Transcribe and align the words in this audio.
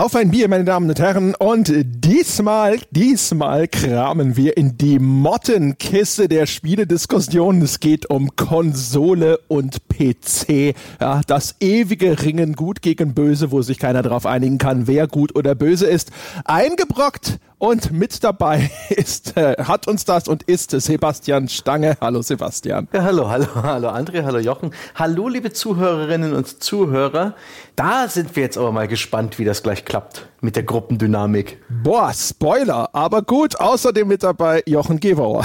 Auf 0.00 0.16
ein 0.16 0.30
Bier, 0.30 0.48
meine 0.48 0.64
Damen 0.64 0.88
und 0.88 0.98
Herren. 0.98 1.34
Und 1.34 1.70
diesmal, 1.76 2.78
diesmal 2.90 3.68
kramen 3.68 4.34
wir 4.34 4.56
in 4.56 4.78
die 4.78 4.98
Mottenkiste 4.98 6.26
der 6.26 6.46
Spielediskussion. 6.46 7.60
Es 7.60 7.80
geht 7.80 8.08
um 8.08 8.34
Konsole 8.34 9.40
und 9.48 9.90
PC. 9.90 10.74
Ja, 11.02 11.20
das 11.26 11.56
ewige 11.60 12.22
Ringen 12.22 12.54
gut 12.54 12.80
gegen 12.80 13.12
böse, 13.12 13.50
wo 13.50 13.60
sich 13.60 13.78
keiner 13.78 14.00
darauf 14.00 14.24
einigen 14.24 14.56
kann, 14.56 14.86
wer 14.86 15.06
gut 15.06 15.36
oder 15.36 15.54
böse 15.54 15.86
ist. 15.86 16.12
Eingebrockt 16.46 17.38
und 17.60 17.92
mit 17.92 18.24
dabei 18.24 18.70
ist, 18.88 19.36
äh, 19.36 19.54
hat 19.62 19.86
uns 19.86 20.04
das 20.04 20.26
und 20.26 20.42
ist 20.44 20.70
Sebastian 20.70 21.48
Stange. 21.48 21.96
Hallo 22.00 22.22
Sebastian. 22.22 22.88
Ja, 22.92 23.04
hallo, 23.04 23.28
hallo, 23.28 23.46
hallo 23.54 23.88
André, 23.90 24.24
hallo 24.24 24.38
Jochen. 24.38 24.72
Hallo 24.94 25.28
liebe 25.28 25.52
Zuhörerinnen 25.52 26.32
und 26.34 26.62
Zuhörer. 26.62 27.34
Da 27.76 28.08
sind 28.08 28.34
wir 28.34 28.42
jetzt 28.42 28.56
aber 28.56 28.72
mal 28.72 28.88
gespannt, 28.88 29.38
wie 29.38 29.44
das 29.44 29.62
gleich 29.62 29.84
klappt 29.84 30.26
mit 30.42 30.56
der 30.56 30.62
Gruppendynamik. 30.62 31.58
Boah, 31.82 32.12
Spoiler, 32.14 32.90
aber 32.92 33.22
gut. 33.22 33.58
Außerdem 33.58 34.08
mit 34.08 34.22
dabei 34.22 34.62
Jochen 34.66 35.00
Gebauer. 35.00 35.44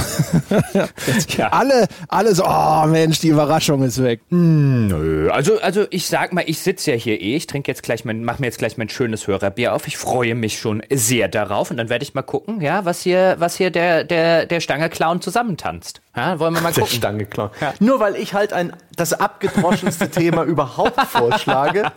ja. 1.38 1.48
Alle, 1.50 1.88
alle 2.08 2.34
so, 2.36 2.46
oh 2.46 2.86
Mensch, 2.88 3.20
die 3.20 3.30
Überraschung 3.30 3.84
ist 3.84 4.02
weg. 4.02 4.22
Hm, 4.30 4.88
nö, 4.88 5.30
also, 5.30 5.60
also 5.60 5.86
ich 5.90 6.08
sag 6.08 6.34
mal, 6.34 6.44
ich 6.48 6.60
sitze 6.60 6.92
ja 6.92 6.98
hier 6.98 7.22
eh. 7.22 7.36
Ich 7.36 7.48
trinke 7.48 7.72
jetzt 7.72 7.84
gleich 7.84 8.06
mein, 8.06 8.24
mach 8.24 8.40
mir 8.40 8.48
jetzt 8.48 8.60
gleich 8.60 8.78
mein 8.78 8.90
schönes 8.90 9.28
Hörerbier 9.28 9.74
auf. 9.74 9.88
Ich 9.88 9.98
freue 9.98 10.36
mich 10.36 10.60
schon 10.60 10.82
sehr 10.92 11.28
darauf 11.28 11.72
und 11.72 11.78
dann 11.78 11.90
werde 11.90 12.04
ich 12.04 12.14
mal 12.14 12.22
gucken, 12.22 12.62
ja, 12.62 12.86
was 12.86 13.02
hier, 13.02 13.36
was 13.40 13.58
hier 13.58 13.72
der, 13.72 14.04
der, 14.04 14.46
der 14.46 14.60
Stange-Clown 14.60 15.22
zusammentanzt. 15.22 16.02
Ja, 16.16 16.40
wollen 16.40 16.54
wir 16.54 16.62
mal 16.62 16.70
gucken. 16.70 16.90
Der 16.90 16.96
Stange-Clown. 16.96 17.50
Ja. 17.60 17.74
Nur 17.80 18.00
weil 18.00 18.16
ich 18.16 18.34
halt 18.34 18.54
ein, 18.54 18.74
das 18.96 19.14
abgedroschenste 19.14 20.10
Thema 20.10 20.44
überhaupt 20.46 21.00
vorschlage. 21.08 21.92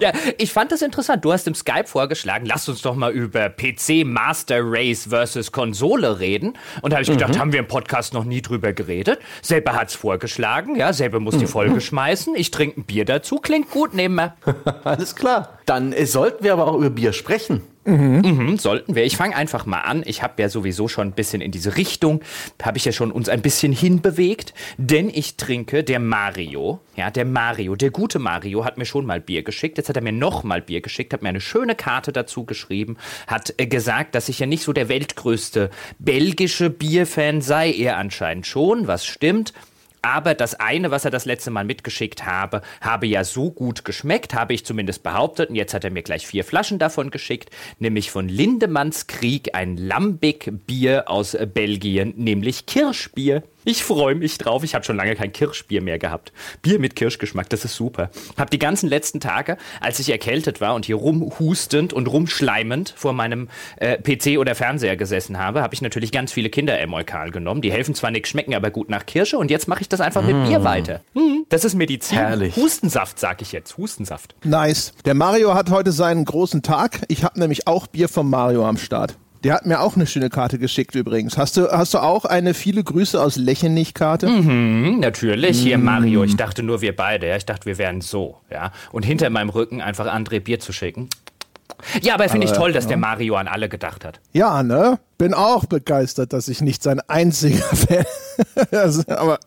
Ja, 0.00 0.12
ich 0.38 0.52
fand 0.52 0.72
das 0.72 0.82
interessant. 0.82 1.24
Du 1.24 1.32
hast 1.32 1.46
im 1.46 1.54
Skype 1.54 1.86
vorgeschlagen, 1.86 2.46
lass 2.46 2.68
uns 2.68 2.82
doch 2.82 2.96
mal 2.96 3.12
über 3.12 3.48
PC 3.48 4.04
Master 4.04 4.60
Race 4.62 5.06
versus 5.08 5.52
Konsole 5.52 6.18
reden. 6.18 6.54
Und 6.82 6.92
da 6.92 6.96
habe 6.96 7.02
ich 7.02 7.10
gedacht, 7.10 7.34
mhm. 7.34 7.38
haben 7.38 7.52
wir 7.52 7.60
im 7.60 7.68
Podcast 7.68 8.14
noch 8.14 8.24
nie 8.24 8.42
drüber 8.42 8.72
geredet. 8.72 9.20
Selber 9.42 9.74
hat's 9.74 9.94
vorgeschlagen, 9.94 10.76
ja, 10.76 10.92
selber 10.92 11.20
muss 11.20 11.36
die 11.36 11.44
mhm. 11.44 11.50
Folge 11.50 11.80
schmeißen. 11.80 12.34
Ich 12.34 12.50
trinke 12.50 12.80
ein 12.80 12.84
Bier 12.84 13.04
dazu, 13.04 13.36
klingt 13.36 13.70
gut, 13.70 13.94
nehmen 13.94 14.16
wir. 14.16 14.34
Alles 14.84 15.14
klar. 15.14 15.58
Dann 15.66 15.92
äh, 15.92 16.06
sollten 16.06 16.42
wir 16.42 16.52
aber 16.52 16.66
auch 16.66 16.76
über 16.76 16.90
Bier 16.90 17.12
sprechen. 17.12 17.62
Mhm. 17.86 18.22
Mhm, 18.24 18.58
sollten 18.58 18.96
wir. 18.96 19.04
Ich 19.04 19.16
fange 19.16 19.36
einfach 19.36 19.64
mal 19.64 19.80
an. 19.80 20.02
Ich 20.06 20.22
habe 20.22 20.42
ja 20.42 20.48
sowieso 20.48 20.88
schon 20.88 21.08
ein 21.08 21.12
bisschen 21.12 21.40
in 21.40 21.52
diese 21.52 21.76
Richtung, 21.76 22.20
habe 22.62 22.78
ich 22.78 22.84
ja 22.84 22.92
schon 22.92 23.12
uns 23.12 23.28
ein 23.28 23.42
bisschen 23.42 23.72
hinbewegt, 23.72 24.54
denn 24.76 25.08
ich 25.08 25.36
trinke 25.36 25.84
der 25.84 26.00
Mario, 26.00 26.80
ja, 26.96 27.10
der 27.10 27.24
Mario, 27.24 27.76
der 27.76 27.90
gute 27.90 28.18
Mario 28.18 28.64
hat 28.64 28.76
mir 28.76 28.86
schon 28.86 29.06
mal 29.06 29.20
Bier 29.20 29.42
geschickt. 29.42 29.78
Jetzt 29.78 29.88
hat 29.88 29.96
er 29.96 30.02
mir 30.02 30.12
noch 30.12 30.42
mal 30.42 30.60
Bier 30.60 30.80
geschickt, 30.80 31.12
hat 31.12 31.22
mir 31.22 31.28
eine 31.28 31.40
schöne 31.40 31.76
Karte 31.76 32.12
dazu 32.12 32.44
geschrieben, 32.44 32.96
hat 33.28 33.54
äh, 33.58 33.66
gesagt, 33.66 34.14
dass 34.14 34.28
ich 34.28 34.40
ja 34.40 34.46
nicht 34.46 34.64
so 34.64 34.72
der 34.72 34.88
weltgrößte 34.88 35.70
belgische 35.98 36.70
Bierfan 36.70 37.40
sei, 37.40 37.72
er 37.72 37.98
anscheinend 37.98 38.46
schon, 38.46 38.88
was 38.88 39.06
stimmt. 39.06 39.52
Aber 40.06 40.34
das 40.34 40.54
eine, 40.54 40.92
was 40.92 41.04
er 41.04 41.10
das 41.10 41.24
letzte 41.24 41.50
Mal 41.50 41.64
mitgeschickt 41.64 42.24
habe, 42.24 42.62
habe 42.80 43.08
ja 43.08 43.24
so 43.24 43.50
gut 43.50 43.84
geschmeckt, 43.84 44.34
habe 44.34 44.54
ich 44.54 44.64
zumindest 44.64 45.02
behauptet. 45.02 45.50
Und 45.50 45.56
jetzt 45.56 45.74
hat 45.74 45.82
er 45.82 45.90
mir 45.90 46.04
gleich 46.04 46.28
vier 46.28 46.44
Flaschen 46.44 46.78
davon 46.78 47.10
geschickt, 47.10 47.50
nämlich 47.80 48.12
von 48.12 48.28
Lindemanns 48.28 49.08
Krieg 49.08 49.56
ein 49.56 49.76
Lambic-Bier 49.76 51.10
aus 51.10 51.36
Belgien, 51.52 52.14
nämlich 52.16 52.66
Kirschbier. 52.66 53.42
Ich 53.68 53.82
freue 53.82 54.14
mich 54.14 54.38
drauf. 54.38 54.62
Ich 54.62 54.76
habe 54.76 54.84
schon 54.84 54.94
lange 54.94 55.16
kein 55.16 55.32
Kirschbier 55.32 55.82
mehr 55.82 55.98
gehabt. 55.98 56.32
Bier 56.62 56.78
mit 56.78 56.94
Kirschgeschmack, 56.94 57.50
das 57.50 57.64
ist 57.64 57.74
super. 57.74 58.10
Hab 58.36 58.48
die 58.48 58.60
ganzen 58.60 58.88
letzten 58.88 59.18
Tage, 59.18 59.56
als 59.80 59.98
ich 59.98 60.08
erkältet 60.08 60.60
war 60.60 60.76
und 60.76 60.86
hier 60.86 60.94
rumhustend 60.94 61.92
und 61.92 62.06
rumschleimend 62.06 62.94
vor 62.96 63.12
meinem 63.12 63.48
äh, 63.78 63.98
PC 63.98 64.38
oder 64.38 64.54
Fernseher 64.54 64.96
gesessen 64.96 65.38
habe, 65.38 65.62
habe 65.62 65.74
ich 65.74 65.82
natürlich 65.82 66.12
ganz 66.12 66.30
viele 66.32 66.48
Kinderemolkal 66.48 67.32
genommen. 67.32 67.60
Die 67.60 67.72
helfen 67.72 67.96
zwar 67.96 68.12
nicht, 68.12 68.28
schmecken 68.28 68.54
aber 68.54 68.70
gut 68.70 68.88
nach 68.88 69.04
Kirsche 69.04 69.36
und 69.36 69.50
jetzt 69.50 69.66
mache 69.66 69.80
ich 69.80 69.88
das 69.88 70.00
einfach 70.00 70.22
mm. 70.22 70.26
mit 70.26 70.48
Bier 70.48 70.62
weiter. 70.62 71.00
Mm, 71.14 71.42
das 71.48 71.64
ist 71.64 71.74
Medizin. 71.74 72.18
Herrlich. 72.18 72.54
Hustensaft, 72.54 73.18
sag 73.18 73.42
ich 73.42 73.50
jetzt. 73.50 73.76
Hustensaft. 73.78 74.36
Nice. 74.44 74.92
Der 75.04 75.14
Mario 75.14 75.54
hat 75.54 75.70
heute 75.70 75.90
seinen 75.90 76.24
großen 76.24 76.62
Tag. 76.62 77.00
Ich 77.08 77.24
habe 77.24 77.40
nämlich 77.40 77.66
auch 77.66 77.88
Bier 77.88 78.08
vom 78.08 78.30
Mario 78.30 78.64
am 78.64 78.76
Start. 78.76 79.16
Der 79.46 79.54
hat 79.54 79.64
mir 79.64 79.80
auch 79.80 79.94
eine 79.94 80.08
schöne 80.08 80.28
Karte 80.28 80.58
geschickt 80.58 80.96
übrigens. 80.96 81.38
Hast 81.38 81.56
du, 81.56 81.70
hast 81.70 81.94
du 81.94 81.98
auch 81.98 82.24
eine 82.24 82.52
viele 82.52 82.82
Grüße 82.82 83.22
aus 83.22 83.36
Lechenich-Karte? 83.36 84.26
Mhm, 84.26 84.98
natürlich. 84.98 85.60
Hier 85.60 85.78
Mario. 85.78 86.24
Ich 86.24 86.34
dachte 86.34 86.64
nur 86.64 86.80
wir 86.80 86.96
beide. 86.96 87.28
Ja. 87.28 87.36
Ich 87.36 87.46
dachte, 87.46 87.64
wir 87.64 87.78
wären 87.78 88.00
so. 88.00 88.38
Ja. 88.50 88.72
Und 88.90 89.04
hinter 89.04 89.30
meinem 89.30 89.50
Rücken 89.50 89.80
einfach 89.80 90.12
André 90.12 90.40
Bier 90.40 90.58
zu 90.58 90.72
schicken. 90.72 91.08
Ja, 92.02 92.14
aber 92.14 92.28
finde 92.28 92.48
ich 92.48 92.54
toll, 92.54 92.72
dass 92.72 92.86
ja. 92.86 92.88
der 92.88 92.96
Mario 92.96 93.36
an 93.36 93.46
alle 93.46 93.68
gedacht 93.68 94.04
hat. 94.04 94.18
Ja, 94.32 94.64
ne? 94.64 94.98
Bin 95.16 95.32
auch 95.32 95.66
begeistert, 95.66 96.32
dass 96.32 96.48
ich 96.48 96.60
nicht 96.60 96.82
sein 96.82 96.98
einziger 97.06 97.62
Fan. 97.72 98.04
also, 98.72 99.04
aber 99.06 99.38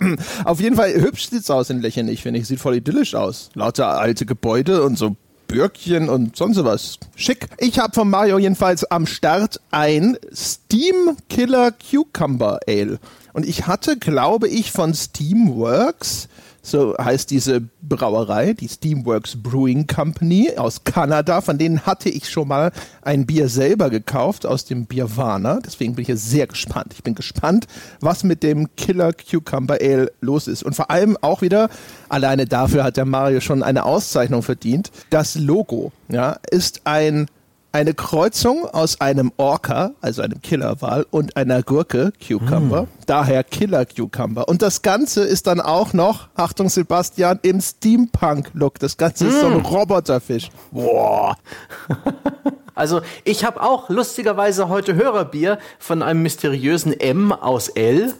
auf 0.46 0.62
jeden 0.62 0.78
Fall 0.78 0.94
hübsch 0.94 1.28
sieht's 1.28 1.50
aus 1.50 1.70
in 1.70 1.82
Lechenich, 1.82 2.24
finde 2.24 2.40
ich. 2.40 2.48
Sieht 2.48 2.62
voll 2.62 2.76
idyllisch 2.76 3.16
aus. 3.16 3.50
Lauter 3.54 4.00
alte 4.00 4.26
Gebäude 4.26 4.82
und 4.82 4.98
so 4.98 5.18
Bürkchen 5.50 6.10
und 6.10 6.38
sonst 6.38 6.64
was. 6.64 7.00
Schick. 7.16 7.48
Ich 7.58 7.80
habe 7.80 7.92
von 7.94 8.10
Mario 8.10 8.38
jedenfalls 8.38 8.90
am 8.90 9.08
Start 9.08 9.60
ein 9.72 10.16
Steam 10.34 11.18
Killer 11.28 11.72
Cucumber 11.72 12.60
Ale. 12.68 13.00
Und 13.34 13.48
ich 13.48 13.66
hatte, 13.66 13.98
glaube 13.98 14.48
ich, 14.48 14.72
von 14.72 14.94
Steamworks 14.94 16.30
so 16.70 16.96
heißt 16.98 17.32
diese 17.32 17.62
Brauerei, 17.82 18.54
die 18.54 18.68
Steamworks 18.68 19.36
Brewing 19.36 19.88
Company 19.88 20.52
aus 20.58 20.84
Kanada. 20.84 21.42
Von 21.42 21.58
denen 21.58 21.86
hatte 21.86 22.10
ich 22.10 22.30
schon 22.30 22.48
mal 22.48 22.72
ein 23.02 23.26
Bier 23.26 23.50
selber 23.50 23.90
gekauft 23.90 24.46
aus 24.46 24.66
dem 24.66 24.86
Bierwana. 24.86 25.60
Deswegen 25.66 25.96
bin 25.96 26.04
ich 26.04 26.08
jetzt 26.10 26.30
sehr 26.30 26.48
gespannt. 26.48 26.94
Ich 26.94 27.04
bin 27.04 27.16
gespannt, 27.16 27.68
was 28.00 28.24
mit 28.24 28.44
dem 28.44 28.76
Killer 28.76 29.14
Cucumber 29.14 29.78
Ale 29.82 30.12
los 30.22 30.48
ist. 30.48 30.64
Und 30.64 30.76
vor 30.76 30.92
allem 30.92 31.18
auch 31.22 31.42
wieder, 31.42 31.70
alleine 32.10 32.46
dafür 32.46 32.84
hat 32.84 32.98
der 32.98 33.06
Mario 33.06 33.42
schon 33.42 33.64
eine 33.64 33.86
Auszeichnung 33.86 34.44
verdient. 34.44 34.92
Das 35.10 35.36
Logo, 35.36 35.92
ja, 36.10 36.38
ist 36.52 36.82
ein 36.86 37.28
eine 37.72 37.94
Kreuzung 37.94 38.66
aus 38.66 39.00
einem 39.00 39.32
Orca, 39.38 39.92
also 40.02 40.22
einem 40.22 40.42
Killerwal, 40.42 41.06
und 41.12 41.38
einer 41.38 41.62
Gurke, 41.64 42.12
Cucumber. 42.26 42.84
Mm. 42.84 42.88
Daher 43.06 43.44
Killer 43.44 43.86
Cucumber. 43.86 44.48
Und 44.48 44.62
das 44.62 44.82
Ganze 44.82 45.24
ist 45.24 45.48
dann 45.48 45.62
auch 45.62 45.94
noch, 45.94 46.30
Achtung 46.36 46.70
Sebastian, 46.70 47.40
im 47.44 47.62
Steampunk-Look. 47.62 48.80
Das 48.80 48.98
Ganze 48.98 49.26
mm. 49.26 49.28
ist 49.28 49.40
so 49.42 49.48
ein 49.48 49.54
hm. 49.56 49.66
Roboterfisch. 49.66 50.50
Boah. 50.72 51.38
Also 52.76 53.02
ich 53.26 53.44
habe 53.44 53.62
auch 53.62 53.90
lustigerweise 53.90 54.70
heute 54.70 54.96
Hörerbier 54.96 55.60
von 55.80 56.02
einem 56.02 56.22
mysteriösen 56.22 56.98
M 56.98 57.34
aus 57.34 57.68
L. 57.68 58.14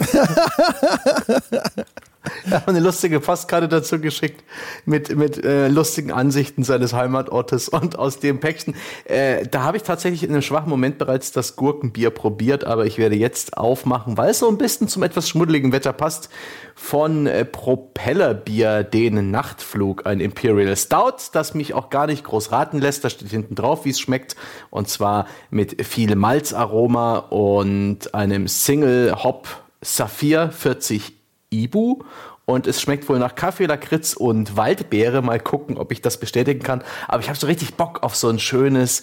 Hat 2.50 2.66
eine 2.68 2.80
lustige 2.80 3.20
Postkarte 3.20 3.68
dazu 3.68 4.00
geschickt 4.00 4.44
mit, 4.84 5.14
mit 5.16 5.44
äh, 5.44 5.68
lustigen 5.68 6.12
Ansichten 6.12 6.64
seines 6.64 6.92
Heimatortes 6.92 7.68
und 7.68 7.98
aus 7.98 8.18
dem 8.20 8.40
Päckchen. 8.40 8.74
Äh, 9.04 9.46
da 9.46 9.62
habe 9.62 9.76
ich 9.76 9.82
tatsächlich 9.82 10.22
in 10.22 10.30
einem 10.30 10.42
schwachen 10.42 10.70
Moment 10.70 10.98
bereits 10.98 11.32
das 11.32 11.56
Gurkenbier 11.56 12.10
probiert, 12.10 12.64
aber 12.64 12.86
ich 12.86 12.98
werde 12.98 13.16
jetzt 13.16 13.56
aufmachen, 13.56 14.16
weil 14.16 14.30
es 14.30 14.40
so 14.40 14.48
ein 14.48 14.58
bisschen 14.58 14.88
zum 14.88 15.02
etwas 15.02 15.28
schmuddeligen 15.28 15.72
Wetter 15.72 15.92
passt, 15.92 16.28
von 16.74 17.26
äh, 17.26 17.44
Propellerbier 17.44 18.84
den 18.84 19.30
Nachtflug, 19.30 20.06
ein 20.06 20.20
Imperial 20.20 20.76
Stout, 20.76 21.30
das 21.32 21.54
mich 21.54 21.74
auch 21.74 21.90
gar 21.90 22.06
nicht 22.06 22.24
groß 22.24 22.52
raten 22.52 22.78
lässt. 22.78 23.04
Da 23.04 23.10
steht 23.10 23.30
hinten 23.30 23.54
drauf, 23.54 23.84
wie 23.84 23.90
es 23.90 24.00
schmeckt. 24.00 24.36
Und 24.70 24.88
zwar 24.88 25.26
mit 25.50 25.84
viel 25.86 26.14
Malzaroma 26.16 27.16
und 27.18 28.14
einem 28.14 28.46
Single 28.46 29.14
Hop 29.22 29.48
Saphir 29.80 30.50
40 30.50 31.14
Ibu 31.50 32.02
und 32.46 32.66
es 32.66 32.80
schmeckt 32.80 33.08
wohl 33.08 33.18
nach 33.18 33.34
Kaffee, 33.34 33.66
Lakritz 33.66 34.14
und 34.14 34.56
Waldbeere. 34.56 35.20
Mal 35.20 35.40
gucken, 35.40 35.76
ob 35.76 35.92
ich 35.92 36.00
das 36.00 36.18
bestätigen 36.18 36.62
kann. 36.62 36.82
Aber 37.08 37.20
ich 37.20 37.28
habe 37.28 37.38
so 37.38 37.48
richtig 37.48 37.74
Bock 37.74 38.02
auf 38.02 38.14
so 38.14 38.28
ein 38.28 38.38
schönes, 38.38 39.02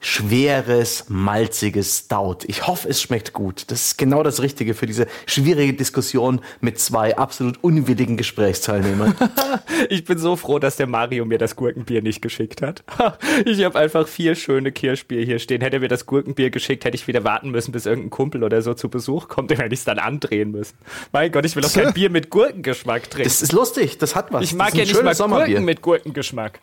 schweres, 0.00 1.04
malziges 1.08 1.98
Stout. 1.98 2.38
Ich 2.46 2.66
hoffe, 2.66 2.88
es 2.88 3.02
schmeckt 3.02 3.34
gut. 3.34 3.64
Das 3.68 3.82
ist 3.82 3.98
genau 3.98 4.22
das 4.22 4.40
Richtige 4.40 4.74
für 4.74 4.86
diese 4.86 5.06
schwierige 5.26 5.74
Diskussion 5.74 6.40
mit 6.60 6.80
zwei 6.80 7.18
absolut 7.18 7.62
unwilligen 7.62 8.16
Gesprächsteilnehmern. 8.16 9.14
ich 9.90 10.04
bin 10.04 10.18
so 10.18 10.36
froh, 10.36 10.58
dass 10.58 10.76
der 10.76 10.86
Mario 10.86 11.26
mir 11.26 11.36
das 11.36 11.54
Gurkenbier 11.54 12.00
nicht 12.00 12.22
geschickt 12.22 12.62
hat. 12.62 12.82
ich 13.44 13.62
habe 13.62 13.78
einfach 13.78 14.08
vier 14.08 14.34
schöne 14.34 14.72
Kirschbier 14.72 15.22
hier 15.22 15.38
stehen. 15.38 15.60
Hätte 15.60 15.76
er 15.76 15.80
mir 15.80 15.88
das 15.88 16.06
Gurkenbier 16.06 16.50
geschickt, 16.50 16.86
hätte 16.86 16.96
ich 16.96 17.06
wieder 17.06 17.22
warten 17.24 17.50
müssen, 17.50 17.72
bis 17.72 17.84
irgendein 17.84 18.10
Kumpel 18.10 18.42
oder 18.42 18.62
so 18.62 18.72
zu 18.72 18.88
Besuch 18.88 19.28
kommt, 19.28 19.50
dann 19.50 19.58
hätte 19.58 19.74
ich 19.74 19.80
es 19.80 19.84
dann 19.84 19.98
andrehen 19.98 20.50
müssen. 20.50 20.78
Mein 21.12 21.30
Gott, 21.30 21.44
ich 21.44 21.54
will 21.56 21.64
auch 21.64 21.72
kein 21.72 21.92
Bier 21.94 22.08
mit 22.08 22.30
Gurkengeschmack 22.30 23.10
trinken. 23.10 23.28
Das 23.28 23.42
ist 23.42 23.52
lustig, 23.52 23.98
das 23.98 24.14
hat 24.16 24.32
was. 24.32 24.44
Ich 24.44 24.54
mag 24.54 24.74
ja 24.74 24.84
nicht 24.84 25.02
mal 25.02 25.14
Gurken 25.14 25.64
mit 25.64 25.82
Gurkengeschmack. 25.82 26.60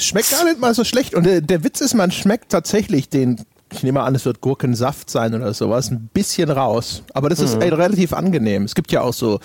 Schmeckt 0.00 0.30
gar 0.30 0.44
nicht 0.44 0.60
mal 0.60 0.74
so 0.74 0.84
schlecht. 0.84 1.14
Und 1.14 1.24
der, 1.24 1.40
der 1.40 1.64
Witz 1.64 1.80
ist, 1.80 1.94
man 1.94 2.10
schmeckt 2.10 2.50
tatsächlich 2.50 3.08
den, 3.08 3.40
ich 3.72 3.82
nehme 3.82 4.02
an, 4.02 4.14
es 4.14 4.24
wird 4.24 4.40
Gurkensaft 4.40 5.10
sein 5.10 5.34
oder 5.34 5.54
sowas, 5.54 5.90
ein 5.90 6.08
bisschen 6.12 6.50
raus. 6.50 7.02
Aber 7.14 7.28
das 7.28 7.40
ist 7.40 7.56
mhm. 7.56 7.62
ey, 7.62 7.68
relativ 7.70 8.12
angenehm. 8.12 8.64
Es 8.64 8.74
gibt 8.74 8.92
ja 8.92 9.02
auch 9.02 9.14
so 9.14 9.40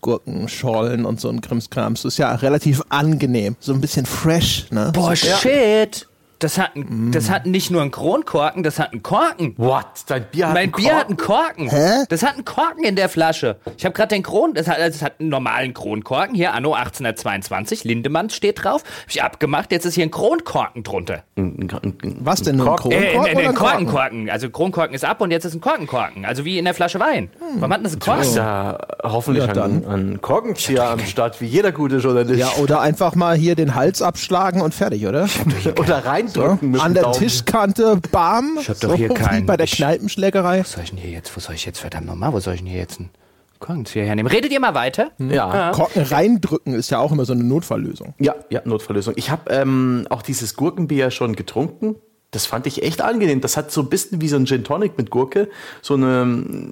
Gurkenschollen 0.00 1.06
und 1.06 1.20
so 1.20 1.28
ein 1.28 1.40
Krimskrams. 1.40 2.02
Das 2.02 2.14
ist 2.14 2.18
ja 2.18 2.34
relativ 2.34 2.82
angenehm. 2.88 3.56
So 3.60 3.72
ein 3.72 3.80
bisschen 3.80 4.04
fresh, 4.04 4.66
ne? 4.70 4.90
Boah, 4.92 5.14
so, 5.16 5.26
shit! 5.36 6.08
Das 6.42 6.58
hat, 6.58 6.74
ein, 6.74 7.12
das 7.12 7.30
hat 7.30 7.46
nicht 7.46 7.70
nur 7.70 7.82
einen 7.82 7.90
Kronkorken, 7.92 8.62
das 8.62 8.78
hat 8.78 8.92
einen 8.92 9.02
Korken. 9.02 9.54
What? 9.58 9.84
Dein 10.08 10.24
Bier 10.30 10.48
hat 10.48 10.54
Mein 10.54 10.62
einen 10.64 10.72
Bier 10.72 10.96
hat 10.96 11.06
einen 11.08 11.16
Korken. 11.16 11.68
Hä? 11.70 12.04
Das 12.08 12.22
hat 12.24 12.34
einen 12.34 12.44
Korken 12.44 12.84
in 12.84 12.96
der 12.96 13.08
Flasche. 13.08 13.56
Ich 13.76 13.84
habe 13.84 13.92
gerade 13.94 14.08
den 14.14 14.22
Kron, 14.22 14.54
das 14.54 14.66
hat, 14.66 14.78
das 14.78 15.02
hat 15.02 15.20
einen 15.20 15.28
normalen 15.28 15.72
Kronkorken. 15.72 16.34
Hier, 16.34 16.52
Anno 16.52 16.74
1822, 16.74 17.84
Lindemann 17.84 18.28
steht 18.30 18.64
drauf. 18.64 18.82
Hab 18.82 19.10
ich 19.10 19.22
abgemacht, 19.22 19.70
jetzt 19.72 19.84
ist 19.84 19.94
hier 19.94 20.04
ein 20.04 20.10
Kronkorken 20.10 20.82
drunter. 20.82 21.22
Was 21.36 22.42
denn, 22.42 22.60
ein 22.60 22.64
Korken? 22.66 22.90
Kronkorken 22.90 22.92
Äh, 22.92 23.18
oder 23.18 23.28
äh, 23.28 23.30
ein 23.30 23.38
ein 23.38 23.54
Korken? 23.54 23.86
Korkenkorken. 23.86 24.30
Also 24.30 24.50
Kronkorken 24.50 24.94
ist 24.94 25.04
ab 25.04 25.20
und 25.20 25.30
jetzt 25.30 25.44
ist 25.44 25.54
ein 25.54 25.60
Korkenkorken. 25.60 26.24
Also 26.24 26.44
wie 26.44 26.58
in 26.58 26.64
der 26.64 26.74
Flasche 26.74 26.98
Wein. 26.98 27.30
Warum 27.56 27.72
hat 27.72 27.78
denn 27.78 27.84
das 27.84 27.92
einen 27.92 28.00
Korken? 28.00 28.34
ja 28.34 28.78
hoffentlich 29.04 29.46
Ja, 29.46 29.52
dann. 29.52 29.86
einen 29.86 30.20
Korkenzieher 30.20 30.88
am 30.90 31.00
Start, 31.00 31.40
wie 31.40 31.46
jeder 31.46 31.70
gute 31.72 31.98
Journalist. 31.98 32.38
Ja, 32.40 32.48
oder 32.60 32.80
einfach 32.80 33.14
mal 33.14 33.36
hier 33.36 33.54
den 33.54 33.74
Hals 33.74 34.02
abschlagen 34.02 34.60
und 34.60 34.74
fertig, 34.74 35.06
oder? 35.06 35.28
Oder 35.78 36.04
reindrücken 36.04 36.31
mit 36.60 36.80
An 36.80 36.94
der 36.94 37.04
Daumen. 37.04 37.18
Tischkante, 37.18 38.00
bam. 38.10 38.58
Ich 38.60 38.68
hab 38.68 38.80
doch 38.80 38.94
hier 38.94 39.10
wie 39.10 39.14
keinen- 39.14 39.46
bei 39.46 39.56
der 39.56 39.64
ich- 39.64 39.72
Kneipenschlägerei. 39.76 40.60
Was 40.60 40.72
soll 40.72 40.84
ich 40.84 40.90
denn 40.90 40.98
hier 40.98 41.10
jetzt, 41.10 41.34
wo 41.36 41.40
soll 41.40 41.54
ich 41.54 41.64
jetzt 41.64 41.78
verdammt 41.80 42.06
nochmal, 42.06 42.32
wo 42.32 42.40
soll 42.40 42.54
ich 42.54 42.60
denn 42.60 42.68
hier 42.70 42.78
jetzt 42.80 42.98
einen 43.00 43.10
Korkenzieher 43.58 44.04
hernehmen? 44.04 44.30
Redet 44.30 44.52
ihr 44.52 44.60
mal 44.60 44.74
weiter? 44.74 45.10
Ja. 45.18 45.70
Korken 45.72 46.02
reindrücken 46.02 46.74
ist 46.74 46.90
ja 46.90 46.98
auch 46.98 47.12
immer 47.12 47.24
so 47.24 47.32
eine 47.32 47.44
Notfalllösung. 47.44 48.14
Ja, 48.18 48.34
ja, 48.50 48.60
Notfalllösung. 48.64 49.14
Ich 49.16 49.30
habe 49.30 49.50
ähm, 49.50 50.06
auch 50.10 50.22
dieses 50.22 50.56
Gurkenbier 50.56 51.10
schon 51.10 51.36
getrunken. 51.36 51.96
Das 52.32 52.46
fand 52.46 52.66
ich 52.66 52.82
echt 52.82 53.02
angenehm. 53.02 53.42
Das 53.42 53.56
hat 53.58 53.70
so 53.70 53.82
ein 53.82 53.90
bisschen 53.90 54.20
wie 54.22 54.28
so 54.28 54.36
ein 54.36 54.46
Gin 54.46 54.64
Tonic 54.64 54.96
mit 54.96 55.10
Gurke, 55.10 55.48
so 55.82 55.94
eine, 55.94 56.22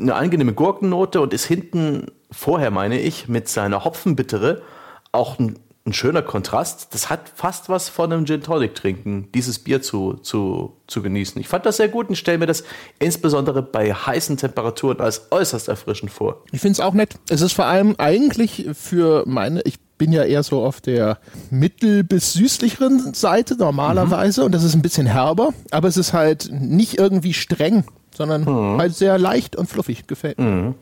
eine 0.00 0.14
angenehme 0.14 0.54
Gurkennote 0.54 1.20
und 1.20 1.34
ist 1.34 1.44
hinten 1.44 2.06
vorher, 2.32 2.70
meine 2.70 2.98
ich, 2.98 3.28
mit 3.28 3.46
seiner 3.48 3.84
Hopfenbittere 3.84 4.62
auch 5.12 5.38
ein, 5.38 5.58
ein 5.86 5.92
schöner 5.92 6.22
Kontrast. 6.22 6.88
Das 6.92 7.08
hat 7.08 7.30
fast 7.34 7.68
was 7.68 7.88
von 7.88 8.12
einem 8.12 8.26
Gin 8.26 8.42
Tonic 8.42 8.74
trinken, 8.74 9.28
dieses 9.34 9.58
Bier 9.58 9.80
zu, 9.80 10.14
zu, 10.14 10.76
zu 10.86 11.02
genießen. 11.02 11.40
Ich 11.40 11.48
fand 11.48 11.64
das 11.66 11.78
sehr 11.78 11.88
gut 11.88 12.08
und 12.08 12.16
stelle 12.16 12.38
mir 12.38 12.46
das 12.46 12.64
insbesondere 12.98 13.62
bei 13.62 13.92
heißen 13.92 14.36
Temperaturen 14.36 15.00
als 15.00 15.28
äußerst 15.30 15.68
erfrischend 15.68 16.12
vor. 16.12 16.44
Ich 16.52 16.60
finde 16.60 16.72
es 16.72 16.80
auch 16.80 16.92
nett. 16.94 17.14
Es 17.28 17.40
ist 17.40 17.54
vor 17.54 17.64
allem 17.66 17.94
eigentlich 17.98 18.66
für 18.74 19.24
meine, 19.26 19.62
ich 19.62 19.78
bin 19.96 20.12
ja 20.12 20.24
eher 20.24 20.42
so 20.42 20.64
auf 20.64 20.80
der 20.80 21.18
mittel- 21.50 22.04
bis 22.04 22.32
süßlicheren 22.32 23.12
Seite 23.12 23.56
normalerweise 23.56 24.44
und 24.44 24.52
das 24.52 24.64
ist 24.64 24.74
ein 24.74 24.80
bisschen 24.82 25.06
herber, 25.06 25.50
aber 25.70 25.88
es 25.88 25.98
ist 25.98 26.14
halt 26.14 26.48
nicht 26.52 26.98
irgendwie 26.98 27.34
streng, 27.34 27.84
sondern 28.16 28.46
halt 28.78 28.94
sehr 28.94 29.18
leicht 29.18 29.56
und 29.56 29.68
fluffig. 29.68 30.06
Gefällt 30.06 30.38
mir. 30.38 30.74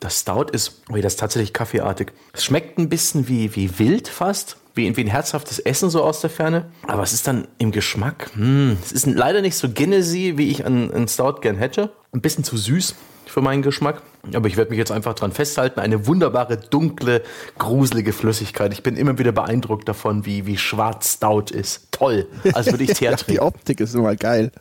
Das 0.00 0.20
Stout 0.20 0.46
ist, 0.52 0.82
oh, 0.90 0.96
das 0.96 1.14
ist 1.14 1.20
tatsächlich 1.20 1.52
kaffeeartig. 1.52 2.12
Es 2.32 2.44
schmeckt 2.44 2.78
ein 2.78 2.88
bisschen 2.88 3.28
wie, 3.28 3.54
wie 3.54 3.78
wild 3.78 4.08
fast, 4.08 4.56
wie, 4.74 4.96
wie 4.96 5.00
ein 5.02 5.08
herzhaftes 5.08 5.58
Essen 5.58 5.90
so 5.90 6.02
aus 6.02 6.20
der 6.20 6.30
Ferne. 6.30 6.66
Aber 6.86 7.02
es 7.02 7.12
ist 7.12 7.26
dann 7.26 7.46
im 7.58 7.72
Geschmack, 7.72 8.30
hm, 8.34 8.78
es 8.82 8.92
ist 8.92 9.06
leider 9.06 9.42
nicht 9.42 9.56
so 9.56 9.68
Guinnessy, 9.68 10.34
wie 10.36 10.50
ich 10.50 10.64
an 10.66 11.06
Stout 11.08 11.40
gern 11.40 11.56
hätte. 11.56 11.92
Ein 12.12 12.20
bisschen 12.20 12.44
zu 12.44 12.56
süß 12.56 12.94
für 13.26 13.40
meinen 13.40 13.62
Geschmack. 13.62 14.02
Aber 14.34 14.46
ich 14.46 14.56
werde 14.56 14.70
mich 14.70 14.78
jetzt 14.78 14.92
einfach 14.92 15.14
dran 15.14 15.32
festhalten. 15.32 15.80
Eine 15.80 16.06
wunderbare, 16.06 16.56
dunkle, 16.56 17.22
gruselige 17.58 18.12
Flüssigkeit. 18.12 18.72
Ich 18.72 18.82
bin 18.82 18.96
immer 18.96 19.18
wieder 19.18 19.32
beeindruckt 19.32 19.88
davon, 19.88 20.24
wie, 20.24 20.46
wie 20.46 20.56
schwarz 20.56 21.14
Stout 21.14 21.46
ist. 21.52 21.88
Toll. 21.90 22.28
Als 22.52 22.66
würde 22.66 22.84
ich 22.84 23.02
es 23.02 23.26
die. 23.26 23.40
Optik 23.40 23.80
ist 23.80 23.94
immer 23.94 24.14
geil. 24.14 24.52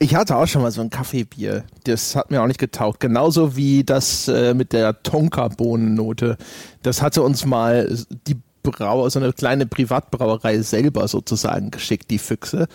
Ich 0.00 0.16
hatte 0.16 0.36
auch 0.36 0.46
schon 0.46 0.62
mal 0.62 0.72
so 0.72 0.80
ein 0.80 0.90
Kaffeebier. 0.90 1.64
Das 1.84 2.16
hat 2.16 2.32
mir 2.32 2.42
auch 2.42 2.48
nicht 2.48 2.58
getaugt. 2.58 2.98
Genauso 2.98 3.56
wie 3.56 3.84
das 3.84 4.26
äh, 4.26 4.54
mit 4.54 4.72
der 4.72 5.02
Tonka-Bohnennote. 5.02 6.36
Das 6.82 7.00
hatte 7.00 7.22
uns 7.22 7.46
mal 7.46 7.96
die 8.26 8.36
Brauer, 8.64 9.08
so 9.10 9.20
eine 9.20 9.32
kleine 9.32 9.66
Privatbrauerei 9.66 10.62
selber 10.62 11.06
sozusagen 11.06 11.70
geschickt, 11.70 12.10
die 12.10 12.18
Füchse. 12.18 12.66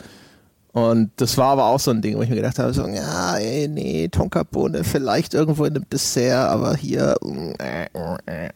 Und 0.72 1.12
das 1.16 1.36
war 1.38 1.48
aber 1.48 1.66
auch 1.66 1.80
so 1.80 1.90
ein 1.90 2.02
Ding, 2.02 2.16
wo 2.16 2.22
ich 2.22 2.30
mir 2.30 2.36
gedacht 2.36 2.60
habe, 2.60 2.74
so, 2.74 2.86
ja, 2.88 3.38
ey, 3.38 3.68
nee, 3.68 4.08
Tonkabohne 4.08 4.84
vielleicht 4.84 5.34
irgendwo 5.34 5.66
in 5.66 5.76
einem 5.76 5.90
Dessert, 5.90 6.48
aber 6.50 6.76
hier, 6.76 7.16
äh, 7.60 7.86
äh. 8.26 8.50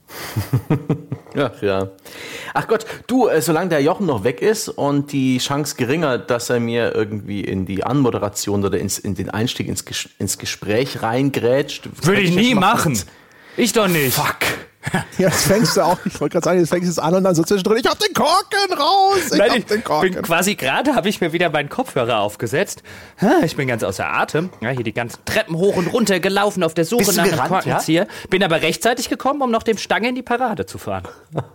Ja, 1.35 1.51
ja. 1.61 1.89
Ach 2.53 2.67
Gott, 2.67 2.85
du, 3.07 3.27
äh, 3.27 3.41
solange 3.41 3.69
der 3.69 3.81
Jochen 3.81 4.05
noch 4.05 4.23
weg 4.23 4.41
ist 4.41 4.69
und 4.69 5.11
die 5.11 5.39
Chance 5.39 5.75
geringer, 5.75 6.19
dass 6.19 6.51
er 6.51 6.59
mir 6.59 6.93
irgendwie 6.93 7.41
in 7.41 7.65
die 7.65 7.83
Anmoderation 7.83 8.63
oder 8.63 8.77
ins, 8.77 8.99
in 8.99 9.15
den 9.15 9.31
Einstieg 9.31 9.67
ins, 9.67 9.83
Ges 9.85 10.09
ins 10.19 10.37
Gespräch 10.37 11.01
reingrätscht. 11.01 11.89
Würde 12.05 12.21
ich 12.21 12.35
nie 12.35 12.53
machen. 12.53 12.99
Ich 13.57 13.73
doch 13.73 13.87
nicht. 13.87 14.13
Fuck. 14.13 14.37
Ja, 15.17 15.27
jetzt 15.29 15.43
fängst 15.45 15.77
du 15.77 15.81
auch, 15.81 15.97
ich 16.05 16.19
wollte 16.19 16.33
gerade 16.33 16.45
sagen, 16.45 16.59
jetzt 16.59 16.69
fängst 16.69 16.87
du 16.87 16.91
es 16.91 16.99
an 16.99 17.13
und 17.13 17.23
dann 17.23 17.35
so 17.35 17.43
zwischendrin, 17.43 17.77
ich 17.77 17.85
hab 17.89 17.99
den 17.99 18.13
Korken 18.13 18.73
raus, 18.77 19.17
ich 19.31 19.37
Nein, 19.37 19.49
hab 19.51 19.57
ich 19.57 19.65
den 19.65 19.75
bin 19.77 19.83
Korken. 19.83 20.21
quasi 20.23 20.55
gerade, 20.55 20.95
habe 20.95 21.07
ich 21.07 21.21
mir 21.21 21.31
wieder 21.33 21.49
meinen 21.49 21.69
Kopfhörer 21.69 22.19
aufgesetzt. 22.19 22.83
Ich 23.43 23.55
bin 23.55 23.67
ganz 23.67 23.83
außer 23.83 24.05
Atem. 24.11 24.49
Ja, 24.61 24.69
hier 24.69 24.83
die 24.83 24.93
ganzen 24.93 25.23
Treppen 25.25 25.55
hoch 25.57 25.75
und 25.77 25.87
runter 25.87 26.19
gelaufen 26.19 26.63
auf 26.63 26.73
der 26.73 26.85
Suche 26.85 27.05
Bist 27.05 27.15
nach 27.17 27.23
einem 27.23 27.33
gerannt, 27.33 27.49
Korkenzieher. 27.49 28.07
Bin 28.29 28.43
aber 28.43 28.61
rechtzeitig 28.61 29.09
gekommen, 29.09 29.41
um 29.41 29.51
noch 29.51 29.63
dem 29.63 29.77
Stange 29.77 30.09
in 30.09 30.15
die 30.15 30.23
Parade 30.23 30.65
zu 30.65 30.77
fahren. 30.77 31.03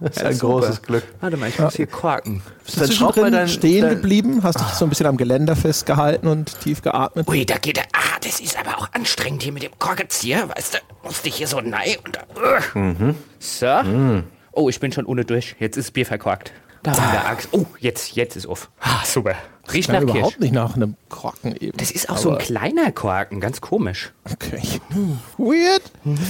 Das 0.01 0.11
ist 0.17 0.23
Ja, 0.23 0.29
ein 0.29 0.35
super. 0.35 0.61
großes 0.61 0.83
Glück. 0.83 1.03
Warte 1.21 1.37
mal, 1.37 1.49
ich 1.49 1.59
muss 1.59 1.75
hier 1.77 1.87
korken. 1.87 2.43
Bist 2.65 2.77
du 2.77 2.81
Dann 2.81 2.89
zwischendrin 2.91 3.33
dein- 3.33 3.49
stehen 3.49 3.83
dein- 3.83 3.91
geblieben, 3.97 4.41
hast 4.43 4.61
dich 4.61 4.67
so 4.69 4.85
ein 4.87 4.89
bisschen 4.89 5.07
am 5.07 5.17
Geländer 5.17 5.57
festgehalten 5.57 6.29
und 6.29 6.61
tief 6.61 6.83
geatmet. 6.83 7.29
Ui, 7.29 7.45
da 7.45 7.59
geht 7.59 7.79
er. 7.79 7.85
Ah, 7.93 8.19
das 8.23 8.41
ist 8.41 8.59
aber 8.59 8.79
auch 8.79 8.89
anstrengend 8.93 9.43
hier 9.43 9.53
mit 9.53 9.63
dem 9.63 9.79
Korkenzieher. 9.79 10.49
Weißt 10.49 10.75
du, 10.75 10.79
musste 11.05 11.29
ich 11.29 11.37
hier 11.37 11.47
so 11.49 11.61
nein 11.61 11.97
und 12.05 12.17
da. 12.17 13.15
Ugh. 13.19 13.25
So. 13.39 14.23
Oh, 14.53 14.69
ich 14.69 14.81
bin 14.81 14.93
schon 14.93 15.07
ohne 15.07 15.25
durch. 15.25 15.57
Jetzt 15.59 15.77
ist 15.77 15.93
Bier 15.93 16.07
verkorkt. 16.07 16.53
Da 16.83 16.97
war 16.97 17.13
der 17.13 17.27
Axt. 17.27 17.49
Oh, 17.53 17.67
jetzt, 17.79 18.15
jetzt 18.17 18.37
ist 18.37 18.47
auf. 18.47 18.71
Ah, 18.81 19.05
super. 19.05 19.35
Riecht 19.73 19.89
nach 19.91 20.01
Kirsch. 20.01 20.11
überhaupt 20.17 20.41
nicht 20.41 20.53
nach 20.53 20.77
einem 20.77 20.97
Korken 21.09 21.55
eben. 21.59 21.77
Das 21.77 21.91
ist 21.91 22.09
auch 22.11 22.17
so 22.19 22.31
ein 22.31 22.39
kleiner 22.39 22.93
Korken, 22.93 23.41
ganz 23.41 23.61
komisch. 23.61 24.13
Okay. 24.31 24.61
Weird. 25.37 25.83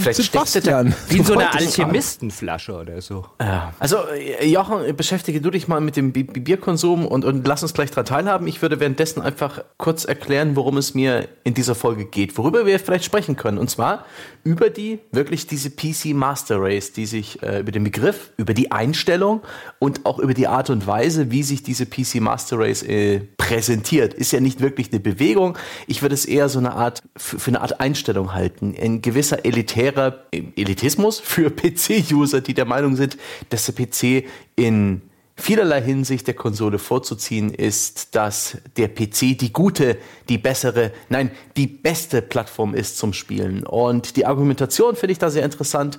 Vielleicht 0.02 0.22
Sebastian. 0.22 0.94
Wie 1.08 1.18
in 1.18 1.24
so 1.24 1.34
du 1.34 1.40
eine 1.40 1.48
wolltest 1.50 1.72
sagen. 1.72 1.82
Alchemistenflasche 1.88 2.72
oder 2.78 3.00
so. 3.00 3.26
Ja. 3.40 3.72
Also, 3.78 3.98
äh, 4.08 4.46
Jochen, 4.46 4.94
beschäftige 4.96 5.40
du 5.40 5.50
dich 5.50 5.68
mal 5.68 5.80
mit 5.80 5.96
dem 5.96 6.12
Bi- 6.12 6.24
Bi- 6.24 6.40
Bierkonsum 6.40 7.06
und, 7.06 7.24
und 7.24 7.46
lass 7.46 7.62
uns 7.62 7.74
gleich 7.74 7.90
daran 7.90 8.04
teilhaben. 8.06 8.46
Ich 8.46 8.62
würde 8.62 8.80
währenddessen 8.80 9.20
einfach 9.22 9.62
kurz 9.76 10.04
erklären, 10.04 10.56
worum 10.56 10.76
es 10.76 10.94
mir 10.94 11.28
in 11.44 11.54
dieser 11.54 11.74
Folge 11.74 12.04
geht, 12.04 12.36
worüber 12.38 12.66
wir 12.66 12.78
vielleicht 12.78 13.04
sprechen 13.04 13.36
können. 13.36 13.58
Und 13.58 13.68
zwar 13.70 14.04
über 14.44 14.70
die, 14.70 15.00
wirklich 15.12 15.46
diese 15.46 15.70
PC 15.70 16.14
Master 16.14 16.60
Race, 16.60 16.92
die 16.92 17.06
sich 17.06 17.42
äh, 17.42 17.60
über 17.60 17.72
den 17.72 17.84
Begriff, 17.84 18.30
über 18.36 18.54
die 18.54 18.70
Einstellung 18.70 19.42
und 19.78 20.06
auch 20.06 20.18
über 20.18 20.34
die 20.34 20.46
Art 20.46 20.70
und 20.70 20.86
Weise, 20.86 21.30
wie 21.30 21.42
sich 21.42 21.62
diese 21.62 21.86
PC 21.86 22.16
Master 22.20 22.58
Race 22.58 22.82
äh, 22.82 23.22
präsentiert. 23.36 24.14
Ist 24.14 24.32
ja 24.32 24.40
nicht 24.40 24.60
wirklich 24.60 24.90
eine 24.90 25.00
Bewegung. 25.00 25.56
Ich 25.86 26.02
würde 26.02 26.14
es 26.14 26.24
eher 26.24 26.48
so 26.48 26.58
eine 26.58 26.72
Art, 26.72 27.02
für, 27.16 27.48
eine 27.48 27.60
Art 27.60 27.80
Einstellung 27.80 28.34
halten. 28.34 28.74
Ein 28.80 29.02
gewisser 29.02 29.44
elitärer 29.44 30.24
Elitismus 30.32 31.20
für 31.20 31.50
PC-User, 31.54 32.40
die 32.40 32.54
der 32.54 32.64
Meinung 32.64 32.96
sind, 32.96 33.16
dass 33.50 33.66
der 33.66 33.72
PC 33.72 34.26
in 34.56 35.02
vielerlei 35.38 35.80
Hinsicht 35.80 36.26
der 36.26 36.34
Konsole 36.34 36.78
vorzuziehen 36.78 37.54
ist, 37.54 38.14
dass 38.16 38.58
der 38.76 38.88
PC 38.88 39.38
die 39.38 39.52
gute, 39.52 39.96
die 40.28 40.36
bessere, 40.36 40.92
nein, 41.08 41.30
die 41.56 41.68
beste 41.68 42.20
Plattform 42.22 42.74
ist 42.74 42.98
zum 42.98 43.12
Spielen. 43.12 43.64
Und 43.64 44.16
die 44.16 44.26
Argumentation 44.26 44.96
finde 44.96 45.12
ich 45.12 45.18
da 45.18 45.30
sehr 45.30 45.44
interessant. 45.44 45.98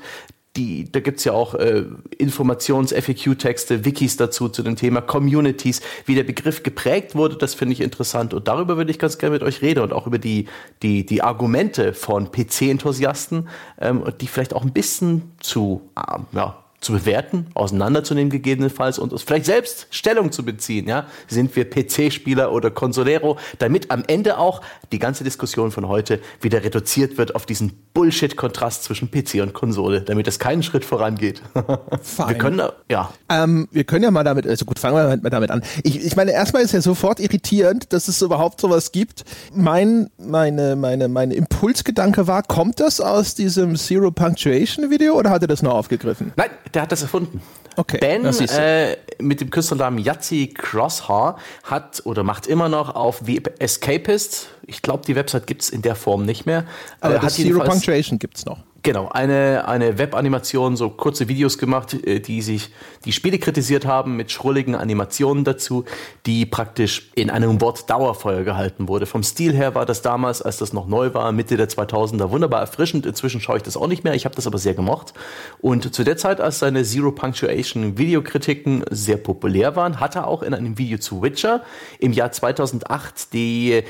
Die, 0.56 0.92
da 0.92 1.00
gibt's 1.00 1.24
ja 1.26 1.34
auch 1.34 1.54
äh, 1.54 1.86
Informations-FAQ-Texte, 2.18 3.86
Wikis 3.86 4.18
dazu 4.18 4.50
zu 4.50 4.64
dem 4.64 4.76
Thema 4.76 5.02
Communities, 5.02 5.82
wie 6.06 6.16
der 6.16 6.24
Begriff 6.24 6.64
geprägt 6.64 7.14
wurde, 7.16 7.36
das 7.36 7.54
finde 7.54 7.74
ich 7.74 7.82
interessant. 7.82 8.34
Und 8.34 8.48
darüber 8.48 8.76
würde 8.76 8.90
ich 8.90 8.98
ganz 8.98 9.20
gerne 9.20 9.34
mit 9.34 9.44
euch 9.44 9.62
reden 9.62 9.82
und 9.82 9.94
auch 9.94 10.08
über 10.08 10.18
die, 10.18 10.48
die, 10.82 11.06
die 11.06 11.22
Argumente 11.22 11.94
von 11.94 12.32
PC-Enthusiasten, 12.32 13.48
ähm, 13.80 14.04
die 14.20 14.28
vielleicht 14.28 14.56
auch 14.56 14.64
ein 14.64 14.74
bisschen 14.74 15.34
zu, 15.40 15.90
äh, 15.96 16.18
ja, 16.32 16.58
zu 16.82 16.94
bewerten, 16.94 17.48
auseinanderzunehmen 17.54 18.30
gegebenenfalls 18.30 19.00
und 19.00 19.12
uns 19.12 19.22
vielleicht 19.22 19.46
selbst 19.46 19.88
Stellung 19.92 20.32
zu 20.32 20.44
beziehen. 20.44 20.88
Ja? 20.88 21.08
Sind 21.28 21.56
wir 21.56 21.70
PC-Spieler 21.70 22.52
oder 22.52 22.72
Consolero, 22.72 23.38
damit 23.60 23.92
am 23.92 24.04
Ende 24.08 24.38
auch 24.38 24.62
die 24.92 25.00
ganze 25.00 25.24
Diskussion 25.24 25.72
von 25.72 25.88
heute 25.88 26.20
wieder 26.42 26.64
reduziert 26.64 27.18
wird 27.18 27.36
auf 27.36 27.46
diesen 27.46 27.74
Bullshit-Kontrast 27.94 28.84
zwischen 28.84 29.12
PC 29.12 29.42
und 29.42 29.54
Konsole, 29.54 30.02
damit 30.02 30.28
es 30.28 30.40
keinen 30.40 30.64
Schritt 30.64 30.86
vorangeht. 30.86 31.42
Fein. 32.02 32.30
Wir 32.30 32.38
können 32.38 32.58
da, 32.58 32.74
ja. 32.90 33.14
Ähm, 33.30 33.68
wir 33.72 33.84
können 33.84 34.04
ja 34.04 34.12
mal 34.12 34.24
damit, 34.24 34.48
also 34.48 34.66
gut, 34.66 34.80
fangen 34.80 34.96
wir 34.96 35.18
mal 35.18 35.30
damit 35.30 35.52
an. 35.52 35.64
Ich, 35.84 36.06
ich 36.06 36.16
meine, 36.16 36.32
erstmal 36.32 36.64
ist 36.64 36.72
ja 36.74 36.82
sofort 36.82 37.20
irritierend, 37.20 37.92
dass 37.92 38.08
es 38.08 38.22
überhaupt 38.22 38.62
sowas 38.62 38.92
gibt. 38.92 39.26
Mein, 39.54 40.10
meine, 40.18 40.76
meine, 40.76 41.08
meine 41.08 41.34
Impulsgedanke 41.34 42.28
war, 42.28 42.44
kommt 42.44 42.80
das 42.80 43.02
aus 43.02 43.36
diesem 43.36 43.76
Zero 43.76 44.12
Punctuation 44.12 44.90
Video 44.90 45.16
oder 45.16 45.30
hat 45.30 45.42
er 45.42 45.48
das 45.48 45.62
nur 45.62 45.74
aufgegriffen? 45.74 46.32
Nein, 46.36 46.50
der 46.74 46.84
hat 46.84 46.92
das 46.92 47.02
erfunden. 47.02 47.42
Okay, 47.76 47.98
Ben 48.00 48.26
äh, 48.26 48.98
mit 49.20 49.40
dem 49.40 49.50
Künstlernamen 49.50 50.00
Yahtzee 50.00 50.48
Crosshair 50.48 51.38
hat 51.64 52.02
oder 52.06 52.24
macht 52.24 52.46
immer 52.48 52.68
noch 52.68 52.94
auf 52.94 53.22
The 53.26 53.42
Escapist, 53.60 54.50
ich 54.66 54.82
glaube, 54.82 55.04
die 55.06 55.16
Website 55.16 55.48
gibt's 55.48 55.70
in 55.70 55.82
der 55.82 55.96
Form 55.96 56.26
nicht 56.26 56.46
mehr. 56.46 56.66
Aber 57.00 57.16
äh, 57.16 57.20
das 57.20 57.36
Zero 57.36 57.64
Punctuation 57.64 58.20
gibt's 58.20 58.46
noch. 58.46 58.60
Genau, 58.82 59.10
eine, 59.10 59.68
eine 59.68 59.98
Webanimation, 59.98 60.78
so 60.78 60.90
kurze 60.90 61.28
Videos 61.28 61.58
gemacht, 61.58 61.94
äh, 62.06 62.20
die 62.20 62.42
sich 62.42 62.72
die 63.04 63.12
Spiele 63.12 63.38
kritisiert 63.38 63.86
haben 63.86 64.16
mit 64.16 64.32
schrulligen 64.32 64.76
Animationen 64.76 65.44
dazu, 65.44 65.84
die 66.26 66.46
praktisch 66.46 67.12
in 67.16 67.30
einem 67.30 67.60
Wort 67.60 67.90
Dauerfeuer 67.90 68.44
gehalten 68.44 68.88
wurde. 68.88 69.06
Vom 69.06 69.24
Stil 69.24 69.54
her 69.54 69.76
war 69.76 69.86
das 69.86 70.02
damals, 70.02 70.42
als 70.42 70.58
das 70.58 70.72
noch 70.72 70.88
neu 70.88 71.14
war, 71.14 71.32
Mitte 71.34 71.58
der 71.58 71.68
2000er, 71.68 72.30
wunderbar 72.32 72.62
erfrischend. 72.62 73.06
Inzwischen 73.06 73.42
schaue 73.42 73.58
ich 73.58 73.64
das 73.64 73.76
auch 73.76 73.88
nicht 73.88 74.04
mehr, 74.04 74.14
ich 74.14 74.24
habe 74.24 74.36
das 74.36 74.48
aber 74.48 74.60
sehr 74.60 74.76
gemocht. 74.76 75.14
Und 75.60 75.94
zu 75.94 76.04
der 76.04 76.16
Zeit, 76.16 76.40
als 76.40 76.60
seine 76.60 76.84
Zero 76.84 77.12
Punctuation 77.12 77.98
Videokritiken 77.98 78.86
sehr 78.92 79.18
populär 79.18 79.76
waren, 79.76 80.00
hat 80.00 80.16
er 80.16 80.28
auch 80.28 80.42
in 80.42 80.54
einem 80.54 80.78
Video 80.78 81.00
zu 81.00 81.22
Witcher 81.22 81.64
im 82.00 82.14
Jahr 82.14 82.32
2008 82.32 83.34
die 83.34 83.84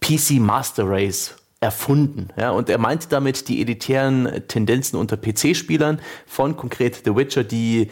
PC 0.00 0.38
Master 0.38 0.88
Race 0.88 1.34
erfunden. 1.60 2.28
Ja, 2.36 2.50
und 2.50 2.68
er 2.68 2.78
meinte 2.78 3.08
damit 3.08 3.48
die 3.48 3.60
elitären 3.60 4.44
Tendenzen 4.46 4.98
unter 4.98 5.16
PC-Spielern 5.16 6.00
von 6.26 6.56
konkret 6.56 7.02
The 7.04 7.16
Witcher, 7.16 7.44
die 7.44 7.90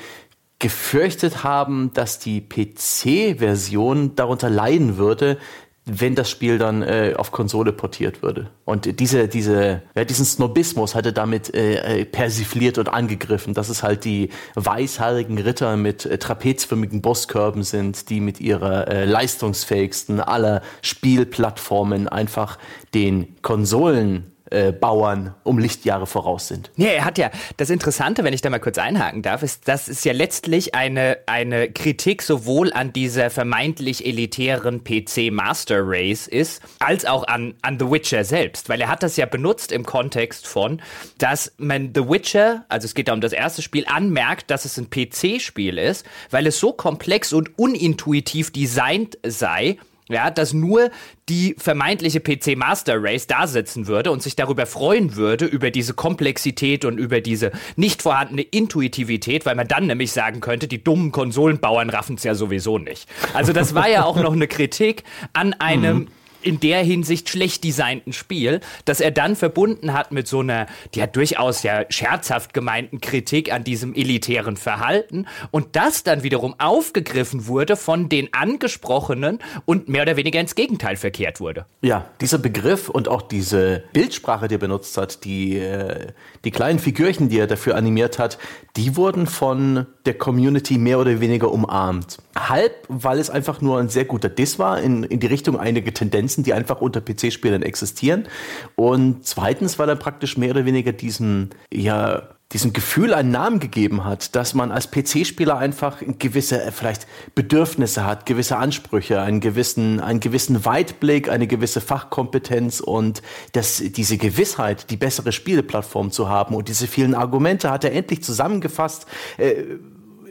gefürchtet 0.59 1.45
haben, 1.45 1.93
dass 1.93 2.19
die 2.19 2.41
PC-Version 2.41 4.15
darunter 4.15 4.49
leiden 4.49 4.97
würde, 4.97 5.39
wenn 5.87 6.17
das 6.17 6.29
Spiel 6.29 6.59
dann 6.59 6.83
äh, 6.83 7.15
auf 7.17 7.31
Konsole 7.31 7.73
portiert 7.73 8.21
würde. 8.21 8.51
Und 8.65 8.99
diese, 8.99 9.29
diese, 9.29 9.83
ja, 9.95 10.05
diesen 10.05 10.27
Snobismus 10.27 10.97
hatte 10.97 11.13
damit 11.13 11.55
äh, 11.55 12.01
äh, 12.01 12.05
persifliert 12.05 12.77
und 12.79 12.89
angegriffen, 12.89 13.55
dass 13.55 13.69
es 13.69 13.85
halt 13.85 14.05
die 14.05 14.31
weißhaarigen 14.57 15.39
Ritter 15.39 15.77
mit 15.77 16.05
äh, 16.05 16.19
trapezförmigen 16.19 17.03
Bosskörben 17.03 17.63
sind, 17.63 18.11
die 18.11 18.21
mit 18.21 18.41
ihrer 18.41 18.89
äh, 18.89 19.05
leistungsfähigsten 19.05 20.21
aller 20.21 20.61
Spielplattformen 20.83 22.09
einfach 22.09 22.59
den 22.93 23.41
Konsolen 23.43 24.33
äh, 24.51 24.73
Bauern 24.73 25.35
um 25.43 25.59
Lichtjahre 25.59 26.07
voraus 26.07 26.49
sind. 26.49 26.71
Ja, 26.77 26.89
er 26.89 27.05
hat 27.05 27.19
ja, 27.19 27.31
das 27.57 27.71
Interessante, 27.71 28.25
wenn 28.25 28.33
ich 28.33 28.43
da 28.43 28.51
mal 28.51 28.61
kurz 28.61 28.79
einhaken 28.79 29.23
darf, 29.23 29.43
ist, 29.43 29.67
das 29.69 29.89
ist 29.89 30.05
ja 30.05 30.13
letztlich 30.13 30.75
eine, 30.75 31.19
eine 31.27 31.71
Kritik 31.71 32.23
sowohl 32.23 32.73
an 32.73 32.93
dieser 32.93 33.31
vermeintlich 33.31 34.07
elitären 34.07 34.85
PC 34.85 35.33
Master 35.33 35.81
Race 35.83 36.27
ist, 36.27 36.63
als 36.79 37.05
auch 37.05 37.27
an, 37.27 37.55
an 37.63 37.79
The 37.79 37.91
Witcher 37.91 38.25
selbst, 38.25 38.69
weil 38.69 38.81
er 38.81 38.89
hat 38.89 39.03
das 39.03 39.17
ja 39.17 39.27
benutzt 39.27 39.73
im 39.73 39.85
Kontext 39.85 40.47
von, 40.47 40.81
dass 41.19 41.53
man 41.59 41.93
The 41.95 42.09
Witcher, 42.09 42.65
also 42.69 42.85
es 42.85 42.95
geht 42.95 43.09
da 43.09 43.13
um 43.13 43.21
das 43.21 43.33
erste 43.33 43.63
Spiel, 43.63 43.85
anmerkt, 43.87 44.51
dass 44.51 44.65
es 44.65 44.79
ein 44.79 44.91
PC-Spiel 44.91 45.79
ist, 45.79 46.07
weil 46.31 46.47
es 46.47 46.59
so 46.61 46.73
komplex 46.73 47.33
und 47.33 47.59
unintuitiv 47.59 48.53
designt 48.53 49.19
sei, 49.27 49.79
ja, 50.09 50.31
dass 50.31 50.53
nur 50.53 50.91
die 51.29 51.57
vermeintliche 51.59 52.21
PC 52.21 52.57
Master 52.57 52.97
Race 52.99 53.27
da 53.27 53.47
sitzen 53.47 53.87
würde 53.87 54.13
und 54.13 54.23
sich 54.23 54.37
darüber 54.37 54.67
freuen 54.67 55.17
würde, 55.17 55.47
über 55.47 55.71
diese 55.71 55.95
Komplexität 55.95 56.85
und 56.85 56.99
über 56.99 57.21
diese 57.21 57.51
nicht 57.75 58.03
vorhandene 58.03 58.43
Intuitivität, 58.43 59.47
weil 59.47 59.57
man 59.57 59.67
dann 59.67 59.87
nämlich 59.87 60.13
sagen 60.13 60.41
könnte, 60.41 60.69
die 60.69 60.83
dummen 60.83 61.11
Konsolenbauern 61.11 61.91
raffen 61.91 62.17
es 62.17 62.25
ja 62.25 62.35
sowieso 62.35 62.79
nicht. 62.79 63.09
Also 63.35 63.53
das 63.53 63.75
war 63.75 63.89
ja 63.89 64.05
auch 64.05 64.17
noch 64.17 64.33
eine 64.33 64.47
Kritik 64.47 65.03
an 65.33 65.55
einem 65.55 65.97
mhm 65.97 66.09
in 66.47 66.61
der 66.61 66.83
Hinsicht 66.83 67.29
schlecht 67.29 67.65
designten 67.65 68.13
Spiel, 68.13 68.61
dass 68.85 69.01
er 69.01 69.11
dann 69.11 69.37
verbunden 69.37 69.93
hat 69.93 70.13
mit 70.13 70.29
so 70.29 70.41
einer, 70.41 70.67
die 70.95 71.03
hat 71.03 71.17
durchaus 71.17 71.63
ja 71.63 71.85
scherzhaft 71.89 72.55
gemeinten 72.55 73.01
Kritik 73.01 73.53
an 73.53 73.65
diesem 73.65 73.95
elitären 73.95 74.57
Verhalten 74.57 75.27
und 75.51 75.75
das 75.75 76.05
dann 76.05 76.23
wiederum 76.23 76.55
aufgegriffen 76.59 77.47
wurde 77.47 77.77
von 77.77 78.09
den 78.09 78.29
Angesprochenen 78.33 79.41
und 79.65 79.89
mehr 79.89 80.03
oder 80.03 80.17
weniger 80.17 80.41
ins 80.41 80.55
Gegenteil 80.55 80.97
verkehrt 80.97 81.41
wurde. 81.41 81.67
Ja, 81.83 82.07
dieser 82.21 82.39
Begriff 82.39 82.89
und 82.89 83.09
auch 83.09 83.23
diese 83.23 83.85
Bildsprache, 83.93 84.49
die 84.49 84.55
er 84.55 84.59
benutzt 84.59 84.97
hat, 84.97 85.25
die, 85.25 85.59
äh, 85.59 86.13
die 86.45 86.51
kleinen 86.53 86.79
Figürchen, 86.79 87.29
die 87.29 87.39
er 87.39 87.47
dafür 87.47 87.75
animiert 87.77 88.19
hat, 88.19 88.39
die 88.77 88.97
wurden 88.97 89.27
von 89.27 89.87
der 90.05 90.15
Community 90.15 90.79
mehr 90.79 90.99
oder 90.99 91.21
weniger 91.21 91.51
umarmt. 91.51 92.19
Halb, 92.39 92.73
weil 92.89 93.19
es 93.19 93.31
einfach 93.31 93.61
nur 93.61 93.79
ein 93.79 93.89
sehr 93.89 94.05
guter 94.05 94.29
Diss 94.29 94.59
war 94.59 94.81
in, 94.81 95.03
in 95.03 95.21
die 95.21 95.27
Richtung 95.27 95.59
einige 95.59 95.93
Tendenzen, 95.93 96.36
die 96.43 96.55
einfach 96.55 96.81
unter 96.81 97.01
PC-Spielern 97.01 97.63
existieren. 97.63 98.29
Und 98.75 99.27
zweitens, 99.27 99.79
weil 99.79 99.89
er 99.89 99.97
praktisch 99.97 100.37
mehr 100.37 100.51
oder 100.51 100.65
weniger 100.65 100.93
diesen, 100.93 101.51
ja, 101.73 102.29
diesem 102.53 102.73
Gefühl 102.73 103.13
einen 103.13 103.33
Namen 103.33 103.59
gegeben 103.59 104.05
hat, 104.05 104.37
dass 104.37 104.55
man 104.55 104.71
als 104.71 104.91
PC-Spieler 104.91 105.59
einfach 105.59 105.99
gewisse 106.19 106.63
äh, 106.63 106.71
vielleicht 106.71 107.09
Bedürfnisse 107.35 108.07
hat, 108.07 108.25
gewisse 108.25 108.57
Ansprüche, 108.57 109.21
einen 109.21 109.41
gewissen, 109.41 109.99
einen 109.99 110.21
gewissen 110.21 110.65
Weitblick, 110.65 111.29
eine 111.29 111.49
gewisse 111.49 111.81
Fachkompetenz 111.81 112.79
und 112.79 113.23
dass 113.53 113.79
diese 113.85 114.17
Gewissheit, 114.17 114.91
die 114.91 114.97
bessere 114.97 115.33
Spieleplattform 115.33 116.13
zu 116.13 116.29
haben 116.29 116.55
und 116.55 116.69
diese 116.69 116.87
vielen 116.87 117.15
Argumente 117.15 117.71
hat 117.71 117.83
er 117.83 117.93
endlich 117.93 118.23
zusammengefasst. 118.23 119.07
Äh, 119.39 119.65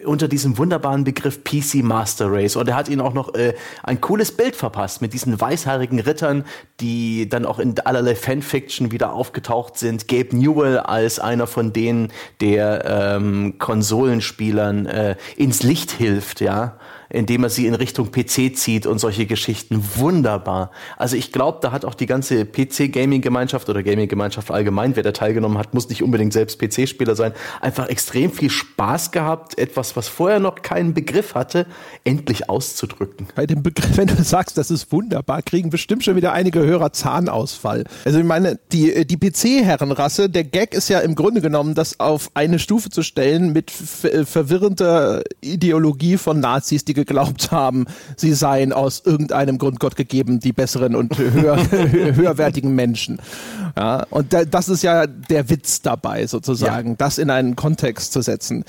unter 0.05 0.27
diesem 0.27 0.57
wunderbaren 0.57 1.03
Begriff 1.03 1.43
PC 1.43 1.83
Master 1.83 2.31
Race. 2.31 2.55
Und 2.55 2.67
er 2.67 2.75
hat 2.75 2.89
ihnen 2.89 3.01
auch 3.01 3.13
noch 3.13 3.33
äh, 3.33 3.53
ein 3.83 4.01
cooles 4.01 4.31
Bild 4.31 4.55
verpasst 4.55 5.01
mit 5.01 5.13
diesen 5.13 5.39
weißhaarigen 5.39 5.99
Rittern, 5.99 6.45
die 6.79 7.27
dann 7.29 7.45
auch 7.45 7.59
in 7.59 7.79
allerlei 7.79 8.15
Fanfiction 8.15 8.91
wieder 8.91 9.13
aufgetaucht 9.13 9.77
sind. 9.77 10.07
Gabe 10.07 10.35
Newell 10.35 10.79
als 10.79 11.19
einer 11.19 11.47
von 11.47 11.73
denen, 11.73 12.11
der 12.41 13.15
ähm, 13.17 13.57
Konsolenspielern 13.57 14.85
äh, 14.85 15.15
ins 15.37 15.63
Licht 15.63 15.91
hilft, 15.91 16.41
ja 16.41 16.77
indem 17.09 17.43
er 17.43 17.49
sie 17.49 17.67
in 17.67 17.75
Richtung 17.75 18.11
PC 18.11 18.55
zieht 18.55 18.85
und 18.85 18.99
solche 18.99 19.25
Geschichten. 19.25 19.83
Wunderbar. 19.95 20.71
Also 20.97 21.15
ich 21.15 21.31
glaube, 21.31 21.59
da 21.61 21.71
hat 21.71 21.85
auch 21.85 21.95
die 21.95 22.05
ganze 22.05 22.45
PC-Gaming-Gemeinschaft 22.45 23.69
oder 23.69 23.83
Gaming-Gemeinschaft 23.83 24.51
allgemein, 24.51 24.95
wer 24.95 25.03
da 25.03 25.11
teilgenommen 25.11 25.57
hat, 25.57 25.73
muss 25.73 25.89
nicht 25.89 26.03
unbedingt 26.03 26.33
selbst 26.33 26.59
PC-Spieler 26.59 27.15
sein, 27.15 27.33
einfach 27.61 27.87
extrem 27.87 28.31
viel 28.31 28.49
Spaß 28.49 29.11
gehabt, 29.11 29.57
etwas, 29.57 29.95
was 29.95 30.07
vorher 30.07 30.39
noch 30.39 30.61
keinen 30.61 30.93
Begriff 30.93 31.35
hatte, 31.35 31.67
endlich 32.03 32.49
auszudrücken. 32.49 33.27
Bei 33.35 33.45
dem 33.45 33.63
Begriff, 33.63 33.97
wenn 33.97 34.07
du 34.07 34.21
sagst, 34.23 34.57
das 34.57 34.71
ist 34.71 34.91
wunderbar, 34.91 35.41
kriegen 35.41 35.69
bestimmt 35.69 36.03
schon 36.03 36.15
wieder 36.15 36.33
einige 36.33 36.59
Hörer 36.59 36.93
Zahnausfall. 36.93 37.85
Also 38.03 38.19
ich 38.19 38.25
meine, 38.25 38.59
die, 38.71 39.05
die 39.05 39.17
PC-Herrenrasse, 39.17 40.29
der 40.29 40.43
Gag 40.43 40.73
ist 40.73 40.89
ja 40.89 40.99
im 40.99 41.15
Grunde 41.15 41.41
genommen, 41.41 41.75
das 41.75 41.99
auf 41.99 42.31
eine 42.33 42.59
Stufe 42.59 42.89
zu 42.89 43.03
stellen 43.03 43.53
mit 43.53 43.71
verwirrender 43.71 45.23
Ideologie 45.41 46.17
von 46.17 46.39
Nazis, 46.39 46.85
die 46.85 46.94
geglaubt 46.95 47.51
haben, 47.51 47.85
sie 48.17 48.33
seien 48.33 48.73
aus 48.73 49.03
irgendeinem 49.05 49.59
Grund 49.59 49.79
Gott 49.79 49.95
gegeben, 49.95 50.39
die 50.39 50.53
besseren 50.53 50.95
und 50.95 51.17
höher, 51.17 51.57
höherwertigen 51.71 52.73
Menschen. 52.73 53.19
Ja, 53.77 54.05
und 54.09 54.33
da, 54.33 54.45
das 54.45 54.69
ist 54.69 54.81
ja 54.81 55.05
der 55.05 55.49
Witz 55.49 55.81
dabei, 55.81 56.25
sozusagen, 56.25 56.91
ja. 56.91 56.95
das 56.97 57.17
in 57.19 57.29
einen 57.29 57.55
Kontext 57.55 58.13
zu 58.13 58.21
setzen. 58.21 58.63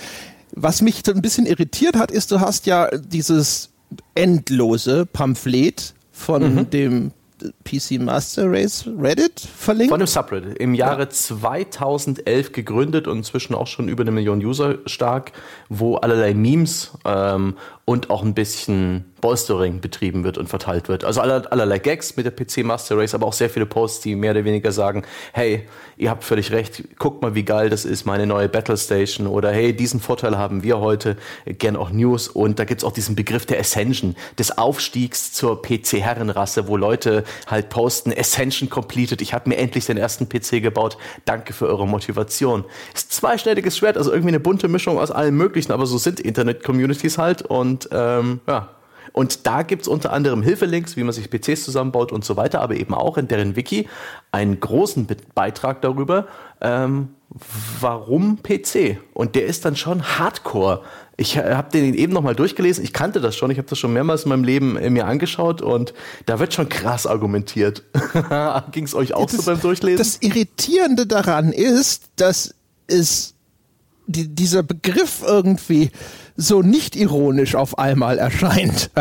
Was 0.52 0.82
mich 0.82 1.02
ein 1.08 1.22
bisschen 1.22 1.46
irritiert 1.46 1.96
hat, 1.96 2.10
ist, 2.10 2.30
du 2.30 2.40
hast 2.40 2.66
ja 2.66 2.88
dieses 2.90 3.70
endlose 4.14 5.06
Pamphlet 5.06 5.94
von 6.12 6.54
mhm. 6.54 6.70
dem 6.70 7.12
PC 7.66 8.00
Master 8.00 8.50
Race 8.50 8.88
Reddit 8.98 9.40
verlinkt? 9.40 9.90
Von 9.90 9.98
dem 9.98 10.06
Subreddit. 10.06 10.56
Im 10.58 10.74
Jahre 10.74 11.02
ja. 11.02 11.10
2011 11.10 12.52
gegründet 12.52 13.08
und 13.08 13.18
inzwischen 13.18 13.54
auch 13.54 13.66
schon 13.66 13.88
über 13.88 14.02
eine 14.02 14.12
Million 14.12 14.38
User 14.38 14.78
stark, 14.86 15.32
wo 15.68 15.96
allerlei 15.96 16.32
Memes 16.32 16.92
ähm, 17.04 17.56
und 17.84 18.10
auch 18.10 18.22
ein 18.22 18.34
bisschen 18.34 19.04
Bolstering 19.20 19.80
betrieben 19.80 20.24
wird 20.24 20.38
und 20.38 20.48
verteilt 20.48 20.88
wird. 20.88 21.04
Also 21.04 21.20
aller, 21.20 21.50
allerlei 21.50 21.78
Gags 21.78 22.16
mit 22.16 22.26
der 22.26 22.32
PC 22.32 22.64
Master 22.64 22.98
Race, 22.98 23.14
aber 23.14 23.26
auch 23.26 23.32
sehr 23.32 23.48
viele 23.48 23.64
Posts, 23.64 24.00
die 24.00 24.14
mehr 24.14 24.32
oder 24.32 24.44
weniger 24.44 24.72
sagen, 24.72 25.04
hey, 25.32 25.66
ihr 25.96 26.10
habt 26.10 26.24
völlig 26.24 26.52
recht, 26.52 26.98
guckt 26.98 27.22
mal, 27.22 27.34
wie 27.34 27.44
geil 27.44 27.70
das 27.70 27.84
ist, 27.84 28.04
meine 28.04 28.26
neue 28.26 28.48
Battle 28.48 28.76
Station 28.76 29.26
oder 29.26 29.50
hey, 29.50 29.74
diesen 29.74 30.00
Vorteil 30.00 30.36
haben 30.36 30.62
wir 30.62 30.80
heute, 30.80 31.16
gern 31.46 31.76
auch 31.76 31.90
News 31.90 32.28
und 32.28 32.58
da 32.58 32.64
gibt's 32.64 32.84
auch 32.84 32.92
diesen 32.92 33.16
Begriff 33.16 33.46
der 33.46 33.58
Ascension, 33.58 34.16
des 34.38 34.58
Aufstiegs 34.58 35.32
zur 35.32 35.62
PC-Herrenrasse, 35.62 36.68
wo 36.68 36.76
Leute 36.76 37.24
halt 37.46 37.55
posten, 37.62 38.12
Ascension 38.16 38.68
completed, 38.68 39.20
ich 39.20 39.34
habe 39.34 39.48
mir 39.48 39.56
endlich 39.56 39.86
den 39.86 39.96
ersten 39.96 40.28
PC 40.28 40.62
gebaut, 40.62 40.96
danke 41.24 41.52
für 41.52 41.66
eure 41.66 41.86
Motivation. 41.86 42.64
Ist 42.94 43.12
zweischneidiges 43.12 43.76
Schwert, 43.76 43.96
also 43.96 44.10
irgendwie 44.10 44.28
eine 44.28 44.40
bunte 44.40 44.68
Mischung 44.68 44.98
aus 44.98 45.10
allem 45.10 45.36
möglichen, 45.36 45.72
aber 45.72 45.86
so 45.86 45.98
sind 45.98 46.20
Internet-Communities 46.20 47.18
halt 47.18 47.42
und 47.42 47.88
ähm, 47.92 48.40
ja, 48.46 48.70
und 49.16 49.46
da 49.46 49.62
gibt 49.62 49.82
es 49.82 49.88
unter 49.88 50.12
anderem 50.12 50.42
Hilfelinks, 50.42 50.98
wie 50.98 51.02
man 51.02 51.14
sich 51.14 51.30
PCs 51.30 51.64
zusammenbaut 51.64 52.12
und 52.12 52.22
so 52.22 52.36
weiter, 52.36 52.60
aber 52.60 52.74
eben 52.74 52.92
auch 52.92 53.16
in 53.16 53.28
deren 53.28 53.56
Wiki 53.56 53.88
einen 54.30 54.60
großen 54.60 55.06
Beitrag 55.34 55.80
darüber, 55.80 56.26
ähm, 56.60 57.14
warum 57.80 58.42
PC. 58.42 58.98
Und 59.14 59.34
der 59.34 59.46
ist 59.46 59.64
dann 59.64 59.74
schon 59.74 60.02
hardcore. 60.02 60.82
Ich 61.18 61.38
habe 61.38 61.70
den 61.70 61.94
eben 61.94 62.12
nochmal 62.12 62.34
durchgelesen. 62.34 62.84
Ich 62.84 62.92
kannte 62.92 63.20
das 63.20 63.36
schon. 63.36 63.50
Ich 63.50 63.56
habe 63.56 63.68
das 63.68 63.78
schon 63.78 63.92
mehrmals 63.92 64.24
in 64.24 64.28
meinem 64.28 64.44
Leben 64.44 64.76
äh, 64.76 64.90
mir 64.90 65.06
angeschaut 65.06 65.62
und 65.62 65.94
da 66.26 66.38
wird 66.38 66.52
schon 66.52 66.68
krass 66.68 67.06
argumentiert. 67.06 67.84
Ging 68.72 68.84
es 68.84 68.94
euch 68.94 69.14
auch 69.14 69.26
das, 69.26 69.36
so 69.36 69.42
beim 69.50 69.60
Durchlesen? 69.60 69.98
Das 69.98 70.18
Irritierende 70.20 71.06
daran 71.06 71.52
ist, 71.52 72.10
dass 72.16 72.54
es 72.86 73.34
die, 74.06 74.28
dieser 74.28 74.62
Begriff 74.62 75.22
irgendwie 75.26 75.90
so 76.36 76.62
nicht 76.62 76.96
ironisch 76.96 77.54
auf 77.54 77.78
einmal 77.78 78.18
erscheint. 78.18 78.90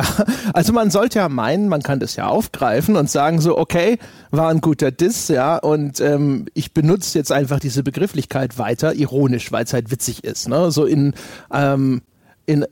Also 0.54 0.72
man 0.72 0.90
sollte 0.90 1.20
ja 1.20 1.28
meinen, 1.28 1.68
man 1.68 1.82
kann 1.82 2.00
das 2.00 2.16
ja 2.16 2.28
aufgreifen 2.28 2.96
und 2.96 3.10
sagen 3.10 3.42
so, 3.42 3.58
okay, 3.58 3.98
war 4.32 4.50
ein 4.50 4.62
guter 4.62 4.92
Diss, 4.92 5.28
ja, 5.28 5.58
und 5.58 6.00
ähm, 6.00 6.46
ich 6.54 6.74
benutze 6.74 7.18
jetzt 7.18 7.32
einfach 7.32 7.60
diese 7.60 7.84
Begrifflichkeit 7.84 8.58
weiter 8.58 8.94
ironisch, 8.94 9.52
weil 9.52 9.66
es 9.66 9.74
halt 9.74 9.92
witzig 9.92 10.24
ist, 10.24 10.48
ne? 10.48 10.72
So 10.72 10.86
in, 10.86 11.14
ähm, 11.52 12.02
in, 12.46 12.66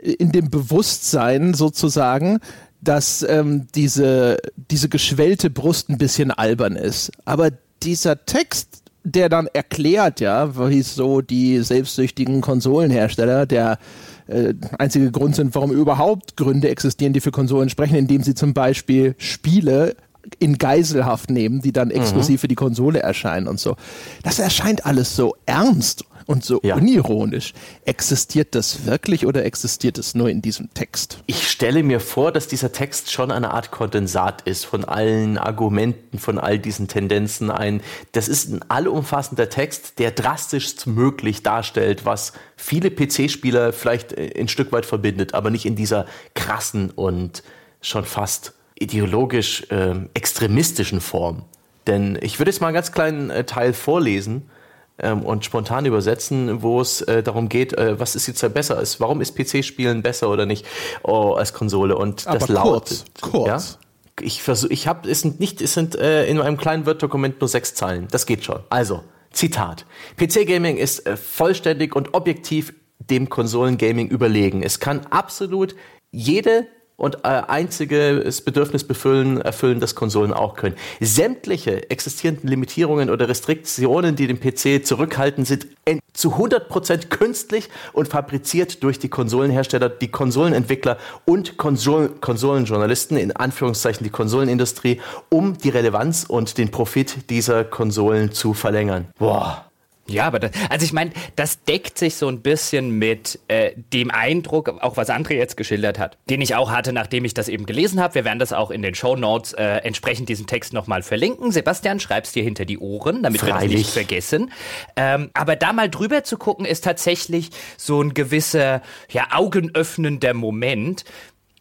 in 0.00 0.32
dem 0.32 0.50
Bewusstsein 0.50 1.52
sozusagen, 1.52 2.38
dass 2.80 3.22
ähm, 3.28 3.66
diese, 3.74 4.38
diese 4.70 4.88
geschwellte 4.88 5.50
Brust 5.50 5.90
ein 5.90 5.98
bisschen 5.98 6.30
albern 6.30 6.76
ist. 6.76 7.12
Aber 7.24 7.50
dieser 7.82 8.24
Text 8.24 8.82
der 9.06 9.28
dann 9.28 9.46
erklärt, 9.52 10.20
ja, 10.20 10.50
wieso 10.56 11.20
die 11.20 11.60
selbstsüchtigen 11.60 12.40
Konsolenhersteller 12.40 13.46
der 13.46 13.78
äh, 14.26 14.54
einzige 14.78 15.12
Grund 15.12 15.36
sind, 15.36 15.54
warum 15.54 15.70
überhaupt 15.70 16.36
Gründe 16.36 16.68
existieren, 16.68 17.12
die 17.12 17.20
für 17.20 17.30
Konsolen 17.30 17.68
sprechen, 17.68 17.94
indem 17.94 18.24
sie 18.24 18.34
zum 18.34 18.52
Beispiel 18.52 19.14
Spiele 19.18 19.94
in 20.40 20.58
Geiselhaft 20.58 21.30
nehmen, 21.30 21.62
die 21.62 21.70
dann 21.70 21.92
exklusiv 21.92 22.38
mhm. 22.38 22.40
für 22.40 22.48
die 22.48 22.56
Konsole 22.56 22.98
erscheinen 22.98 23.46
und 23.46 23.60
so. 23.60 23.76
Das 24.24 24.40
erscheint 24.40 24.84
alles 24.84 25.14
so 25.14 25.36
ernst 25.46 26.04
und 26.26 26.44
so 26.44 26.60
ja. 26.62 26.74
unironisch. 26.76 27.54
Existiert 27.84 28.54
das 28.54 28.84
wirklich 28.84 29.26
oder 29.26 29.44
existiert 29.44 29.96
es 29.98 30.14
nur 30.14 30.28
in 30.28 30.42
diesem 30.42 30.72
Text? 30.74 31.22
Ich 31.26 31.48
stelle 31.48 31.82
mir 31.82 32.00
vor, 32.00 32.32
dass 32.32 32.48
dieser 32.48 32.72
Text 32.72 33.12
schon 33.12 33.30
eine 33.30 33.52
Art 33.52 33.70
Kondensat 33.70 34.42
ist 34.42 34.64
von 34.64 34.84
allen 34.84 35.38
Argumenten, 35.38 36.18
von 36.18 36.38
all 36.38 36.58
diesen 36.58 36.88
Tendenzen. 36.88 37.50
Ein, 37.50 37.80
das 38.12 38.28
ist 38.28 38.50
ein 38.50 38.60
allumfassender 38.68 39.48
Text, 39.48 39.98
der 39.98 40.10
drastischst 40.10 40.86
möglich 40.86 41.42
darstellt, 41.42 42.04
was 42.04 42.32
viele 42.56 42.90
PC-Spieler 42.90 43.72
vielleicht 43.72 44.12
äh, 44.12 44.32
ein 44.38 44.48
Stück 44.48 44.72
weit 44.72 44.86
verbindet, 44.86 45.34
aber 45.34 45.50
nicht 45.50 45.66
in 45.66 45.76
dieser 45.76 46.06
krassen 46.34 46.90
und 46.90 47.42
schon 47.80 48.04
fast 48.04 48.54
ideologisch 48.74 49.70
äh, 49.70 49.94
extremistischen 50.14 51.00
Form. 51.00 51.44
Denn 51.86 52.18
ich 52.20 52.38
würde 52.38 52.50
jetzt 52.50 52.60
mal 52.60 52.68
einen 52.68 52.74
ganz 52.74 52.92
kleinen 52.92 53.30
äh, 53.30 53.44
Teil 53.44 53.72
vorlesen, 53.72 54.50
ähm, 54.98 55.22
und 55.22 55.44
spontan 55.44 55.86
übersetzen, 55.86 56.62
wo 56.62 56.80
es 56.80 57.02
äh, 57.02 57.22
darum 57.22 57.48
geht, 57.48 57.72
äh, 57.74 57.98
was 57.98 58.16
ist 58.16 58.26
jetzt 58.26 58.54
besser 58.54 58.80
ist. 58.80 59.00
Warum 59.00 59.20
ist 59.20 59.36
PC-Spielen 59.36 60.02
besser 60.02 60.30
oder 60.30 60.46
nicht 60.46 60.66
oh, 61.02 61.34
als 61.34 61.52
Konsole? 61.52 61.96
Und 61.96 62.26
Aber 62.26 62.38
das 62.38 62.48
lautet. 62.48 63.04
Kurz. 63.20 63.46
Ja? 63.46 64.24
Ich 64.24 64.42
versuche, 64.42 64.72
ich 64.72 64.86
habe, 64.86 65.10
es 65.10 65.20
sind 65.20 65.40
nicht, 65.40 65.60
es 65.60 65.74
sind 65.74 65.94
äh, 65.94 66.26
in 66.26 66.38
meinem 66.38 66.56
kleinen 66.56 66.86
Word-Dokument 66.86 67.40
nur 67.40 67.48
sechs 67.48 67.74
Zeilen. 67.74 68.08
Das 68.10 68.24
geht 68.24 68.44
schon. 68.44 68.60
Also, 68.70 69.02
Zitat. 69.30 69.84
PC-Gaming 70.16 70.78
ist 70.78 71.06
äh, 71.06 71.16
vollständig 71.18 71.94
und 71.94 72.14
objektiv 72.14 72.72
dem 72.98 73.28
Konsolengaming 73.28 74.08
überlegen. 74.08 74.62
Es 74.62 74.80
kann 74.80 75.06
absolut 75.10 75.76
jede 76.10 76.66
und 76.96 77.16
äh, 77.24 77.28
einziges 77.28 78.40
Bedürfnis 78.40 78.84
befüllen, 78.84 79.40
erfüllen, 79.40 79.80
das 79.80 79.94
Konsolen 79.94 80.32
auch 80.32 80.54
können. 80.54 80.76
Sämtliche 81.00 81.90
existierenden 81.90 82.48
Limitierungen 82.48 83.10
oder 83.10 83.28
Restriktionen, 83.28 84.16
die 84.16 84.26
den 84.26 84.40
PC 84.40 84.86
zurückhalten, 84.86 85.44
sind 85.44 85.66
zu 86.14 86.34
100% 86.34 87.08
künstlich 87.08 87.68
und 87.92 88.08
fabriziert 88.08 88.82
durch 88.82 88.98
die 88.98 89.08
Konsolenhersteller, 89.08 89.90
die 89.90 90.10
Konsolenentwickler 90.10 90.96
und 91.26 91.58
Konsol 91.58 92.08
Konsolenjournalisten, 92.20 93.16
in 93.16 93.32
Anführungszeichen 93.32 94.02
die 94.02 94.10
Konsolenindustrie, 94.10 95.00
um 95.28 95.58
die 95.58 95.68
Relevanz 95.68 96.24
und 96.26 96.56
den 96.58 96.70
Profit 96.70 97.30
dieser 97.30 97.64
Konsolen 97.64 98.32
zu 98.32 98.54
verlängern. 98.54 99.08
Boah. 99.18 99.66
Ja, 100.08 100.24
aber 100.24 100.38
das, 100.38 100.52
also 100.70 100.84
ich 100.84 100.92
meine, 100.92 101.10
das 101.34 101.64
deckt 101.64 101.98
sich 101.98 102.14
so 102.14 102.28
ein 102.28 102.40
bisschen 102.40 102.90
mit 102.98 103.40
äh, 103.48 103.72
dem 103.92 104.10
Eindruck, 104.10 104.68
auch 104.80 104.96
was 104.96 105.10
André 105.10 105.34
jetzt 105.34 105.56
geschildert 105.56 105.98
hat, 105.98 106.16
den 106.30 106.40
ich 106.40 106.54
auch 106.54 106.70
hatte, 106.70 106.92
nachdem 106.92 107.24
ich 107.24 107.34
das 107.34 107.48
eben 107.48 107.66
gelesen 107.66 108.00
habe. 108.00 108.14
Wir 108.14 108.24
werden 108.24 108.38
das 108.38 108.52
auch 108.52 108.70
in 108.70 108.82
den 108.82 108.94
Show 108.94 109.16
Notes 109.16 109.52
äh, 109.52 109.64
entsprechend 109.64 110.28
diesen 110.28 110.46
Text 110.46 110.72
nochmal 110.72 111.02
verlinken. 111.02 111.50
Sebastian, 111.50 111.98
schreib's 112.00 112.32
dir 112.32 112.42
hinter 112.42 112.64
die 112.64 112.78
Ohren, 112.78 113.22
damit 113.22 113.40
Freilich. 113.40 113.62
wir 113.62 113.68
das 113.68 113.78
nicht 113.78 113.90
vergessen. 113.90 114.52
Ähm, 114.96 115.30
aber 115.34 115.56
da 115.56 115.72
mal 115.72 115.90
drüber 115.90 116.24
zu 116.24 116.36
gucken, 116.36 116.64
ist 116.64 116.84
tatsächlich 116.84 117.50
so 117.76 118.00
ein 118.00 118.14
gewisser, 118.14 118.82
ja, 119.10 119.28
augenöffnender 119.32 120.34
Moment, 120.34 121.04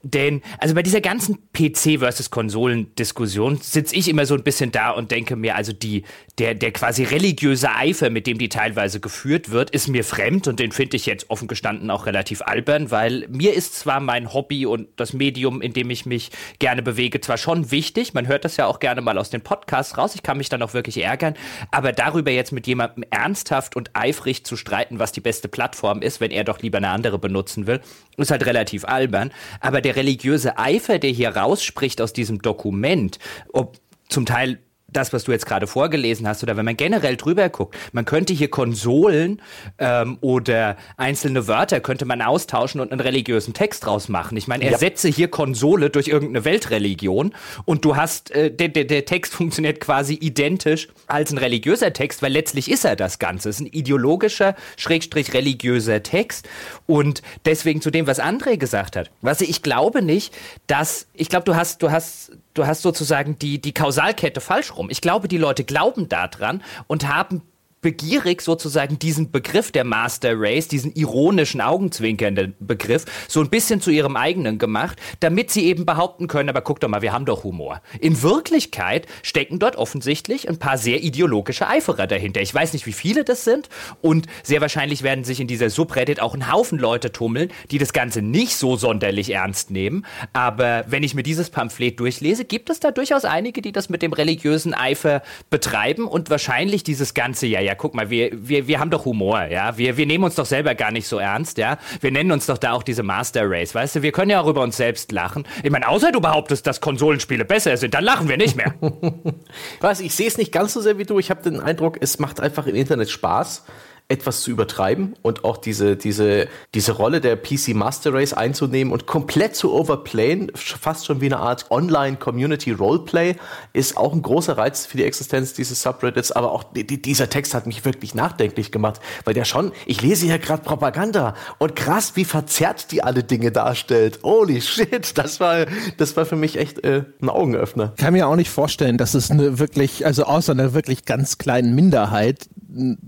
denn, 0.05 0.43
also 0.59 0.75
bei 0.75 0.83
dieser 0.83 1.01
ganzen 1.01 1.39
PC 1.51 1.97
versus 1.97 2.29
Konsolen-Diskussion 2.29 3.57
sitze 3.57 3.95
ich 3.95 4.07
immer 4.07 4.27
so 4.27 4.35
ein 4.35 4.43
bisschen 4.43 4.71
da 4.71 4.91
und 4.91 5.09
denke 5.09 5.35
mir, 5.35 5.55
also 5.55 5.73
die, 5.73 6.03
der, 6.37 6.53
der 6.53 6.71
quasi 6.71 7.03
religiöse 7.03 7.71
Eifer, 7.71 8.11
mit 8.11 8.27
dem 8.27 8.37
die 8.37 8.49
teilweise 8.49 8.99
geführt 8.99 9.49
wird, 9.49 9.71
ist 9.71 9.87
mir 9.87 10.03
fremd 10.03 10.47
und 10.47 10.59
den 10.59 10.71
finde 10.71 10.97
ich 10.97 11.07
jetzt 11.07 11.31
offen 11.31 11.47
gestanden 11.47 11.89
auch 11.89 12.05
relativ 12.05 12.43
albern, 12.43 12.91
weil 12.91 13.27
mir 13.29 13.55
ist 13.55 13.79
zwar 13.79 13.99
mein 13.99 14.31
Hobby 14.31 14.67
und 14.67 14.89
das 14.97 15.13
Medium, 15.13 15.59
in 15.59 15.73
dem 15.73 15.89
ich 15.89 16.05
mich 16.05 16.29
gerne 16.59 16.83
bewege, 16.83 17.19
zwar 17.19 17.39
schon 17.39 17.71
wichtig, 17.71 18.13
man 18.13 18.27
hört 18.27 18.45
das 18.45 18.57
ja 18.57 18.67
auch 18.67 18.79
gerne 18.79 19.01
mal 19.01 19.17
aus 19.17 19.31
den 19.31 19.41
Podcasts 19.41 19.97
raus, 19.97 20.13
ich 20.13 20.21
kann 20.21 20.37
mich 20.37 20.49
dann 20.49 20.61
auch 20.61 20.75
wirklich 20.75 21.01
ärgern, 21.03 21.33
aber 21.71 21.93
darüber 21.93 22.29
jetzt 22.29 22.51
mit 22.51 22.67
jemandem 22.67 23.05
ernsthaft 23.09 23.75
und 23.75 23.89
eifrig 23.93 24.45
zu 24.45 24.55
streiten, 24.55 24.99
was 24.99 25.11
die 25.11 25.21
beste 25.21 25.47
Plattform 25.47 26.03
ist, 26.03 26.21
wenn 26.21 26.29
er 26.29 26.43
doch 26.43 26.61
lieber 26.61 26.77
eine 26.77 26.89
andere 26.89 27.17
benutzen 27.17 27.65
will, 27.65 27.81
ist 28.23 28.32
halt 28.32 28.45
relativ 28.45 28.86
albern, 28.86 29.32
aber 29.60 29.82
der 29.82 29.95
religiöse 29.95 30.58
Eifer, 30.58 30.99
der 30.99 31.12
hier 31.12 31.36
rausspricht 31.36 32.01
aus 32.01 32.13
diesem 32.13 32.41
Dokument, 32.41 33.19
ob 33.51 33.78
zum 34.10 34.25
Teil 34.25 34.60
das, 34.95 35.13
was 35.13 35.23
du 35.23 35.31
jetzt 35.31 35.45
gerade 35.45 35.67
vorgelesen 35.67 36.27
hast, 36.27 36.43
oder 36.43 36.58
wenn 36.58 36.65
man 36.65 36.77
generell 36.77 37.17
drüber 37.17 37.49
guckt, 37.49 37.75
man 37.91 38.05
könnte 38.05 38.34
hier 38.34 38.49
Konsolen 38.49 39.41
ähm, 39.77 40.17
oder 40.21 40.77
einzelne 40.97 41.47
Wörter 41.47 41.79
könnte 41.79 42.05
man 42.05 42.21
austauschen 42.21 42.81
und 42.81 42.91
einen 42.91 43.01
religiösen 43.01 43.53
Text 43.53 43.86
draus 43.86 44.10
machen. 44.10 44.38
Ich 44.38 44.47
meine, 44.47 44.65
ersetze 44.65 45.10
ja. 45.10 45.15
hier 45.15 45.27
Konsole 45.27 45.89
durch 45.89 46.08
irgendeine 46.08 46.45
Weltreligion 46.45 47.34
und 47.65 47.86
du 47.86 47.95
hast, 47.95 48.31
äh, 48.31 48.51
der, 48.51 48.69
der, 48.69 48.86
der 48.86 49.05
Text 49.05 49.34
funktioniert 49.34 49.79
quasi 49.79 50.13
identisch 50.13 50.88
als 51.08 51.31
ein 51.31 51.38
religiöser 51.38 51.93
Text, 51.93 52.21
weil 52.21 52.31
letztlich 52.31 52.71
ist 52.71 52.86
er 52.86 52.95
das 52.95 53.19
Ganze. 53.19 53.49
Es 53.49 53.58
ist 53.58 53.67
ein 53.67 53.71
ideologischer, 53.71 54.55
schrägstrich 54.77 55.34
religiöser 55.34 56.03
Text 56.03 56.47
und 56.86 57.21
deswegen 57.45 57.81
zu 57.81 57.91
dem, 57.91 58.08
was 58.08 58.19
André 58.19 58.58
gesagt 58.58 58.95
hat. 58.95 59.12
Was 59.21 59.41
ich 59.41 59.62
glaube 59.62 60.01
nicht, 60.01 60.34
dass, 60.67 61.08
ich 61.13 61.29
glaube, 61.29 61.45
du 61.45 61.55
hast, 61.55 61.81
du 61.81 61.91
hast 61.91 62.31
du 62.55 62.65
hast 62.65 62.81
sozusagen 62.81 63.38
die, 63.38 63.60
die 63.60 63.73
Kausalkette 63.73 64.41
falsch 64.41 64.75
rum. 64.75 64.84
Ich 64.89 65.01
glaube, 65.01 65.27
die 65.27 65.37
Leute 65.37 65.63
glauben 65.63 66.09
daran 66.09 66.61
und 66.87 67.07
haben 67.07 67.41
begierig 67.85 68.41
sozusagen 68.41 68.97
diesen 68.97 69.29
Begriff 69.29 69.71
der 69.71 69.83
Master 69.83 70.33
Race, 70.33 70.67
diesen 70.67 70.95
ironischen, 70.95 71.61
augenzwinkernden 71.61 72.55
Begriff, 72.59 73.05
so 73.27 73.41
ein 73.41 73.51
bisschen 73.51 73.79
zu 73.79 73.91
ihrem 73.91 74.15
eigenen 74.15 74.57
gemacht, 74.57 74.99
damit 75.19 75.51
sie 75.51 75.65
eben 75.65 75.85
behaupten 75.85 76.27
können, 76.27 76.49
aber 76.49 76.61
guck 76.61 76.79
doch 76.79 76.87
mal, 76.87 77.03
wir 77.03 77.13
haben 77.13 77.25
doch 77.25 77.43
Humor. 77.43 77.83
In 77.99 78.23
Wirklichkeit 78.23 79.05
stecken 79.21 79.59
dort 79.59 79.75
offensichtlich 79.75 80.49
ein 80.49 80.57
paar 80.57 80.79
sehr 80.79 81.03
ideologische 81.03 81.67
Eiferer 81.67 82.07
dahinter. 82.07 82.41
Ich 82.41 82.55
weiß 82.55 82.73
nicht, 82.73 82.87
wie 82.87 82.91
viele 82.91 83.23
das 83.23 83.43
sind 83.43 83.69
und 84.01 84.25
sehr 84.41 84.61
wahrscheinlich 84.61 85.03
werden 85.03 85.23
sich 85.23 85.39
in 85.39 85.45
dieser 85.45 85.69
Subreddit 85.69 86.19
auch 86.19 86.33
ein 86.33 86.51
Haufen 86.51 86.79
Leute 86.79 87.11
tummeln, 87.11 87.51
die 87.69 87.77
das 87.77 87.93
Ganze 87.93 88.23
nicht 88.23 88.55
so 88.55 88.77
sonderlich 88.77 89.31
ernst 89.31 89.69
nehmen. 89.69 90.07
Aber 90.33 90.85
wenn 90.87 91.03
ich 91.03 91.13
mir 91.13 91.21
dieses 91.21 91.51
Pamphlet 91.51 91.99
durchlese, 91.99 92.45
gibt 92.45 92.71
es 92.71 92.79
da 92.79 92.89
durchaus 92.89 93.25
einige, 93.25 93.61
die 93.61 93.71
das 93.71 93.89
mit 93.89 94.01
dem 94.01 94.13
religiösen 94.13 94.73
Eifer 94.73 95.21
betreiben 95.51 96.07
und 96.07 96.31
wahrscheinlich 96.31 96.81
dieses 96.81 97.13
ganze, 97.13 97.45
ja, 97.45 97.59
ja, 97.59 97.74
guck 97.75 97.93
mal, 97.93 98.09
wir, 98.09 98.29
wir, 98.33 98.67
wir 98.67 98.79
haben 98.79 98.89
doch 98.89 99.05
Humor, 99.05 99.45
ja. 99.45 99.77
Wir, 99.77 99.97
wir 99.97 100.05
nehmen 100.05 100.23
uns 100.23 100.35
doch 100.35 100.45
selber 100.45 100.75
gar 100.75 100.91
nicht 100.91 101.07
so 101.07 101.17
ernst, 101.17 101.57
ja. 101.57 101.77
Wir 102.01 102.11
nennen 102.11 102.31
uns 102.31 102.45
doch 102.45 102.57
da 102.57 102.73
auch 102.73 102.83
diese 102.83 103.03
Master 103.03 103.43
Race, 103.45 103.75
weißt 103.75 103.97
du? 103.97 104.01
Wir 104.01 104.11
können 104.11 104.31
ja 104.31 104.41
auch 104.41 104.47
über 104.47 104.61
uns 104.61 104.77
selbst 104.77 105.11
lachen. 105.11 105.47
Ich 105.63 105.71
meine, 105.71 105.88
außer 105.88 106.11
du 106.11 106.21
behauptest, 106.21 106.65
dass 106.67 106.81
Konsolenspiele 106.81 107.45
besser 107.45 107.77
sind, 107.77 107.93
dann 107.93 108.03
lachen 108.03 108.27
wir 108.27 108.38
nicht 108.38 108.55
mehr. 108.55 108.73
Was, 109.81 109.99
ich 109.99 110.15
sehe 110.15 110.27
es 110.27 110.38
nicht 110.38 110.51
ganz 110.51 110.73
so 110.73 110.81
sehr 110.81 110.97
wie 110.97 111.05
du. 111.05 111.19
Ich 111.19 111.29
habe 111.29 111.43
den 111.43 111.59
Eindruck, 111.59 111.97
es 112.01 112.19
macht 112.19 112.39
einfach 112.39 112.67
im 112.67 112.75
Internet 112.75 113.09
Spaß 113.09 113.63
etwas 114.07 114.41
zu 114.41 114.51
übertreiben 114.51 115.15
und 115.23 115.43
auch 115.43 115.57
diese, 115.57 115.95
diese, 115.95 116.47
diese 116.75 116.91
Rolle 116.91 117.21
der 117.21 117.35
PC 117.37 117.69
Master 117.73 118.13
Race 118.13 118.33
einzunehmen 118.33 118.93
und 118.93 119.07
komplett 119.07 119.55
zu 119.55 119.73
overplayen, 119.73 120.51
fast 120.53 121.07
schon 121.07 121.21
wie 121.21 121.25
eine 121.25 121.37
Art 121.37 121.71
Online-Community 121.71 122.71
Roleplay, 122.71 123.35
ist 123.73 123.97
auch 123.97 124.13
ein 124.13 124.21
großer 124.21 124.57
Reiz 124.59 124.85
für 124.85 124.97
die 124.97 125.03
Existenz 125.03 125.53
dieses 125.53 125.81
Subreddits. 125.81 126.31
Aber 126.31 126.51
auch 126.51 126.63
die, 126.63 126.85
dieser 127.01 127.31
Text 127.31 127.55
hat 127.55 127.65
mich 127.65 127.83
wirklich 127.83 128.13
nachdenklich 128.13 128.71
gemacht, 128.71 129.01
weil 129.23 129.33
der 129.33 129.43
schon, 129.43 129.71
ich 129.87 130.03
lese 130.03 130.27
hier 130.27 130.37
gerade 130.37 130.61
Propaganda 130.61 131.33
und 131.57 131.75
krass, 131.75 132.15
wie 132.15 132.25
verzerrt 132.25 132.91
die 132.91 133.03
alle 133.03 133.23
Dinge 133.23 133.51
darstellt. 133.51 134.19
Holy 134.21 134.61
shit, 134.61 135.17
das 135.17 135.39
war, 135.39 135.65
das 135.97 136.15
war 136.15 136.27
für 136.27 136.35
mich 136.35 136.57
echt 136.59 136.83
äh, 136.83 137.05
ein 137.21 137.29
Augenöffner. 137.29 137.93
Ich 137.95 138.03
kann 138.03 138.13
mir 138.13 138.27
auch 138.27 138.35
nicht 138.35 138.51
vorstellen, 138.51 138.99
dass 138.99 139.15
es 139.15 139.31
eine 139.31 139.57
wirklich, 139.57 140.05
also 140.05 140.25
außer 140.25 140.51
einer 140.51 140.75
wirklich 140.75 141.05
ganz 141.05 141.39
kleinen 141.39 141.73
Minderheit, 141.73 142.47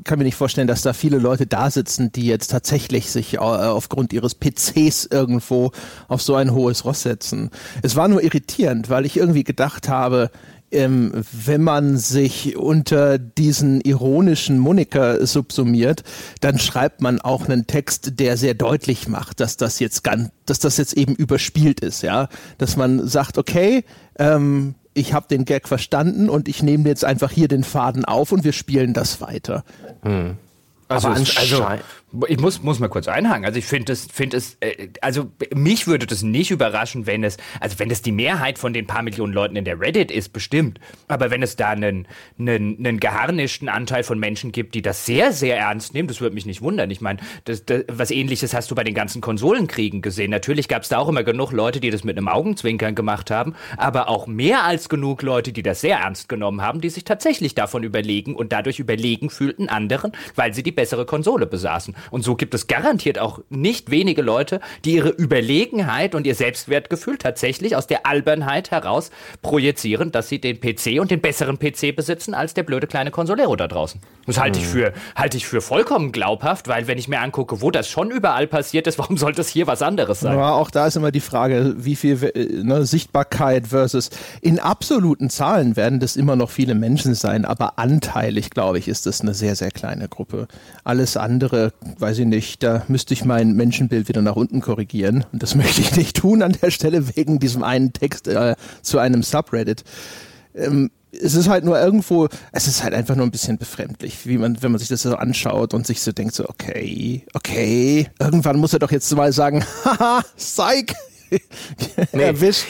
kann 0.06 0.18
mir 0.18 0.24
nicht 0.24 0.36
vorstellen, 0.36 0.68
dass 0.68 0.82
da 0.88 0.94
viele 0.94 1.18
Leute 1.18 1.46
da 1.46 1.70
sitzen, 1.70 2.12
die 2.12 2.26
jetzt 2.26 2.48
tatsächlich 2.48 3.12
sich 3.12 3.36
äh, 3.36 3.38
aufgrund 3.38 4.14
ihres 4.14 4.36
PCs 4.36 5.06
irgendwo 5.06 5.72
auf 6.08 6.22
so 6.22 6.36
ein 6.36 6.54
hohes 6.54 6.86
Ross 6.86 7.04
setzen. 7.04 7.52
Es 7.84 7.96
war 7.96 8.08
nur 8.08 8.24
irritierend, 8.24 8.90
weil 8.90 9.06
ich 9.06 9.18
irgendwie 9.18 9.44
gedacht 9.44 9.90
habe, 9.90 10.32
ähm, 10.72 11.12
wenn 11.32 11.64
man 11.64 11.98
sich 11.98 12.58
unter 12.58 13.18
diesen 13.18 13.82
ironischen 13.82 14.60
Moniker 14.60 15.26
subsumiert, 15.26 16.04
dann 16.42 16.60
schreibt 16.60 17.02
man 17.02 17.22
auch 17.22 17.46
einen 17.46 17.68
Text, 17.68 18.20
der 18.20 18.38
sehr 18.38 18.54
deutlich 18.54 19.08
macht, 19.08 19.40
dass 19.40 19.58
das 19.58 19.80
jetzt 19.80 20.04
ganz, 20.04 20.30
dass 20.46 20.60
das 20.60 20.78
jetzt 20.78 20.94
eben 20.94 21.16
überspielt 21.16 21.80
ist, 21.80 22.02
ja, 22.02 22.28
dass 22.58 22.76
man 22.76 23.08
sagt, 23.08 23.38
okay, 23.38 23.86
ähm, 24.20 24.76
ich 24.94 25.14
habe 25.14 25.28
den 25.30 25.46
Gag 25.46 25.68
verstanden 25.68 26.28
und 26.30 26.50
ich 26.50 26.64
nehme 26.64 26.90
jetzt 26.90 27.06
einfach 27.06 27.32
hier 27.32 27.48
den 27.48 27.64
Faden 27.64 28.04
auf 28.04 28.32
und 28.32 28.44
wir 28.44 28.54
spielen 28.54 28.94
das 28.94 29.22
weiter. 29.22 29.64
Hm. 30.02 30.38
Also, 30.90 31.10
also, 31.10 31.66
ich 32.28 32.40
muss, 32.40 32.62
muss 32.62 32.80
mal 32.80 32.90
kurz 32.90 33.08
einhaken. 33.08 33.46
Also 33.46 33.60
ich 33.60 33.66
finde 33.66 33.94
es, 33.94 34.08
finde 34.12 34.38
es, 34.38 34.58
äh, 34.60 34.90
also 35.02 35.32
mich 35.54 35.88
würde 35.88 36.06
das 36.06 36.24
nicht 36.24 36.52
überraschen, 36.52 37.06
wenn 37.06 37.24
es, 37.24 37.38
also 37.60 37.80
wenn 37.80 37.92
es 37.92 38.02
die 38.02 38.12
Mehrheit 38.12 38.58
von 38.60 38.74
den 38.74 38.88
paar 38.88 39.04
Millionen 39.04 39.34
Leuten 39.34 39.56
in 39.56 39.66
der 39.66 39.80
Reddit 39.80 40.12
ist, 40.12 40.34
bestimmt. 40.34 40.80
Aber 41.08 41.32
wenn 41.32 41.44
es 41.44 41.56
da 41.56 41.70
einen, 41.70 42.08
einen, 42.40 42.78
einen 42.80 43.00
geharnischten 43.00 43.70
Anteil 43.70 44.04
von 44.04 44.20
Menschen 44.20 44.52
gibt, 44.52 44.76
die 44.76 44.82
das 44.82 45.06
sehr, 45.06 45.32
sehr 45.34 45.58
ernst 45.58 45.94
nehmen, 45.94 46.08
das 46.08 46.22
würde 46.22 46.36
mich 46.36 46.46
nicht 46.46 46.62
wundern. 46.62 46.90
Ich 46.92 47.02
meine, 47.02 47.20
das, 47.46 47.66
das, 47.66 47.84
was 47.88 48.12
ähnliches 48.12 48.54
hast 48.54 48.72
du 48.72 48.76
bei 48.76 48.84
den 48.84 48.96
ganzen 48.96 49.22
Konsolenkriegen 49.22 50.02
gesehen. 50.02 50.32
Natürlich 50.32 50.68
gab 50.68 50.84
es 50.84 50.90
da 50.90 50.98
auch 50.98 51.10
immer 51.10 51.24
genug 51.24 51.52
Leute, 51.52 51.80
die 51.80 51.90
das 51.90 52.04
mit 52.04 52.18
einem 52.18 52.28
Augenzwinkern 52.28 52.96
gemacht 52.96 53.32
haben, 53.32 53.56
aber 53.78 54.10
auch 54.10 54.28
mehr 54.28 54.64
als 54.64 54.90
genug 54.90 55.22
Leute, 55.22 55.52
die 55.52 55.64
das 55.64 55.82
sehr 55.82 56.00
ernst 56.00 56.30
genommen 56.30 56.62
haben, 56.62 56.82
die 56.82 56.90
sich 56.90 57.04
tatsächlich 57.04 57.56
davon 57.56 57.84
überlegen 57.84 58.36
und 58.36 58.52
dadurch 58.52 58.80
überlegen 58.80 59.30
fühlten 59.30 59.70
anderen, 59.70 60.12
weil 60.36 60.54
sie 60.54 60.64
die 60.64 60.72
bessere 60.72 61.06
Konsole 61.06 61.46
besaßen. 61.46 61.96
Und 62.12 62.24
so 62.24 62.36
gibt 62.36 62.54
es 62.54 62.68
garantiert 62.68 63.20
auch 63.20 63.40
nicht 63.50 63.92
wenige 63.92 64.22
Leute, 64.22 64.60
die 64.86 64.96
ihre 64.96 65.10
Überlegenheit 65.10 66.16
und 66.16 66.28
ihr 66.28 66.36
Selbstwertgefühl 66.36 67.18
tatsächlich 67.18 67.76
aus 67.76 67.88
der 67.88 68.06
Albernheit 68.06 68.72
heraus 68.72 69.12
projizieren, 69.42 70.12
dass 70.12 70.30
sie 70.30 70.40
den 70.40 70.60
PC 70.60 71.00
und 71.00 71.12
den 71.12 71.22
besseren 71.22 71.58
PC 71.60 71.96
besitzen 71.96 72.34
als 72.34 72.54
der 72.54 72.64
blöde 72.64 72.88
kleine 72.88 73.12
Konsolero 73.12 73.56
da 73.56 73.68
draußen. 73.68 74.02
Das 74.26 74.40
halte 74.40 74.60
ich 74.60 74.66
hm. 74.66 74.72
für, 74.72 74.94
halte 75.16 75.38
ich 75.38 75.48
für 75.48 75.62
vollkommen 75.62 76.12
glaubhaft, 76.12 76.68
weil 76.68 76.88
wenn 76.88 76.98
ich 76.98 77.08
mir 77.08 77.20
angucke, 77.20 77.62
wo 77.62 77.72
das 77.72 77.88
schon 77.88 78.12
überall 78.12 78.48
passiert 78.48 78.88
ist, 78.88 78.98
warum 79.00 79.18
sollte 79.18 79.42
es 79.42 79.50
hier 79.50 79.68
was 79.68 79.82
anderes 79.82 80.20
sein? 80.20 80.38
Ja, 80.38 80.52
auch 80.52 80.72
da 80.72 80.88
ist 80.88 80.96
immer 80.96 81.12
die 81.12 81.22
Frage, 81.22 81.76
wie 81.78 81.96
viel 81.96 82.32
ne, 82.64 82.86
Sichtbarkeit 82.86 83.68
versus 83.68 84.10
in 84.42 84.60
absoluten 84.60 85.30
Zahlen 85.30 85.76
werden 85.76 86.00
das 86.00 86.16
immer 86.16 86.36
noch 86.36 86.50
viele 86.50 86.76
Menschen 86.76 87.16
sein, 87.16 87.46
aber 87.46 87.80
anteilig, 87.80 88.50
glaube 88.50 88.80
ich, 88.80 88.88
ist 88.88 89.06
das 89.06 89.22
eine 89.22 89.34
sehr, 89.34 89.56
sehr 89.56 89.72
kleine 89.72 90.08
Gruppe. 90.08 90.48
Alles 90.84 91.18
andere, 91.18 91.74
weiß 92.00 92.20
ich 92.20 92.26
nicht, 92.26 92.64
da 92.64 92.84
müsste 92.88 93.14
ich 93.14 93.26
mein 93.26 93.54
Menschenbild 93.54 94.08
wieder 94.08 94.22
nach 94.22 94.36
unten 94.36 94.62
korrigieren. 94.62 95.26
Und 95.32 95.44
das 95.44 95.56
möchte 95.56 95.82
ich 95.82 95.96
nicht 95.96 96.18
tun 96.18 96.42
an 96.42 96.58
der 96.62 96.72
Stelle 96.72 97.16
wegen 97.16 97.40
diesem 97.40 97.64
einen 97.64 97.94
Text 97.94 98.28
äh, 98.28 98.56
zu 98.82 99.00
einem 99.00 99.24
Subreddit. 99.24 99.84
Ähm, 100.56 100.92
es 101.12 101.36
ist 101.36 101.48
halt 101.48 101.64
nur 101.64 101.80
irgendwo, 101.80 102.28
es 102.52 102.68
ist 102.68 102.84
halt 102.84 102.94
einfach 102.94 103.16
nur 103.16 103.26
ein 103.26 103.32
bisschen 103.32 103.58
befremdlich, 103.58 104.28
wie 104.28 104.38
man, 104.38 104.62
wenn 104.62 104.72
man 104.72 104.80
sich 104.80 104.90
das 104.90 105.02
so 105.02 105.16
anschaut 105.16 105.74
und 105.74 105.88
sich 105.88 106.02
so 106.02 106.12
denkt, 106.12 106.36
so, 106.36 106.48
okay, 106.48 107.24
okay, 107.34 108.10
irgendwann 108.20 108.58
muss 108.60 108.74
er 108.74 108.80
doch 108.80 108.92
jetzt 108.92 109.14
mal 109.16 109.32
sagen, 109.32 109.64
haha, 109.86 110.24
Psych, 110.36 110.94
nee, 112.12 112.24
erwischt. 112.24 112.66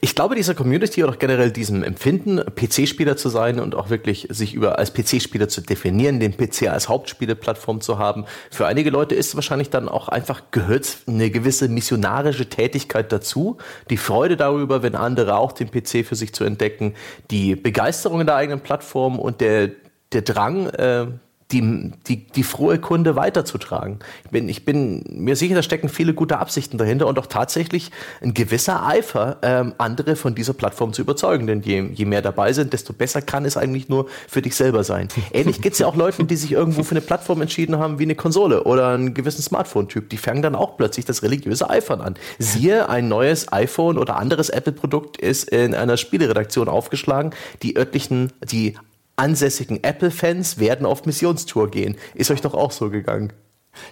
Ich 0.00 0.14
glaube, 0.14 0.34
dieser 0.34 0.54
Community 0.54 1.02
oder 1.02 1.16
generell 1.16 1.50
diesem 1.50 1.82
Empfinden, 1.82 2.40
PC-Spieler 2.54 3.16
zu 3.16 3.28
sein 3.28 3.60
und 3.60 3.74
auch 3.74 3.90
wirklich 3.90 4.28
sich 4.30 4.54
über 4.54 4.78
als 4.78 4.92
PC-Spieler 4.92 5.48
zu 5.48 5.60
definieren, 5.60 6.20
den 6.20 6.36
PC 6.36 6.68
als 6.68 6.88
Hauptspieleplattform 6.88 7.80
zu 7.80 7.98
haben, 7.98 8.24
für 8.50 8.66
einige 8.66 8.90
Leute 8.90 9.14
ist 9.14 9.34
wahrscheinlich 9.34 9.70
dann 9.70 9.88
auch 9.88 10.08
einfach 10.08 10.42
gehört 10.50 10.98
eine 11.06 11.30
gewisse 11.30 11.68
missionarische 11.68 12.48
Tätigkeit 12.48 13.12
dazu. 13.12 13.56
Die 13.90 13.96
Freude 13.96 14.36
darüber, 14.36 14.82
wenn 14.82 14.94
andere 14.94 15.36
auch 15.36 15.52
den 15.52 15.70
PC 15.70 16.06
für 16.06 16.14
sich 16.14 16.32
zu 16.32 16.44
entdecken, 16.44 16.94
die 17.30 17.56
Begeisterung 17.56 18.20
in 18.20 18.26
der 18.26 18.36
eigenen 18.36 18.60
Plattform 18.60 19.18
und 19.18 19.40
der 19.40 19.70
der 20.12 20.22
Drang, 20.22 20.68
äh, 20.68 21.06
die, 21.52 21.92
die, 22.08 22.26
die 22.26 22.42
frohe 22.42 22.78
Kunde 22.78 23.14
weiterzutragen. 23.14 24.00
Ich 24.24 24.30
bin, 24.30 24.48
ich 24.48 24.64
bin 24.64 25.04
mir 25.08 25.36
sicher, 25.36 25.54
da 25.54 25.62
stecken 25.62 25.88
viele 25.88 26.12
gute 26.12 26.38
Absichten 26.38 26.76
dahinter 26.76 27.06
und 27.06 27.18
auch 27.20 27.26
tatsächlich 27.26 27.92
ein 28.20 28.34
gewisser 28.34 28.84
Eifer, 28.84 29.38
ähm, 29.42 29.74
andere 29.78 30.16
von 30.16 30.34
dieser 30.34 30.54
Plattform 30.54 30.92
zu 30.92 31.02
überzeugen. 31.02 31.46
Denn 31.46 31.62
je, 31.62 31.88
je 31.92 32.04
mehr 32.04 32.20
dabei 32.20 32.52
sind, 32.52 32.72
desto 32.72 32.92
besser 32.92 33.22
kann 33.22 33.44
es 33.44 33.56
eigentlich 33.56 33.88
nur 33.88 34.08
für 34.26 34.42
dich 34.42 34.56
selber 34.56 34.82
sein. 34.82 35.06
Ähnlich 35.32 35.60
geht's 35.60 35.78
ja 35.78 35.86
auch 35.86 35.94
Leuten, 35.94 36.26
die 36.26 36.36
sich 36.36 36.50
irgendwo 36.50 36.82
für 36.82 36.92
eine 36.92 37.00
Plattform 37.00 37.40
entschieden 37.40 37.78
haben, 37.78 38.00
wie 38.00 38.04
eine 38.04 38.16
Konsole 38.16 38.64
oder 38.64 38.88
einen 38.88 39.14
gewissen 39.14 39.42
Smartphone-Typ. 39.42 40.10
Die 40.10 40.16
fangen 40.16 40.42
dann 40.42 40.56
auch 40.56 40.76
plötzlich 40.76 41.04
das 41.04 41.22
religiöse 41.22 41.70
Eifern 41.70 42.00
an. 42.00 42.14
Siehe, 42.40 42.88
ein 42.88 43.06
neues 43.06 43.52
iPhone 43.52 43.98
oder 43.98 44.16
anderes 44.16 44.48
Apple-Produkt 44.48 45.16
ist 45.16 45.48
in 45.50 45.76
einer 45.76 45.96
Spieleredaktion 45.96 46.68
aufgeschlagen. 46.68 47.30
Die 47.62 47.76
örtlichen, 47.76 48.32
die 48.42 48.74
ansässigen 49.16 49.82
Apple-Fans 49.82 50.58
werden 50.58 50.86
auf 50.86 51.04
Missionstour 51.06 51.70
gehen. 51.70 51.96
Ist 52.14 52.30
euch 52.30 52.40
doch 52.40 52.54
auch 52.54 52.70
so 52.70 52.90
gegangen. 52.90 53.32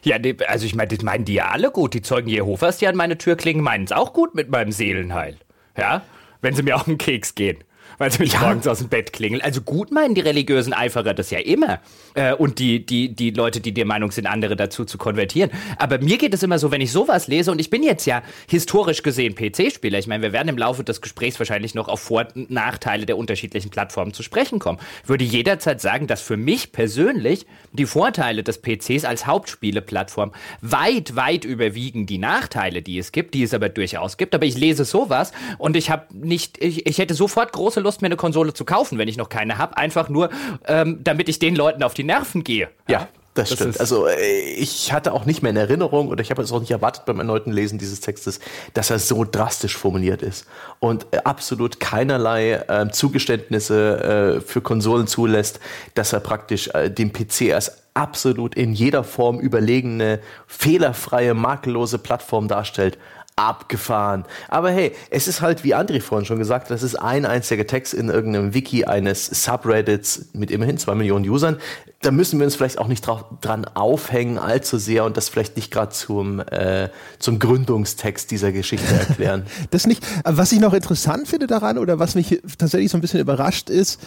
Ja, 0.02 0.16
also 0.46 0.64
ich 0.64 0.74
meine, 0.74 0.88
das 0.88 1.02
meinen 1.02 1.24
die 1.24 1.34
ja 1.34 1.48
alle 1.48 1.70
gut. 1.70 1.94
Die 1.94 2.02
Zeugen 2.02 2.28
Jehovas, 2.28 2.78
die 2.78 2.86
an 2.86 2.96
meine 2.96 3.18
Tür 3.18 3.36
klingen, 3.36 3.62
meinen 3.62 3.84
es 3.84 3.92
auch 3.92 4.12
gut 4.12 4.34
mit 4.34 4.50
meinem 4.50 4.72
Seelenheil. 4.72 5.36
Ja, 5.76 6.02
wenn 6.40 6.54
sie 6.54 6.62
mir 6.62 6.76
auf 6.76 6.84
den 6.84 6.98
Keks 6.98 7.34
gehen 7.34 7.58
weil 7.98 8.10
sie 8.10 8.18
mich 8.20 8.32
ja. 8.34 8.40
morgens 8.40 8.66
aus 8.66 8.78
dem 8.78 8.88
Bett 8.88 9.12
klingeln. 9.12 9.42
Also 9.42 9.60
gut 9.60 9.90
meinen 9.90 10.14
die 10.14 10.20
religiösen 10.20 10.72
Eiferer 10.72 11.14
das 11.14 11.30
ja 11.30 11.38
immer. 11.38 11.80
Äh, 12.14 12.34
und 12.34 12.58
die, 12.58 12.84
die, 12.84 13.14
die 13.14 13.30
Leute, 13.30 13.60
die 13.60 13.72
der 13.72 13.84
Meinung 13.84 14.10
sind, 14.10 14.26
andere 14.26 14.56
dazu 14.56 14.84
zu 14.84 14.98
konvertieren. 14.98 15.50
Aber 15.78 15.98
mir 15.98 16.18
geht 16.18 16.34
es 16.34 16.42
immer 16.42 16.58
so, 16.58 16.70
wenn 16.70 16.80
ich 16.80 16.92
sowas 16.92 17.28
lese, 17.28 17.50
und 17.50 17.60
ich 17.60 17.70
bin 17.70 17.82
jetzt 17.82 18.06
ja 18.06 18.22
historisch 18.48 19.02
gesehen 19.02 19.34
PC-Spieler, 19.34 19.98
ich 19.98 20.06
meine, 20.06 20.22
wir 20.22 20.32
werden 20.32 20.48
im 20.48 20.58
Laufe 20.58 20.84
des 20.84 21.00
Gesprächs 21.00 21.38
wahrscheinlich 21.38 21.74
noch 21.74 21.88
auf 21.88 22.00
Vor- 22.00 22.28
und 22.34 22.50
Nachteile 22.50 23.06
der 23.06 23.16
unterschiedlichen 23.18 23.70
Plattformen 23.70 24.12
zu 24.12 24.22
sprechen 24.22 24.58
kommen, 24.58 24.78
würde 25.04 25.24
jederzeit 25.24 25.80
sagen, 25.80 26.06
dass 26.06 26.20
für 26.20 26.36
mich 26.36 26.72
persönlich 26.72 27.46
die 27.72 27.86
Vorteile 27.86 28.42
des 28.42 28.60
PCs 28.60 29.04
als 29.04 29.26
Hauptspieleplattform 29.26 30.32
weit, 30.60 31.16
weit 31.16 31.44
überwiegen 31.44 32.06
die 32.06 32.18
Nachteile, 32.18 32.82
die 32.82 32.98
es 32.98 33.12
gibt, 33.12 33.34
die 33.34 33.42
es 33.42 33.54
aber 33.54 33.68
durchaus 33.68 34.16
gibt. 34.16 34.34
Aber 34.34 34.46
ich 34.46 34.56
lese 34.56 34.84
sowas 34.84 35.32
und 35.58 35.76
ich 35.76 35.90
habe 35.90 36.06
nicht, 36.12 36.62
ich, 36.62 36.86
ich 36.86 36.98
hätte 36.98 37.14
sofort 37.14 37.52
große 37.52 37.80
Lust, 37.84 38.02
mir 38.02 38.06
eine 38.06 38.16
Konsole 38.16 38.52
zu 38.52 38.64
kaufen, 38.64 38.98
wenn 38.98 39.08
ich 39.08 39.16
noch 39.16 39.28
keine 39.28 39.58
habe. 39.58 39.76
Einfach 39.76 40.08
nur, 40.08 40.30
ähm, 40.66 40.98
damit 41.04 41.28
ich 41.28 41.38
den 41.38 41.54
Leuten 41.54 41.82
auf 41.82 41.94
die 41.94 42.04
Nerven 42.04 42.42
gehe. 42.42 42.68
Ja. 42.88 43.08
Das, 43.34 43.48
das 43.48 43.58
stimmt. 43.58 43.80
Also 43.80 44.06
äh, 44.06 44.52
ich 44.54 44.92
hatte 44.92 45.12
auch 45.12 45.24
nicht 45.24 45.42
mehr 45.42 45.50
in 45.50 45.56
Erinnerung 45.56 46.08
oder 46.08 46.22
ich 46.22 46.30
habe 46.30 46.40
es 46.40 46.52
auch 46.52 46.60
nicht 46.60 46.70
erwartet 46.70 47.04
beim 47.04 47.18
erneuten 47.18 47.52
Lesen 47.52 47.78
dieses 47.78 48.00
Textes, 48.00 48.38
dass 48.74 48.90
er 48.90 49.00
so 49.00 49.24
drastisch 49.24 49.76
formuliert 49.76 50.22
ist 50.22 50.46
und 50.78 51.06
äh, 51.10 51.18
absolut 51.24 51.80
keinerlei 51.80 52.52
äh, 52.52 52.88
Zugeständnisse 52.90 54.36
äh, 54.36 54.40
für 54.40 54.60
Konsolen 54.60 55.08
zulässt, 55.08 55.58
dass 55.94 56.12
er 56.12 56.20
praktisch 56.20 56.68
äh, 56.68 56.90
den 56.90 57.12
PC 57.12 57.52
als 57.52 57.82
absolut 57.94 58.54
in 58.54 58.72
jeder 58.72 59.02
Form 59.02 59.40
überlegene, 59.40 60.20
fehlerfreie, 60.46 61.34
makellose 61.34 61.98
Plattform 61.98 62.46
darstellt 62.46 62.98
abgefahren. 63.36 64.24
Aber 64.48 64.70
hey, 64.70 64.92
es 65.10 65.26
ist 65.26 65.40
halt, 65.40 65.64
wie 65.64 65.74
André 65.74 66.00
vorhin 66.00 66.24
schon 66.24 66.38
gesagt, 66.38 66.70
das 66.70 66.84
ist 66.84 66.94
ein 66.94 67.26
einziger 67.26 67.66
Text 67.66 67.92
in 67.92 68.08
irgendeinem 68.08 68.54
Wiki 68.54 68.84
eines 68.84 69.26
Subreddits 69.26 70.26
mit 70.34 70.52
immerhin 70.52 70.78
zwei 70.78 70.94
Millionen 70.94 71.28
Usern. 71.28 71.56
Da 72.00 72.12
müssen 72.12 72.38
wir 72.38 72.44
uns 72.44 72.54
vielleicht 72.54 72.78
auch 72.78 72.86
nicht 72.86 73.06
drauf, 73.06 73.24
dran 73.40 73.64
aufhängen 73.64 74.38
allzu 74.38 74.78
sehr 74.78 75.04
und 75.04 75.16
das 75.16 75.28
vielleicht 75.30 75.56
nicht 75.56 75.72
gerade 75.72 75.90
zum, 75.90 76.38
äh, 76.38 76.90
zum 77.18 77.40
Gründungstext 77.40 78.30
dieser 78.30 78.52
Geschichte 78.52 78.94
erklären. 79.08 79.46
das 79.70 79.86
nicht. 79.86 80.06
Was 80.24 80.52
ich 80.52 80.60
noch 80.60 80.74
interessant 80.74 81.26
finde 81.26 81.48
daran 81.48 81.78
oder 81.78 81.98
was 81.98 82.14
mich 82.14 82.40
tatsächlich 82.56 82.92
so 82.92 82.98
ein 82.98 83.00
bisschen 83.00 83.20
überrascht 83.20 83.68
ist, 83.68 84.00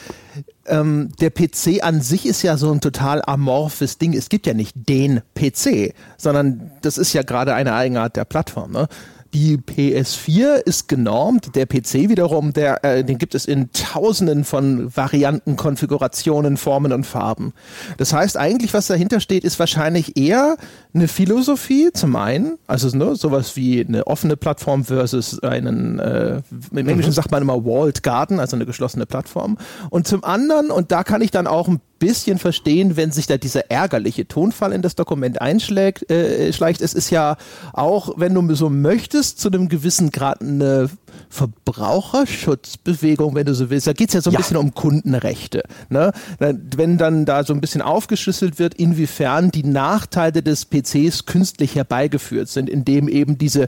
ähm, 0.68 1.10
der 1.20 1.32
PC 1.32 1.82
an 1.84 2.02
sich 2.02 2.26
ist 2.26 2.44
ja 2.44 2.56
so 2.56 2.72
ein 2.72 2.80
total 2.80 3.22
amorphes 3.26 3.98
Ding. 3.98 4.14
Es 4.14 4.30
gibt 4.30 4.48
ja 4.48 4.54
nicht 4.54 4.74
den 4.76 5.22
PC, 5.36 5.94
sondern 6.18 6.72
das 6.82 6.98
ist 6.98 7.12
ja 7.12 7.24
gerade 7.24 7.56
eine 7.56 7.74
Eigenart 7.74 8.16
der 8.16 8.26
Plattform. 8.26 8.72
Ne? 8.72 8.88
Die 9.34 9.58
PS4 9.58 10.56
ist 10.56 10.88
genormt, 10.88 11.56
der 11.56 11.66
PC 11.66 12.10
wiederum, 12.10 12.54
der, 12.54 12.84
äh, 12.84 13.04
den 13.04 13.18
gibt 13.18 13.36
es 13.36 13.46
in 13.46 13.72
tausenden 13.72 14.44
von 14.44 14.96
Varianten, 14.96 15.56
Konfigurationen, 15.56 16.58
Formen 16.58 16.94
und 16.94 17.06
Farben. 17.06 17.54
Das 17.98 18.14
heißt, 18.14 18.38
eigentlich, 18.38 18.74
was 18.74 18.88
dahinter 18.88 19.20
steht, 19.20 19.44
ist 19.44 19.60
wahrscheinlich 19.60 20.18
eher 20.18 20.58
eine 20.94 21.08
Philosophie 21.08 21.90
zum 21.94 22.16
einen, 22.16 22.58
also 22.68 22.96
ne, 22.96 23.16
sowas 23.16 23.56
wie 23.56 23.86
eine 23.86 24.08
offene 24.08 24.38
Plattform 24.38 24.86
versus 24.86 25.42
einen, 25.44 26.00
äh, 26.00 26.42
im 26.72 26.88
Englischen 26.88 27.10
mhm. 27.10 27.16
sagt 27.16 27.32
man 27.32 27.42
immer 27.42 27.66
Walled 27.66 28.04
Garden, 28.04 28.40
also 28.40 28.56
eine 28.56 28.66
geschlossene 28.66 29.06
Plattform. 29.06 29.58
Und 29.90 30.08
zum 30.08 30.24
anderen, 30.24 30.72
und 30.72 30.92
da 30.92 31.04
kann 31.04 31.22
ich 31.22 31.32
dann 31.32 31.48
auch 31.48 31.68
ein 31.68 31.82
bisschen 32.00 32.38
verstehen, 32.38 32.96
wenn 32.96 33.12
sich 33.12 33.28
da 33.28 33.38
dieser 33.38 33.70
ärgerliche 33.72 34.28
Tonfall 34.28 34.74
in 34.74 34.82
das 34.82 34.96
Dokument 34.96 35.42
einschlägt. 35.42 36.10
Äh, 36.10 36.52
schleicht. 36.54 36.82
Es 36.82 36.94
ist 36.94 37.10
ja 37.10 37.38
auch, 37.74 38.14
wenn 38.18 38.34
du 38.34 38.56
so 38.56 38.70
möchtest, 38.70 39.40
zu 39.40 39.50
einem 39.50 39.70
gewissen 39.70 40.12
Grad 40.12 40.42
eine 40.42 40.90
Verbraucherschutzbewegung, 41.30 43.36
wenn 43.36 43.46
du 43.46 43.54
so 43.54 43.70
willst. 43.70 43.88
Da 43.88 43.94
geht 43.94 44.10
es 44.10 44.16
ja 44.16 44.22
so 44.22 44.30
ein 44.30 44.34
ja. 44.34 44.40
bisschen 44.40 44.58
um 44.58 44.74
Kundenrechte. 44.74 45.64
Ne? 45.90 46.12
Wenn 46.40 46.98
dann 46.98 47.26
da 47.26 47.44
so 47.44 47.54
ein 47.54 47.62
bisschen 47.62 47.82
aufgeschlüsselt 47.82 48.60
wird, 48.60 48.76
inwiefern 48.76 49.52
die 49.52 49.64
Nachteile 49.64 50.44
des 50.44 50.66
PCs 50.66 51.26
künstlich 51.26 51.76
herbeigeführt 51.76 52.50
sind, 52.50 52.70
indem 52.70 53.08
eben 53.08 53.38
diese 53.38 53.64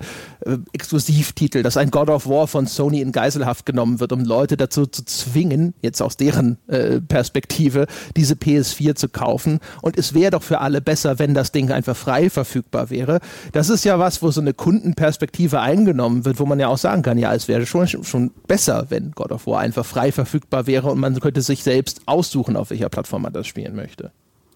äh, 0.45 0.57
Exklusivtitel, 0.73 1.63
dass 1.63 1.77
ein 1.77 1.91
God 1.91 2.09
of 2.09 2.27
War 2.27 2.47
von 2.47 2.67
Sony 2.67 3.01
in 3.01 3.11
Geiselhaft 3.11 3.65
genommen 3.65 3.99
wird, 3.99 4.11
um 4.11 4.23
Leute 4.23 4.57
dazu 4.57 4.85
zu 4.85 5.03
zwingen, 5.05 5.73
jetzt 5.81 6.01
aus 6.01 6.17
deren 6.17 6.57
äh, 6.67 6.99
Perspektive, 7.01 7.87
diese 8.15 8.35
PS4 8.35 8.95
zu 8.95 9.09
kaufen. 9.09 9.59
Und 9.81 9.97
es 9.97 10.13
wäre 10.13 10.31
doch 10.31 10.43
für 10.43 10.61
alle 10.61 10.81
besser, 10.81 11.19
wenn 11.19 11.33
das 11.33 11.51
Ding 11.51 11.71
einfach 11.71 11.95
frei 11.95 12.29
verfügbar 12.29 12.89
wäre. 12.89 13.19
Das 13.51 13.69
ist 13.69 13.85
ja 13.85 13.99
was, 13.99 14.21
wo 14.21 14.31
so 14.31 14.41
eine 14.41 14.53
Kundenperspektive 14.53 15.59
eingenommen 15.59 16.25
wird, 16.25 16.39
wo 16.39 16.45
man 16.45 16.59
ja 16.59 16.67
auch 16.67 16.77
sagen 16.77 17.01
kann, 17.01 17.17
ja, 17.17 17.33
es 17.39 17.47
wäre 17.47 17.65
schon, 17.65 17.87
schon 17.87 18.31
besser, 18.47 18.87
wenn 18.89 19.11
God 19.11 19.31
of 19.31 19.47
War 19.47 19.59
einfach 19.59 19.85
frei 19.85 20.11
verfügbar 20.11 20.67
wäre 20.67 20.89
und 20.89 20.99
man 20.99 21.19
könnte 21.19 21.41
sich 21.41 21.63
selbst 21.63 22.01
aussuchen, 22.05 22.55
auf 22.55 22.69
welcher 22.69 22.89
Plattform 22.89 23.23
man 23.23 23.33
das 23.33 23.47
spielen 23.47 23.75
möchte. 23.75 24.11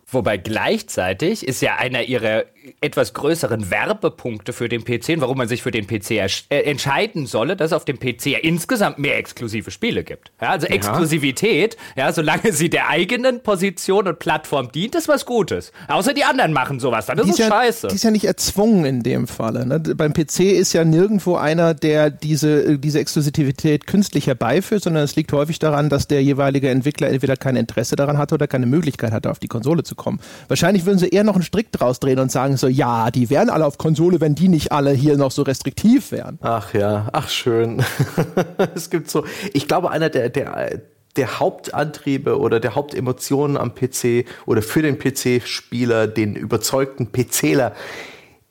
Wobei 0.05 0.37
gleichzeitig 0.37 1.47
ist 1.47 1.61
ja 1.61 1.77
einer 1.77 2.03
ihrer 2.03 2.43
etwas 2.81 3.13
größeren 3.13 3.69
Werbepunkte 3.69 4.53
für 4.53 4.69
den 4.69 4.83
PC, 4.83 5.19
warum 5.19 5.37
man 5.37 5.47
sich 5.47 5.61
für 5.61 5.71
den 5.71 5.87
PC 5.87 6.11
äh, 6.11 6.29
entscheiden 6.49 7.25
solle, 7.25 7.55
dass 7.55 7.67
es 7.67 7.73
auf 7.73 7.85
dem 7.85 7.99
PC 7.99 8.27
ja 8.27 8.39
insgesamt 8.39 8.99
mehr 8.99 9.17
exklusive 9.17 9.71
Spiele 9.71 10.03
gibt. 10.03 10.31
Ja, 10.41 10.49
also 10.49 10.67
ja. 10.67 10.73
Exklusivität, 10.73 11.77
ja, 11.95 12.11
solange 12.13 12.53
sie 12.53 12.69
der 12.69 12.89
eigenen 12.89 13.41
Position 13.41 14.07
und 14.07 14.19
Plattform 14.19 14.71
dient, 14.71 14.95
ist 14.95 15.07
was 15.07 15.25
Gutes. 15.25 15.71
Außer 15.87 16.13
die 16.13 16.23
anderen 16.23 16.53
machen 16.53 16.79
sowas, 16.79 17.05
dann 17.05 17.17
ist 17.19 17.29
es 17.29 17.37
ja, 17.37 17.47
scheiße. 17.47 17.87
Die 17.87 17.95
ist 17.95 18.03
ja 18.03 18.11
nicht 18.11 18.25
erzwungen 18.25 18.85
in 18.85 19.03
dem 19.03 19.27
Falle. 19.27 19.65
Ne? 19.65 19.79
Beim 19.79 20.13
PC 20.13 20.41
ist 20.41 20.73
ja 20.73 20.85
nirgendwo 20.85 21.35
einer, 21.35 21.73
der 21.73 22.09
diese, 22.09 22.79
diese 22.79 22.99
Exklusivität 22.99 23.87
künstlich 23.87 24.27
herbeiführt, 24.27 24.83
sondern 24.83 25.03
es 25.03 25.15
liegt 25.15 25.31
häufig 25.33 25.59
daran, 25.59 25.89
dass 25.89 26.07
der 26.07 26.23
jeweilige 26.23 26.69
Entwickler 26.69 27.09
entweder 27.09 27.35
kein 27.35 27.55
Interesse 27.55 27.95
daran 27.95 28.17
hatte 28.17 28.35
oder 28.35 28.47
keine 28.47 28.65
Möglichkeit 28.65 29.11
hatte, 29.11 29.29
auf 29.31 29.39
die 29.39 29.47
Konsole 29.47 29.83
zu 29.83 29.95
kommen. 29.95 30.19
Wahrscheinlich 30.47 30.85
würden 30.85 30.99
sie 30.99 31.09
eher 31.09 31.23
noch 31.23 31.35
einen 31.35 31.43
Strick 31.43 31.71
draus 31.71 31.99
drehen 31.99 32.19
und 32.19 32.31
sagen, 32.31 32.52
sagen 32.57 32.73
so, 32.73 32.77
ja, 32.77 33.11
die 33.11 33.29
wären 33.29 33.49
alle 33.49 33.65
auf 33.65 33.77
Konsole, 33.77 34.21
wenn 34.21 34.35
die 34.35 34.47
nicht 34.47 34.71
alle 34.71 34.91
hier 34.91 35.17
noch 35.17 35.31
so 35.31 35.41
restriktiv 35.43 36.11
wären. 36.11 36.39
Ach 36.41 36.73
ja, 36.73 37.09
ach 37.11 37.29
schön. 37.29 37.83
es 38.75 38.89
gibt 38.89 39.09
so, 39.09 39.25
ich 39.53 39.67
glaube, 39.67 39.91
einer 39.91 40.09
der, 40.09 40.29
der, 40.29 40.81
der 41.15 41.39
Hauptantriebe 41.39 42.39
oder 42.39 42.59
der 42.59 42.75
Hauptemotionen 42.75 43.57
am 43.57 43.75
PC 43.75 44.25
oder 44.45 44.61
für 44.61 44.81
den 44.81 44.97
PC-Spieler, 44.99 46.07
den 46.07 46.35
überzeugten 46.35 47.11
PCler, 47.11 47.73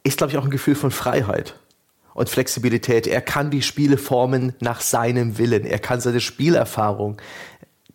ist, 0.05 0.19
glaube 0.19 0.33
ich, 0.33 0.39
auch 0.39 0.45
ein 0.45 0.51
Gefühl 0.51 0.75
von 0.75 0.91
Freiheit 0.91 1.57
und 2.15 2.29
Flexibilität. 2.29 3.07
Er 3.07 3.21
kann 3.21 3.51
die 3.51 3.63
Spiele 3.63 3.97
formen 3.97 4.55
nach 4.61 4.81
seinem 4.81 5.39
Willen. 5.39 5.65
Er 5.65 5.79
kann 5.79 6.01
seine 6.01 6.21
Spielerfahrung 6.21 7.19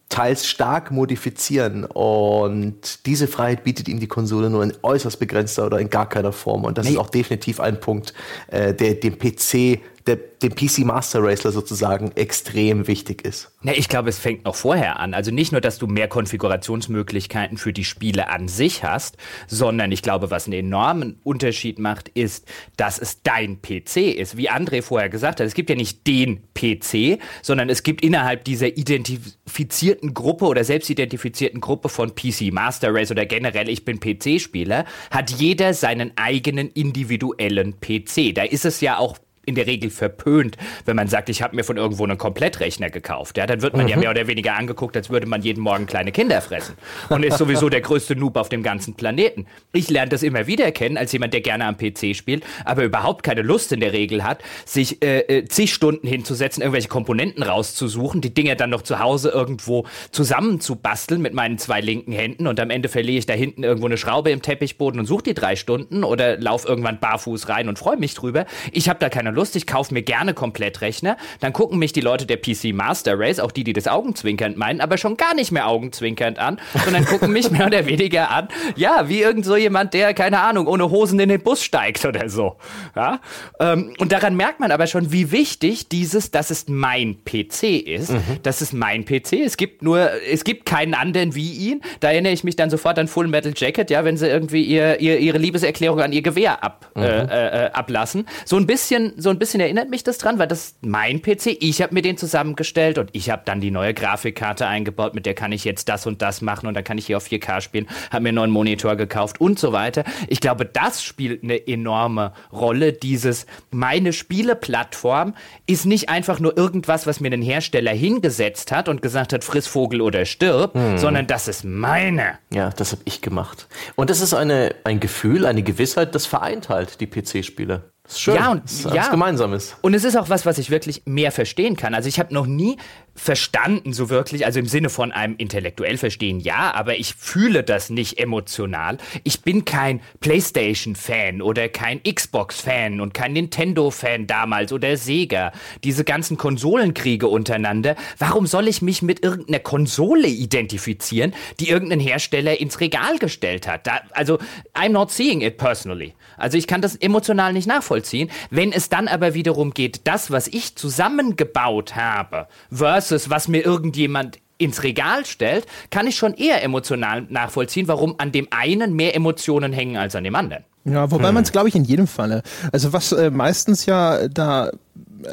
teils 0.10 0.48
stark 0.48 0.91
modifizieren 0.91 1.84
und 1.84 3.06
diese 3.06 3.28
Freiheit 3.28 3.63
bietet 3.63 3.89
ihm 3.89 4.00
die 4.00 4.08
Konsole 4.08 4.50
nur 4.50 4.63
in 4.63 4.74
äußerst 4.82 5.20
begrenzter 5.20 5.65
oder 5.65 5.80
in 5.80 5.89
gar 5.89 6.08
keiner 6.08 6.32
Form 6.32 6.63
und 6.63 6.78
das 6.78 6.86
nee. 6.86 6.93
ist 6.93 6.98
auch 6.98 7.10
definitiv 7.10 7.60
ein 7.60 7.80
Punkt, 7.80 8.13
äh, 8.48 8.74
der 8.74 8.96
dem 8.96 9.17
PC 9.17 9.82
der, 10.08 10.15
dem 10.15 10.56
PC 10.56 10.80
Master 10.80 11.22
Racer 11.22 11.52
sozusagen 11.52 12.12
extrem 12.15 12.88
wichtig 12.88 13.24
ist. 13.26 13.52
Na, 13.62 13.74
ich 13.74 13.89
glaube, 13.89 14.10
es 14.10 14.17
fängt 14.17 14.46
noch 14.46 14.56
vorher 14.56 15.00
an. 15.00 15.13
Also 15.13 15.32
nicht 15.32 15.52
nur, 15.52 15.62
dass 15.62 15.78
du 15.78 15.88
mehr 15.88 16.08
Konfigurationsmöglichkeiten 16.08 17.58
für 17.58 17.74
die 17.74 17.84
Spiele 17.84 18.30
an 18.30 18.48
sich 18.48 18.84
hast, 18.84 19.17
sondern 19.48 19.91
ich 19.91 20.02
glaube, 20.02 20.32
was 20.32 20.46
einen 20.46 20.60
enormen 20.60 21.20
Unterschied 21.24 21.80
macht, 21.80 22.10
ist, 22.10 22.48
dass 22.78 22.98
es 23.00 23.22
dein 23.24 23.62
PC 23.62 23.98
ist. 24.17 24.38
Wie 24.38 24.50
André 24.50 24.82
vorher 24.82 25.10
gesagt 25.10 25.39
hat, 25.39 25.48
es 25.48 25.54
gibt 25.54 25.70
ja 25.70 25.76
nicht 25.76 26.08
den 26.08 26.41
PC, 26.54 27.20
sondern 27.41 27.70
es 27.70 27.84
gibt 27.84 28.04
innerhalb 28.04 28.46
dieser 28.46 28.78
identifizierten 28.78 30.13
Gruppe 30.13 30.46
oder 30.46 30.63
selbstidentifizierten 30.63 31.60
Gruppe 31.60 31.89
von 31.89 32.15
PC 32.15 32.54
Master 32.54 32.93
Race 32.93 33.12
oder 33.12 33.26
generell 33.26 33.70
ich 33.70 33.84
bin 33.84 34.00
PC-Spieler, 34.00 34.86
hat 35.12 35.32
jeder 35.32 35.74
seinen 35.74 36.13
eigenen 36.15 36.70
individuellen 36.70 37.80
PC. 37.80 38.34
Da 38.34 38.43
ist 38.43 38.65
es 38.65 38.82
ja 38.82 38.98
auch 38.98 39.17
in 39.48 39.56
der 39.56 39.66
Regel 39.66 39.90
verpönt, 39.90 40.58
wenn 40.86 40.96
man 40.96 41.08
sagt, 41.08 41.30
ich 41.30 41.42
habe 41.42 41.56
mir 41.56 41.64
von 41.64 41.78
irgendwo 41.78 42.04
einen 42.04 42.18
Komplettrechner 42.18 42.90
gekauft. 42.90 43.38
Ja, 43.38 43.48
dann 43.48 43.62
wird 43.62 43.76
man 43.76 43.86
mhm. 43.86 43.92
ja 43.92 43.98
mehr 43.98 44.10
oder 44.12 44.28
weniger 44.28 44.56
angeguckt, 44.56 44.96
als 44.98 45.10
würde 45.10 45.26
man 45.26 45.42
jeden 45.42 45.62
Morgen 45.62 45.86
kleine 45.86 46.12
Kinder 46.12 46.42
fressen. 46.42 46.76
Und 47.10 47.24
ist 47.24 47.38
sowieso 47.38 47.70
der 47.70 47.82
größte 47.82 48.16
Noob 48.16 48.36
auf 48.36 48.50
dem 48.50 48.62
ganzen 48.62 48.96
Planeten. 48.96 49.48
Ich 49.72 49.90
lerne 49.90 50.10
das 50.10 50.22
immer 50.22 50.48
wieder 50.48 50.72
kennen, 50.74 50.98
als 50.98 51.14
jemand, 51.14 51.34
der 51.34 51.42
gerne 51.42 51.66
am 51.66 51.78
PC 51.78 52.14
spielt, 52.14 52.44
aber 52.66 52.84
überhaupt 52.84 53.24
keine 53.24 53.42
Lust 53.42 53.72
in 53.72 53.80
der 53.80 53.94
Regel 53.94 54.26
hat, 54.26 54.44
sich 54.66 55.02
äh, 55.02 55.20
äh, 55.20 55.46
zig 55.46 55.74
Stunden 55.74 56.08
hinzusetzen, 56.08 56.62
irgendwelche 56.62 56.90
Komponenten 56.90 57.42
rauszusuchen, 57.42 58.20
die 58.20 58.34
Dinger 58.34 58.56
dann 58.56 58.70
noch 58.70 58.82
zu 58.82 59.00
Hause 59.00 59.30
irgendwo 59.30 59.86
zusammenzubasteln 60.12 61.22
mit 61.22 61.34
meinen 61.34 61.58
zwei 61.58 61.80
linken 61.80 62.12
Händen 62.12 62.48
und 62.48 62.60
am 62.60 62.70
Ende 62.70 62.90
verliere 62.90 63.20
ich 63.20 63.26
da 63.26 63.34
hinten 63.34 63.64
irgendwo 63.64 63.86
eine 63.86 63.98
Schraube 63.98 64.30
im 64.32 64.42
Teppichboden 64.42 65.00
und 65.00 65.06
suche 65.06 65.24
die 65.24 65.34
drei 65.34 65.56
Stunden 65.56 66.04
oder 66.04 66.38
lauf 66.38 66.68
irgendwann 66.68 67.00
barfuß 67.00 67.48
rein 67.48 67.70
und 67.70 67.80
freue 67.80 67.98
mich 67.98 68.14
drüber. 68.14 68.46
Ich 68.74 68.90
habe 68.90 69.00
da 69.00 69.08
keine 69.08 69.32
Lust, 69.38 69.56
ich 69.56 69.67
kaufe 69.67 69.93
mir 69.93 70.02
gerne 70.02 70.34
Komplettrechner. 70.34 71.15
Dann 71.39 71.54
gucken 71.54 71.80
mich 71.80 71.93
die 71.93 72.02
Leute 72.02 72.26
der 72.26 72.38
PC 72.38 72.73
Master 72.73 73.17
Race, 73.17 73.39
auch 73.39 73.52
die, 73.52 73.63
die 73.63 73.73
das 73.73 73.88
augenzwinkernd 73.88 74.58
meinen, 74.58 74.82
aber 74.82 74.97
schon 74.97 75.15
gar 75.15 75.36
nicht 75.36 75.52
mehr 75.52 75.67
augenzwinkernd 75.67 76.39
an, 76.39 76.60
sondern 76.84 77.06
gucken 77.06 77.32
mich 77.32 77.52
mehr 77.52 77.67
oder 77.67 77.86
weniger 77.86 78.32
an, 78.32 78.47
ja, 78.76 79.08
wie 79.08 79.21
irgend 79.21 79.45
so 79.45 79.56
jemand, 79.56 79.93
der, 79.93 80.13
keine 80.13 80.41
Ahnung, 80.41 80.67
ohne 80.67 80.89
Hosen 80.89 81.19
in 81.19 81.30
den 81.30 81.41
Bus 81.41 81.63
steigt 81.63 82.04
oder 82.06 82.30
so. 82.30 82.58
Ja? 82.95 83.19
Ähm, 83.60 83.93
und 84.00 84.12
daran 84.12 84.36
merkt 84.36 84.60
man 84.60 84.71
aber 84.71 84.88
schon, 84.88 85.12
wie 85.12 85.32
wichtig 85.32 85.88
dieses, 85.88 86.32
das 86.32 86.52
ist 86.52 86.69
mein 86.69 87.23
PC 87.23 87.63
ist. 87.86 88.12
Mhm. 88.12 88.23
Das 88.43 88.62
ist 88.62 88.73
mein 88.73 89.06
PC. 89.06 89.34
Es 89.45 89.58
gibt 89.58 89.84
nur, 89.84 90.10
es 90.30 90.43
gibt 90.43 90.65
keinen 90.65 90.93
anderen 90.93 91.36
wie 91.36 91.52
ihn. 91.52 91.82
Da 92.00 92.10
erinnere 92.10 92.34
ich 92.34 92.43
mich 92.43 92.56
dann 92.56 92.69
sofort 92.69 92.97
an 92.97 93.08
Full 93.08 93.28
Metal 93.28 93.54
Jacket, 93.56 93.89
ja, 93.89 94.04
wenn 94.04 94.17
sie 94.17 94.28
irgendwie 94.28 94.63
ihr, 94.63 95.00
ihr, 95.00 95.19
ihre 95.19 95.38
Liebeserklärung 95.38 96.00
an 96.00 96.12
ihr 96.12 96.21
Gewehr 96.21 96.63
ab, 96.63 96.89
mhm. 96.95 97.04
äh, 97.04 97.65
äh, 97.65 97.71
ablassen. 97.71 98.28
So 98.45 98.58
ein 98.58 98.65
bisschen, 98.65 99.13
so 99.17 99.27
ein 99.30 99.40
bisschen 99.40 99.60
erinnert 99.60 99.90
mich 99.90 100.04
das 100.04 100.18
dran, 100.18 100.40
weil 100.40 100.48
das 100.48 100.66
ist 100.66 100.86
mein 100.86 101.22
PC. 101.22 101.58
Ich 101.60 101.82
habe 101.82 101.94
mir 101.94 102.02
den 102.02 102.18
zusammengestellt 102.18 102.98
und 102.98 103.10
ich 103.13 103.30
habe 103.30 103.44
dann 103.46 103.62
die 103.62 103.72
neue 103.72 103.94
Grafikkarte 103.94 104.68
eingebaut, 104.68 105.16
mit 105.16 105.26
der 105.26 105.34
kann 105.34 105.52
ich 105.52 105.63
jetzt 105.63 105.90
das 105.90 106.06
und 106.06 106.22
das 106.22 106.42
machen 106.42 106.68
und 106.68 106.74
dann 106.74 106.84
kann 106.84 106.98
ich 106.98 107.08
hier 107.08 107.18
auf 107.18 107.26
4K 107.26 107.62
spielen, 107.62 107.88
habe 108.12 108.24
mir 108.24 108.30
einen 108.30 108.36
neuen 108.36 108.52
Monitor 108.52 108.96
gekauft 108.96 109.42
und 109.42 109.60
so 109.60 109.72
weiter. 109.72 110.04
Ich 110.28 110.40
glaube, 110.40 110.66
das 110.66 111.04
spielt 111.04 111.44
eine 111.44 111.68
enorme 111.68 112.34
Rolle. 112.52 112.94
Dieses, 112.94 113.46
meine 113.72 114.13
Spieleplattform 114.13 115.36
ist 115.66 115.86
nicht 115.86 116.10
einfach 116.10 116.40
nur 116.40 116.58
irgendwas, 116.58 117.08
was 117.08 117.20
mir 117.20 117.32
ein 117.32 117.42
Hersteller 117.42 117.92
hingesetzt 117.92 118.72
hat 118.72 118.90
und 118.90 119.02
gesagt 119.02 119.34
hat, 119.34 119.44
friss 119.44 119.68
Vogel 119.68 120.02
oder 120.02 120.26
stirb, 120.26 120.74
hm. 120.74 120.98
sondern 120.98 121.28
das 121.28 121.48
ist 121.48 121.63
meine. 121.63 122.40
Ja, 122.52 122.70
das 122.70 122.92
habe 122.92 123.02
ich 123.06 123.22
gemacht. 123.22 123.68
Und 123.96 124.10
das 124.10 124.22
ist 124.22 124.34
eine, 124.34 124.76
ein 124.84 125.00
Gefühl, 125.00 125.46
eine 125.46 125.63
Gewissheit, 125.63 126.16
das 126.16 126.26
vereint 126.26 126.70
halt 126.70 127.02
die 127.02 127.08
PC-Spiele. 127.08 127.92
Schön. 128.10 128.36
Ja, 128.36 128.52
und 128.52 128.63
das 128.63 128.74
ist 128.74 128.93
ja. 128.93 129.10
Gemeinsames. 129.10 129.76
Und 129.82 129.93
es 129.93 130.04
ist 130.04 130.15
auch 130.15 130.30
was, 130.30 130.46
was 130.46 130.58
ich 130.58 130.70
wirklich 130.70 131.04
mehr 131.06 131.32
verstehen 131.32 131.76
kann. 131.76 131.93
Also 131.93 132.08
ich 132.08 132.20
habe 132.20 132.34
noch 132.34 132.46
nie 132.46 132.78
verstanden, 133.18 133.92
so 133.94 134.10
wirklich, 134.10 134.46
also 134.46 134.60
im 134.60 134.68
Sinne 134.68 134.90
von 134.90 135.12
einem 135.12 135.36
intellektuell 135.38 135.98
verstehen, 135.98 136.40
ja, 136.40 136.74
aber 136.74 136.98
ich 136.98 137.16
fühle 137.16 137.64
das 137.64 137.90
nicht 137.90 138.20
emotional. 138.20 138.98
Ich 139.24 139.42
bin 139.42 139.66
kein 139.66 140.02
PlayStation-Fan 140.22 141.42
oder 141.42 141.68
kein 141.68 142.02
Xbox-Fan 142.04 143.02
und 143.02 143.14
kein 143.14 143.34
Nintendo-Fan 143.34 144.28
damals 144.28 144.72
oder 144.72 144.96
Sega. 144.96 145.52
Diese 145.84 146.04
ganzen 146.04 146.38
Konsolenkriege 146.38 147.28
untereinander. 147.28 147.96
Warum 148.20 148.46
soll 148.46 148.68
ich 148.68 148.82
mich 148.82 149.02
mit 149.02 149.24
irgendeiner 149.24 149.60
Konsole 149.60 150.28
identifizieren, 150.28 151.34
die 151.60 151.70
irgendein 151.70 152.00
Hersteller 152.00 152.60
ins 152.60 152.80
Regal 152.80 153.18
gestellt 153.18 153.68
hat? 153.68 153.88
Da, 153.88 154.02
also, 154.12 154.38
I'm 154.76 154.90
not 154.90 155.12
seeing 155.12 155.42
it 155.42 155.58
personally. 155.58 156.14
Also 156.38 156.58
ich 156.58 156.68
kann 156.68 156.82
das 156.82 156.96
emotional 156.96 157.52
nicht 157.54 157.68
nachvollziehen. 157.68 158.30
Wenn 158.52 158.72
es 158.72 158.90
dann 158.90 159.08
aber 159.08 159.34
wiederum 159.34 159.74
geht, 159.74 160.02
das, 160.04 160.30
was 160.30 160.48
ich 160.48 160.76
zusammengebaut 160.76 161.96
habe, 161.96 162.48
versus 162.72 163.07
was 163.12 163.48
mir 163.48 163.65
irgendjemand 163.65 164.39
ins 164.58 164.84
Regal 164.84 165.26
stellt, 165.26 165.65
kann 165.91 166.08
ich 166.08 166.15
schon 166.15 166.34
eher 166.34 166.63
emotional 166.63 167.24
nachvollziehen, 167.30 167.88
warum 167.88 168.15
an 168.17 168.32
dem 168.32 168.48
einen 168.50 168.96
mehr 168.96 169.15
Emotionen 169.15 169.72
hängen 169.72 169.98
als 169.98 170.15
an 170.15 170.24
dem 170.24 170.36
anderen. 170.36 170.63
Ja, 170.86 171.12
wobei 171.12 171.28
hm. 171.28 171.36
man 171.36 171.43
es, 171.43 171.52
glaube 171.52 171.67
ich, 171.67 171.76
in 171.76 171.84
jedem 171.84 172.08
Falle. 172.08 172.43
Also 172.72 172.93
was 172.93 173.12
äh, 173.12 173.30
meistens 173.30 173.86
ja 173.86 174.28
da 174.30 174.72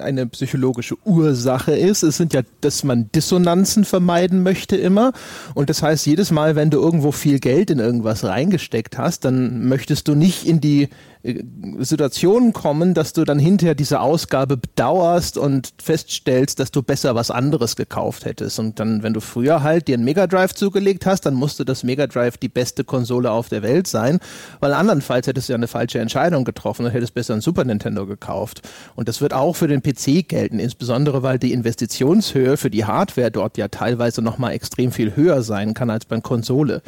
eine 0.01 0.27
psychologische 0.27 0.97
Ursache 1.05 1.73
ist. 1.73 2.03
Es 2.03 2.17
sind 2.17 2.33
ja, 2.33 2.43
dass 2.61 2.85
man 2.85 3.11
Dissonanzen 3.15 3.85
vermeiden 3.85 4.43
möchte 4.43 4.77
immer. 4.77 5.13
Und 5.55 5.71
das 5.71 5.83
heißt, 5.83 6.07
jedes 6.07 6.31
Mal, 6.31 6.57
wenn 6.57 6.71
du 6.71 6.81
irgendwo 6.81 7.13
viel 7.13 7.39
Geld 7.39 7.71
in 7.71 7.79
irgendwas 7.79 8.25
reingesteckt 8.25 8.99
hast, 8.99 9.25
dann 9.25 9.69
möchtest 9.69 10.09
du 10.09 10.15
nicht 10.15 10.47
in 10.47 10.61
die 10.61 10.89
Situationen 11.79 12.53
kommen, 12.53 12.93
dass 12.93 13.15
du 13.15 13.25
dann 13.25 13.39
hinterher 13.39 13.75
diese 13.75 14.01
Ausgabe 14.01 14.59
bedauerst 14.59 15.39
und 15.39 15.73
feststellst, 15.83 16.61
dass 16.61 16.71
du 16.71 16.83
besser 16.83 17.15
was 17.15 17.31
anderes 17.31 17.77
gekauft 17.77 18.27
hättest. 18.27 18.59
Und 18.59 18.79
dann, 18.79 19.03
wenn 19.03 19.15
du 19.15 19.21
früher 19.21 19.63
halt 19.63 19.89
dir 19.89 19.95
einen 19.95 20.05
Mega 20.05 20.27
Drive 20.27 20.55
zugelegt 20.55 21.07
hast, 21.07 21.23
dann 21.23 21.33
musste 21.33 21.65
das 21.65 21.83
Mega 21.83 22.07
Drive 22.07 22.37
die 22.37 22.51
beste 22.51 22.85
Konsole 22.85 23.31
auf 23.31 23.49
der 23.49 23.63
Welt 23.63 23.87
sein, 23.87 24.19
weil 24.61 24.75
andernfalls 24.75 25.27
hättest 25.27 25.49
du 25.49 25.55
ja 25.55 25.57
eine 25.57 25.67
falsche 25.67 25.99
Entscheidung 25.99 26.45
getroffen 26.45 26.85
und 26.85 26.93
hättest 26.93 27.15
besser 27.15 27.33
einen 27.33 27.41
Super 27.43 27.65
Nintendo 27.65 28.07
gekauft. 28.07 28.61
Und 28.95 29.09
das 29.09 29.23
wird 29.23 29.33
auch 29.33 29.57
für 29.57 29.67
den 29.67 29.83
PC 29.83 30.29
gelten, 30.29 30.59
insbesondere 30.59 31.23
weil 31.23 31.39
die 31.39 31.55
Investitionshöhe 31.55 32.59
für 32.59 32.69
die 32.69 32.85
Hardware 32.85 33.31
dort 33.31 33.57
ja 33.57 33.69
teilweise 33.69 34.21
nochmal 34.21 34.53
extrem 34.53 34.93
viel 34.93 35.17
höher 35.17 35.43
sein 35.43 35.73
kann 35.73 35.89
als 35.89 36.05
bei 36.05 36.21
Konsole. 36.21 36.83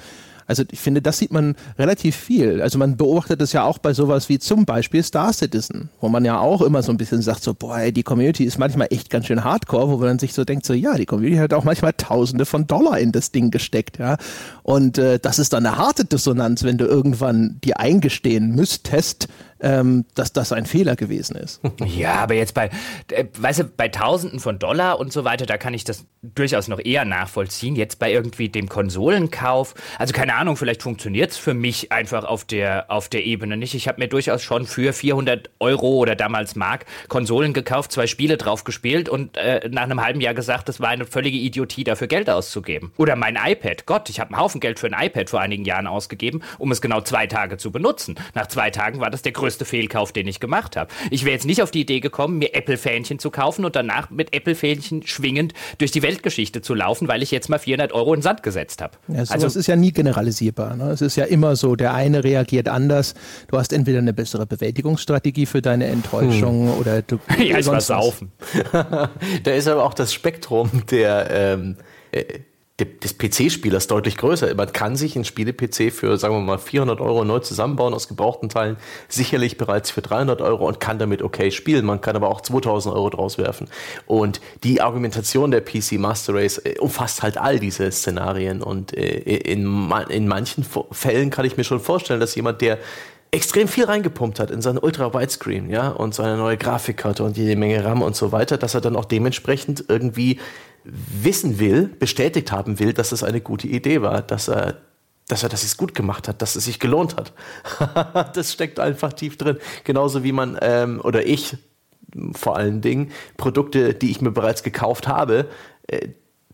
Also 0.46 0.62
ich 0.70 0.80
finde, 0.80 1.02
das 1.02 1.18
sieht 1.18 1.32
man 1.32 1.56
relativ 1.78 2.16
viel. 2.16 2.62
Also 2.62 2.78
man 2.78 2.96
beobachtet 2.96 3.40
es 3.42 3.52
ja 3.52 3.64
auch 3.64 3.78
bei 3.78 3.92
sowas 3.92 4.28
wie 4.28 4.38
zum 4.38 4.64
Beispiel 4.64 5.02
Star 5.02 5.32
Citizen, 5.32 5.90
wo 6.00 6.08
man 6.08 6.24
ja 6.24 6.38
auch 6.38 6.62
immer 6.62 6.82
so 6.82 6.92
ein 6.92 6.96
bisschen 6.96 7.22
sagt, 7.22 7.42
so, 7.42 7.54
boah, 7.54 7.78
ey, 7.78 7.92
die 7.92 8.02
Community 8.02 8.44
ist 8.44 8.58
manchmal 8.58 8.88
echt 8.90 9.10
ganz 9.10 9.26
schön 9.26 9.44
hardcore, 9.44 9.88
wo 9.88 9.96
man 9.98 10.18
sich 10.18 10.34
so 10.34 10.44
denkt, 10.44 10.64
so, 10.66 10.72
ja, 10.72 10.94
die 10.94 11.06
Community 11.06 11.38
hat 11.38 11.54
auch 11.54 11.64
manchmal 11.64 11.92
Tausende 11.92 12.46
von 12.46 12.66
Dollar 12.66 12.98
in 12.98 13.12
das 13.12 13.32
Ding 13.32 13.50
gesteckt, 13.50 13.98
ja. 13.98 14.16
Und 14.62 14.98
äh, 14.98 15.18
das 15.18 15.38
ist 15.38 15.52
dann 15.52 15.66
eine 15.66 15.76
harte 15.76 16.04
Dissonanz, 16.04 16.62
wenn 16.62 16.78
du 16.78 16.86
irgendwann 16.86 17.58
dir 17.64 17.80
eingestehen 17.80 18.54
müsstest, 18.54 19.28
ähm, 19.60 20.04
dass 20.14 20.32
das 20.32 20.52
ein 20.52 20.66
Fehler 20.66 20.96
gewesen 20.96 21.36
ist. 21.36 21.60
Ja, 21.86 22.16
aber 22.16 22.34
jetzt 22.34 22.52
bei, 22.52 22.70
äh, 23.10 23.24
weißt 23.38 23.60
du, 23.60 23.64
bei 23.64 23.88
Tausenden 23.88 24.40
von 24.40 24.58
Dollar 24.58 24.98
und 24.98 25.12
so 25.12 25.24
weiter, 25.24 25.46
da 25.46 25.56
kann 25.56 25.72
ich 25.72 25.84
das 25.84 26.04
durchaus 26.22 26.68
noch 26.68 26.80
eher 26.84 27.04
nachvollziehen. 27.04 27.76
Jetzt 27.76 27.98
bei 27.98 28.12
irgendwie 28.12 28.48
dem 28.48 28.68
Konsolenkauf, 28.68 29.74
also 29.98 30.12
keine 30.12 30.34
Ahnung, 30.34 30.56
vielleicht 30.56 30.82
funktioniert 30.82 31.30
es 31.30 31.36
für 31.36 31.54
mich 31.54 31.92
einfach 31.92 32.24
auf 32.24 32.44
der, 32.44 32.90
auf 32.90 33.08
der 33.08 33.24
Ebene 33.24 33.56
nicht. 33.56 33.74
Ich 33.74 33.88
habe 33.88 34.00
mir 34.00 34.08
durchaus 34.08 34.42
schon 34.42 34.66
für 34.66 34.92
400 34.92 35.50
Euro 35.60 35.96
oder 35.96 36.16
damals 36.16 36.56
Mark 36.56 36.86
Konsolen 37.08 37.52
gekauft, 37.52 37.92
zwei 37.92 38.06
Spiele 38.06 38.36
drauf 38.36 38.64
gespielt 38.64 39.08
und 39.08 39.36
äh, 39.36 39.68
nach 39.70 39.84
einem 39.84 40.04
halben 40.04 40.20
Jahr 40.20 40.34
gesagt, 40.34 40.68
das 40.68 40.80
war 40.80 40.88
eine 40.88 41.06
völlige 41.06 41.38
Idiotie, 41.38 41.84
dafür 41.84 42.08
Geld 42.08 42.28
auszugeben. 42.28 42.92
Oder 42.96 43.16
mein 43.16 43.36
iPad. 43.36 43.86
Gott, 43.86 44.10
ich 44.10 44.20
habe 44.20 44.34
einen 44.34 44.40
Haufen 44.40 44.60
Geld 44.60 44.78
für 44.78 44.86
ein 44.86 45.06
iPad 45.06 45.30
vor 45.30 45.40
einigen 45.40 45.64
Jahren 45.64 45.86
ausgegeben, 45.86 46.42
um 46.58 46.72
es 46.72 46.80
genau 46.80 47.00
zwei 47.00 47.26
Tage 47.26 47.56
zu 47.56 47.70
benutzen. 47.70 48.16
Nach 48.34 48.46
zwei 48.46 48.70
Tagen 48.70 49.00
war 49.00 49.10
das 49.10 49.22
der 49.22 49.32
größte 49.32 49.55
Fehlkauf, 49.64 50.12
den 50.12 50.26
ich 50.26 50.40
gemacht 50.40 50.76
habe. 50.76 50.90
Ich 51.10 51.24
wäre 51.24 51.32
jetzt 51.32 51.46
nicht 51.46 51.62
auf 51.62 51.70
die 51.70 51.80
Idee 51.80 52.00
gekommen, 52.00 52.38
mir 52.38 52.54
Apple-Fähnchen 52.54 53.18
zu 53.18 53.30
kaufen 53.30 53.64
und 53.64 53.76
danach 53.76 54.10
mit 54.10 54.34
Apple-Fähnchen 54.34 55.06
schwingend 55.06 55.54
durch 55.78 55.90
die 55.90 56.02
Weltgeschichte 56.02 56.62
zu 56.62 56.74
laufen, 56.74 57.08
weil 57.08 57.22
ich 57.22 57.30
jetzt 57.30 57.48
mal 57.48 57.58
400 57.58 57.92
Euro 57.92 58.14
in 58.14 58.18
den 58.18 58.22
Sand 58.22 58.42
gesetzt 58.42 58.82
habe. 58.82 58.94
Ja, 59.08 59.24
also 59.28 59.46
es 59.46 59.56
ist 59.56 59.66
ja 59.66 59.76
nie 59.76 59.92
generalisierbar. 59.92 60.76
Ne? 60.76 60.90
Es 60.90 61.00
ist 61.00 61.16
ja 61.16 61.24
immer 61.24 61.56
so, 61.56 61.76
der 61.76 61.94
eine 61.94 62.24
reagiert 62.24 62.68
anders. 62.68 63.14
Du 63.48 63.58
hast 63.58 63.72
entweder 63.72 63.98
eine 63.98 64.12
bessere 64.12 64.46
Bewältigungsstrategie 64.46 65.46
für 65.46 65.62
deine 65.62 65.86
Enttäuschung 65.86 66.68
hm. 66.68 66.78
oder 66.78 67.02
du... 67.02 67.18
ja, 67.38 67.58
ich 67.58 67.66
war 67.66 67.80
saufen. 67.80 68.32
da 68.72 69.52
ist 69.52 69.68
aber 69.68 69.84
auch 69.84 69.94
das 69.94 70.12
Spektrum 70.12 70.70
der... 70.90 71.30
Ähm, 71.30 71.76
äh, 72.12 72.24
des 72.78 73.16
PC-Spielers 73.16 73.86
deutlich 73.86 74.18
größer. 74.18 74.54
Man 74.54 74.70
kann 74.70 74.96
sich 74.96 75.16
ein 75.16 75.24
Spiele-PC 75.24 75.90
für, 75.92 76.18
sagen 76.18 76.34
wir 76.34 76.40
mal, 76.42 76.58
400 76.58 77.00
Euro 77.00 77.24
neu 77.24 77.38
zusammenbauen 77.38 77.94
aus 77.94 78.06
gebrauchten 78.06 78.50
Teilen, 78.50 78.76
sicherlich 79.08 79.56
bereits 79.56 79.90
für 79.90 80.02
300 80.02 80.42
Euro 80.42 80.68
und 80.68 80.78
kann 80.78 80.98
damit 80.98 81.22
okay 81.22 81.50
spielen. 81.50 81.86
Man 81.86 82.02
kann 82.02 82.16
aber 82.16 82.28
auch 82.28 82.42
2000 82.42 82.94
Euro 82.94 83.08
draus 83.08 83.38
werfen. 83.38 83.68
Und 84.04 84.42
die 84.62 84.82
Argumentation 84.82 85.50
der 85.50 85.62
PC 85.62 85.92
Master 85.92 86.34
Race 86.34 86.58
äh, 86.58 86.78
umfasst 86.78 87.22
halt 87.22 87.38
all 87.38 87.58
diese 87.58 87.90
Szenarien 87.90 88.62
und 88.62 88.94
äh, 88.94 89.20
in, 89.20 89.90
in 90.10 90.28
manchen 90.28 90.66
Fällen 90.90 91.30
kann 91.30 91.46
ich 91.46 91.56
mir 91.56 91.64
schon 91.64 91.80
vorstellen, 91.80 92.20
dass 92.20 92.34
jemand, 92.34 92.60
der 92.60 92.78
extrem 93.30 93.68
viel 93.68 93.84
reingepumpt 93.84 94.38
hat 94.38 94.50
in 94.50 94.60
seinen 94.60 94.78
Ultra 94.78 95.12
Widescreen, 95.12 95.70
ja, 95.70 95.88
und 95.88 96.14
seine 96.14 96.36
neue 96.36 96.56
Grafikkarte 96.56 97.24
und 97.24 97.36
jede 97.36 97.56
Menge 97.56 97.84
RAM 97.84 98.02
und 98.02 98.14
so 98.14 98.32
weiter, 98.32 98.56
dass 98.56 98.74
er 98.74 98.80
dann 98.80 98.96
auch 98.96 99.04
dementsprechend 99.04 99.84
irgendwie 99.88 100.38
wissen 100.86 101.58
will, 101.58 101.88
bestätigt 101.88 102.52
haben 102.52 102.78
will, 102.78 102.92
dass 102.92 103.12
es 103.12 103.22
eine 103.22 103.40
gute 103.40 103.68
Idee 103.68 104.02
war, 104.02 104.22
dass 104.22 104.48
er 104.48 104.78
dass 105.28 105.42
er 105.42 105.48
das 105.48 105.76
gut 105.76 105.92
gemacht 105.92 106.28
hat, 106.28 106.40
dass 106.40 106.54
es 106.54 106.66
sich 106.66 106.78
gelohnt 106.78 107.16
hat. 107.16 107.32
das 108.36 108.52
steckt 108.52 108.78
einfach 108.78 109.12
tief 109.12 109.36
drin. 109.36 109.58
Genauso 109.82 110.22
wie 110.22 110.30
man 110.30 110.56
ähm, 110.62 111.00
oder 111.02 111.26
ich 111.26 111.56
vor 112.32 112.56
allen 112.56 112.80
Dingen 112.80 113.10
Produkte, 113.36 113.94
die 113.94 114.10
ich 114.10 114.20
mir 114.20 114.30
bereits 114.30 114.62
gekauft 114.62 115.08
habe, 115.08 115.48
äh, 115.88 116.10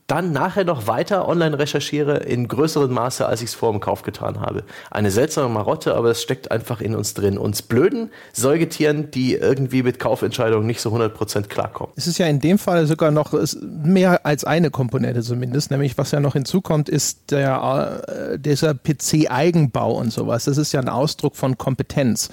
dann 0.06 0.32
nachher 0.32 0.64
noch 0.64 0.86
weiter 0.86 1.28
online 1.28 1.58
recherchiere 1.58 2.18
in 2.18 2.48
größerem 2.48 2.92
Maße, 2.92 3.24
als 3.24 3.40
ich 3.40 3.50
es 3.50 3.54
vor 3.54 3.70
dem 3.70 3.80
Kauf 3.80 4.02
getan 4.02 4.40
habe. 4.40 4.64
Eine 4.90 5.10
seltsame 5.10 5.48
Marotte, 5.48 5.94
aber 5.94 6.10
es 6.10 6.22
steckt 6.22 6.50
einfach 6.50 6.80
in 6.80 6.94
uns 6.94 7.14
drin. 7.14 7.38
Uns 7.38 7.62
blöden 7.62 8.10
Säugetieren, 8.32 9.10
die 9.10 9.34
irgendwie 9.34 9.82
mit 9.82 9.98
Kaufentscheidungen 9.98 10.66
nicht 10.66 10.80
so 10.80 10.90
100% 10.90 11.48
klarkommen. 11.48 11.92
Es 11.96 12.06
ist 12.06 12.18
ja 12.18 12.26
in 12.26 12.40
dem 12.40 12.58
Fall 12.58 12.86
sogar 12.86 13.10
noch 13.10 13.32
mehr 13.62 14.26
als 14.26 14.44
eine 14.44 14.70
Komponente 14.70 15.22
zumindest, 15.22 15.70
nämlich 15.70 15.96
was 15.96 16.10
ja 16.10 16.20
noch 16.20 16.34
hinzukommt, 16.34 16.88
ist 16.88 17.30
der, 17.30 18.02
äh, 18.08 18.38
dieser 18.38 18.74
PC-Eigenbau 18.74 19.92
und 19.92 20.12
sowas. 20.12 20.44
Das 20.44 20.58
ist 20.58 20.72
ja 20.72 20.80
ein 20.80 20.88
Ausdruck 20.88 21.36
von 21.36 21.56
Kompetenz. 21.56 22.28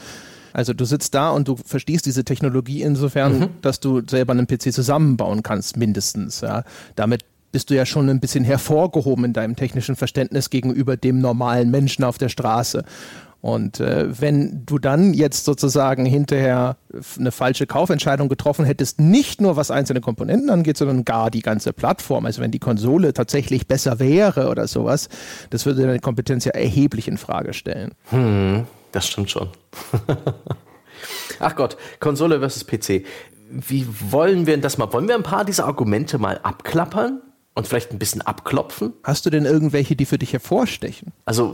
Also 0.53 0.73
du 0.73 0.85
sitzt 0.85 1.13
da 1.13 1.29
und 1.29 1.47
du 1.47 1.55
verstehst 1.55 2.05
diese 2.05 2.23
Technologie 2.23 2.81
insofern, 2.81 3.39
mhm. 3.39 3.49
dass 3.61 3.79
du 3.79 4.01
selber 4.07 4.33
einen 4.33 4.47
PC 4.47 4.73
zusammenbauen 4.73 5.43
kannst, 5.43 5.77
mindestens. 5.77 6.41
Ja. 6.41 6.63
Damit 6.95 7.23
bist 7.51 7.69
du 7.69 7.75
ja 7.75 7.85
schon 7.85 8.09
ein 8.09 8.19
bisschen 8.19 8.43
hervorgehoben 8.43 9.25
in 9.25 9.33
deinem 9.33 9.55
technischen 9.55 9.95
Verständnis 9.95 10.49
gegenüber 10.49 10.97
dem 10.97 11.19
normalen 11.19 11.71
Menschen 11.71 12.03
auf 12.03 12.17
der 12.17 12.29
Straße. 12.29 12.83
Und 13.41 13.79
äh, 13.79 14.19
wenn 14.19 14.65
du 14.65 14.79
dann 14.79 15.13
jetzt 15.13 15.45
sozusagen 15.45 16.05
hinterher 16.05 16.75
eine 17.17 17.31
falsche 17.31 17.67
Kaufentscheidung 17.67 18.27
getroffen 18.27 18.65
hättest, 18.65 18.99
nicht 18.99 19.39
nur 19.39 19.55
was 19.55 19.71
einzelne 19.71 20.01
Komponenten 20.01 20.49
angeht, 20.49 20.77
sondern 20.77 21.05
gar 21.05 21.31
die 21.31 21.41
ganze 21.41 21.71
Plattform, 21.71 22.25
also 22.25 22.41
wenn 22.41 22.51
die 22.51 22.59
Konsole 22.59 23.13
tatsächlich 23.13 23.65
besser 23.65 23.99
wäre 23.99 24.49
oder 24.49 24.67
sowas, 24.67 25.07
das 25.51 25.65
würde 25.65 25.83
deine 25.83 25.99
Kompetenz 25.99 26.43
ja 26.43 26.51
erheblich 26.51 27.07
in 27.07 27.17
Frage 27.17 27.53
stellen. 27.53 27.91
Hm, 28.09 28.65
das 28.91 29.07
stimmt 29.07 29.31
schon. 29.31 29.47
Ach 31.39 31.55
Gott, 31.55 31.77
Konsole 32.01 32.39
versus 32.39 32.65
PC. 32.65 33.05
Wie 33.51 33.87
wollen 34.11 34.47
wir 34.47 34.57
das 34.57 34.77
mal? 34.77 34.91
Wollen 34.91 35.07
wir 35.07 35.15
ein 35.15 35.23
paar 35.23 35.45
dieser 35.45 35.65
Argumente 35.65 36.17
mal 36.17 36.39
abklappern? 36.43 37.21
Und 37.53 37.67
vielleicht 37.67 37.91
ein 37.91 37.99
bisschen 37.99 38.21
abklopfen. 38.21 38.93
Hast 39.03 39.25
du 39.25 39.29
denn 39.29 39.45
irgendwelche, 39.45 39.95
die 39.95 40.05
für 40.05 40.17
dich 40.17 40.33
hervorstechen? 40.33 41.11
Also 41.25 41.53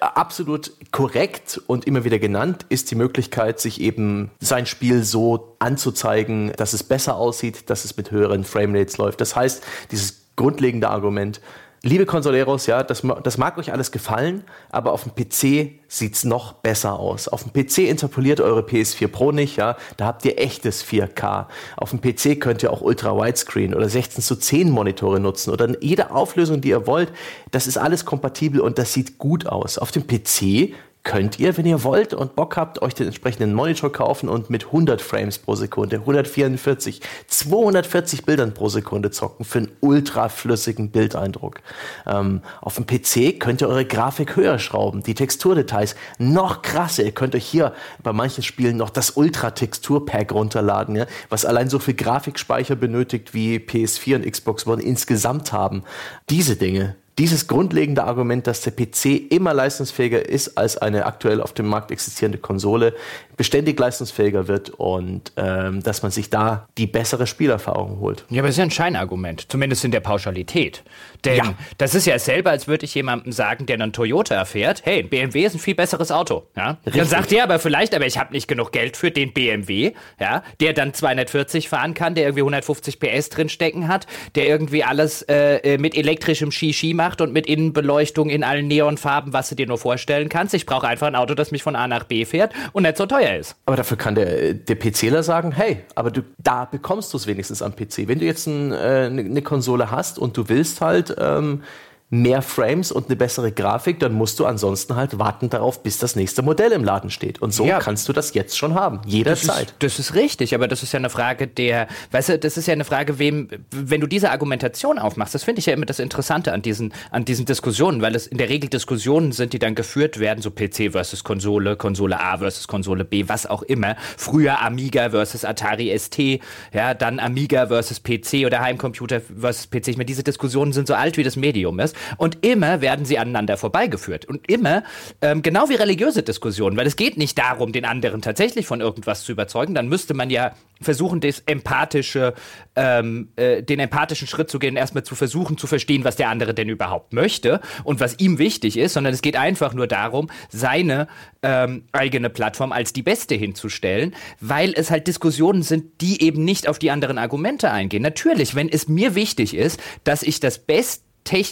absolut 0.00 0.72
korrekt 0.92 1.60
und 1.66 1.86
immer 1.86 2.04
wieder 2.04 2.18
genannt 2.18 2.66
ist 2.68 2.90
die 2.90 2.94
Möglichkeit, 2.94 3.60
sich 3.60 3.80
eben 3.80 4.30
sein 4.40 4.66
Spiel 4.66 5.02
so 5.02 5.56
anzuzeigen, 5.58 6.52
dass 6.56 6.72
es 6.72 6.82
besser 6.82 7.16
aussieht, 7.16 7.70
dass 7.70 7.84
es 7.84 7.96
mit 7.96 8.10
höheren 8.10 8.44
Framerates 8.44 8.98
läuft. 8.98 9.20
Das 9.20 9.34
heißt, 9.36 9.62
dieses 9.90 10.20
grundlegende 10.36 10.90
Argument, 10.90 11.40
Liebe 11.82 12.04
Consoleros, 12.04 12.66
ja, 12.66 12.82
das, 12.82 13.02
das 13.22 13.38
mag 13.38 13.56
euch 13.56 13.72
alles 13.72 13.90
gefallen, 13.90 14.44
aber 14.68 14.92
auf 14.92 15.04
dem 15.04 15.14
PC 15.14 15.80
sieht's 15.88 16.24
noch 16.24 16.52
besser 16.52 16.98
aus. 16.98 17.26
Auf 17.26 17.42
dem 17.42 17.54
PC 17.54 17.88
interpoliert 17.88 18.42
eure 18.42 18.60
PS4 18.60 19.08
Pro 19.08 19.32
nicht, 19.32 19.56
ja, 19.56 19.78
da 19.96 20.04
habt 20.04 20.22
ihr 20.26 20.38
echtes 20.38 20.84
4K. 20.84 21.46
Auf 21.78 21.90
dem 21.90 22.02
PC 22.02 22.38
könnt 22.38 22.62
ihr 22.62 22.70
auch 22.70 22.82
Ultra 22.82 23.16
Widescreen 23.16 23.74
oder 23.74 23.88
16 23.88 24.22
zu 24.22 24.36
10 24.36 24.68
Monitore 24.68 25.20
nutzen 25.20 25.52
oder 25.52 25.82
jede 25.82 26.10
Auflösung, 26.10 26.60
die 26.60 26.68
ihr 26.68 26.86
wollt. 26.86 27.12
Das 27.50 27.66
ist 27.66 27.78
alles 27.78 28.04
kompatibel 28.04 28.60
und 28.60 28.76
das 28.76 28.92
sieht 28.92 29.16
gut 29.16 29.46
aus. 29.46 29.78
Auf 29.78 29.90
dem 29.90 30.06
PC 30.06 30.74
könnt 31.02 31.38
ihr, 31.38 31.56
wenn 31.56 31.66
ihr 31.66 31.82
wollt 31.82 32.12
und 32.12 32.36
Bock 32.36 32.56
habt, 32.56 32.82
euch 32.82 32.94
den 32.94 33.06
entsprechenden 33.06 33.54
Monitor 33.54 33.90
kaufen 33.90 34.28
und 34.28 34.50
mit 34.50 34.66
100 34.66 35.00
Frames 35.00 35.38
pro 35.38 35.54
Sekunde, 35.54 35.96
144, 35.96 37.00
240 37.26 38.24
Bildern 38.24 38.52
pro 38.52 38.68
Sekunde 38.68 39.10
zocken 39.10 39.44
für 39.44 39.58
einen 39.58 39.72
ultraflüssigen 39.80 40.90
Bildeindruck. 40.90 41.62
Ähm, 42.06 42.42
auf 42.60 42.76
dem 42.76 42.86
PC 42.86 43.40
könnt 43.40 43.62
ihr 43.62 43.68
eure 43.68 43.86
Grafik 43.86 44.36
höher 44.36 44.58
schrauben, 44.58 45.02
die 45.02 45.14
Texturdetails 45.14 45.96
noch 46.18 46.62
krasser. 46.62 47.04
Ihr 47.04 47.12
könnt 47.12 47.34
euch 47.34 47.46
hier 47.46 47.72
bei 48.02 48.12
manchen 48.12 48.42
Spielen 48.42 48.76
noch 48.76 48.90
das 48.90 49.10
Ultra-Textur-Pack 49.12 50.32
runterladen, 50.32 50.96
ja, 50.96 51.06
was 51.30 51.46
allein 51.46 51.70
so 51.70 51.78
viel 51.78 51.94
Grafikspeicher 51.94 52.76
benötigt 52.76 53.32
wie 53.32 53.56
PS4 53.56 54.16
und 54.16 54.30
Xbox 54.30 54.66
One 54.66 54.82
insgesamt 54.82 55.52
haben. 55.52 55.82
Diese 56.28 56.56
Dinge 56.56 56.96
dieses 57.18 57.46
grundlegende 57.46 58.04
Argument, 58.04 58.46
dass 58.46 58.62
der 58.62 58.70
PC 58.70 59.30
immer 59.30 59.52
leistungsfähiger 59.52 60.26
ist 60.28 60.56
als 60.56 60.78
eine 60.78 61.06
aktuell 61.06 61.42
auf 61.42 61.52
dem 61.52 61.66
Markt 61.66 61.90
existierende 61.90 62.38
Konsole, 62.38 62.94
beständig 63.36 63.78
leistungsfähiger 63.78 64.48
wird 64.48 64.70
und 64.70 65.32
ähm, 65.36 65.82
dass 65.82 66.02
man 66.02 66.12
sich 66.12 66.30
da 66.30 66.68
die 66.78 66.86
bessere 66.86 67.26
Spielerfahrung 67.26 67.98
holt. 68.00 68.24
Ja, 68.28 68.40
aber 68.40 68.48
das 68.48 68.54
ist 68.54 68.58
ja 68.58 68.64
ein 68.64 68.70
Scheinargument, 68.70 69.50
zumindest 69.50 69.84
in 69.84 69.90
der 69.90 70.00
Pauschalität. 70.00 70.82
Denn 71.24 71.36
ja. 71.36 71.54
das 71.78 71.94
ist 71.94 72.06
ja 72.06 72.18
selber, 72.18 72.50
als 72.50 72.68
würde 72.68 72.84
ich 72.84 72.94
jemandem 72.94 73.32
sagen, 73.32 73.66
der 73.66 73.74
einen 73.74 73.92
Toyota 73.92 74.34
erfährt, 74.34 74.82
hey, 74.84 75.02
BMW 75.02 75.44
ist 75.44 75.54
ein 75.54 75.58
viel 75.58 75.74
besseres 75.74 76.10
Auto. 76.10 76.46
Ja? 76.56 76.78
Dann 76.84 77.06
sagt 77.06 77.32
er 77.32 77.44
aber 77.44 77.58
vielleicht, 77.58 77.94
aber 77.94 78.06
ich 78.06 78.18
habe 78.18 78.32
nicht 78.32 78.48
genug 78.48 78.72
Geld 78.72 78.96
für 78.96 79.10
den 79.10 79.32
BMW, 79.32 79.92
ja, 80.18 80.42
der 80.60 80.72
dann 80.72 80.94
240 80.94 81.68
fahren 81.68 81.94
kann, 81.94 82.14
der 82.14 82.24
irgendwie 82.24 82.42
150 82.42 82.98
PS 82.98 83.28
drinstecken 83.30 83.88
hat, 83.88 84.06
der 84.34 84.46
irgendwie 84.46 84.84
alles 84.84 85.22
äh, 85.22 85.56
äh, 85.56 85.78
mit 85.78 85.94
elektrischem 85.96 86.50
Shishi 86.50 86.94
macht 87.00 87.22
und 87.22 87.32
mit 87.32 87.46
Innenbeleuchtung 87.46 88.28
in 88.28 88.44
allen 88.44 88.68
Neonfarben, 88.68 89.32
was 89.32 89.48
du 89.48 89.54
dir 89.54 89.66
nur 89.66 89.78
vorstellen 89.78 90.28
kannst. 90.28 90.52
Ich 90.52 90.66
brauche 90.66 90.86
einfach 90.86 91.06
ein 91.06 91.14
Auto, 91.14 91.34
das 91.34 91.50
mich 91.50 91.62
von 91.62 91.74
A 91.74 91.88
nach 91.88 92.04
B 92.04 92.26
fährt 92.26 92.52
und 92.72 92.82
nicht 92.82 92.98
so 92.98 93.06
teuer 93.06 93.36
ist. 93.36 93.56
Aber 93.64 93.76
dafür 93.76 93.96
kann 93.96 94.14
der, 94.14 94.52
der 94.52 94.74
PCler 94.74 95.22
sagen, 95.22 95.50
hey, 95.50 95.78
aber 95.94 96.10
du, 96.10 96.20
da 96.36 96.66
bekommst 96.66 97.14
du 97.14 97.16
es 97.16 97.26
wenigstens 97.26 97.62
am 97.62 97.74
PC. 97.74 98.06
Wenn 98.06 98.18
du 98.18 98.26
jetzt 98.26 98.46
ein, 98.46 98.72
äh, 98.72 98.74
eine, 98.76 99.22
eine 99.22 99.40
Konsole 99.40 99.90
hast 99.90 100.18
und 100.18 100.36
du 100.36 100.50
willst 100.50 100.82
halt 100.82 101.16
ähm, 101.18 101.62
mehr 102.10 102.42
Frames 102.42 102.90
und 102.90 103.06
eine 103.06 103.14
bessere 103.14 103.52
Grafik, 103.52 104.00
dann 104.00 104.12
musst 104.12 104.40
du 104.40 104.46
ansonsten 104.46 104.96
halt 104.96 105.20
warten 105.20 105.48
darauf, 105.48 105.84
bis 105.84 105.98
das 105.98 106.16
nächste 106.16 106.42
Modell 106.42 106.72
im 106.72 106.82
Laden 106.82 107.08
steht. 107.08 107.40
Und 107.40 107.54
so 107.54 107.64
ja. 107.64 107.78
kannst 107.78 108.08
du 108.08 108.12
das 108.12 108.34
jetzt 108.34 108.58
schon 108.58 108.74
haben, 108.74 109.00
jederzeit. 109.06 109.74
Das 109.78 109.92
ist, 109.92 109.98
das 109.98 109.98
ist 110.10 110.14
richtig, 110.16 110.54
aber 110.56 110.66
das 110.66 110.82
ist 110.82 110.92
ja 110.92 110.98
eine 110.98 111.08
Frage 111.08 111.46
der, 111.46 111.86
weißt 112.10 112.30
du, 112.30 112.38
das 112.40 112.56
ist 112.56 112.66
ja 112.66 112.72
eine 112.72 112.84
Frage, 112.84 113.20
wem, 113.20 113.48
wenn 113.70 114.00
du 114.00 114.08
diese 114.08 114.32
Argumentation 114.32 114.98
aufmachst, 114.98 115.36
das 115.36 115.44
finde 115.44 115.60
ich 115.60 115.66
ja 115.66 115.72
immer 115.72 115.86
das 115.86 116.00
Interessante 116.00 116.52
an 116.52 116.62
diesen, 116.62 116.92
an 117.12 117.24
diesen 117.24 117.46
Diskussionen, 117.46 118.02
weil 118.02 118.16
es 118.16 118.26
in 118.26 118.38
der 118.38 118.48
Regel 118.48 118.68
Diskussionen 118.68 119.30
sind, 119.30 119.52
die 119.52 119.60
dann 119.60 119.76
geführt 119.76 120.18
werden, 120.18 120.42
so 120.42 120.50
PC 120.50 120.90
versus 120.90 121.22
Konsole, 121.22 121.76
Konsole 121.76 122.18
A 122.18 122.38
versus 122.38 122.66
Konsole 122.66 123.04
B, 123.04 123.28
was 123.28 123.46
auch 123.46 123.62
immer. 123.62 123.94
Früher 124.16 124.60
Amiga 124.60 125.10
versus 125.10 125.44
Atari 125.44 125.96
ST, 125.96 126.40
ja, 126.72 126.92
dann 126.92 127.20
Amiga 127.20 127.68
versus 127.68 128.00
PC 128.00 128.46
oder 128.46 128.60
Heimcomputer 128.60 129.20
versus 129.20 129.68
PC. 129.68 129.88
Ich 129.88 129.96
meine, 129.96 130.06
diese 130.06 130.24
Diskussionen 130.24 130.72
sind 130.72 130.88
so 130.88 130.94
alt 130.94 131.16
wie 131.16 131.22
das 131.22 131.36
Medium 131.36 131.78
ist. 131.78 131.94
Und 132.16 132.44
immer 132.44 132.80
werden 132.80 133.04
sie 133.04 133.18
aneinander 133.18 133.56
vorbeigeführt. 133.56 134.24
Und 134.24 134.48
immer, 134.50 134.82
ähm, 135.20 135.42
genau 135.42 135.68
wie 135.68 135.74
religiöse 135.74 136.22
Diskussionen, 136.22 136.76
weil 136.76 136.86
es 136.86 136.96
geht 136.96 137.16
nicht 137.16 137.38
darum, 137.38 137.72
den 137.72 137.84
anderen 137.84 138.22
tatsächlich 138.22 138.66
von 138.66 138.80
irgendwas 138.80 139.24
zu 139.24 139.32
überzeugen. 139.32 139.74
Dann 139.74 139.88
müsste 139.88 140.14
man 140.14 140.30
ja 140.30 140.52
versuchen, 140.80 141.20
das 141.20 141.40
empathische, 141.40 142.34
ähm, 142.74 143.28
äh, 143.36 143.62
den 143.62 143.80
empathischen 143.80 144.26
Schritt 144.26 144.50
zu 144.50 144.58
gehen, 144.58 144.76
erstmal 144.76 145.04
zu 145.04 145.14
versuchen 145.14 145.58
zu 145.58 145.66
verstehen, 145.66 146.04
was 146.04 146.16
der 146.16 146.28
andere 146.28 146.54
denn 146.54 146.68
überhaupt 146.68 147.12
möchte 147.12 147.60
und 147.84 148.00
was 148.00 148.18
ihm 148.18 148.38
wichtig 148.38 148.76
ist, 148.76 148.94
sondern 148.94 149.12
es 149.12 149.22
geht 149.22 149.36
einfach 149.36 149.74
nur 149.74 149.86
darum, 149.86 150.30
seine 150.48 151.08
ähm, 151.42 151.84
eigene 151.92 152.30
Plattform 152.30 152.72
als 152.72 152.92
die 152.92 153.02
beste 153.02 153.34
hinzustellen, 153.34 154.14
weil 154.40 154.72
es 154.74 154.90
halt 154.90 155.06
Diskussionen 155.06 155.62
sind, 155.62 156.00
die 156.00 156.22
eben 156.22 156.44
nicht 156.44 156.68
auf 156.68 156.78
die 156.78 156.90
anderen 156.90 157.18
Argumente 157.18 157.70
eingehen. 157.70 158.02
Natürlich, 158.02 158.54
wenn 158.54 158.68
es 158.68 158.88
mir 158.88 159.14
wichtig 159.14 159.54
ist, 159.54 159.80
dass 160.04 160.22
ich 160.22 160.40
das 160.40 160.58
Beste 160.58 161.09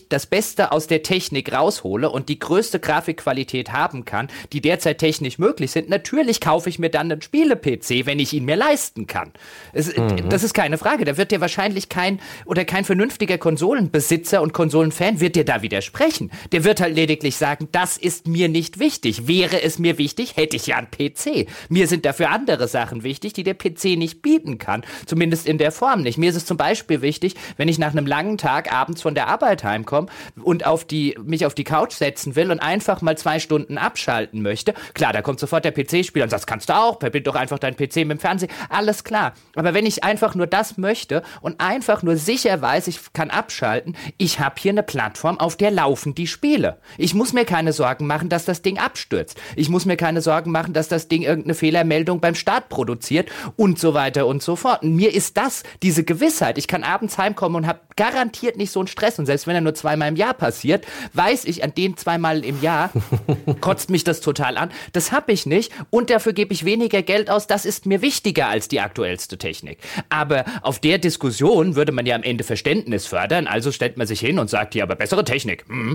das 0.09 0.27
Beste 0.27 0.73
aus 0.73 0.87
der 0.87 1.03
Technik 1.03 1.53
raushole 1.53 2.11
und 2.11 2.29
die 2.29 2.39
größte 2.39 2.81
Grafikqualität 2.81 3.73
haben 3.73 4.05
kann, 4.05 4.29
die 4.53 4.61
derzeit 4.61 4.99
technisch 4.99 5.39
möglich 5.39 5.71
sind, 5.71 5.89
natürlich 5.89 6.41
kaufe 6.41 6.69
ich 6.69 6.79
mir 6.79 6.91
dann 6.91 7.13
einen 7.13 7.23
Spiele-PC, 7.23 8.07
wenn 8.07 8.19
ich 8.19 8.33
ihn 8.33 8.45
mir 8.45 8.57
leisten 8.57 9.07
kann. 9.07 9.33
Es, 9.73 9.97
mhm. 9.97 10.29
Das 10.29 10.43
ist 10.43 10.55
keine 10.55 10.79
Frage. 10.79 11.05
Da 11.05 11.17
wird 11.17 11.31
dir 11.31 11.41
wahrscheinlich 11.41 11.89
kein 11.89 12.21
oder 12.45 12.65
kein 12.65 12.85
vernünftiger 12.85 13.39
Konsolenbesitzer 13.39 14.43
und 14.43 14.53
Konsolenfan 14.53 15.21
wird 15.21 15.37
dir 15.37 15.45
da 15.45 15.63
widersprechen. 15.63 16.31
Der 16.53 16.65
wird 16.65 16.81
halt 16.81 16.97
lediglich 16.97 17.37
sagen, 17.37 17.69
das 17.71 17.97
ist 17.97 18.27
mir 18.27 18.49
nicht 18.49 18.79
wichtig. 18.79 19.29
Wäre 19.29 19.63
es 19.63 19.79
mir 19.79 19.99
wichtig, 19.99 20.37
hätte 20.37 20.57
ich 20.57 20.67
ja 20.67 20.77
einen 20.77 20.91
PC. 20.91 21.49
Mir 21.69 21.87
sind 21.87 22.05
dafür 22.05 22.31
andere 22.31 22.67
Sachen 22.67 23.05
wichtig, 23.05 23.33
die 23.33 23.45
der 23.45 23.55
PC 23.55 23.97
nicht 23.97 24.23
bieten 24.23 24.59
kann. 24.59 24.83
Zumindest 25.07 25.47
in 25.47 25.59
der 25.59 25.71
Form 25.71 26.03
nicht. 26.03 26.19
Mir 26.19 26.31
ist 26.31 26.37
es 26.37 26.47
zum 26.47 26.57
Beispiel 26.57 27.01
wichtig, 27.01 27.35
wenn 27.57 27.69
ich 27.69 27.79
nach 27.79 27.93
einem 27.93 28.07
langen 28.07 28.39
Tag 28.39 28.73
abends 28.73 29.03
von 29.03 29.15
der 29.15 29.29
Arbeit 29.29 29.58
heimkomme 29.65 30.09
und 30.43 30.67
auf 30.67 30.85
die, 30.85 31.17
mich 31.23 31.47
auf 31.47 31.55
die 31.55 31.65
Couch 31.65 31.93
setzen 31.93 32.37
will 32.37 32.51
und 32.51 32.61
einfach 32.61 33.03
mal 33.03 33.17
zwei 33.19 33.39
Stunden 33.39 33.79
abschalten 33.79 34.43
möchte, 34.43 34.75
klar, 34.95 35.13
da 35.13 35.23
kommt 35.23 35.41
sofort 35.41 35.65
der 35.65 35.73
PC-Spieler 35.73 36.25
und 36.25 36.31
sagt, 36.31 36.43
das 36.43 36.47
kannst 36.47 36.69
du 36.69 36.77
auch, 36.77 37.01
verbind 37.01 37.27
doch 37.27 37.35
einfach 37.35 37.59
deinen 37.59 37.77
PC 37.77 37.97
mit 37.97 38.11
dem 38.11 38.19
Fernseher, 38.21 38.49
alles 38.69 39.05
klar. 39.05 39.35
Aber 39.57 39.75
wenn 39.75 39.87
ich 39.87 40.05
einfach 40.05 40.35
nur 40.35 40.47
das 40.47 40.79
möchte 40.79 41.23
und 41.41 41.61
einfach 41.61 42.03
nur 42.03 42.17
sicher 42.17 42.61
weiß, 42.63 42.87
ich 42.87 43.13
kann 43.13 43.31
abschalten, 43.31 43.97
ich 44.19 44.39
habe 44.39 44.55
hier 44.59 44.71
eine 44.71 44.83
Plattform, 44.85 45.41
auf 45.41 45.57
der 45.57 45.71
laufen 45.71 46.15
die 46.15 46.27
Spiele. 46.29 46.79
Ich 46.97 47.15
muss 47.15 47.33
mir 47.33 47.45
keine 47.45 47.73
Sorgen 47.73 48.07
machen, 48.07 48.29
dass 48.29 48.45
das 48.45 48.63
Ding 48.63 48.79
abstürzt. 48.79 49.39
Ich 49.57 49.69
muss 49.69 49.85
mir 49.85 49.97
keine 49.97 50.21
Sorgen 50.21 50.53
machen, 50.53 50.73
dass 50.73 50.89
das 50.89 51.09
Ding 51.09 51.23
irgendeine 51.23 51.55
Fehlermeldung 51.55 52.21
beim 52.21 52.35
Start 52.37 52.69
produziert 52.69 53.29
und 53.57 53.79
so 53.79 53.95
weiter 53.95 54.27
und 54.27 54.43
so 54.43 54.55
fort. 54.55 54.83
Und 54.83 54.95
mir 54.95 55.13
ist 55.13 55.37
das, 55.37 55.65
diese 55.83 56.05
Gewissheit, 56.05 56.59
ich 56.59 56.69
kann 56.69 56.85
abends 56.85 57.19
heimkommen 57.19 57.57
und 57.57 57.67
habe 57.67 57.81
garantiert 57.97 58.57
nicht 58.57 58.71
so 58.71 58.79
einen 58.79 58.87
Stress 58.87 59.19
und 59.19 59.27
selbst 59.27 59.48
wenn 59.49 59.55
er 59.55 59.61
nur 59.61 59.75
zweimal 59.75 60.09
im 60.09 60.17
Jahr 60.17 60.35
passiert, 60.35 60.87
weiß 61.15 61.45
ich, 61.47 61.65
an 61.65 61.75
den 61.75 61.97
zweimal 61.97 62.45
im 62.45 62.61
Jahr 62.63 62.91
kotzt 63.61 63.91
mich 63.91 64.05
das 64.05 64.21
total 64.21 64.57
an. 64.57 64.71
Das 64.93 65.13
habe 65.13 65.33
ich 65.33 65.47
nicht 65.47 65.73
und 65.91 66.11
dafür 66.11 66.33
gebe 66.33 66.53
ich 66.53 66.65
weniger 66.65 67.03
Geld 67.03 67.31
aus. 67.31 67.47
Das 67.47 67.65
ist 67.65 67.87
mir 67.87 68.03
wichtiger 68.03 68.49
als 68.49 68.69
die 68.69 68.81
aktuellste 68.81 69.39
Technik. 69.39 69.79
Aber 70.09 70.45
auf 70.63 70.79
der 70.79 70.99
Diskussion 70.99 71.77
würde 71.77 71.93
man 71.93 72.07
ja 72.07 72.15
am 72.15 72.23
Ende 72.23 72.45
Verständnis 72.45 73.07
fördern. 73.07 73.47
Also 73.47 73.73
stellt 73.73 73.97
man 73.97 74.07
sich 74.07 74.21
hin 74.21 74.39
und 74.39 74.51
sagt, 74.51 74.75
ja, 74.75 74.85
aber 74.85 74.97
bessere 74.97 75.25
Technik. 75.25 75.65
Mm, 75.69 75.95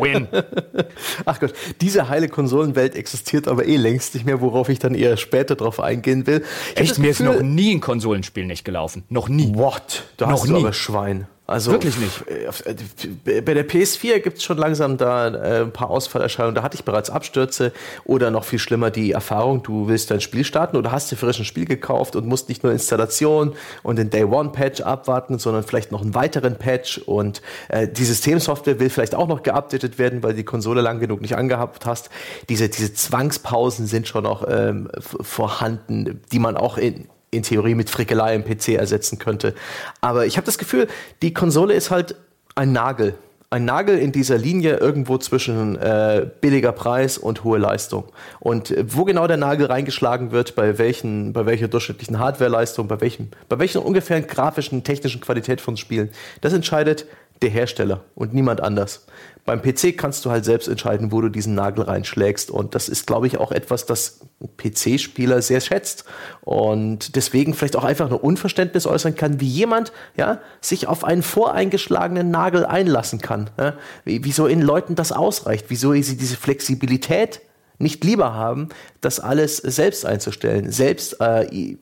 win. 0.00 0.28
Ach 1.24 1.40
Gott, 1.40 1.54
diese 1.80 2.08
heile 2.08 2.28
Konsolenwelt 2.28 2.94
existiert 2.94 3.48
aber 3.48 3.66
eh 3.66 3.76
längst 3.76 4.14
nicht 4.14 4.26
mehr, 4.26 4.40
worauf 4.40 4.68
ich 4.68 4.78
dann 4.78 4.94
eher 4.94 5.16
später 5.16 5.56
drauf 5.56 5.80
eingehen 5.80 6.26
will. 6.26 6.44
Ich 6.74 6.80
Echt, 6.80 6.98
mir 6.98 7.10
ist 7.10 7.20
noch 7.20 7.40
nie 7.40 7.74
ein 7.74 7.80
Konsolenspiel 7.80 8.46
nicht 8.46 8.64
gelaufen. 8.64 9.04
Noch 9.08 9.28
nie. 9.28 9.54
What? 9.54 10.04
Da 10.16 10.26
noch 10.26 10.40
hast 10.40 10.48
du 10.48 10.52
nie. 10.52 10.58
aber 10.58 10.72
Schwein. 10.72 11.26
Also 11.50 11.72
Wirklich 11.72 11.98
nicht. 11.98 12.22
Äh, 12.28 13.40
bei 13.40 13.54
der 13.54 13.68
PS4 13.68 14.20
gibt 14.20 14.38
es 14.38 14.44
schon 14.44 14.56
langsam 14.56 14.96
da 14.96 15.26
äh, 15.26 15.62
ein 15.62 15.72
paar 15.72 15.90
Ausfallerscheinungen. 15.90 16.54
Da 16.54 16.62
hatte 16.62 16.76
ich 16.76 16.84
bereits 16.84 17.10
Abstürze 17.10 17.72
oder 18.04 18.30
noch 18.30 18.44
viel 18.44 18.60
schlimmer 18.60 18.92
die 18.92 19.10
Erfahrung, 19.10 19.64
du 19.64 19.88
willst 19.88 20.12
dein 20.12 20.20
Spiel 20.20 20.44
starten 20.44 20.76
oder 20.76 20.92
hast 20.92 21.10
dir 21.10 21.16
frisch 21.16 21.40
ein 21.40 21.44
Spiel 21.44 21.64
gekauft 21.64 22.14
und 22.14 22.24
musst 22.24 22.48
nicht 22.48 22.62
nur 22.62 22.70
Installation 22.72 23.54
und 23.82 23.98
den 23.98 24.10
Day 24.10 24.22
One 24.22 24.50
Patch 24.50 24.80
abwarten, 24.82 25.40
sondern 25.40 25.64
vielleicht 25.64 25.90
noch 25.90 26.02
einen 26.02 26.14
weiteren 26.14 26.54
Patch 26.54 26.98
und 26.98 27.42
äh, 27.68 27.88
die 27.88 28.04
Systemsoftware 28.04 28.78
will 28.78 28.88
vielleicht 28.88 29.16
auch 29.16 29.26
noch 29.26 29.42
geupdatet 29.42 29.98
werden, 29.98 30.22
weil 30.22 30.34
die 30.34 30.44
Konsole 30.44 30.82
lang 30.82 31.00
genug 31.00 31.20
nicht 31.20 31.36
angehabt 31.36 31.84
hast. 31.84 32.10
Diese, 32.48 32.68
diese 32.68 32.94
Zwangspausen 32.94 33.88
sind 33.88 34.06
schon 34.06 34.22
noch 34.22 34.46
ähm, 34.48 34.88
vorhanden, 35.00 36.22
die 36.30 36.38
man 36.38 36.56
auch 36.56 36.78
in 36.78 37.08
in 37.30 37.42
Theorie 37.42 37.74
mit 37.74 37.90
Frickelei 37.90 38.34
im 38.34 38.44
PC 38.44 38.70
ersetzen 38.70 39.18
könnte. 39.18 39.54
Aber 40.00 40.26
ich 40.26 40.36
habe 40.36 40.44
das 40.44 40.58
Gefühl, 40.58 40.88
die 41.22 41.32
Konsole 41.32 41.74
ist 41.74 41.90
halt 41.90 42.16
ein 42.54 42.72
Nagel. 42.72 43.14
Ein 43.52 43.64
Nagel 43.64 43.98
in 43.98 44.12
dieser 44.12 44.38
Linie 44.38 44.76
irgendwo 44.76 45.18
zwischen 45.18 45.76
äh, 45.76 46.28
billiger 46.40 46.70
Preis 46.70 47.18
und 47.18 47.42
hohe 47.42 47.58
Leistung. 47.58 48.04
Und 48.38 48.70
äh, 48.70 48.84
wo 48.86 49.04
genau 49.04 49.26
der 49.26 49.38
Nagel 49.38 49.66
reingeschlagen 49.66 50.30
wird, 50.30 50.54
bei, 50.54 50.78
welchen, 50.78 51.32
bei 51.32 51.46
welcher 51.46 51.66
durchschnittlichen 51.66 52.20
Hardwareleistung, 52.20 52.86
bei, 52.86 53.00
welchem, 53.00 53.30
bei 53.48 53.58
welcher 53.58 53.84
ungefähren 53.84 54.26
grafischen, 54.28 54.84
technischen 54.84 55.20
Qualität 55.20 55.60
von 55.60 55.76
Spielen, 55.76 56.10
das 56.40 56.52
entscheidet 56.52 57.06
der 57.42 57.50
Hersteller 57.50 58.04
und 58.14 58.34
niemand 58.34 58.60
anders. 58.60 59.06
Beim 59.46 59.62
PC 59.62 59.96
kannst 59.96 60.24
du 60.24 60.30
halt 60.30 60.44
selbst 60.44 60.68
entscheiden, 60.68 61.12
wo 61.12 61.20
du 61.20 61.28
diesen 61.28 61.54
Nagel 61.54 61.84
reinschlägst. 61.84 62.50
Und 62.50 62.74
das 62.74 62.88
ist, 62.88 63.06
glaube 63.06 63.26
ich, 63.26 63.38
auch 63.38 63.52
etwas, 63.52 63.86
das 63.86 64.20
PC-Spieler 64.58 65.40
sehr 65.40 65.60
schätzt. 65.60 66.04
Und 66.42 67.16
deswegen 67.16 67.54
vielleicht 67.54 67.76
auch 67.76 67.84
einfach 67.84 68.10
nur 68.10 68.22
Unverständnis 68.22 68.86
äußern 68.86 69.14
kann, 69.14 69.40
wie 69.40 69.48
jemand 69.48 69.92
ja, 70.16 70.40
sich 70.60 70.86
auf 70.86 71.04
einen 71.04 71.22
voreingeschlagenen 71.22 72.30
Nagel 72.30 72.66
einlassen 72.66 73.20
kann. 73.20 73.50
Ja? 73.58 73.74
Wieso 74.04 74.46
in 74.46 74.60
Leuten 74.60 74.94
das 74.94 75.10
ausreicht, 75.10 75.66
wieso 75.68 75.94
sie 75.94 76.16
diese 76.16 76.36
Flexibilität 76.36 77.40
nicht 77.80 78.04
lieber 78.04 78.34
haben, 78.34 78.68
das 79.00 79.20
alles 79.20 79.56
selbst 79.56 80.04
einzustellen, 80.04 80.70
selbst 80.70 81.20
äh, 81.20 81.76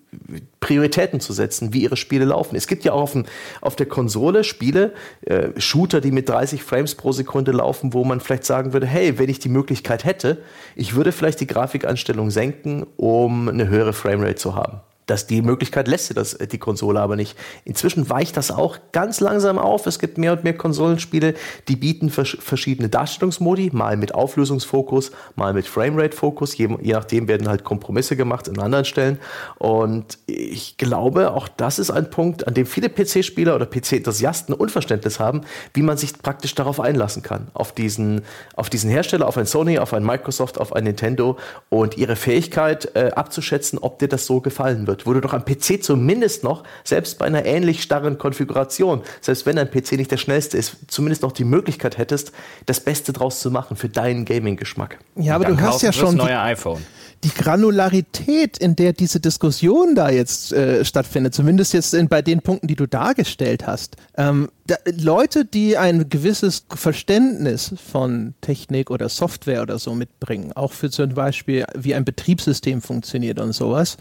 Prioritäten 0.61 1.21
zu 1.21 1.33
setzen, 1.33 1.73
wie 1.73 1.83
ihre 1.83 1.97
Spiele 1.97 2.25
laufen. 2.25 2.57
Es 2.57 2.67
gibt 2.67 2.85
ja 2.85 2.93
auch 2.93 3.03
auf, 3.03 3.13
dem, 3.13 3.25
auf 3.61 3.77
der 3.77 3.87
Konsole 3.87 4.45
Spiele, 4.45 4.93
äh, 5.23 5.49
Shooter, 5.61 6.01
die 6.01 6.13
mit 6.13 6.29
30 6.29 6.63
Frames 6.63 6.95
pro 6.95 7.13
Sekunde 7.13 7.53
laufen, 7.53 7.93
wo 7.93 8.05
man 8.05 8.21
vielleicht 8.21 8.45
sagen 8.45 8.73
würde, 8.73 8.87
hey, 8.87 9.19
wenn 9.19 9.29
ich 9.29 9.39
die 9.39 9.49
Möglichkeit 9.49 10.05
hätte, 10.05 10.39
ich 10.77 10.95
würde 10.95 11.13
vielleicht 11.13 11.41
die 11.41 11.47
Grafikanstellung 11.47 12.31
senken, 12.31 12.87
um 12.97 13.49
eine 13.49 13.69
höhere 13.69 13.93
Framerate 13.93 14.37
zu 14.37 14.55
haben. 14.55 14.81
Dass 15.09 15.27
die 15.27 15.43
Möglichkeit 15.43 15.89
lässt 15.89 16.17
das, 16.17 16.35
äh, 16.35 16.47
die 16.47 16.59
Konsole 16.59 17.01
aber 17.01 17.17
nicht. 17.17 17.37
Inzwischen 17.65 18.09
weicht 18.09 18.37
das 18.37 18.51
auch 18.51 18.79
ganz 18.93 19.21
langsam 19.21 19.59
auf. 19.59 19.87
Es 19.87 19.99
gibt 19.99 20.19
mehr 20.19 20.33
und 20.33 20.45
mehr 20.45 20.57
Konsolenspiele, 20.57 21.35
die 21.67 21.77
bieten 21.77 22.11
vers 22.11 22.37
verschiedene 22.39 22.89
Darstellungsmodi, 22.89 23.71
mal 23.73 23.97
mit 23.97 24.15
Auflösungsfokus, 24.15 25.11
mal 25.35 25.55
mit 25.55 25.67
Framerate-Fokus. 25.67 26.57
Je, 26.57 26.69
je, 26.83 26.93
nachdem 26.93 27.27
werden 27.27 27.49
halt 27.49 27.65
Kompromisse 27.65 28.17
gemacht 28.17 28.49
an 28.49 28.59
anderen 28.59 28.85
Stellen. 28.85 29.19
Und 29.57 30.19
ich 30.27 30.77
glaube, 30.77 31.33
auch 31.33 31.49
das 31.49 31.79
ist 31.79 31.91
ein 31.91 32.11
Punkt, 32.11 32.47
an 32.47 32.55
dem 32.55 32.67
viele 32.67 32.91
PC-Spieler 32.91 33.55
oder 33.55 33.67
PC-Enthusiasten 33.67 34.55
Unverständnis 34.55 35.19
haben, 35.19 35.41
wie 35.73 35.83
man 35.83 35.97
sich 35.97 36.19
praktisch 36.19 36.55
darauf 36.55 36.81
einlassen 36.81 37.23
kann. 37.23 37.49
Auf 37.55 37.73
diesen, 37.73 38.23
auf 38.55 38.69
diesen 38.69 38.91
Hersteller, 38.91 39.27
auf 39.27 39.39
ein 39.39 39.47
Sony, 39.47 39.79
auf 39.79 39.95
ein 39.95 40.05
Microsoft, 40.05 40.61
auf 40.61 40.75
ein 40.75 40.85
Nintendo 40.85 41.39
und 41.71 41.97
ihre 41.97 42.17
Fähigkeit 42.17 42.95
äh, 42.95 43.11
abzuschätzen, 43.15 43.79
ob 43.79 43.99
dir 43.99 44.09
das 44.09 44.27
so 44.27 44.41
gefallen 44.41 44.87
wird 44.87 44.98
wird, 44.99 45.07
wo 45.07 45.13
du 45.13 45.21
doch 45.21 45.33
am 45.33 45.45
PC 45.45 45.83
zumindest 45.83 46.45
noch, 46.45 46.65
selbst 46.85 47.19
bei 47.19 47.27
einer 47.27 47.45
ähnlich 47.45 47.83
starren 47.83 48.19
Konfiguration, 48.19 49.03
selbst 49.21 49.47
wenn 49.47 49.57
dein 49.57 49.71
PC 49.71 49.93
nicht 49.93 50.11
der 50.11 50.17
schnellste 50.17 50.57
ist, 50.59 50.77
zumindest 50.89 51.23
noch 51.23 51.33
die 51.33 51.45
Möglichkeit 51.45 51.99
hättest, 51.99 52.33
das 52.67 52.81
Beste 52.81 53.13
draus 53.13 53.41
zu 53.41 53.51
machen 53.51 53.77
für 53.77 53.89
deinen 53.89 54.25
Gaming-Geschmack. 54.25 54.99
Ja, 55.17 55.37
aber 55.37 55.47
du 55.47 55.61
hast 55.61 55.83
ja 55.83 55.93
schon 55.93 56.17
das 56.17 56.27
neue 56.27 56.41
iPhone 56.41 56.83
die 57.25 57.31
Granularität, 57.31 58.59
in 58.59 58.77
der 58.77 58.93
diese 58.93 59.19
Diskussion 59.19 59.95
da 59.95 60.09
jetzt 60.09 60.53
äh, 60.53 60.85
stattfindet, 60.85 61.35
zumindest 61.35 61.73
jetzt 61.73 61.93
in, 61.93 62.09
bei 62.09 62.23
den 62.23 62.43
Punkten, 62.43 62.69
die 62.69 62.77
du 62.77 62.87
dargestellt 62.87 63.67
hast. 63.67 63.97
Ähm, 64.17 64.49
da, 64.67 64.77
Leute, 64.97 65.45
die 65.45 65.77
ein 65.77 66.09
gewisses 66.09 66.65
Verständnis 66.73 67.75
von 67.91 68.35
Technik 68.41 68.91
oder 68.91 69.09
Software 69.09 69.63
oder 69.63 69.79
so 69.79 69.95
mitbringen, 69.95 70.53
auch 70.53 70.73
für 70.73 70.91
zum 70.91 71.15
Beispiel, 71.15 71.65
wie 71.75 71.95
ein 71.95 72.05
Betriebssystem 72.05 72.83
funktioniert 72.83 73.41
und 73.41 73.53
sowas, 73.53 73.97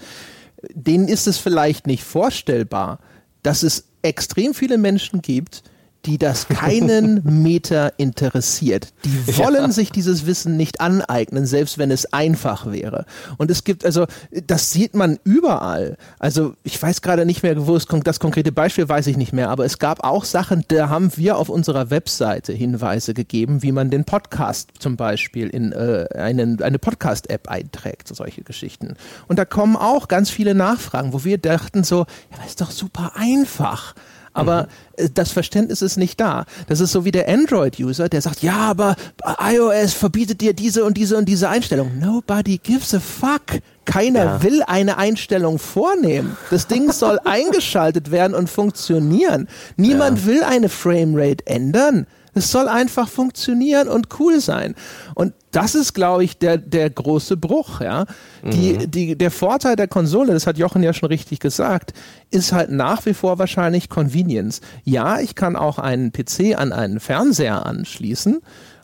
denen 0.73 1.07
ist 1.07 1.27
es 1.27 1.37
vielleicht 1.37 1.87
nicht 1.87 2.03
vorstellbar, 2.03 2.99
dass 3.43 3.63
es 3.63 3.87
extrem 4.01 4.53
viele 4.53 4.77
Menschen 4.77 5.21
gibt, 5.21 5.63
die 6.07 6.17
das 6.17 6.47
keinen 6.47 7.21
Meter 7.43 7.93
interessiert. 7.97 8.93
Die 9.03 9.37
wollen 9.37 9.55
ja. 9.55 9.71
sich 9.71 9.91
dieses 9.91 10.25
Wissen 10.25 10.55
nicht 10.55 10.79
aneignen, 10.79 11.45
selbst 11.45 11.77
wenn 11.77 11.91
es 11.91 12.11
einfach 12.13 12.71
wäre. 12.71 13.05
Und 13.37 13.51
es 13.51 13.65
gibt, 13.65 13.85
also, 13.85 14.05
das 14.31 14.71
sieht 14.71 14.95
man 14.95 15.19
überall. 15.25 15.97
Also, 16.17 16.53
ich 16.63 16.81
weiß 16.81 17.01
gerade 17.01 17.25
nicht 17.25 17.43
mehr, 17.43 17.67
wo 17.67 17.75
es 17.75 17.85
das 18.03 18.19
konkrete 18.19 18.53
Beispiel 18.53 18.87
weiß 18.87 19.07
ich 19.07 19.17
nicht 19.17 19.33
mehr, 19.33 19.49
aber 19.49 19.65
es 19.65 19.79
gab 19.79 20.03
auch 20.03 20.23
Sachen, 20.23 20.63
da 20.69 20.89
haben 20.89 21.11
wir 21.17 21.37
auf 21.37 21.49
unserer 21.49 21.89
Webseite 21.89 22.53
Hinweise 22.53 23.13
gegeben, 23.13 23.61
wie 23.61 23.73
man 23.73 23.89
den 23.89 24.05
Podcast 24.05 24.69
zum 24.79 24.95
Beispiel 24.95 25.49
in 25.49 25.73
äh, 25.73 26.07
einen, 26.15 26.61
eine 26.61 26.79
Podcast-App 26.79 27.49
einträgt, 27.49 28.07
solche 28.07 28.43
Geschichten. 28.43 28.95
Und 29.27 29.39
da 29.39 29.45
kommen 29.45 29.75
auch 29.75 30.07
ganz 30.07 30.29
viele 30.29 30.55
Nachfragen, 30.55 31.11
wo 31.11 31.25
wir 31.25 31.37
dachten 31.37 31.83
so, 31.83 32.05
ja, 32.31 32.37
das 32.37 32.47
ist 32.47 32.61
doch 32.61 32.71
super 32.71 33.11
einfach 33.15 33.93
aber 34.37 34.63
mhm. 34.63 34.67
Äh, 34.97 35.09
das 35.13 35.31
Verständnis 35.31 35.81
ist 35.81 35.97
nicht 35.97 36.19
da. 36.19 36.45
Das 36.67 36.79
ist 36.79 36.91
so 36.91 37.05
wie 37.05 37.11
der 37.11 37.29
Android-User, 37.29 38.09
der 38.09 38.21
sagt, 38.21 38.41
ja, 38.41 38.57
aber 38.57 38.95
iOS 39.39 39.93
verbietet 39.93 40.41
dir 40.41 40.53
diese 40.53 40.83
und 40.83 40.97
diese 40.97 41.17
und 41.17 41.25
diese 41.25 41.49
Einstellung. 41.49 41.99
Nobody 41.99 42.57
gives 42.57 42.93
a 42.93 42.99
fuck. 42.99 43.61
Keiner 43.85 44.23
ja. 44.23 44.43
will 44.43 44.63
eine 44.63 44.97
Einstellung 44.97 45.59
vornehmen. 45.59 46.35
Das 46.49 46.67
Ding 46.67 46.91
soll 46.91 47.19
eingeschaltet 47.25 48.11
werden 48.11 48.35
und 48.35 48.49
funktionieren. 48.49 49.47
Niemand 49.77 50.19
ja. 50.19 50.25
will 50.25 50.43
eine 50.43 50.69
Framerate 50.69 51.45
ändern. 51.47 52.05
Es 52.37 52.51
soll 52.51 52.67
einfach 52.67 53.07
funktionieren 53.07 53.87
und 53.87 54.19
cool 54.19 54.39
sein. 54.39 54.75
Und 55.15 55.33
das 55.51 55.75
ist, 55.75 55.93
glaube 55.93 56.23
ich, 56.23 56.37
der, 56.37 56.57
der 56.57 56.89
große 56.89 57.37
Bruch. 57.37 57.81
Ja? 57.81 58.05
Die, 58.43 58.73
mhm. 58.73 58.91
die, 58.91 59.17
der 59.17 59.31
Vorteil 59.31 59.75
der 59.75 59.87
Konsole, 59.87 60.33
das 60.33 60.47
hat 60.47 60.57
Jochen 60.57 60.83
ja 60.83 60.93
schon 60.93 61.09
richtig 61.09 61.39
gesagt, 61.39 61.93
ist 62.31 62.53
halt 62.53 62.71
nach 62.71 63.05
wie 63.05 63.13
vor 63.13 63.39
wahrscheinlich 63.39 63.89
Convenience. 63.89 64.61
Ja, 64.83 65.19
ich 65.19 65.35
kann 65.35 65.55
auch 65.55 65.79
einen 65.79 66.11
PC 66.11 66.57
an 66.57 66.71
einen 66.71 66.99
Fernseher 66.99 67.65
anschließen. 67.65 68.39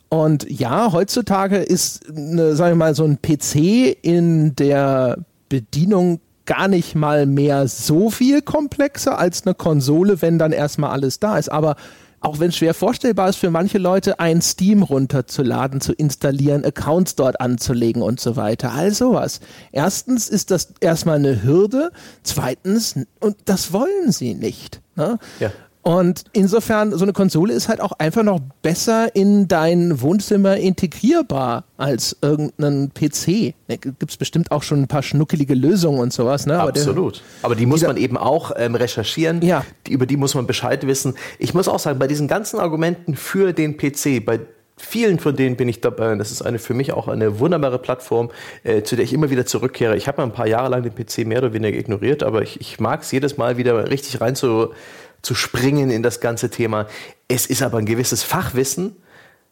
Und 0.08 0.48
ja, 0.48 0.92
heutzutage 0.92 1.56
ist, 1.58 2.08
eine, 2.08 2.54
sagen 2.56 2.72
wir 2.72 2.86
mal, 2.86 2.94
so 2.94 3.04
ein 3.04 3.18
PC 3.20 3.96
in 4.02 4.54
der 4.56 5.18
Bedienung 5.48 6.20
gar 6.46 6.68
nicht 6.68 6.94
mal 6.94 7.26
mehr 7.26 7.68
so 7.68 8.10
viel 8.10 8.42
komplexer 8.42 9.18
als 9.18 9.46
eine 9.46 9.54
Konsole, 9.54 10.20
wenn 10.22 10.38
dann 10.38 10.52
erstmal 10.52 10.90
alles 10.90 11.20
da 11.20 11.38
ist. 11.38 11.50
Aber 11.50 11.76
auch 12.24 12.40
wenn 12.40 12.48
es 12.48 12.56
schwer 12.56 12.74
vorstellbar 12.74 13.28
ist 13.28 13.36
für 13.36 13.50
manche 13.50 13.78
Leute, 13.78 14.18
ein 14.18 14.40
Steam 14.40 14.82
runterzuladen, 14.82 15.80
zu 15.80 15.92
installieren, 15.92 16.64
Accounts 16.64 17.16
dort 17.16 17.40
anzulegen 17.40 18.02
und 18.02 18.18
so 18.18 18.36
weiter. 18.36 18.72
All 18.72 18.92
sowas. 18.92 19.40
Erstens 19.72 20.28
ist 20.30 20.50
das 20.50 20.72
erstmal 20.80 21.16
eine 21.16 21.42
Hürde. 21.42 21.92
Zweitens, 22.22 22.98
und 23.20 23.36
das 23.44 23.72
wollen 23.72 24.10
sie 24.10 24.34
nicht. 24.34 24.80
Ne? 24.96 25.18
Ja. 25.38 25.52
Und 25.84 26.24
insofern, 26.32 26.92
so 26.92 27.04
eine 27.04 27.12
Konsole 27.12 27.52
ist 27.52 27.68
halt 27.68 27.82
auch 27.82 27.92
einfach 27.98 28.22
noch 28.22 28.40
besser 28.62 29.14
in 29.14 29.48
dein 29.48 30.00
Wohnzimmer 30.00 30.56
integrierbar 30.56 31.64
als 31.76 32.16
irgendein 32.22 32.90
PC. 32.94 33.54
Da 33.68 33.76
gibt 33.76 34.10
es 34.10 34.16
bestimmt 34.16 34.50
auch 34.50 34.62
schon 34.62 34.80
ein 34.80 34.88
paar 34.88 35.02
schnuckelige 35.02 35.54
Lösungen 35.54 36.00
und 36.00 36.10
sowas. 36.10 36.46
Ne? 36.46 36.58
Aber 36.58 36.70
Absolut. 36.70 37.16
Der, 37.16 37.22
Aber 37.42 37.54
die 37.54 37.66
muss 37.66 37.82
man 37.82 37.98
eben 37.98 38.16
auch 38.16 38.52
ähm, 38.56 38.74
recherchieren. 38.74 39.42
Ja. 39.42 39.62
Die, 39.86 39.92
über 39.92 40.06
die 40.06 40.16
muss 40.16 40.34
man 40.34 40.46
Bescheid 40.46 40.86
wissen. 40.86 41.16
Ich 41.38 41.52
muss 41.52 41.68
auch 41.68 41.78
sagen, 41.78 41.98
bei 41.98 42.06
diesen 42.06 42.28
ganzen 42.28 42.60
Argumenten 42.60 43.14
für 43.14 43.52
den 43.52 43.76
PC, 43.76 44.24
bei 44.24 44.40
vielen 44.78 45.18
von 45.18 45.36
denen 45.36 45.56
bin 45.56 45.68
ich 45.68 45.82
dabei. 45.82 46.14
Das 46.14 46.32
ist 46.32 46.40
eine 46.40 46.58
für 46.58 46.72
mich 46.72 46.92
auch 46.94 47.08
eine 47.08 47.40
wunderbare 47.40 47.78
Plattform, 47.78 48.30
äh, 48.62 48.82
zu 48.82 48.96
der 48.96 49.04
ich 49.04 49.12
immer 49.12 49.28
wieder 49.28 49.44
zurückkehre. 49.44 49.98
Ich 49.98 50.08
habe 50.08 50.22
mal 50.22 50.24
ein 50.24 50.32
paar 50.32 50.46
Jahre 50.46 50.70
lang 50.70 50.82
den 50.82 50.94
PC 50.94 51.26
mehr 51.26 51.38
oder 51.40 51.52
weniger 51.52 51.76
ignoriert, 51.76 52.22
aber 52.22 52.40
ich, 52.40 52.58
ich 52.58 52.80
mag 52.80 53.02
es 53.02 53.12
jedes 53.12 53.36
Mal 53.36 53.58
wieder 53.58 53.90
richtig 53.90 54.22
rein 54.22 54.34
zu 54.34 54.70
zu 55.24 55.34
springen 55.34 55.90
in 55.90 56.02
das 56.02 56.20
ganze 56.20 56.50
Thema. 56.50 56.86
Es 57.28 57.46
ist 57.46 57.62
aber 57.62 57.78
ein 57.78 57.86
gewisses 57.86 58.22
Fachwissen 58.22 58.96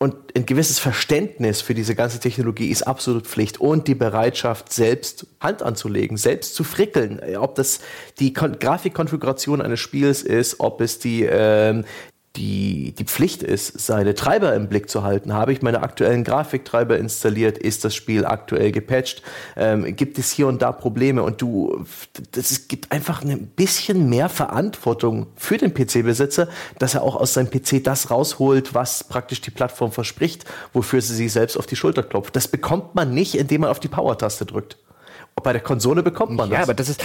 und 0.03 0.17
ein 0.35 0.47
gewisses 0.47 0.81
Verständnis 0.81 1.61
für 1.61 1.75
diese 1.75 1.95
ganze 1.95 2.19
Technologie 2.19 2.71
ist 2.71 2.83
absolut 2.83 3.25
Pflicht 3.25 3.61
und 3.61 3.87
die 3.87 3.95
Bereitschaft, 3.95 4.73
selbst 4.73 5.29
Hand 5.39 5.63
anzulegen, 5.63 6.17
selbst 6.17 6.57
zu 6.57 6.65
frickeln. 6.65 7.21
Ob 7.37 7.55
das 7.55 7.79
die 8.19 8.33
Grafikkonfiguration 8.33 9.63
eines 9.63 9.79
Spiels 9.79 10.23
ist, 10.23 10.59
ob 10.59 10.81
es 10.81 10.99
die, 10.99 11.23
ähm, 11.23 11.85
die, 12.37 12.93
die 12.93 13.05
Pflicht 13.05 13.43
ist, 13.43 13.79
seine 13.79 14.15
Treiber 14.15 14.55
im 14.55 14.69
Blick 14.69 14.89
zu 14.89 15.03
halten. 15.03 15.35
Habe 15.35 15.53
ich 15.53 15.61
meine 15.61 15.83
aktuellen 15.83 16.25
Grafiktreiber 16.25 16.97
installiert? 16.97 17.59
Ist 17.59 17.85
das 17.85 17.95
Spiel 17.95 18.25
aktuell 18.25 18.73
gepatcht? 18.73 19.23
Ähm, 19.57 19.95
gibt 19.97 20.19
es 20.19 20.31
hier 20.31 20.47
und 20.47 20.63
da 20.63 20.73
Probleme? 20.73 21.23
Und 21.23 21.43
du, 21.43 21.85
das 22.33 22.69
gibt 22.69 22.91
einfach 22.91 23.23
ein 23.23 23.49
bisschen 23.49 24.09
mehr 24.09 24.31
Verantwortung 24.31 25.27
für 25.37 25.59
den 25.59 25.75
PC-Besitzer, 25.75 26.49
dass 26.79 26.95
er 26.95 27.03
auch 27.03 27.17
aus 27.17 27.35
seinem 27.35 27.51
PC 27.51 27.85
das 27.85 28.11
rausholt, 28.11 28.75
was 28.75 29.05
praktisch 29.05 29.43
die 29.43 29.51
Plattform 29.51 29.93
verspricht, 29.93 30.47
wofür 30.73 31.03
sie 31.03 31.15
sich 31.15 31.33
selbst 31.33 31.59
auf 31.59 31.67
die 31.67 31.77
Schulter 31.77 32.03
klopft. 32.03 32.35
Das 32.35 32.49
bekommt 32.49 32.95
man 32.95 33.13
nicht, 33.13 33.35
indem 33.35 33.63
man 33.63 33.71
auf 33.71 33.81
die 33.81 33.89
Power-Taste 33.89 34.47
drückt. 34.47 34.79
Bei 35.43 35.53
der 35.53 35.63
Konsole 35.63 36.03
bekommt 36.03 36.33
man 36.33 36.51
ja, 36.51 36.59
das. 36.59 36.59
Ja, 36.59 36.63
aber 36.65 36.75
das 36.75 36.89
ist, 36.89 37.03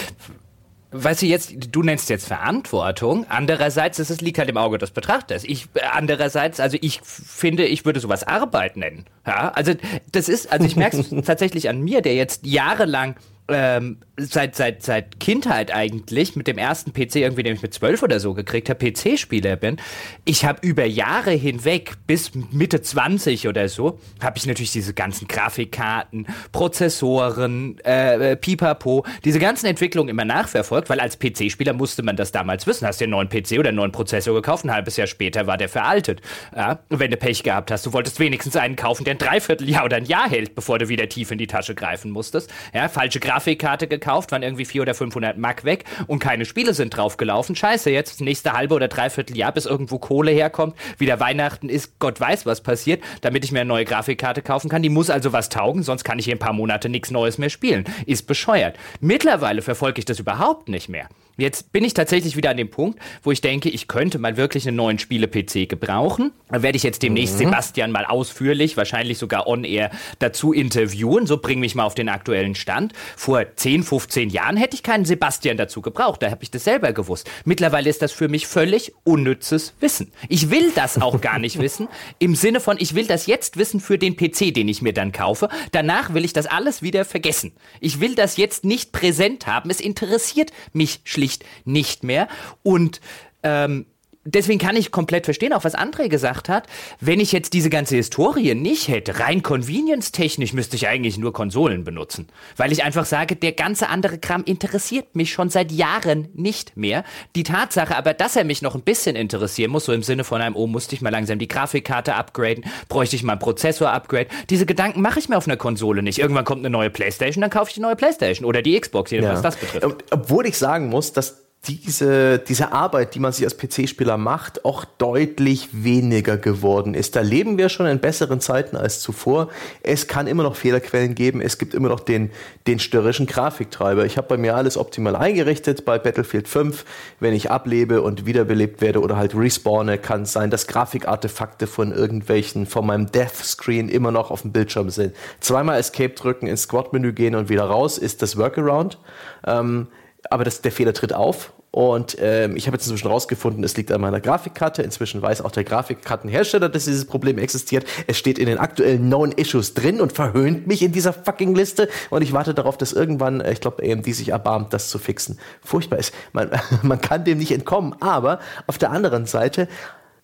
weißt 1.04 1.22
du 1.22 1.26
jetzt, 1.26 1.54
du 1.72 1.84
nennst 1.84 2.10
jetzt 2.10 2.28
Verantwortung. 2.28 3.26
Andererseits 3.30 4.00
es 4.00 4.22
liegt 4.22 4.38
halt 4.38 4.50
im 4.50 4.58
Auge 4.58 4.78
des 4.78 4.92
Betrachters. 4.92 5.44
Ich 5.44 5.68
andererseits, 5.92 6.60
also 6.60 6.78
ich 6.82 7.02
finde, 7.04 7.66
ich 7.66 7.86
würde 7.86 8.00
sowas 8.00 8.24
Arbeit 8.24 8.78
nennen. 8.78 9.06
Ja, 9.26 9.50
also 9.50 9.74
das 10.12 10.30
ist, 10.30 10.52
also 10.52 10.66
ich 10.66 10.76
merke 10.76 11.00
es 11.00 11.10
tatsächlich 11.26 11.70
an 11.70 11.82
mir, 11.82 12.02
der 12.02 12.16
jetzt 12.16 12.46
jahrelang 12.46 13.16
ähm, 13.50 14.00
seit, 14.18 14.56
seit, 14.56 14.84
seit 14.84 15.20
Kindheit 15.20 15.74
eigentlich 15.74 16.36
mit 16.36 16.48
dem 16.48 16.58
ersten 16.58 16.94
PC, 16.94 17.18
irgendwie, 17.18 17.44
den 17.44 17.56
ich 17.56 17.62
mit 17.62 17.74
zwölf 17.74 18.04
oder 18.04 18.20
so 18.20 18.34
gekriegt 18.34 18.70
habe, 18.70 18.92
PC-Spieler 18.92 19.56
bin. 19.56 19.78
Ich 20.26 20.46
habe 20.46 20.66
über 20.66 20.86
Jahre 20.86 21.32
hinweg, 21.32 21.94
bis 22.08 22.32
Mitte 22.52 22.82
20 22.82 23.48
oder 23.48 23.70
so, 23.70 24.00
habe 24.22 24.38
ich 24.38 24.46
natürlich 24.46 24.72
diese 24.72 24.94
ganzen 24.94 25.28
Grafikkarten, 25.28 26.28
Prozessoren, 26.52 27.80
äh, 27.80 28.36
Pipapo, 28.36 29.06
diese 29.26 29.40
ganzen 29.40 29.66
Entwicklungen 29.66 30.10
immer 30.10 30.26
nachverfolgt, 30.26 30.90
weil 30.90 31.00
als 31.00 31.18
PC-Spieler 31.20 31.74
musste 31.74 32.04
man 32.04 32.16
das 32.16 32.32
damals 32.32 32.68
wissen. 32.68 32.88
Hast 32.88 33.02
du 33.02 33.06
einen 33.06 33.12
neuen 33.12 33.30
PC 33.30 33.60
oder 33.60 33.70
einen 33.70 33.78
neuen 33.78 33.92
Prozessor 33.92 34.36
gekauft, 34.36 34.66
ein 34.66 34.72
halbes 34.72 34.98
Jahr 34.98 35.08
später 35.08 35.48
war 35.48 35.58
der 35.58 35.70
veraltet. 35.70 36.22
Ja? 36.56 36.80
Wenn 36.90 37.12
du 37.12 37.18
Pech 37.18 37.44
gehabt 37.44 37.72
hast, 37.72 37.86
du 37.86 37.94
wolltest 37.94 38.20
wenigstens 38.20 38.56
einen 38.56 38.76
kaufen, 38.76 39.04
der 39.04 39.16
ein 39.16 39.20
Dreivierteljahr 39.20 39.86
oder 39.86 39.98
ein 39.98 40.06
Jahr 40.06 40.30
hält, 40.30 40.56
bevor 40.56 40.80
du 40.80 40.90
wieder 40.90 41.10
tief 41.10 41.32
in 41.32 41.38
die 41.38 41.48
Tasche 41.48 41.76
greifen 41.76 42.12
musstest. 42.12 42.52
Ja, 42.74 42.88
falsche 42.90 43.20
Grafik 43.20 43.48
Grafikkarte 43.58 43.88
gekauft, 43.88 44.07
waren 44.08 44.44
irgendwie 44.44 44.66
400 44.66 44.88
oder 44.88 44.96
500 44.96 45.38
Mark 45.38 45.66
weg 45.66 45.84
und 46.08 46.20
keine 46.20 46.46
Spiele 46.46 46.74
sind 46.74 46.96
draufgelaufen. 46.96 47.56
Scheiße, 47.56 47.90
jetzt 47.90 48.14
das 48.14 48.20
nächste 48.22 48.54
halbe 48.54 48.74
oder 48.74 48.88
dreiviertel 48.88 49.38
Jahr, 49.38 49.52
bis 49.52 49.66
irgendwo 49.66 50.00
Kohle 50.00 50.32
herkommt, 50.32 50.76
wieder 50.98 51.20
Weihnachten 51.20 51.70
ist, 51.70 52.00
Gott 52.00 52.20
weiß, 52.20 52.46
was 52.46 52.62
passiert, 52.62 53.04
damit 53.22 53.44
ich 53.44 53.52
mir 53.52 53.62
eine 53.62 53.68
neue 53.68 53.86
Grafikkarte 53.86 54.42
kaufen 54.42 54.70
kann. 54.70 54.82
Die 54.82 54.90
muss 54.90 55.10
also 55.10 55.34
was 55.34 55.50
taugen, 55.50 55.84
sonst 55.84 56.04
kann 56.04 56.20
ich 56.20 56.26
hier 56.26 56.36
ein 56.36 56.40
paar 56.40 56.54
Monate 56.54 56.90
nichts 56.90 57.12
Neues 57.12 57.38
mehr 57.38 57.50
spielen. 57.50 57.86
Ist 58.06 58.28
bescheuert. 58.28 58.78
Mittlerweile 59.02 59.62
verfolge 59.62 60.00
ich 60.00 60.06
das 60.06 60.20
überhaupt 60.20 60.70
nicht 60.70 60.90
mehr. 60.90 61.10
Jetzt 61.40 61.72
bin 61.72 61.84
ich 61.84 61.94
tatsächlich 61.94 62.36
wieder 62.36 62.50
an 62.50 62.58
dem 62.58 62.72
Punkt, 62.72 63.00
wo 63.22 63.32
ich 63.32 63.42
denke, 63.42 63.70
ich 63.70 63.88
könnte 63.88 64.18
mal 64.18 64.38
wirklich 64.38 64.68
einen 64.68 64.76
neuen 64.76 64.98
Spiele-PC 64.98 65.70
gebrauchen. 65.70 66.32
Da 66.50 66.64
werde 66.64 66.78
ich 66.78 66.84
jetzt 66.84 67.04
demnächst 67.04 67.36
mhm. 67.36 67.46
Sebastian 67.46 67.92
mal 67.92 68.06
ausführlich, 68.06 68.76
wahrscheinlich 68.76 69.20
sogar 69.20 69.46
on-air, 69.46 69.92
dazu 70.18 70.52
interviewen. 70.52 71.28
So 71.28 71.38
bring 71.38 71.60
mich 71.60 71.76
mal 71.76 71.84
auf 71.84 71.94
den 71.94 72.10
aktuellen 72.10 72.56
Stand. 72.56 72.94
Vor 73.16 73.46
10, 73.56 73.84
15 73.84 74.32
Jahren 74.32 74.58
hätte 74.58 74.76
ich 74.76 74.82
keinen 74.82 75.06
Sebastian 75.06 75.58
dazu 75.58 75.84
gebraucht. 75.84 76.24
Da 76.24 76.32
habe 76.32 76.42
ich 76.42 76.50
das 76.50 76.64
selber 76.64 76.92
gewusst. 76.92 77.30
Mittlerweile 77.46 77.88
ist 77.88 78.02
das 78.02 78.12
für 78.12 78.30
mich 78.30 78.48
völlig 78.48 78.94
unnützes 79.04 79.76
Wissen. 79.80 80.12
Ich 80.30 80.50
will 80.50 80.72
das 80.74 81.00
auch 81.00 81.22
gar 81.22 81.38
nicht 81.38 81.60
wissen. 81.62 81.88
Im 82.18 82.34
Sinne 82.34 82.60
von, 82.60 82.78
ich 82.80 82.96
will 82.96 83.06
das 83.06 83.28
jetzt 83.28 83.58
wissen 83.58 83.80
für 83.80 84.00
den 84.00 84.18
PC, 84.18 84.56
den 84.56 84.68
ich 84.70 84.82
mir 84.82 84.94
dann 84.94 85.12
kaufe. 85.12 85.50
Danach 85.72 86.16
will 86.16 86.26
ich 86.26 86.34
das 86.34 86.48
alles 86.48 86.82
wieder 86.82 87.06
vergessen. 87.06 87.52
Ich 87.80 88.00
will 88.00 88.16
das 88.16 88.38
jetzt 88.38 88.66
nicht 88.66 88.92
präsent 88.92 89.46
haben. 89.46 89.70
Es 89.70 89.80
interessiert 89.80 90.52
mich 90.74 91.02
schlicht 91.04 91.27
schlicht 91.28 91.46
nicht 91.66 92.04
mehr. 92.04 92.28
Und 92.64 93.02
ähm, 93.44 93.86
deswegen 94.28 94.60
kann 94.60 94.76
ich 94.76 94.92
komplett 94.92 95.26
verstehen, 95.26 95.54
auch 95.54 95.64
was 95.64 95.76
André 95.76 96.10
gesagt 96.10 96.50
hat. 96.50 96.68
Wenn 97.00 97.20
ich 97.20 97.32
jetzt 97.32 97.54
diese 97.54 97.70
ganze 97.70 97.96
Historie 97.96 98.54
nicht 98.56 98.88
hätte, 98.88 99.20
rein 99.20 99.42
convenience-technisch 99.42 100.54
müsste 100.54 100.76
ich 100.76 100.88
eigentlich 100.88 101.18
nur 101.18 101.34
Konsolen 101.34 101.84
benutzen. 101.84 102.28
Weil 102.56 102.72
ich 102.72 102.84
einfach 102.84 103.06
sage, 103.06 103.36
der 103.36 103.54
ganze 103.54 103.90
andere 103.90 104.18
Kram 104.18 104.44
interessiert 104.44 105.16
mich 105.16 105.32
schon 105.32 105.50
seit 105.50 105.72
Jahren 105.72 106.30
nicht 106.34 106.78
mehr. 106.78 107.04
Die 107.36 107.44
Tatsache 107.44 107.96
aber, 107.96 108.14
dass 108.14 108.36
er 108.36 108.44
mich 108.44 108.62
noch 108.62 108.76
ein 108.76 108.82
bisschen 108.82 109.16
interessieren 109.16 109.72
muss, 109.72 109.86
so 109.86 109.94
im 109.94 110.04
Sinne 110.04 110.24
von 110.24 110.42
einem, 110.42 110.56
oh, 110.56 110.68
musste 110.68 110.96
ich 110.96 111.02
mal 111.02 111.10
langsam 111.10 111.40
die 111.40 111.48
Grafikkarte 111.48 112.16
upgraden, 112.16 112.66
bräuchte 112.90 113.16
ich 113.16 113.24
mal 113.24 113.34
ein 113.34 113.40
Prozessor-Upgrade. 113.40 114.28
Diese 114.50 114.66
Gedanken 114.66 115.02
mache 115.02 115.20
ich 115.20 115.30
mir 115.30 115.38
auf 115.38 115.48
einer 115.48 115.58
Konsole 115.58 116.04
nicht. 116.04 116.20
Irgendwann 116.20 116.46
kommt 116.46 116.62
eine 116.62 116.70
neue 116.70 116.90
Playstation, 116.90 117.42
dann 117.42 117.50
kaufe 117.50 117.70
ich 117.70 117.76
die 117.76 117.82
neue 117.82 117.96
Playstation 117.96 118.46
oder 118.46 118.62
die 118.62 118.80
Xbox, 118.80 119.12
je 119.12 119.22
ja. 119.22 119.32
was 119.32 119.42
das 119.42 119.56
betrifft. 119.56 119.86
Obwohl 120.12 120.46
ich 120.46 120.58
sagen 120.58 120.90
muss, 120.90 121.14
dass 121.14 121.47
diese, 121.68 122.40
diese 122.40 122.72
Arbeit, 122.72 123.14
die 123.14 123.20
man 123.20 123.32
sich 123.32 123.46
als 123.46 123.58
PC-Spieler 123.58 124.18
macht, 124.18 124.64
auch 124.64 124.86
deutlich 124.86 125.70
weniger 125.72 126.38
geworden 126.38 126.94
ist. 126.94 127.16
Da 127.16 127.22
leben 127.22 127.58
wir 127.58 127.70
schon 127.70 127.86
in 127.88 128.00
besseren 128.00 128.40
Zeiten 128.40 128.78
als 128.78 129.02
zuvor. 129.02 129.50
Es 129.84 130.08
kann 130.08 130.28
immer 130.28 130.44
noch 130.44 130.56
Fehlerquellen 130.56 131.16
geben. 131.16 131.42
Es 131.42 131.58
gibt 131.58 131.74
immer 131.74 131.90
noch 131.90 132.00
den, 132.00 132.32
den 132.68 132.80
störrischen 132.80 133.26
Grafiktreiber. 133.26 134.06
Ich 134.06 134.18
habe 134.18 134.28
bei 134.28 134.38
mir 134.38 134.56
alles 134.56 134.78
optimal 134.78 135.16
eingerichtet 135.16 135.84
bei 135.84 136.00
Battlefield 136.00 136.48
5. 136.48 136.86
Wenn 137.20 137.34
ich 137.34 137.52
ablebe 137.52 138.02
und 138.02 138.26
wiederbelebt 138.26 138.82
werde 138.82 139.02
oder 139.02 139.18
halt 139.18 139.36
respawne, 139.36 139.98
kann 139.98 140.24
es 140.24 140.34
sein, 140.34 140.50
dass 140.50 140.68
Grafikartefakte 140.68 141.68
von 141.68 141.92
irgendwelchen, 141.92 142.66
von 142.66 142.86
meinem 142.86 143.12
Death 143.12 143.36
Screen 143.36 143.90
immer 143.90 144.12
noch 144.12 144.32
auf 144.32 144.42
dem 144.44 144.54
Bildschirm 144.54 144.90
sind. 144.90 145.16
Zweimal 145.42 145.80
Escape 145.80 146.14
drücken, 146.14 146.48
ins 146.48 146.64
Squad-Menü 146.64 147.14
gehen 147.14 147.36
und 147.36 147.50
wieder 147.50 147.66
raus 147.66 147.98
ist 147.98 148.22
das 148.22 148.38
Workaround. 148.38 148.98
Ähm, 149.46 149.88
aber 150.30 150.44
das, 150.44 150.62
der 150.62 150.72
Fehler 150.72 150.94
tritt 150.94 151.14
auf. 151.14 151.54
Und 151.72 152.18
ähm, 152.20 152.56
ich 152.56 152.66
habe 152.66 152.76
jetzt 152.76 152.88
inzwischen 152.88 153.08
rausgefunden, 153.08 153.64
es 153.64 153.78
liegt 153.78 153.92
an 153.92 154.02
meiner 154.02 154.20
Grafikkarte. 154.20 154.82
Inzwischen 154.82 155.22
weiß 155.22 155.42
auch 155.42 155.52
der 155.52 155.64
Grafikkartenhersteller, 155.64 156.70
dass 156.70 156.86
dieses 156.86 157.06
Problem 157.06 157.38
existiert. 157.38 157.86
Es 158.08 158.18
steht 158.18 158.40
in 158.40 158.48
den 158.48 158.58
aktuellen 158.58 159.04
Known 159.04 159.32
Issues 159.34 159.74
drin 159.74 160.02
und 160.02 160.14
verhöhnt 160.14 160.66
mich 160.66 160.82
in 160.82 160.92
dieser 160.92 161.14
fucking 161.14 161.54
Liste. 161.54 161.88
Und 162.10 162.24
ich 162.24 162.34
warte 162.34 162.54
darauf, 162.54 162.78
dass 162.78 162.94
irgendwann, 162.94 163.42
äh, 163.42 163.52
ich 163.52 163.62
glaube, 163.62 163.84
AMD 163.84 164.06
sich 164.06 164.30
erbarmt, 164.30 164.74
das 164.74 164.90
zu 164.90 164.98
fixen. 164.98 165.40
Furchtbar 165.62 166.00
ist. 166.00 166.14
Man, 166.34 166.50
man 166.82 167.00
kann 167.00 167.26
dem 167.26 167.38
nicht 167.38 167.52
entkommen. 167.52 167.96
Aber 168.00 168.40
auf 168.66 168.78
der 168.78 168.92
anderen 168.92 169.26
Seite 169.26 169.68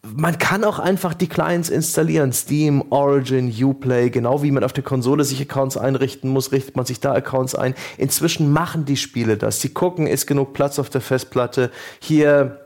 man 0.06 0.38
kann 0.38 0.64
auch 0.66 0.80
einfach 0.80 1.14
die 1.14 1.28
Clients 1.28 1.70
installieren. 1.70 2.34
Steam, 2.34 2.84
Origin, 2.90 3.54
Uplay, 3.64 4.10
genau 4.10 4.44
wie 4.44 4.52
man 4.52 4.64
auf 4.64 4.74
der 4.74 4.84
Konsole 4.84 5.24
sich 5.24 5.42
Accounts 5.42 5.78
einrichten 5.78 6.30
muss, 6.30 6.52
richtet 6.52 6.76
man 6.76 6.86
sich 6.86 7.00
da 7.00 7.14
Accounts 7.14 7.56
ein. 7.56 7.74
Inzwischen 7.98 8.52
machen 8.52 8.86
die 8.86 8.98
Spiele 8.98 9.38
das. 9.38 9.62
Sie 9.62 9.70
gucken, 9.70 10.06
ist 10.08 10.28
genug 10.28 10.54
Platz 10.54 10.78
auf 10.78 10.90
der 10.90 11.02
Festplatte. 11.02 11.72
Hier 12.02 12.63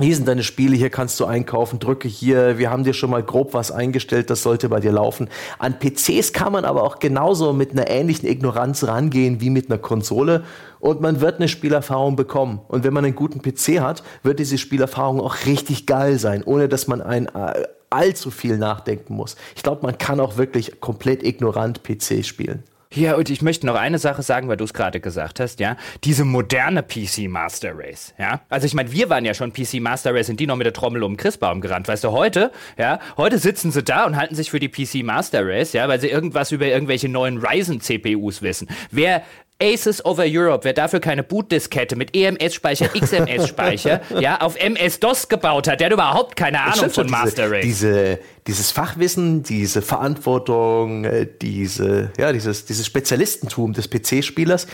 hier 0.00 0.14
sind 0.14 0.28
deine 0.28 0.44
Spiele, 0.44 0.76
hier 0.76 0.90
kannst 0.90 1.18
du 1.18 1.24
einkaufen, 1.24 1.80
drücke 1.80 2.06
hier, 2.06 2.56
wir 2.56 2.70
haben 2.70 2.84
dir 2.84 2.94
schon 2.94 3.10
mal 3.10 3.22
grob 3.22 3.52
was 3.52 3.72
eingestellt, 3.72 4.30
das 4.30 4.44
sollte 4.44 4.68
bei 4.68 4.78
dir 4.78 4.92
laufen. 4.92 5.28
An 5.58 5.80
PCs 5.80 6.32
kann 6.32 6.52
man 6.52 6.64
aber 6.64 6.84
auch 6.84 7.00
genauso 7.00 7.52
mit 7.52 7.72
einer 7.72 7.90
ähnlichen 7.90 8.28
Ignoranz 8.28 8.84
rangehen 8.84 9.40
wie 9.40 9.50
mit 9.50 9.68
einer 9.70 9.78
Konsole 9.78 10.44
und 10.78 11.00
man 11.00 11.20
wird 11.20 11.36
eine 11.36 11.48
Spielerfahrung 11.48 12.14
bekommen. 12.14 12.60
Und 12.68 12.84
wenn 12.84 12.92
man 12.92 13.04
einen 13.04 13.16
guten 13.16 13.42
PC 13.42 13.80
hat, 13.80 14.04
wird 14.22 14.38
diese 14.38 14.56
Spielerfahrung 14.56 15.20
auch 15.20 15.46
richtig 15.46 15.86
geil 15.86 16.20
sein, 16.20 16.44
ohne 16.44 16.68
dass 16.68 16.86
man 16.86 17.02
ein 17.02 17.26
äh, 17.26 17.64
allzu 17.90 18.30
viel 18.30 18.56
nachdenken 18.56 19.16
muss. 19.16 19.34
Ich 19.56 19.64
glaube, 19.64 19.82
man 19.82 19.98
kann 19.98 20.20
auch 20.20 20.36
wirklich 20.36 20.80
komplett 20.80 21.24
ignorant 21.24 21.82
PC 21.82 22.24
spielen. 22.24 22.62
Ja, 22.94 23.16
und 23.16 23.28
ich 23.28 23.42
möchte 23.42 23.66
noch 23.66 23.74
eine 23.74 23.98
Sache 23.98 24.22
sagen, 24.22 24.48
weil 24.48 24.56
du 24.56 24.64
es 24.64 24.72
gerade 24.72 24.98
gesagt 25.00 25.40
hast, 25.40 25.60
ja. 25.60 25.76
Diese 26.04 26.24
moderne 26.24 26.82
PC 26.82 27.28
Master 27.28 27.72
Race, 27.76 28.14
ja. 28.18 28.40
Also 28.48 28.66
ich 28.66 28.74
meine, 28.74 28.92
wir 28.92 29.10
waren 29.10 29.24
ja 29.24 29.34
schon 29.34 29.52
PC 29.52 29.74
Master 29.80 30.14
Race, 30.14 30.26
sind 30.26 30.40
die 30.40 30.46
noch 30.46 30.56
mit 30.56 30.64
der 30.64 30.72
Trommel 30.72 31.02
um 31.02 31.12
den 31.12 31.16
Christbaum 31.18 31.60
gerannt. 31.60 31.86
Weißt 31.86 32.04
du, 32.04 32.12
heute, 32.12 32.50
ja, 32.78 32.98
heute 33.18 33.38
sitzen 33.38 33.72
sie 33.72 33.82
da 33.82 34.04
und 34.06 34.16
halten 34.16 34.34
sich 34.34 34.50
für 34.50 34.58
die 34.58 34.68
PC 34.68 35.04
Master 35.04 35.46
Race, 35.46 35.74
ja, 35.74 35.86
weil 35.88 36.00
sie 36.00 36.08
irgendwas 36.08 36.50
über 36.50 36.66
irgendwelche 36.66 37.08
neuen 37.08 37.38
Ryzen 37.38 37.80
CPUs 37.80 38.40
wissen. 38.40 38.68
Wer 38.90 39.22
Aces 39.60 40.04
over 40.04 40.24
Europe, 40.24 40.64
wer 40.64 40.72
dafür 40.72 41.00
keine 41.00 41.24
Bootdiskette 41.24 41.96
mit 41.96 42.14
EMS-Speicher, 42.14 42.88
XMS-Speicher, 42.88 44.00
ja, 44.20 44.40
auf 44.40 44.56
MS-DOS 44.56 45.28
gebaut 45.28 45.66
hat, 45.66 45.80
der 45.80 45.86
hat 45.86 45.92
überhaupt 45.92 46.36
keine 46.36 46.60
Ahnung 46.60 46.90
von 46.90 47.10
Master 47.10 47.50
Race. 47.50 47.64
Diese, 47.64 48.20
dieses 48.46 48.70
Fachwissen, 48.70 49.42
diese 49.42 49.82
Verantwortung, 49.82 51.04
äh, 51.04 51.26
diese, 51.42 52.12
ja, 52.16 52.32
dieses, 52.32 52.66
dieses 52.66 52.86
Spezialistentum 52.86 53.72
des 53.72 53.90
PC-Spielers, 53.90 54.68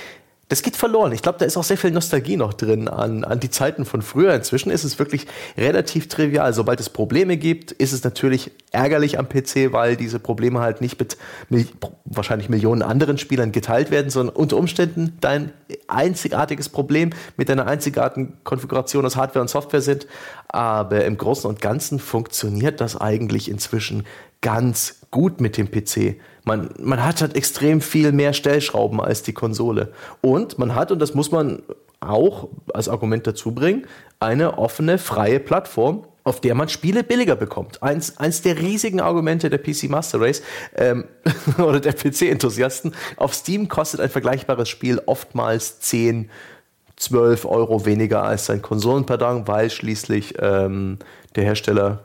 das 0.49 0.63
geht 0.63 0.77
verloren. 0.77 1.13
Ich 1.13 1.23
glaube, 1.23 1.39
da 1.39 1.47
ist 1.47 1.57
auch 1.57 1.65
sehr 1.65 1.79
viel 1.79 1.91
Nostalgie 1.91 2.37
noch 2.37 2.53
drin 2.53 2.89
an, 2.89 3.25
an 3.25 3.41
die 3.41 3.49
Zeiten 3.49 3.87
von 3.87 4.03
früher. 4.03 4.35
Inzwischen 4.35 4.71
ist 4.71 4.85
es 4.85 4.99
wirklich 4.99 5.27
relativ 5.57 6.09
trivial. 6.09 6.53
Sobald 6.53 6.81
es 6.81 6.91
Probleme 6.91 7.37
gibt, 7.39 7.73
ist 7.73 7.93
es 7.93 8.05
natürlich 8.05 8.51
ärgerlich 8.71 9.19
am 9.19 9.29
PC, 9.29 9.73
weil 9.73 9.97
diese 9.97 10.19
Probleme 10.19 10.61
halt 10.61 10.81
nicht 10.83 10.99
mit 10.99 11.17
mil 11.49 11.67
wahrscheinlich 12.05 12.51
Millionen 12.51 12.83
anderen 12.83 13.17
Spielern 13.17 13.53
geteilt 13.53 13.91
werden, 13.91 14.11
sondern 14.11 14.37
unter 14.37 14.59
Umständen 14.59 15.17
dein 15.21 15.53
einzigartiges 15.89 16.69
Problem 16.69 17.11
mit 17.37 17.49
deiner 17.49 17.67
einzigartigen 17.67 18.35
Konfiguration 18.45 19.07
aus 19.07 19.17
Hardware 19.17 19.41
und 19.41 19.49
Software 19.49 19.81
sind. 19.81 20.07
Aber 20.49 21.05
im 21.05 21.17
Großen 21.17 21.49
und 21.49 21.63
Ganzen 21.63 21.99
funktioniert 21.99 22.83
das 22.83 23.01
eigentlich 23.01 23.51
inzwischen 23.51 24.05
ganz 24.43 25.01
gut 25.11 25.41
mit 25.41 25.57
dem 25.57 25.71
PC. 25.71 26.17
Man, 26.45 26.71
man 26.79 27.03
hat 27.03 27.21
halt 27.21 27.37
extrem 27.37 27.81
viel 27.81 28.13
mehr 28.13 28.33
Stellschrauben 28.35 29.01
als 29.01 29.23
die 29.23 29.33
Konsole. 29.33 29.93
Und 30.21 30.59
man 30.59 30.75
hat, 30.75 30.93
und 30.93 30.99
das 30.99 31.15
muss 31.15 31.31
man 31.31 31.63
auch 32.01 32.49
als 32.73 32.89
Argument 32.89 33.27
dazu 33.27 33.53
bringen, 33.53 33.87
eine 34.21 34.59
offene, 34.59 34.99
freie 34.99 35.41
Plattform, 35.41 36.07
auf 36.23 36.41
der 36.41 36.55
man 36.55 36.69
Spiele 36.69 37.05
billiger 37.05 37.37
bekommt. 37.37 37.83
Eins, 37.83 38.19
eins 38.19 38.41
der 38.43 38.59
riesigen 38.59 39.01
Argumente 39.01 39.51
der 39.51 39.59
PC 39.59 39.91
Master 39.91 40.21
Race 40.21 40.43
ähm, 40.75 41.05
oder 41.59 41.81
der 41.81 41.93
PC-Enthusiasten. 41.93 42.95
Auf 43.17 43.35
Steam 43.35 43.69
kostet 43.69 44.01
ein 44.01 44.09
vergleichbares 44.09 44.69
Spiel 44.69 45.01
oftmals 45.05 45.81
10, 45.81 46.31
12 46.97 47.45
Euro 47.45 47.85
weniger 47.85 48.23
als 48.23 48.47
sein 48.47 48.63
Konsolenpardon, 48.63 49.47
weil 49.47 49.69
schließlich 49.69 50.35
ähm, 50.39 50.99
der 51.37 51.45
Hersteller 51.45 52.05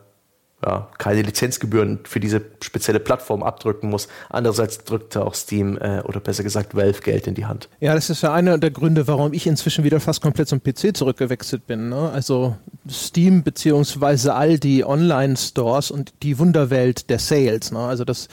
ja, 0.66 0.90
keine 0.98 1.22
Lizenzgebühren 1.22 2.00
für 2.04 2.20
diese 2.20 2.42
spezielle 2.62 3.00
Plattform 3.00 3.44
abdrücken 3.44 3.90
muss. 3.90 4.10
Andererseits 4.30 4.84
drückt 4.84 5.16
auch 5.16 5.34
Steam 5.34 5.78
äh, 5.78 6.02
oder 6.02 6.20
besser 6.20 6.44
gesagt 6.44 6.76
Valve 6.76 7.00
Geld 7.02 7.28
in 7.28 7.36
die 7.36 7.46
Hand. 7.46 7.70
Ja, 7.80 7.94
das 7.96 8.10
ist 8.10 8.24
ja 8.24 8.34
einer 8.34 8.58
der 8.58 8.72
Gründe, 8.72 9.08
warum 9.08 9.32
ich 9.34 9.48
inzwischen 9.48 9.86
wieder 9.86 10.02
fast 10.02 10.22
komplett 10.22 10.50
zum 10.50 10.62
PC 10.62 10.96
zurückgewechselt 10.96 11.66
bin. 11.66 11.90
Ne? 11.90 12.10
Also 12.14 12.58
Steam 12.90 13.44
beziehungsweise 13.44 14.34
all 14.36 14.60
die 14.60 14.84
Online-Stores 14.84 15.92
und 15.92 16.14
die 16.24 16.38
Wunderwelt 16.40 17.10
der 17.10 17.20
Sales. 17.20 17.72
Ne? 17.72 17.80
Also 17.80 18.04
das 18.04 18.28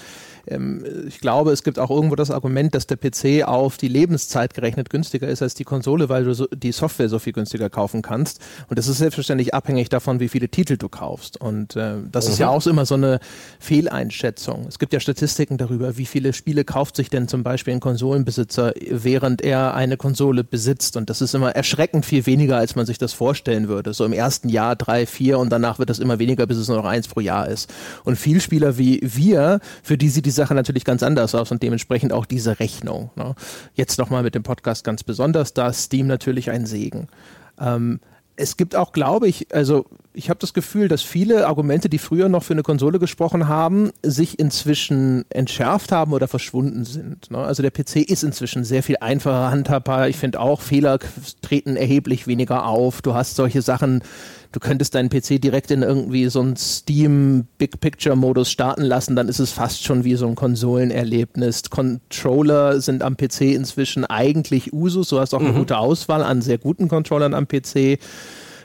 ich 0.47 1.21
glaube, 1.21 1.51
es 1.51 1.65
gibt 1.65 1.79
auch 1.79 1.91
irgendwo 1.91 2.15
das 2.15 2.31
Argument, 2.31 2.75
dass 2.75 2.87
der 2.87 2.97
PC 2.97 3.47
auf 3.47 3.77
die 3.77 3.89
Lebenszeit 3.89 4.55
gerechnet 4.55 4.91
günstiger 4.91 5.27
ist 5.27 5.43
als 5.43 5.55
die 5.55 5.65
Konsole, 5.65 6.09
weil 6.09 6.25
du 6.25 6.35
so, 6.35 6.47
die 6.47 6.71
Software 6.73 7.09
so 7.09 7.19
viel 7.19 7.33
günstiger 7.33 7.69
kaufen 7.69 8.03
kannst. 8.03 8.41
Und 8.69 8.79
das 8.79 8.87
ist 8.87 8.99
selbstverständlich 8.99 9.55
abhängig 9.55 9.89
davon, 9.89 10.21
wie 10.21 10.29
viele 10.29 10.49
Titel 10.49 10.77
du 10.77 10.89
kaufst. 10.89 11.41
Und 11.41 11.75
äh, 11.75 11.95
das 12.13 12.27
mhm. 12.27 12.33
ist 12.33 12.39
ja 12.39 12.49
auch 12.49 12.65
immer 12.67 12.87
so 12.87 12.95
eine 12.95 13.19
Fehleinschätzung. 13.59 14.67
Es 14.69 14.79
gibt 14.79 14.93
ja 14.93 15.01
Statistiken 15.01 15.59
darüber, 15.59 15.97
wie 15.97 16.07
viele 16.07 16.33
Spiele 16.33 16.65
kauft 16.65 16.97
sich 16.97 17.11
denn 17.11 17.27
zum 17.27 17.43
Beispiel 17.43 17.75
ein 17.75 17.81
Konsolenbesitzer, 17.81 18.73
während 18.91 19.43
er 19.43 19.75
eine 19.75 19.97
Konsole 19.97 20.45
besitzt. 20.45 20.97
Und 20.97 21.11
das 21.11 21.21
ist 21.21 21.35
immer 21.35 21.51
erschreckend 21.57 22.07
viel 22.07 22.25
weniger, 22.27 22.57
als 22.57 22.77
man 22.77 22.87
sich 22.87 22.99
das 22.99 23.13
vorstellen 23.13 23.69
würde. 23.69 23.95
So 23.95 24.05
im 24.05 24.13
ersten 24.13 24.49
Jahr 24.49 24.77
drei, 24.77 25.07
vier 25.07 25.39
und 25.41 25.51
danach 25.51 25.79
wird 25.81 25.91
das 25.91 25.99
immer 25.99 26.21
weniger, 26.21 26.47
bis 26.47 26.59
es 26.59 26.69
nur 26.69 26.77
noch 26.77 26.85
eins 26.85 27.09
pro 27.09 27.21
Jahr 27.21 27.49
ist. 27.49 27.73
Und 28.05 28.17
viel 28.17 28.41
Spieler 28.41 28.79
wie 28.79 29.01
wir, 29.03 29.61
für 29.83 29.99
die 29.99 30.09
sie 30.09 30.23
diese 30.23 30.36
Sache 30.37 30.55
natürlich 30.55 30.85
ganz 30.85 31.03
anders 31.03 31.35
aus 31.35 31.51
und 31.51 31.63
dementsprechend 31.63 32.13
auch 32.13 32.27
diese 32.27 32.61
Rechnung. 32.61 33.11
Ne? 33.17 33.35
Jetzt 33.75 33.99
nochmal 33.99 34.23
mit 34.23 34.35
dem 34.35 34.43
Podcast 34.43 34.85
ganz 34.85 35.03
besonders, 35.03 35.55
da 35.55 35.69
ist 35.69 35.85
Steam 35.85 36.07
natürlich 36.07 36.51
ein 36.51 36.67
Segen. 36.67 37.09
Ähm, 37.59 38.01
es 38.37 38.57
gibt 38.57 38.77
auch, 38.77 38.93
glaube 38.93 39.29
ich, 39.29 39.53
also 39.55 39.87
ich 40.13 40.31
habe 40.31 40.39
das 40.41 40.55
Gefühl, 40.55 40.89
dass 40.89 41.03
viele 41.03 41.47
Argumente, 41.47 41.89
die 41.89 41.99
früher 41.99 42.29
noch 42.29 42.43
für 42.43 42.55
eine 42.55 42.63
Konsole 42.63 42.99
gesprochen 42.99 43.49
haben, 43.49 43.91
sich 44.03 44.39
inzwischen 44.39 45.25
entschärft 45.31 45.93
haben 45.93 46.13
oder 46.13 46.29
verschwunden 46.29 46.85
sind. 46.85 47.31
Ne? 47.31 47.39
Also 47.39 47.63
der 47.63 47.71
PC 47.71 47.97
ist 47.97 48.23
inzwischen 48.23 48.65
sehr 48.65 48.83
viel 48.83 48.97
einfacher 49.01 49.51
handhabbar. 49.51 50.09
Ich 50.09 50.17
finde 50.17 50.41
auch, 50.41 50.61
Fehler 50.61 50.99
treten 51.43 51.77
erheblich 51.77 52.27
weniger 52.27 52.67
auf. 52.67 53.03
Du 53.03 53.15
hast 53.15 53.37
solche 53.37 53.63
Sachen, 53.63 54.03
du 54.57 54.61
könntest 54.61 54.95
deinen 54.95 55.11
PC 55.11 55.39
direkt 55.39 55.71
in 55.71 55.83
irgendwie 55.83 56.29
so 56.29 56.41
einen 56.41 56.57
Steam 56.57 57.47
Big 57.59 57.79
Picture 57.79 58.17
Modus 58.17 58.51
starten 58.51 58.85
lassen, 58.85 59.15
dann 59.15 59.29
ist 59.29 59.39
es 59.39 59.53
fast 59.53 59.85
schon 59.85 60.05
wie 60.05 60.15
so 60.15 60.27
ein 60.27 60.35
Konsolenerlebnis. 60.35 61.69
Controller 61.69 62.81
sind 62.81 63.03
am 63.03 63.19
PC 63.19 63.53
inzwischen 63.53 64.07
eigentlich 64.07 64.73
Usus. 64.73 65.11
Du 65.11 65.21
hast 65.21 65.35
auch 65.35 65.41
eine 65.41 65.51
mhm. 65.51 65.59
gute 65.59 65.77
Auswahl 65.77 66.23
an 66.23 66.41
sehr 66.41 66.57
guten 66.57 66.89
Controllern 66.89 67.35
am 67.35 67.47
PC. 67.47 67.99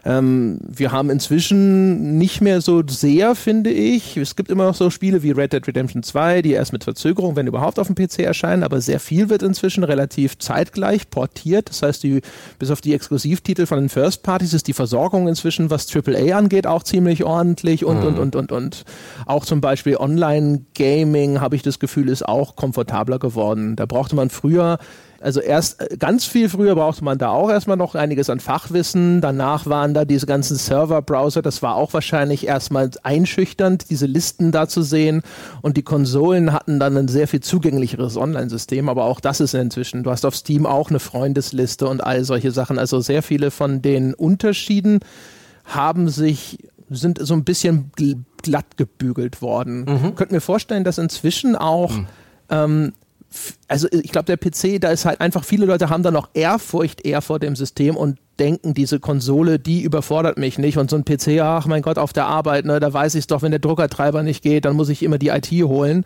Ähm, 0.04 0.60
wir 0.68 0.91
haben 0.91 1.10
inzwischen 1.10 2.18
nicht 2.18 2.41
mehr 2.41 2.62
so 2.62 2.82
sehr, 2.88 3.36
finde 3.36 3.70
ich. 3.70 4.18
Es 4.18 4.36
gibt 4.36 4.49
immer 4.49 4.66
noch 4.66 4.76
so 4.76 4.89
Spiele 4.89 5.22
wie 5.22 5.32
Red 5.32 5.54
Dead 5.54 5.68
Redemption 5.68 6.02
2, 6.02 6.41
die 6.41 6.54
erst 6.54 6.74
mit 6.74 6.84
Verzögerung, 6.84 7.36
wenn 7.36 7.47
überhaupt, 7.47 7.78
auf 7.78 7.88
dem 7.88 7.95
PC 7.95 8.20
erscheinen, 8.20 8.64
aber 8.64 8.82
sehr 8.82 8.99
viel 8.99 9.30
wird 9.30 9.43
inzwischen 9.43 9.84
relativ 9.84 10.39
zeitgleich 10.39 11.10
portiert. 11.10 11.70
Das 11.70 11.84
heißt, 11.84 12.04
die, 12.04 12.22
bis 12.58 12.72
auf 12.72 12.82
die 12.82 12.95
Exklusivtitel 12.95 13.68
von 13.68 13.80
den 13.80 13.89
First 13.89 14.24
Parties 14.24 14.54
ist 14.54 14.68
die 14.68 14.74
Versorgung 14.74 15.28
inzwischen, 15.28 15.70
was 15.70 15.88
AAA 15.93 16.36
angeht, 16.36 16.66
auch 16.66 16.84
ziemlich 16.84 17.24
ordentlich 17.24 17.86
und, 17.86 17.99
mhm. 17.99 18.08
und, 18.08 18.20
und, 18.20 18.36
und, 18.36 18.52
und. 18.52 18.86
Auch 19.28 19.45
zum 19.45 19.62
Beispiel 19.62 19.97
Online-Gaming, 19.97 21.41
habe 21.41 21.56
ich 21.56 21.62
das 21.62 21.78
Gefühl, 21.78 22.10
ist 22.10 22.28
auch 22.28 22.56
komfortabler 22.56 23.20
geworden. 23.20 23.76
Da 23.76 23.86
brauchte 23.86 24.16
man 24.16 24.32
früher 24.32 24.80
also 25.22 25.39
erst 25.39 25.82
äh, 25.82 25.97
ganz 25.97 26.26
viel 26.26 26.49
früher 26.49 26.76
brauchte 26.76 27.03
man 27.03 27.17
da 27.17 27.30
auch 27.30 27.49
erstmal 27.49 27.78
noch 27.78 27.95
einiges 27.95 28.30
an 28.30 28.39
Fachwissen. 28.39 29.22
Danach 29.22 29.65
waren 29.65 29.93
da 29.93 30.05
diese 30.05 30.26
ganzen 30.26 30.57
Server-Browser. 30.57 31.41
Das 31.41 31.61
war 31.61 31.76
auch 31.76 31.93
wahrscheinlich 31.93 32.47
erstmal 32.47 32.89
einschüchternd, 33.03 33.89
diese 33.89 34.05
Listen 34.05 34.51
da 34.51 34.67
zu 34.67 34.82
sehen. 34.82 35.22
Und 35.61 35.78
die 35.78 35.84
Konsolen 35.84 36.53
hatten 36.53 36.80
dann 36.80 36.97
ein 36.97 37.07
sehr 37.07 37.28
viel 37.28 37.41
zugänglicheres 37.41 38.17
Online-System. 38.17 38.89
Aber 38.89 39.05
auch 39.05 39.19
das 39.19 39.39
ist 39.39 39.53
inzwischen. 39.53 40.03
Du 40.03 40.11
hast 40.11 40.26
auf 40.26 40.36
Steam 40.36 40.65
auch 40.65 40.89
eine 40.89 40.99
Freundesliste 40.99 41.88
und 41.88 42.03
all 42.03 42.24
solche 42.24 42.51
Sachen. 42.51 42.80
Also 42.80 42.99
sehr 42.99 43.24
viele 43.24 43.51
von 43.51 43.82
den 43.82 44.13
Unterschieden 44.13 44.99
haben 45.65 46.09
sich 46.09 46.57
sind 46.93 47.19
so 47.22 47.34
ein 47.34 47.45
bisschen 47.45 47.91
glatt 48.41 48.76
gebügelt 48.76 49.41
worden. 49.41 49.86
Mhm. 49.86 50.15
Könnt 50.15 50.32
mir 50.32 50.41
vorstellen, 50.41 50.84
dass 50.84 50.97
inzwischen 50.97 51.55
auch 51.55 51.95
mhm. 51.95 52.07
ähm, 52.49 52.93
also 53.67 53.88
ich 53.91 54.11
glaube, 54.11 54.25
der 54.25 54.38
PC, 54.38 54.82
da 54.82 54.89
ist 54.89 55.05
halt 55.05 55.21
einfach, 55.21 55.43
viele 55.43 55.65
Leute 55.65 55.89
haben 55.89 56.03
da 56.03 56.11
noch 56.11 56.29
Ehrfurcht 56.34 57.05
eher 57.05 57.21
vor 57.21 57.39
dem 57.39 57.55
System 57.55 57.95
und 57.95 58.19
denken, 58.39 58.73
diese 58.73 58.99
Konsole, 58.99 59.59
die 59.59 59.82
überfordert 59.84 60.38
mich 60.38 60.57
nicht. 60.57 60.77
Und 60.77 60.89
so 60.89 60.97
ein 60.97 61.05
PC, 61.05 61.39
ach 61.41 61.67
mein 61.67 61.82
Gott, 61.82 61.97
auf 61.97 62.13
der 62.13 62.25
Arbeit, 62.25 62.65
ne, 62.65 62.79
da 62.79 62.91
weiß 62.91 63.15
ich 63.15 63.21
es 63.21 63.27
doch, 63.27 63.41
wenn 63.41 63.51
der 63.51 63.59
Druckertreiber 63.59 64.23
nicht 64.23 64.41
geht, 64.43 64.65
dann 64.65 64.75
muss 64.75 64.89
ich 64.89 65.03
immer 65.03 65.17
die 65.17 65.29
IT 65.29 65.51
holen. 65.51 66.05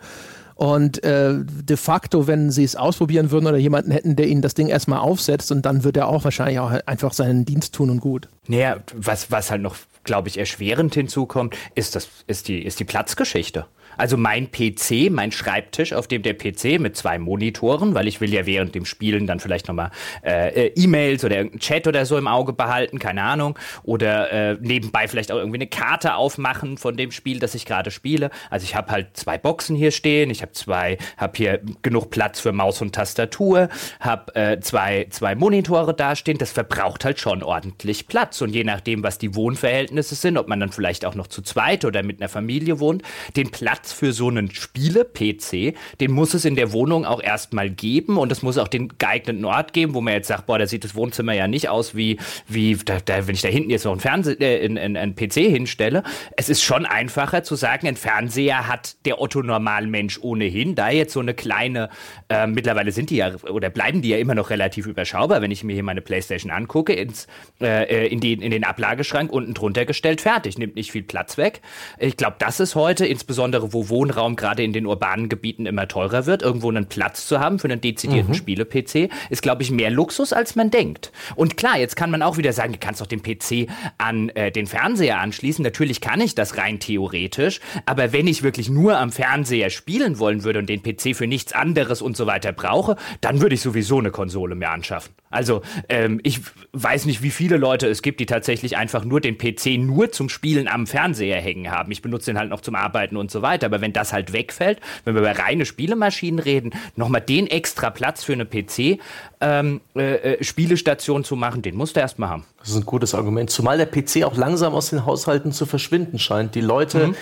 Und 0.54 1.04
äh, 1.04 1.34
de 1.44 1.76
facto, 1.76 2.26
wenn 2.26 2.50
sie 2.50 2.64
es 2.64 2.76
ausprobieren 2.76 3.30
würden 3.30 3.46
oder 3.46 3.58
jemanden 3.58 3.90
hätten, 3.90 4.16
der 4.16 4.26
ihnen 4.26 4.40
das 4.40 4.54
Ding 4.54 4.68
erstmal 4.68 5.00
aufsetzt, 5.00 5.52
und 5.52 5.66
dann 5.66 5.84
wird 5.84 5.98
er 5.98 6.08
auch 6.08 6.24
wahrscheinlich 6.24 6.60
auch 6.60 6.70
einfach 6.86 7.12
seinen 7.12 7.44
Dienst 7.44 7.74
tun 7.74 7.90
und 7.90 8.00
gut. 8.00 8.28
Naja, 8.46 8.78
was, 8.94 9.30
was 9.30 9.50
halt 9.50 9.60
noch, 9.60 9.76
glaube 10.04 10.28
ich, 10.28 10.38
erschwerend 10.38 10.94
hinzukommt, 10.94 11.54
ist, 11.74 11.94
das, 11.94 12.08
ist, 12.26 12.48
die, 12.48 12.62
ist 12.62 12.80
die 12.80 12.84
Platzgeschichte. 12.84 13.66
Also 13.96 14.16
mein 14.16 14.50
PC, 14.50 15.10
mein 15.10 15.32
Schreibtisch, 15.32 15.92
auf 15.92 16.06
dem 16.06 16.22
der 16.22 16.34
PC 16.34 16.80
mit 16.80 16.96
zwei 16.96 17.18
Monitoren, 17.18 17.94
weil 17.94 18.08
ich 18.08 18.20
will 18.20 18.32
ja 18.32 18.46
während 18.46 18.74
dem 18.74 18.84
Spielen 18.84 19.26
dann 19.26 19.40
vielleicht 19.40 19.68
nochmal 19.68 19.90
äh, 20.22 20.68
E-Mails 20.74 21.24
oder 21.24 21.36
irgendeinen 21.36 21.60
Chat 21.60 21.86
oder 21.86 22.06
so 22.06 22.16
im 22.16 22.28
Auge 22.28 22.52
behalten, 22.52 22.98
keine 22.98 23.22
Ahnung. 23.22 23.58
Oder 23.82 24.32
äh, 24.32 24.56
nebenbei 24.60 25.08
vielleicht 25.08 25.32
auch 25.32 25.38
irgendwie 25.38 25.58
eine 25.58 25.66
Karte 25.66 26.14
aufmachen 26.14 26.78
von 26.78 26.96
dem 26.96 27.12
Spiel, 27.12 27.38
das 27.38 27.54
ich 27.54 27.66
gerade 27.66 27.90
spiele. 27.90 28.30
Also 28.50 28.64
ich 28.64 28.74
habe 28.74 28.90
halt 28.90 29.16
zwei 29.16 29.38
Boxen 29.38 29.76
hier 29.76 29.90
stehen, 29.90 30.30
ich 30.30 30.42
habe 30.42 30.52
zwei, 30.52 30.98
habe 31.16 31.32
hier 31.36 31.60
genug 31.82 32.10
Platz 32.10 32.40
für 32.40 32.52
Maus 32.52 32.82
und 32.82 32.94
Tastatur, 32.94 33.68
habe 34.00 34.34
äh, 34.34 34.60
zwei, 34.60 35.06
zwei 35.10 35.34
Monitore 35.34 35.94
dastehen. 35.94 36.38
Das 36.38 36.52
verbraucht 36.52 37.04
halt 37.04 37.18
schon 37.18 37.42
ordentlich 37.42 38.06
Platz. 38.06 38.40
Und 38.40 38.50
je 38.50 38.64
nachdem, 38.64 39.02
was 39.02 39.18
die 39.18 39.34
Wohnverhältnisse 39.34 40.14
sind, 40.14 40.38
ob 40.38 40.48
man 40.48 40.60
dann 40.60 40.72
vielleicht 40.72 41.04
auch 41.04 41.14
noch 41.14 41.26
zu 41.26 41.42
zweit 41.42 41.84
oder 41.84 42.02
mit 42.02 42.20
einer 42.20 42.28
Familie 42.28 42.80
wohnt, 42.80 43.02
den 43.36 43.50
Platz 43.50 43.85
Platz 43.86 43.92
für 43.92 44.12
so 44.12 44.28
einen 44.28 44.50
Spiele-PC, 44.50 45.74
den 46.00 46.10
muss 46.10 46.34
es 46.34 46.44
in 46.44 46.56
der 46.56 46.72
Wohnung 46.72 47.04
auch 47.04 47.22
erstmal 47.22 47.70
geben 47.70 48.18
und 48.18 48.32
es 48.32 48.42
muss 48.42 48.58
auch 48.58 48.68
den 48.68 48.88
geeigneten 48.98 49.44
Ort 49.44 49.72
geben, 49.72 49.94
wo 49.94 50.00
man 50.00 50.14
jetzt 50.14 50.28
sagt, 50.28 50.46
boah, 50.46 50.58
da 50.58 50.66
sieht 50.66 50.82
das 50.82 50.94
Wohnzimmer 50.94 51.32
ja 51.34 51.46
nicht 51.46 51.68
aus 51.68 51.94
wie, 51.94 52.18
wie 52.48 52.76
da, 52.76 52.98
da, 53.04 53.26
wenn 53.26 53.34
ich 53.34 53.42
da 53.42 53.48
hinten 53.48 53.70
jetzt 53.70 53.84
noch 53.84 53.92
einen 53.92 54.00
Fernseher, 54.00 54.40
äh, 54.40 54.64
in, 54.64 54.76
in, 54.76 54.96
einen 54.96 55.14
PC 55.14 55.34
hinstelle. 55.34 56.02
Es 56.36 56.48
ist 56.48 56.62
schon 56.62 56.84
einfacher 56.84 57.44
zu 57.44 57.54
sagen, 57.54 57.86
ein 57.86 57.96
Fernseher 57.96 58.66
hat 58.66 58.96
der 59.04 59.20
Otto-Normalmensch 59.20 60.18
ohnehin, 60.20 60.74
da 60.74 60.90
jetzt 60.90 61.12
so 61.12 61.20
eine 61.20 61.34
kleine, 61.34 61.88
äh, 62.28 62.46
mittlerweile 62.46 62.90
sind 62.90 63.10
die 63.10 63.16
ja, 63.16 63.34
oder 63.48 63.70
bleiben 63.70 64.02
die 64.02 64.08
ja 64.08 64.18
immer 64.18 64.34
noch 64.34 64.50
relativ 64.50 64.86
überschaubar, 64.86 65.42
wenn 65.42 65.50
ich 65.50 65.62
mir 65.62 65.74
hier 65.74 65.84
meine 65.84 66.00
Playstation 66.00 66.50
angucke, 66.50 66.92
ins, 66.92 67.28
äh, 67.60 67.84
äh 67.84 68.06
in, 68.08 68.20
die, 68.20 68.32
in 68.32 68.50
den 68.50 68.64
Ablageschrank 68.64 69.30
unten 69.30 69.54
drunter 69.54 69.84
gestellt, 69.84 70.20
fertig, 70.20 70.58
nimmt 70.58 70.74
nicht 70.74 70.90
viel 70.90 71.04
Platz 71.04 71.38
weg. 71.38 71.60
Ich 71.98 72.16
glaube, 72.16 72.36
das 72.38 72.58
ist 72.58 72.74
heute, 72.74 73.06
insbesondere 73.06 73.72
wo 73.76 73.90
Wohnraum 73.90 74.36
gerade 74.36 74.62
in 74.62 74.72
den 74.72 74.86
urbanen 74.86 75.28
Gebieten 75.28 75.66
immer 75.66 75.86
teurer 75.86 76.24
wird, 76.24 76.40
irgendwo 76.40 76.70
einen 76.70 76.86
Platz 76.86 77.26
zu 77.26 77.40
haben 77.40 77.58
für 77.58 77.68
einen 77.68 77.82
dezidierten 77.82 78.30
mhm. 78.30 78.34
Spiele-PC, 78.34 79.10
ist, 79.28 79.42
glaube 79.42 79.62
ich, 79.62 79.70
mehr 79.70 79.90
Luxus, 79.90 80.32
als 80.32 80.56
man 80.56 80.70
denkt. 80.70 81.12
Und 81.34 81.58
klar, 81.58 81.78
jetzt 81.78 81.94
kann 81.94 82.10
man 82.10 82.22
auch 82.22 82.38
wieder 82.38 82.54
sagen, 82.54 82.72
du 82.72 82.78
kannst 82.78 83.02
doch 83.02 83.06
den 83.06 83.22
PC 83.22 83.68
an 83.98 84.30
äh, 84.30 84.50
den 84.50 84.66
Fernseher 84.66 85.20
anschließen. 85.20 85.62
Natürlich 85.62 86.00
kann 86.00 86.20
ich 86.22 86.34
das 86.34 86.56
rein 86.56 86.80
theoretisch, 86.80 87.60
aber 87.84 88.14
wenn 88.14 88.26
ich 88.26 88.42
wirklich 88.42 88.70
nur 88.70 88.98
am 88.98 89.12
Fernseher 89.12 89.68
spielen 89.68 90.18
wollen 90.18 90.42
würde 90.42 90.58
und 90.58 90.70
den 90.70 90.82
PC 90.82 91.14
für 91.14 91.26
nichts 91.26 91.52
anderes 91.52 92.00
und 92.00 92.16
so 92.16 92.26
weiter 92.26 92.52
brauche, 92.52 92.96
dann 93.20 93.42
würde 93.42 93.54
ich 93.54 93.60
sowieso 93.60 93.98
eine 93.98 94.10
Konsole 94.10 94.54
mehr 94.54 94.70
anschaffen. 94.70 95.12
Also 95.36 95.62
ähm, 95.88 96.18
ich 96.22 96.40
weiß 96.72 97.04
nicht, 97.04 97.22
wie 97.22 97.30
viele 97.30 97.58
Leute 97.58 97.86
es 97.86 98.02
gibt, 98.02 98.20
die 98.20 98.26
tatsächlich 98.26 98.76
einfach 98.76 99.04
nur 99.04 99.20
den 99.20 99.38
PC 99.38 99.78
nur 99.78 100.10
zum 100.10 100.28
Spielen 100.28 100.66
am 100.66 100.86
Fernseher 100.86 101.40
hängen 101.40 101.70
haben. 101.70 101.92
Ich 101.92 102.02
benutze 102.02 102.30
den 102.30 102.38
halt 102.38 102.50
noch 102.50 102.62
zum 102.62 102.74
Arbeiten 102.74 103.16
und 103.16 103.30
so 103.30 103.42
weiter. 103.42 103.66
Aber 103.66 103.80
wenn 103.80 103.92
das 103.92 104.12
halt 104.12 104.32
wegfällt, 104.32 104.80
wenn 105.04 105.14
wir 105.14 105.20
über 105.20 105.38
reine 105.38 105.66
Spielemaschinen 105.66 106.40
reden, 106.40 106.72
nochmal 106.96 107.20
den 107.20 107.46
extra 107.46 107.90
Platz 107.90 108.24
für 108.24 108.32
eine 108.32 108.46
PC 108.46 108.98
ähm, 109.40 109.80
äh, 109.94 110.34
äh, 110.34 110.44
Spielestation 110.44 111.22
zu 111.22 111.36
machen, 111.36 111.62
den 111.62 111.76
musst 111.76 111.96
du 111.96 112.00
erstmal 112.00 112.30
haben. 112.30 112.44
Das 112.60 112.70
ist 112.70 112.76
ein 112.76 112.86
gutes 112.86 113.14
Argument. 113.14 113.50
Zumal 113.50 113.76
der 113.76 113.86
PC 113.86 114.24
auch 114.24 114.36
langsam 114.36 114.74
aus 114.74 114.90
den 114.90 115.04
Haushalten 115.04 115.52
zu 115.52 115.66
verschwinden 115.66 116.18
scheint. 116.18 116.54
Die 116.54 116.60
Leute 116.62 117.08
mhm 117.08 117.16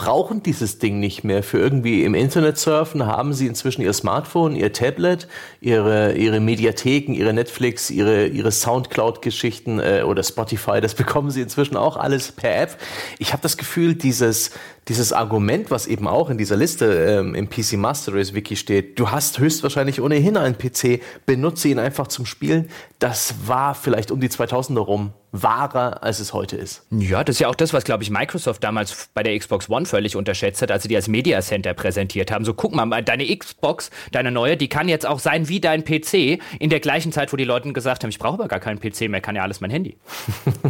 brauchen 0.00 0.42
dieses 0.42 0.78
Ding 0.78 0.98
nicht 0.98 1.24
mehr. 1.24 1.42
Für 1.42 1.58
irgendwie 1.58 2.04
im 2.04 2.14
Internet 2.14 2.56
surfen 2.56 3.04
haben 3.04 3.34
sie 3.34 3.46
inzwischen 3.46 3.82
ihr 3.82 3.92
Smartphone, 3.92 4.56
ihr 4.56 4.72
Tablet, 4.72 5.28
ihre, 5.60 6.14
ihre 6.14 6.40
Mediatheken, 6.40 7.12
ihre 7.12 7.34
Netflix, 7.34 7.90
ihre, 7.90 8.26
ihre 8.26 8.50
Soundcloud-Geschichten 8.50 9.78
äh, 9.78 10.02
oder 10.06 10.22
Spotify. 10.22 10.80
Das 10.80 10.94
bekommen 11.00 11.30
sie 11.30 11.42
inzwischen 11.42 11.76
auch 11.76 11.98
alles 11.98 12.32
per 12.32 12.62
App. 12.62 12.78
Ich 13.18 13.34
habe 13.34 13.42
das 13.42 13.58
Gefühl, 13.58 13.94
dieses, 13.94 14.52
dieses 14.90 15.12
Argument, 15.12 15.70
was 15.70 15.86
eben 15.86 16.08
auch 16.08 16.30
in 16.30 16.36
dieser 16.36 16.56
Liste 16.56 16.86
ähm, 16.86 17.36
im 17.36 17.48
PC 17.48 17.74
Master 17.74 18.12
Race 18.12 18.34
Wiki 18.34 18.56
steht, 18.56 18.98
du 18.98 19.12
hast 19.12 19.38
höchstwahrscheinlich 19.38 20.00
ohnehin 20.00 20.36
einen 20.36 20.58
PC, 20.58 21.00
benutze 21.26 21.68
ihn 21.68 21.78
einfach 21.78 22.08
zum 22.08 22.26
Spielen, 22.26 22.68
das 22.98 23.34
war 23.46 23.76
vielleicht 23.76 24.10
um 24.10 24.20
die 24.20 24.28
2000er 24.28 24.80
rum 24.80 25.12
wahrer, 25.32 26.02
als 26.02 26.18
es 26.18 26.32
heute 26.32 26.56
ist. 26.56 26.84
Ja, 26.90 27.22
das 27.22 27.36
ist 27.36 27.40
ja 27.40 27.48
auch 27.48 27.54
das, 27.54 27.72
was, 27.72 27.84
glaube 27.84 28.02
ich, 28.02 28.10
Microsoft 28.10 28.64
damals 28.64 29.08
bei 29.14 29.22
der 29.22 29.38
Xbox 29.38 29.68
One 29.68 29.86
völlig 29.86 30.16
unterschätzt 30.16 30.60
hat, 30.62 30.70
als 30.70 30.82
sie 30.82 30.88
die 30.88 30.96
als 30.96 31.08
Media 31.08 31.40
Center 31.40 31.72
präsentiert 31.74 32.32
haben. 32.32 32.44
So, 32.44 32.54
guck 32.54 32.74
mal, 32.74 33.02
deine 33.02 33.36
Xbox, 33.36 33.90
deine 34.12 34.30
neue, 34.32 34.56
die 34.56 34.68
kann 34.68 34.88
jetzt 34.88 35.06
auch 35.06 35.20
sein 35.20 35.48
wie 35.48 35.60
dein 35.60 35.84
PC, 35.84 36.40
in 36.58 36.70
der 36.70 36.80
gleichen 36.80 37.12
Zeit, 37.12 37.32
wo 37.32 37.36
die 37.36 37.44
Leute 37.44 37.72
gesagt 37.72 38.02
haben, 38.02 38.10
ich 38.10 38.18
brauche 38.18 38.34
aber 38.34 38.48
gar 38.48 38.60
keinen 38.60 38.80
PC 38.80 39.08
mehr, 39.08 39.20
kann 39.20 39.36
ja 39.36 39.42
alles 39.42 39.60
mein 39.60 39.70
Handy. 39.70 39.96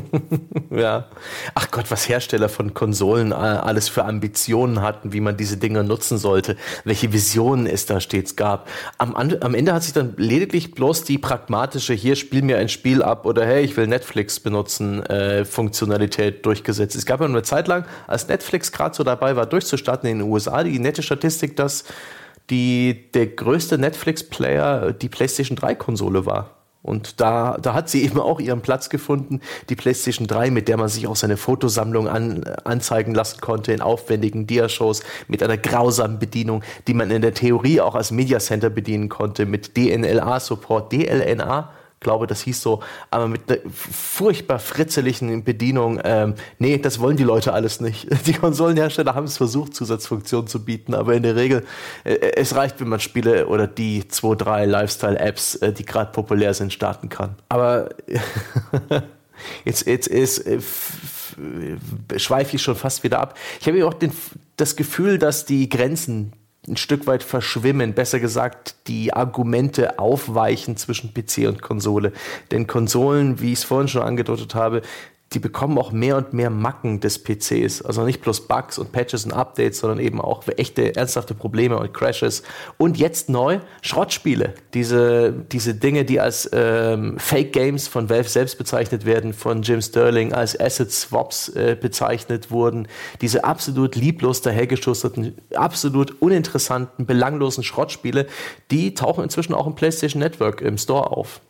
ja. 0.70 1.08
Ach 1.54 1.70
Gott, 1.70 1.90
was 1.90 2.08
Hersteller 2.08 2.48
von 2.48 2.74
Konsolen 2.74 3.32
äh, 3.32 3.34
alles 3.34 3.88
für 3.88 4.04
Ambitionen 4.10 4.82
hatten, 4.82 5.12
wie 5.12 5.20
man 5.20 5.36
diese 5.36 5.56
Dinge 5.56 5.82
nutzen 5.84 6.18
sollte, 6.18 6.56
welche 6.84 7.12
Visionen 7.12 7.66
es 7.66 7.86
da 7.86 8.00
stets 8.00 8.36
gab. 8.36 8.68
Am, 8.98 9.14
am 9.14 9.54
Ende 9.54 9.72
hat 9.72 9.84
sich 9.84 9.92
dann 9.92 10.14
lediglich 10.16 10.72
bloß 10.72 11.04
die 11.04 11.16
pragmatische, 11.16 11.94
hier 11.94 12.16
spiel 12.16 12.42
mir 12.42 12.58
ein 12.58 12.68
Spiel 12.68 13.02
ab 13.02 13.24
oder 13.24 13.46
hey, 13.46 13.64
ich 13.64 13.76
will 13.76 13.86
Netflix 13.86 14.40
benutzen 14.40 15.02
äh, 15.06 15.44
Funktionalität 15.44 16.44
durchgesetzt. 16.44 16.96
Es 16.96 17.06
gab 17.06 17.20
ja 17.20 17.26
eine 17.26 17.42
Zeit 17.42 17.68
lang, 17.68 17.84
als 18.06 18.28
Netflix 18.28 18.72
gerade 18.72 18.94
so 18.94 19.04
dabei 19.04 19.36
war, 19.36 19.46
durchzustarten 19.46 20.10
in 20.10 20.18
den 20.18 20.28
USA, 20.28 20.62
die 20.62 20.78
nette 20.78 21.02
Statistik, 21.02 21.56
dass 21.56 21.84
die, 22.50 23.10
der 23.14 23.28
größte 23.28 23.78
Netflix-Player 23.78 24.92
die 24.92 25.08
PlayStation 25.08 25.56
3-Konsole 25.56 26.26
war. 26.26 26.59
Und 26.82 27.20
da, 27.20 27.58
da 27.60 27.74
hat 27.74 27.88
sie 27.88 28.04
eben 28.04 28.20
auch 28.20 28.40
ihren 28.40 28.62
Platz 28.62 28.88
gefunden, 28.88 29.40
die 29.68 29.76
PlayStation 29.76 30.26
3, 30.26 30.50
mit 30.50 30.68
der 30.68 30.76
man 30.76 30.88
sich 30.88 31.06
auch 31.06 31.16
seine 31.16 31.36
Fotosammlung 31.36 32.08
an, 32.08 32.44
anzeigen 32.64 33.14
lassen 33.14 33.40
konnte 33.40 33.72
in 33.72 33.80
aufwendigen 33.80 34.46
Diashows 34.46 35.02
mit 35.28 35.42
einer 35.42 35.58
grausamen 35.58 36.18
Bedienung, 36.18 36.62
die 36.86 36.94
man 36.94 37.10
in 37.10 37.22
der 37.22 37.34
Theorie 37.34 37.80
auch 37.80 37.94
als 37.94 38.10
Media 38.10 38.38
Center 38.38 38.70
bedienen 38.70 39.08
konnte, 39.08 39.46
mit 39.46 39.76
DNLA-Support. 39.76 40.92
DLNA 40.92 41.70
glaube, 42.00 42.26
das 42.26 42.40
hieß 42.40 42.60
so, 42.60 42.82
aber 43.10 43.28
mit 43.28 43.50
einer 43.50 43.60
furchtbar 43.70 44.58
fritzeligen 44.58 45.44
Bedienung. 45.44 46.00
Ähm, 46.02 46.34
nee, 46.58 46.78
das 46.78 46.98
wollen 46.98 47.18
die 47.18 47.24
Leute 47.24 47.52
alles 47.52 47.80
nicht. 47.80 48.08
Die 48.26 48.32
Konsolenhersteller 48.32 49.14
haben 49.14 49.26
es 49.26 49.36
versucht, 49.36 49.74
Zusatzfunktionen 49.74 50.48
zu 50.48 50.64
bieten, 50.64 50.94
aber 50.94 51.14
in 51.14 51.22
der 51.22 51.36
Regel, 51.36 51.64
äh, 52.04 52.14
es 52.36 52.54
reicht, 52.56 52.80
wenn 52.80 52.88
man 52.88 53.00
Spiele 53.00 53.46
oder 53.46 53.66
die 53.66 54.08
zwei, 54.08 54.34
drei 54.34 54.64
Lifestyle-Apps, 54.64 55.56
äh, 55.56 55.72
die 55.72 55.84
gerade 55.84 56.12
populär 56.12 56.54
sind, 56.54 56.72
starten 56.72 57.08
kann. 57.10 57.36
Aber 57.48 57.90
jetzt, 59.64 59.86
jetzt 59.86 60.08
ist, 60.08 60.38
äh, 60.46 60.58
schweife 62.16 62.56
ich 62.56 62.62
schon 62.62 62.76
fast 62.76 63.04
wieder 63.04 63.20
ab. 63.20 63.36
Ich 63.60 63.68
habe 63.68 63.86
auch 63.86 63.94
den, 63.94 64.12
das 64.56 64.76
Gefühl, 64.76 65.18
dass 65.18 65.44
die 65.44 65.68
Grenzen 65.68 66.32
ein 66.68 66.76
Stück 66.76 67.06
weit 67.06 67.22
verschwimmen, 67.22 67.94
besser 67.94 68.20
gesagt, 68.20 68.74
die 68.86 69.12
Argumente 69.12 69.98
aufweichen 69.98 70.76
zwischen 70.76 71.14
PC 71.14 71.48
und 71.48 71.62
Konsole. 71.62 72.12
Denn 72.50 72.66
Konsolen, 72.66 73.40
wie 73.40 73.52
ich 73.52 73.60
es 73.60 73.64
vorhin 73.64 73.88
schon 73.88 74.02
angedeutet 74.02 74.54
habe, 74.54 74.82
die 75.32 75.38
bekommen 75.38 75.78
auch 75.78 75.92
mehr 75.92 76.16
und 76.16 76.32
mehr 76.32 76.50
Macken 76.50 76.98
des 76.98 77.22
PCs. 77.22 77.82
Also 77.82 78.04
nicht 78.04 78.20
bloß 78.20 78.48
Bugs 78.48 78.78
und 78.78 78.90
Patches 78.90 79.24
und 79.24 79.32
Updates, 79.32 79.78
sondern 79.78 80.00
eben 80.00 80.20
auch 80.20 80.42
echte, 80.56 80.96
ernsthafte 80.96 81.34
Probleme 81.34 81.78
und 81.78 81.94
Crashes. 81.94 82.42
Und 82.78 82.98
jetzt 82.98 83.28
neu 83.28 83.60
Schrottspiele. 83.80 84.54
Diese, 84.74 85.32
diese 85.32 85.74
Dinge, 85.74 86.04
die 86.04 86.18
als 86.18 86.50
ähm, 86.52 87.16
Fake 87.18 87.52
Games 87.52 87.86
von 87.86 88.10
Valve 88.10 88.28
selbst 88.28 88.58
bezeichnet 88.58 89.06
werden, 89.06 89.32
von 89.32 89.62
Jim 89.62 89.80
Sterling 89.80 90.32
als 90.32 90.58
Asset 90.58 90.90
Swaps 90.90 91.48
äh, 91.50 91.76
bezeichnet 91.80 92.50
wurden. 92.50 92.88
Diese 93.20 93.44
absolut 93.44 93.94
lieblos 93.94 94.42
dahergeschusterten, 94.42 95.36
absolut 95.54 96.20
uninteressanten, 96.20 97.06
belanglosen 97.06 97.62
Schrottspiele, 97.62 98.26
die 98.72 98.94
tauchen 98.94 99.22
inzwischen 99.22 99.54
auch 99.54 99.68
im 99.68 99.76
PlayStation 99.76 100.20
Network 100.20 100.60
im 100.60 100.76
Store 100.76 101.12
auf 101.12 101.40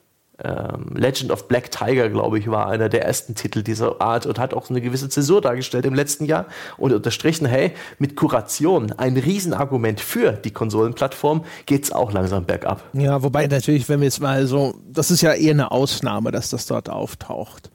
ähm, 0.45 0.86
Legend 0.95 1.30
of 1.30 1.49
Black 1.49 1.70
Tiger, 1.70 2.09
glaube 2.09 2.38
ich, 2.38 2.51
war 2.51 2.68
einer 2.68 2.88
der 2.88 3.05
ersten 3.05 3.34
Titel 3.34 3.62
dieser 3.62 4.01
Art 4.01 4.26
und 4.26 4.38
hat 4.38 4.55
auch 4.55 4.70
eine 4.70 4.80
gewisse 4.80 5.09
Zäsur 5.09 5.41
dargestellt 5.41 5.84
im 5.86 5.95
letzten 5.95 6.24
Jahr 6.24 6.47
und 6.76 6.93
unterstrichen, 6.93 7.47
hey, 7.47 7.72
mit 7.99 8.16
Kuration, 8.16 8.93
ein 8.93 9.16
Riesenargument 9.16 10.01
für 10.01 10.32
die 10.32 10.51
Konsolenplattform, 10.51 11.45
geht 11.66 11.84
es 11.84 11.93
auch 11.93 12.12
langsam 12.12 12.45
bergab. 12.45 12.82
Ja, 12.93 13.22
wobei 13.22 13.47
natürlich, 13.47 13.88
wenn 13.88 14.01
wir 14.01 14.07
jetzt 14.07 14.20
mal 14.20 14.47
so, 14.47 14.74
das 14.88 15.11
ist 15.11 15.20
ja 15.20 15.32
eher 15.32 15.53
eine 15.53 15.70
Ausnahme, 15.70 16.30
dass 16.30 16.51
das 16.51 16.66
dort 16.66 16.88
auftaucht. 16.88 17.70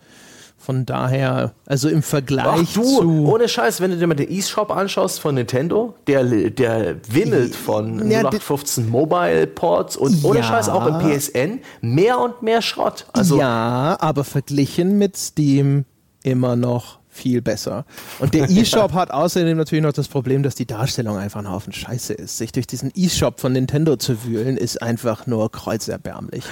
Von 0.65 0.83
daher, 0.83 1.53
also 1.67 1.89
im 1.89 2.01
Vergleich 2.01 2.69
Ach 2.69 2.73
du, 2.73 2.81
zu. 2.81 3.27
Ohne 3.27 3.47
Scheiß, 3.47 3.81
wenn 3.81 3.91
du 3.91 3.97
dir 3.97 4.07
mal 4.07 4.15
den 4.15 4.31
E-Shop 4.31 4.71
anschaust 4.71 5.19
von 5.19 5.35
Nintendo, 5.35 5.93
der, 6.07 6.23
der 6.23 6.95
wimmelt 7.07 7.55
von 7.55 8.09
ja, 8.09 8.21
0815 8.21 8.89
Mobile 8.89 9.45
Ports 9.45 9.95
und 9.95 10.23
ohne 10.23 10.43
Scheiß 10.43 10.69
auch 10.69 10.87
im 10.87 10.97
PSN 10.97 11.59
mehr 11.81 12.19
und 12.19 12.41
mehr 12.41 12.63
Schrott. 12.63 13.05
Also 13.13 13.37
ja, 13.37 13.95
aber 13.99 14.23
verglichen 14.23 14.97
mit 14.97 15.15
Steam 15.17 15.85
immer 16.23 16.55
noch 16.55 16.97
viel 17.15 17.41
besser. 17.41 17.85
Und 18.19 18.33
der 18.33 18.49
E-Shop 18.49 18.93
hat 18.93 19.11
außerdem 19.11 19.57
natürlich 19.57 19.83
noch 19.83 19.93
das 19.93 20.07
Problem, 20.07 20.43
dass 20.43 20.55
die 20.55 20.65
Darstellung 20.65 21.17
einfach 21.17 21.39
ein 21.39 21.49
Haufen 21.49 21.73
Scheiße 21.73 22.13
ist. 22.13 22.37
Sich 22.37 22.51
durch 22.51 22.67
diesen 22.67 22.91
E-Shop 22.93 23.39
von 23.39 23.53
Nintendo 23.53 23.95
zu 23.95 24.23
wühlen, 24.23 24.57
ist 24.57 24.81
einfach 24.81 25.25
nur 25.27 25.51
kreuzerbärmlich. 25.51 26.43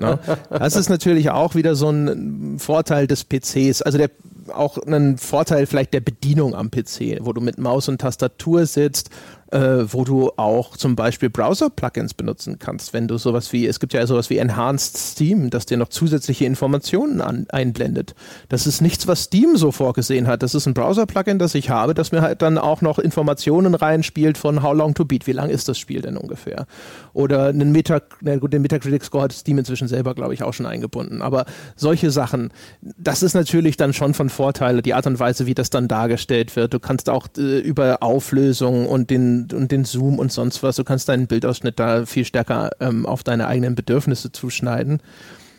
ne? 0.00 0.18
Das 0.50 0.76
ist 0.76 0.88
natürlich 0.88 1.30
auch 1.30 1.54
wieder 1.54 1.74
so 1.74 1.90
ein 1.90 2.58
Vorteil 2.58 3.06
des 3.06 3.24
PCs. 3.24 3.82
Also 3.82 3.98
der 3.98 4.10
auch 4.52 4.78
ein 4.78 5.16
Vorteil 5.18 5.66
vielleicht 5.66 5.94
der 5.94 6.00
Bedienung 6.00 6.54
am 6.54 6.70
PC, 6.70 7.18
wo 7.20 7.32
du 7.32 7.40
mit 7.40 7.58
Maus 7.58 7.88
und 7.88 8.00
Tastatur 8.00 8.66
sitzt 8.66 9.10
äh, 9.50 9.92
wo 9.92 10.04
du 10.04 10.30
auch 10.36 10.76
zum 10.76 10.96
Beispiel 10.96 11.30
Browser-Plugins 11.30 12.14
benutzen 12.14 12.58
kannst, 12.58 12.92
wenn 12.92 13.08
du 13.08 13.18
sowas 13.18 13.52
wie, 13.52 13.66
es 13.66 13.80
gibt 13.80 13.92
ja 13.92 14.06
sowas 14.06 14.30
wie 14.30 14.38
Enhanced 14.38 14.96
Steam, 14.96 15.50
das 15.50 15.66
dir 15.66 15.76
noch 15.76 15.88
zusätzliche 15.88 16.44
Informationen 16.44 17.20
an, 17.20 17.46
einblendet. 17.50 18.14
Das 18.48 18.66
ist 18.66 18.80
nichts, 18.80 19.06
was 19.06 19.24
Steam 19.24 19.56
so 19.56 19.72
vorgesehen 19.72 20.26
hat. 20.26 20.42
Das 20.42 20.54
ist 20.54 20.66
ein 20.66 20.74
Browser-Plugin, 20.74 21.38
das 21.38 21.54
ich 21.54 21.70
habe, 21.70 21.94
das 21.94 22.12
mir 22.12 22.22
halt 22.22 22.42
dann 22.42 22.58
auch 22.58 22.80
noch 22.80 22.98
Informationen 22.98 23.74
reinspielt 23.74 24.38
von 24.38 24.62
How 24.62 24.74
Long 24.74 24.94
to 24.94 25.04
Beat, 25.04 25.26
wie 25.26 25.32
lang 25.32 25.50
ist 25.50 25.68
das 25.68 25.78
Spiel 25.78 26.00
denn 26.00 26.16
ungefähr? 26.16 26.66
Oder 27.12 27.46
einen 27.46 27.72
Meta, 27.72 28.00
na 28.20 28.36
gut, 28.36 28.52
den 28.52 28.62
Metacritic-Score 28.62 29.24
hat 29.24 29.32
Steam 29.32 29.58
inzwischen 29.58 29.88
selber, 29.88 30.14
glaube 30.14 30.34
ich, 30.34 30.42
auch 30.42 30.54
schon 30.54 30.66
eingebunden. 30.66 31.22
Aber 31.22 31.46
solche 31.76 32.10
Sachen, 32.10 32.52
das 32.80 33.22
ist 33.22 33.34
natürlich 33.34 33.76
dann 33.76 33.92
schon 33.92 34.14
von 34.14 34.28
Vorteil, 34.28 34.82
die 34.82 34.94
Art 34.94 35.06
und 35.06 35.18
Weise, 35.18 35.46
wie 35.46 35.54
das 35.54 35.70
dann 35.70 35.88
dargestellt 35.88 36.54
wird. 36.54 36.72
Du 36.72 36.78
kannst 36.78 37.08
auch 37.08 37.26
äh, 37.36 37.58
über 37.58 38.02
Auflösung 38.02 38.86
und 38.86 39.10
den 39.10 39.39
und 39.52 39.72
den 39.72 39.84
Zoom 39.84 40.18
und 40.18 40.32
sonst 40.32 40.62
was. 40.62 40.76
Du 40.76 40.84
kannst 40.84 41.08
deinen 41.08 41.26
Bildausschnitt 41.26 41.78
da 41.78 42.06
viel 42.06 42.24
stärker 42.24 42.70
ähm, 42.80 43.06
auf 43.06 43.22
deine 43.22 43.46
eigenen 43.46 43.74
Bedürfnisse 43.74 44.32
zuschneiden. 44.32 45.00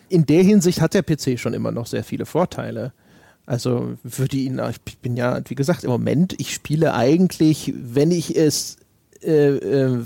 In 0.09 0.25
der 0.25 0.43
Hinsicht 0.43 0.81
hat 0.81 0.93
der 0.93 1.03
PC 1.03 1.39
schon 1.39 1.53
immer 1.53 1.71
noch 1.71 1.85
sehr 1.85 2.03
viele 2.03 2.25
Vorteile. 2.25 2.93
Also 3.45 3.97
würde 4.03 4.37
ihn, 4.37 4.61
ich 4.85 4.99
bin 4.99 5.17
ja, 5.17 5.41
wie 5.47 5.55
gesagt, 5.55 5.83
im 5.83 5.89
Moment, 5.89 6.35
ich 6.37 6.53
spiele 6.53 6.93
eigentlich, 6.93 7.73
wenn 7.75 8.11
ich 8.11 8.37
es 8.37 8.77
äh, 9.23 9.55
äh, 9.55 10.03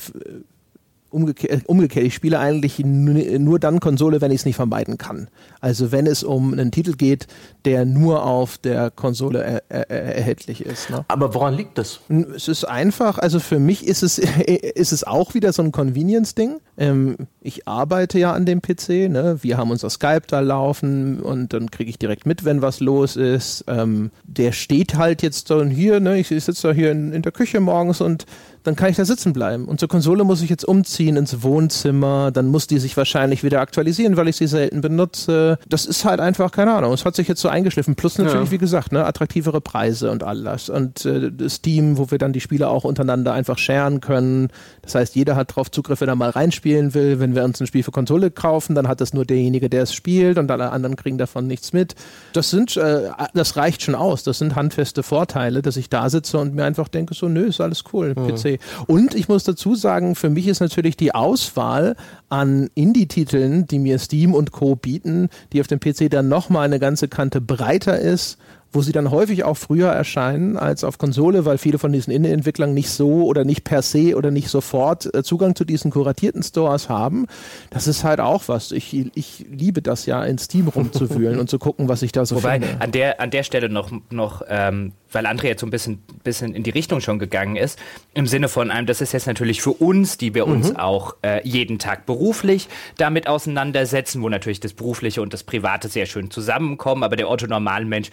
umgekehrt, 1.15 1.63
äh, 1.63 1.65
umgekehrt, 1.65 2.05
ich 2.05 2.13
spiele 2.13 2.39
eigentlich 2.39 2.79
nur 2.79 3.59
dann 3.59 3.79
Konsole, 3.79 4.21
wenn 4.21 4.31
ich 4.31 4.41
es 4.41 4.45
nicht 4.45 4.57
vermeiden 4.57 4.97
kann. 4.97 5.29
Also 5.61 5.91
wenn 5.91 6.05
es 6.05 6.23
um 6.23 6.53
einen 6.53 6.71
Titel 6.71 6.93
geht, 6.93 7.27
der 7.63 7.85
nur 7.85 8.23
auf 8.23 8.57
der 8.57 8.91
Konsole 8.91 9.43
er, 9.43 9.63
er, 9.69 9.89
erhältlich 9.89 10.63
ist. 10.63 10.89
Ne? 10.89 11.05
Aber 11.07 11.33
woran 11.33 11.55
liegt 11.55 11.77
das? 11.77 12.01
Es 12.35 12.47
ist 12.47 12.65
einfach, 12.65 13.17
also 13.17 13.39
für 13.39 13.59
mich 13.59 13.87
ist 13.87 14.03
es, 14.03 14.17
ist 14.19 14.91
es 14.91 15.03
auch 15.05 15.33
wieder 15.33 15.53
so 15.53 15.63
ein 15.63 15.71
Convenience-Ding. 15.71 16.57
Ähm, 16.77 17.15
ich 17.41 17.67
arbeite 17.67 18.19
ja 18.19 18.33
an 18.33 18.45
dem 18.45 18.61
PC, 18.61 19.09
ne? 19.09 19.37
wir 19.41 19.57
haben 19.57 19.71
unser 19.71 19.89
Skype 19.89 20.23
da 20.27 20.41
laufen 20.41 21.21
und 21.21 21.53
dann 21.53 21.71
kriege 21.71 21.89
ich 21.89 21.97
direkt 21.97 22.25
mit, 22.25 22.43
wenn 22.43 22.61
was 22.61 22.81
los 22.81 23.15
ist. 23.15 23.63
Ähm, 23.67 24.11
der 24.25 24.51
steht 24.51 24.95
halt 24.95 25.21
jetzt 25.21 25.47
so 25.47 25.63
hier, 25.63 26.01
ne? 26.01 26.19
ich, 26.19 26.29
ich 26.31 26.43
sitze 26.43 26.67
da 26.67 26.73
hier 26.73 26.91
in, 26.91 27.13
in 27.13 27.21
der 27.21 27.31
Küche 27.31 27.61
morgens 27.61 28.01
und 28.01 28.25
dann 28.65 28.75
kann 28.75 28.89
ich 28.89 28.97
da 28.97 29.05
sitzen 29.05 29.31
bleiben. 29.31 29.65
Und 29.65 29.79
zur 29.79 29.87
Konsole 29.87 30.23
muss 30.23 30.41
ich 30.41 30.49
jetzt 30.49 30.65
umziehen 30.65 31.17
ins 31.17 31.43
Wohnzimmer, 31.43 32.31
dann 32.31 32.47
muss 32.47 32.65
die 32.65 32.79
sich 32.79 32.97
wahrscheinlich 32.97 33.43
wieder 33.43 33.61
aktualisieren, 33.61 34.17
weil 34.17 34.27
ich 34.27 34.37
sie 34.37 34.47
selten 34.47 34.81
benutze. 34.81 35.59
Das 35.69 35.85
ist 35.85 36.03
halt 36.03 36.19
einfach, 36.19 36.51
keine 36.51 36.73
Ahnung, 36.73 36.91
es 36.91 37.05
hat 37.05 37.15
sich 37.15 37.27
jetzt 37.27 37.41
so 37.41 37.47
eingeschliffen. 37.47 37.95
Plus 37.95 38.17
natürlich, 38.17 38.47
ja. 38.47 38.51
wie 38.51 38.57
gesagt, 38.57 38.91
ne, 38.91 39.05
attraktivere 39.05 39.61
Preise 39.61 40.09
und 40.09 40.23
alles. 40.23 40.69
Und 40.69 41.05
äh, 41.05 41.31
Steam, 41.47 41.99
wo 41.99 42.09
wir 42.09 42.17
dann 42.17 42.33
die 42.33 42.41
Spiele 42.41 42.67
auch 42.67 42.83
untereinander 42.85 43.33
einfach 43.33 43.59
sharen 43.59 44.01
können. 44.01 44.47
Das 44.81 44.95
heißt, 44.95 45.15
jeder 45.15 45.35
hat 45.35 45.55
drauf 45.55 45.69
Zugriff, 45.69 46.01
wenn 46.01 46.09
er 46.09 46.15
mal 46.15 46.31
reinspielen 46.31 46.95
will. 46.95 47.19
Wenn 47.19 47.35
wir 47.35 47.43
uns 47.43 47.61
ein 47.61 47.67
Spiel 47.67 47.83
für 47.83 47.91
Konsole 47.91 48.31
kaufen, 48.31 48.73
dann 48.73 48.87
hat 48.87 48.99
es 48.99 49.13
nur 49.13 49.25
derjenige, 49.25 49.69
der 49.69 49.83
es 49.83 49.93
spielt 49.93 50.39
und 50.39 50.49
alle 50.49 50.71
anderen 50.71 50.95
kriegen 50.95 51.19
davon 51.19 51.45
nichts 51.45 51.71
mit. 51.71 51.93
Das 52.33 52.49
sind, 52.49 52.75
äh, 52.77 53.11
das 53.35 53.57
reicht 53.57 53.83
schon 53.83 53.93
aus. 53.93 54.23
Das 54.23 54.39
sind 54.39 54.55
handfeste 54.55 55.03
Vorteile, 55.03 55.61
dass 55.61 55.77
ich 55.77 55.89
da 55.89 56.09
sitze 56.09 56.39
und 56.39 56.55
mir 56.55 56.65
einfach 56.65 56.87
denke, 56.87 57.13
so, 57.13 57.29
nö, 57.29 57.43
ist 57.45 57.61
alles 57.61 57.83
cool. 57.93 58.15
Mhm. 58.15 58.33
PC 58.33 58.54
und 58.87 59.15
ich 59.15 59.27
muss 59.27 59.43
dazu 59.43 59.75
sagen, 59.75 60.15
für 60.15 60.29
mich 60.29 60.47
ist 60.47 60.59
natürlich 60.59 60.97
die 60.97 61.13
Auswahl 61.13 61.95
an 62.29 62.69
Indie-Titeln, 62.75 63.67
die 63.67 63.79
mir 63.79 63.99
Steam 63.99 64.33
und 64.33 64.51
Co. 64.51 64.75
bieten, 64.75 65.29
die 65.53 65.61
auf 65.61 65.67
dem 65.67 65.79
PC 65.79 66.09
dann 66.09 66.27
nochmal 66.27 66.65
eine 66.65 66.79
ganze 66.79 67.07
Kante 67.07 67.41
breiter 67.41 67.99
ist 67.99 68.37
wo 68.75 68.81
sie 68.81 68.91
dann 68.91 69.09
häufig 69.09 69.43
auch 69.43 69.55
früher 69.55 69.89
erscheinen 69.89 70.57
als 70.57 70.83
auf 70.83 70.97
Konsole, 70.97 71.45
weil 71.45 71.57
viele 71.57 71.79
von 71.79 71.91
diesen 71.91 72.11
Innenentwicklern 72.11 72.73
nicht 72.73 72.89
so 72.89 73.23
oder 73.23 73.45
nicht 73.45 73.63
per 73.63 73.81
se 73.81 74.15
oder 74.15 74.31
nicht 74.31 74.49
sofort 74.49 75.11
äh, 75.15 75.23
Zugang 75.23 75.55
zu 75.55 75.63
diesen 75.63 75.91
kuratierten 75.91 76.43
Stores 76.43 76.89
haben. 76.89 77.25
Das 77.69 77.87
ist 77.87 78.03
halt 78.03 78.19
auch 78.19 78.43
was. 78.47 78.71
Ich, 78.71 78.93
ich 79.15 79.45
liebe 79.49 79.81
das 79.81 80.05
ja, 80.05 80.23
in 80.25 80.37
Steam 80.37 80.67
rumzuwühlen 80.67 81.39
und 81.39 81.49
zu 81.49 81.57
gucken, 81.57 81.87
was 81.87 82.01
ich 82.01 82.11
da 82.11 82.25
so 82.25 82.35
Wobei, 82.35 82.59
finde. 82.59 82.81
An 82.81 82.91
der, 82.91 83.21
an 83.21 83.31
der 83.31 83.43
Stelle 83.43 83.69
noch, 83.69 83.91
noch 84.11 84.43
ähm, 84.49 84.91
weil 85.15 85.25
André 85.25 85.47
jetzt 85.47 85.61
so 85.61 85.67
ein 85.67 85.71
bisschen, 85.71 86.03
bisschen 86.23 86.53
in 86.53 86.61
die 86.61 86.69
Richtung 86.69 87.01
schon 87.01 87.17
gegangen 87.17 87.55
ist, 87.55 87.79
im 88.13 88.27
Sinne 88.27 88.49
von 88.49 88.69
einem, 88.69 88.85
das 88.85 89.01
ist 89.01 89.13
jetzt 89.13 89.25
natürlich 89.25 89.61
für 89.61 89.71
uns, 89.71 90.17
die 90.17 90.35
wir 90.35 90.45
uns 90.45 90.71
mhm. 90.71 90.75
auch 90.77 91.15
äh, 91.23 91.41
jeden 91.47 91.79
Tag 91.79 92.05
beruflich 92.05 92.67
damit 92.97 93.27
auseinandersetzen, 93.27 94.21
wo 94.21 94.29
natürlich 94.29 94.59
das 94.59 94.73
Berufliche 94.73 95.21
und 95.21 95.33
das 95.33 95.43
Private 95.43 95.87
sehr 95.87 96.05
schön 96.05 96.29
zusammenkommen, 96.29 97.03
aber 97.03 97.15
der 97.15 97.29
Otto-Normalmensch 97.29 98.09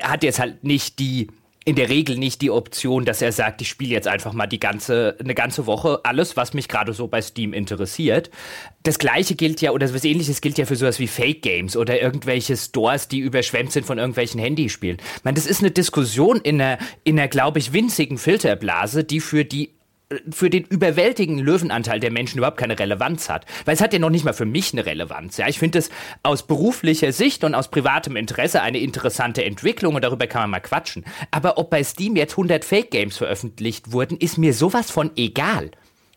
hat 0.00 0.24
jetzt 0.24 0.40
halt 0.40 0.64
nicht 0.64 0.98
die 0.98 1.28
in 1.68 1.76
der 1.76 1.90
Regel 1.90 2.16
nicht 2.16 2.40
die 2.40 2.50
Option, 2.50 3.04
dass 3.04 3.20
er 3.20 3.30
sagt, 3.30 3.60
ich 3.60 3.68
spiele 3.68 3.90
jetzt 3.90 4.08
einfach 4.08 4.32
mal 4.32 4.46
die 4.46 4.58
ganze, 4.58 5.16
eine 5.20 5.34
ganze 5.34 5.66
Woche 5.66 6.00
alles, 6.02 6.34
was 6.34 6.54
mich 6.54 6.66
gerade 6.66 6.94
so 6.94 7.08
bei 7.08 7.20
Steam 7.20 7.52
interessiert. 7.52 8.30
Das 8.84 8.98
gleiche 8.98 9.34
gilt 9.34 9.60
ja, 9.60 9.72
oder 9.72 9.92
was 9.92 10.02
ähnliches 10.02 10.40
gilt 10.40 10.56
ja 10.56 10.64
für 10.64 10.76
sowas 10.76 10.98
wie 10.98 11.06
Fake 11.06 11.42
Games 11.42 11.76
oder 11.76 12.00
irgendwelche 12.00 12.56
Stores, 12.56 13.08
die 13.08 13.18
überschwemmt 13.18 13.70
sind 13.70 13.84
von 13.84 13.98
irgendwelchen 13.98 14.40
Handyspielen. 14.40 14.96
Ich 15.16 15.24
meine, 15.24 15.34
das 15.34 15.44
ist 15.44 15.60
eine 15.60 15.70
Diskussion 15.70 16.40
in 16.40 16.58
einer, 16.58 16.78
in 17.04 17.18
einer, 17.18 17.28
glaube 17.28 17.58
ich, 17.58 17.74
winzigen 17.74 18.16
Filterblase, 18.16 19.04
die 19.04 19.20
für 19.20 19.44
die 19.44 19.77
für 20.30 20.48
den 20.48 20.64
überwältigenden 20.64 21.44
Löwenanteil 21.44 22.00
der 22.00 22.10
Menschen 22.10 22.38
überhaupt 22.38 22.56
keine 22.56 22.78
Relevanz 22.78 23.28
hat. 23.28 23.44
Weil 23.64 23.74
es 23.74 23.80
hat 23.80 23.92
ja 23.92 23.98
noch 23.98 24.10
nicht 24.10 24.24
mal 24.24 24.32
für 24.32 24.46
mich 24.46 24.72
eine 24.72 24.86
Relevanz. 24.86 25.36
Ja, 25.36 25.48
ich 25.48 25.58
finde 25.58 25.78
es 25.78 25.90
aus 26.22 26.46
beruflicher 26.46 27.12
Sicht 27.12 27.44
und 27.44 27.54
aus 27.54 27.70
privatem 27.70 28.16
Interesse 28.16 28.62
eine 28.62 28.78
interessante 28.78 29.44
Entwicklung 29.44 29.94
und 29.94 30.02
darüber 30.02 30.26
kann 30.26 30.42
man 30.42 30.50
mal 30.50 30.60
quatschen. 30.60 31.04
Aber 31.30 31.58
ob 31.58 31.68
bei 31.68 31.84
Steam 31.84 32.16
jetzt 32.16 32.32
100 32.32 32.64
Fake 32.64 32.90
Games 32.90 33.18
veröffentlicht 33.18 33.92
wurden, 33.92 34.16
ist 34.16 34.38
mir 34.38 34.54
sowas 34.54 34.90
von 34.90 35.10
egal. 35.16 35.70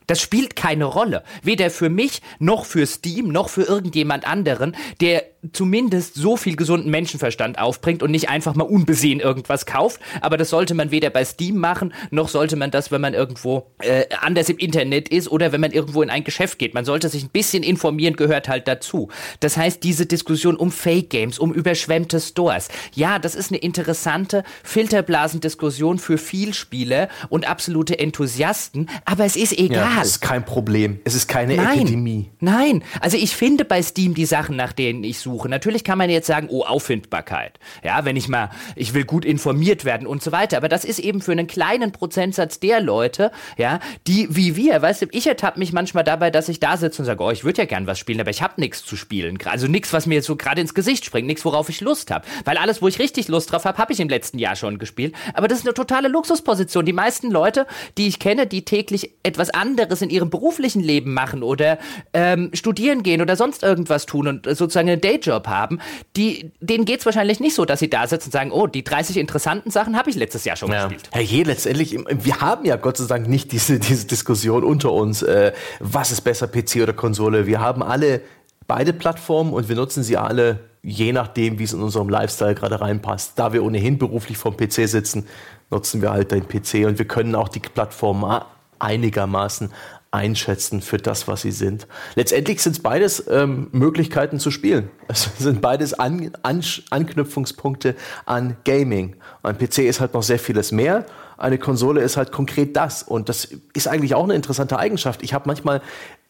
Das 0.08 0.22
spielt 0.22 0.56
keine 0.56 0.86
Rolle. 0.86 1.24
Weder 1.44 1.70
für 1.70 1.90
mich, 1.90 2.22
noch 2.40 2.66
für 2.66 2.86
Steam, 2.86 3.30
noch 3.30 3.50
für 3.50 3.64
irgendjemand 3.64 4.28
anderen, 4.28 4.76
der 5.00 5.24
zumindest 5.54 6.16
so 6.16 6.38
viel 6.38 6.56
gesunden 6.56 6.92
Menschenverstand 6.92 7.58
aufbringt 7.58 8.04
und 8.04 8.12
nicht 8.12 8.30
einfach 8.30 8.56
mal 8.56 8.64
unbesehen 8.64 9.20
irgendwas 9.20 9.66
kauft. 9.66 10.00
Aber 10.22 10.38
das 10.38 10.50
sollte 10.50 10.74
man 10.74 10.92
weder 10.92 11.10
bei 11.10 11.26
Steam 11.26 11.58
machen, 11.58 11.94
noch 12.12 12.30
sollte 12.30 12.56
man 12.56 12.72
das, 12.72 12.92
wenn 12.92 13.02
man 13.02 13.14
irgendwo 13.14 13.68
äh, 13.80 14.06
anders 14.22 14.50
im 14.50 14.58
Internet 14.58 15.10
ist 15.10 15.30
oder 15.30 15.52
wenn 15.52 15.62
man 15.62 15.72
irgendwo 15.72 16.04
in 16.04 16.10
ein 16.10 16.24
Geschäft 16.24 16.60
geht. 16.60 16.74
Man 16.74 16.86
sollte 16.86 17.10
sich 17.10 17.24
ein 17.24 17.30
bisschen 17.30 17.64
informieren, 17.64 18.16
gehört 18.16 18.50
halt 18.50 18.68
dazu. 18.68 19.10
Das 19.40 19.58
heißt, 19.58 19.84
diese 19.84 20.06
Diskussion 20.06 20.56
um 20.56 20.72
Fake 20.72 21.10
Games, 21.10 21.40
um 21.40 21.54
überschwemmte 21.54 22.20
Stores. 22.20 22.70
Ja, 22.94 23.18
das 23.18 23.36
ist 23.36 23.52
eine 23.52 23.58
interessante 23.60 24.44
Filterblasendiskussion 24.64 25.98
für 25.98 26.18
Vielspieler 26.18 27.10
und 27.30 27.50
absolute 27.50 27.98
Enthusiasten, 27.98 28.90
aber 29.06 29.26
es 29.26 29.36
ist 29.36 29.58
egal. 29.58 29.96
Ja, 29.96 30.02
es 30.02 30.10
ist 30.10 30.22
kein 30.22 30.46
Problem. 30.46 31.00
Es 31.04 31.16
ist 31.16 31.28
keine 31.28 31.56
nein, 31.56 31.80
Epidemie. 31.80 32.30
Nein, 32.40 32.84
also 33.00 33.18
ich 33.18 33.36
finde 33.36 33.66
bei 33.66 33.82
Steam 33.82 34.14
die 34.14 34.26
Sachen, 34.26 34.56
nach 34.56 34.74
denen 34.74 35.04
ich 35.04 35.20
suche. 35.20 35.31
Natürlich 35.48 35.84
kann 35.84 35.98
man 35.98 36.10
jetzt 36.10 36.28
sagen, 36.28 36.48
oh, 36.50 36.64
Auffindbarkeit. 36.64 37.60
Ja, 37.84 38.06
wenn 38.06 38.16
ich 38.16 38.28
mal, 38.28 38.50
ich 38.76 38.94
will 38.94 39.06
gut 39.06 39.26
informiert 39.26 39.86
werden 39.86 40.08
und 40.08 40.22
so 40.24 40.32
weiter. 40.32 40.58
Aber 40.58 40.70
das 40.70 40.86
ist 40.86 41.00
eben 41.00 41.22
für 41.22 41.32
einen 41.32 41.48
kleinen 41.48 41.92
Prozentsatz 41.92 42.60
der 42.60 42.82
Leute, 42.82 43.32
ja, 43.58 43.80
die 44.08 44.28
wie 44.36 44.56
wir, 44.56 44.82
weißt 44.82 45.04
du, 45.04 45.06
ich 45.12 45.28
ertappe 45.28 45.60
mich 45.60 45.74
manchmal 45.74 46.04
dabei, 46.04 46.32
dass 46.32 46.50
ich 46.50 46.60
da 46.60 46.78
sitze 46.78 47.02
und 47.02 47.06
sage, 47.06 47.24
oh, 47.24 47.32
ich 47.32 47.44
würde 47.44 47.62
ja 47.62 47.66
gern 47.66 47.88
was 47.88 48.00
spielen, 48.00 48.20
aber 48.20 48.30
ich 48.30 48.42
habe 48.42 48.60
nichts 48.60 48.84
zu 48.84 48.96
spielen. 48.96 49.38
Also 49.46 49.68
nichts, 49.68 49.94
was 49.94 50.06
mir 50.06 50.16
jetzt 50.16 50.28
so 50.28 50.36
gerade 50.36 50.62
ins 50.62 50.74
Gesicht 50.74 51.06
springt, 51.06 51.28
nichts, 51.28 51.46
worauf 51.46 51.70
ich 51.70 51.82
Lust 51.82 52.12
habe. 52.12 52.26
Weil 52.46 52.58
alles, 52.58 52.82
wo 52.82 52.88
ich 52.88 53.00
richtig 53.00 53.28
Lust 53.28 53.52
drauf 53.52 53.66
habe, 53.66 53.78
habe 53.78 53.94
ich 53.94 54.00
im 54.00 54.10
letzten 54.10 54.40
Jahr 54.40 54.56
schon 54.56 54.80
gespielt. 54.80 55.16
Aber 55.34 55.48
das 55.48 55.60
ist 55.60 55.66
eine 55.66 55.74
totale 55.74 56.08
Luxusposition. 56.08 56.86
Die 56.86 56.94
meisten 56.94 57.32
Leute, 57.32 57.68
die 57.98 58.08
ich 58.08 58.20
kenne, 58.20 58.48
die 58.48 58.66
täglich 58.66 59.12
etwas 59.24 59.50
anderes 59.50 60.02
in 60.02 60.10
ihrem 60.10 60.30
beruflichen 60.30 60.82
Leben 60.82 61.14
machen 61.14 61.44
oder 61.44 61.78
ähm, 62.14 62.52
studieren 62.54 63.04
gehen 63.04 63.22
oder 63.22 63.36
sonst 63.36 63.64
irgendwas 63.64 64.06
tun 64.06 64.28
und 64.28 64.46
sozusagen 64.46 64.90
einen 64.90 65.02
Dayjob 65.22 65.48
haben, 65.48 65.80
die, 66.16 66.52
denen 66.60 66.86
geht 66.86 67.00
es 67.00 67.06
wahrscheinlich 67.06 67.40
nicht 67.40 67.56
so, 67.56 67.66
dass 67.66 67.80
sie 67.80 67.90
da 67.90 68.08
sitzen 68.08 68.28
und 68.28 68.32
sagen, 68.32 68.52
oh, 68.52 68.68
die 68.68 68.84
30 68.84 69.18
interessanten 69.18 69.72
Sachen 69.72 69.98
habe 69.98 70.10
ich 70.10 70.16
letztes 70.16 70.46
Jahr 70.46 70.56
schon 70.56 70.72
ja. 70.72 70.88
gespielt. 70.88 71.10
Herr 71.12 71.22
Je, 71.22 71.44
letztendlich, 71.44 71.98
wir 72.10 72.42
haben 72.42 72.66
ja 72.66 72.76
Gott 72.76 72.98
sei 72.98 73.06
Dank 73.06 73.28
nicht 73.28 73.52
diese, 73.52 73.80
diese 73.80 74.08
Diskussion 74.08 74.64
unter 74.64 74.92
uns, 74.92 75.22
äh, 75.22 75.54
was 75.80 76.12
ist 76.12 76.22
besser, 76.22 76.48
PC 76.48 76.78
oder 76.84 76.94
Konsole. 76.94 77.48
Wir 77.48 77.60
haben 77.60 77.84
alle 77.84 78.22
beide 78.68 78.94
Plattformen 78.94 79.54
und 79.54 79.70
wir 79.70 79.76
nutzen 79.76 80.04
sie 80.04 80.18
alle 80.18 80.60
je 80.84 81.14
nachdem, 81.14 81.60
wie 81.60 81.64
es 81.64 81.74
in 81.74 81.82
unserem 81.82 82.10
Lifestyle 82.10 82.56
gerade 82.56 82.82
reinpasst. 82.82 83.34
Da 83.36 83.54
wir 83.54 83.64
ohnehin 83.64 83.98
beruflich 83.98 84.38
vom 84.38 84.58
PC 84.58 84.88
sitzen, 84.88 85.28
nutzen 85.70 86.02
wir 86.02 86.12
halt 86.12 86.32
den 86.32 86.48
PC 86.48 86.88
und 86.88 86.98
wir 86.98 87.06
können 87.06 87.36
auch 87.36 87.50
die 87.50 87.60
Plattform 87.60 88.42
einigermaßen 88.80 89.72
einschätzen 90.12 90.82
für 90.82 90.98
das, 90.98 91.28
was 91.30 91.42
sie 91.42 91.52
sind. 91.52 91.88
Letztendlich 92.16 92.62
sind 92.62 92.74
es 92.74 92.82
beides 92.82 93.26
ähm, 93.30 93.70
Möglichkeiten 93.72 94.40
zu 94.40 94.52
spielen. 94.52 94.90
Es 95.08 95.30
sind 95.40 95.62
beides 95.62 95.94
an, 95.94 96.32
an, 96.44 96.62
Anknüpfungspunkte 96.90 97.96
an 98.26 98.58
Gaming. 98.66 99.16
Ein 99.42 99.58
PC 99.58 99.80
ist 99.80 100.02
halt 100.02 100.14
noch 100.14 100.24
sehr 100.24 100.40
vieles 100.40 100.74
mehr. 100.74 101.06
Eine 101.38 101.58
Konsole 101.58 102.02
ist 102.02 102.18
halt 102.18 102.32
konkret 102.32 102.76
das. 102.76 103.04
Und 103.04 103.30
das 103.30 103.48
ist 103.74 103.88
eigentlich 103.88 104.14
auch 104.14 104.26
eine 104.26 104.36
interessante 104.36 104.78
Eigenschaft. 104.78 105.24
Ich 105.24 105.34
habe 105.34 105.46
manchmal, 105.48 105.82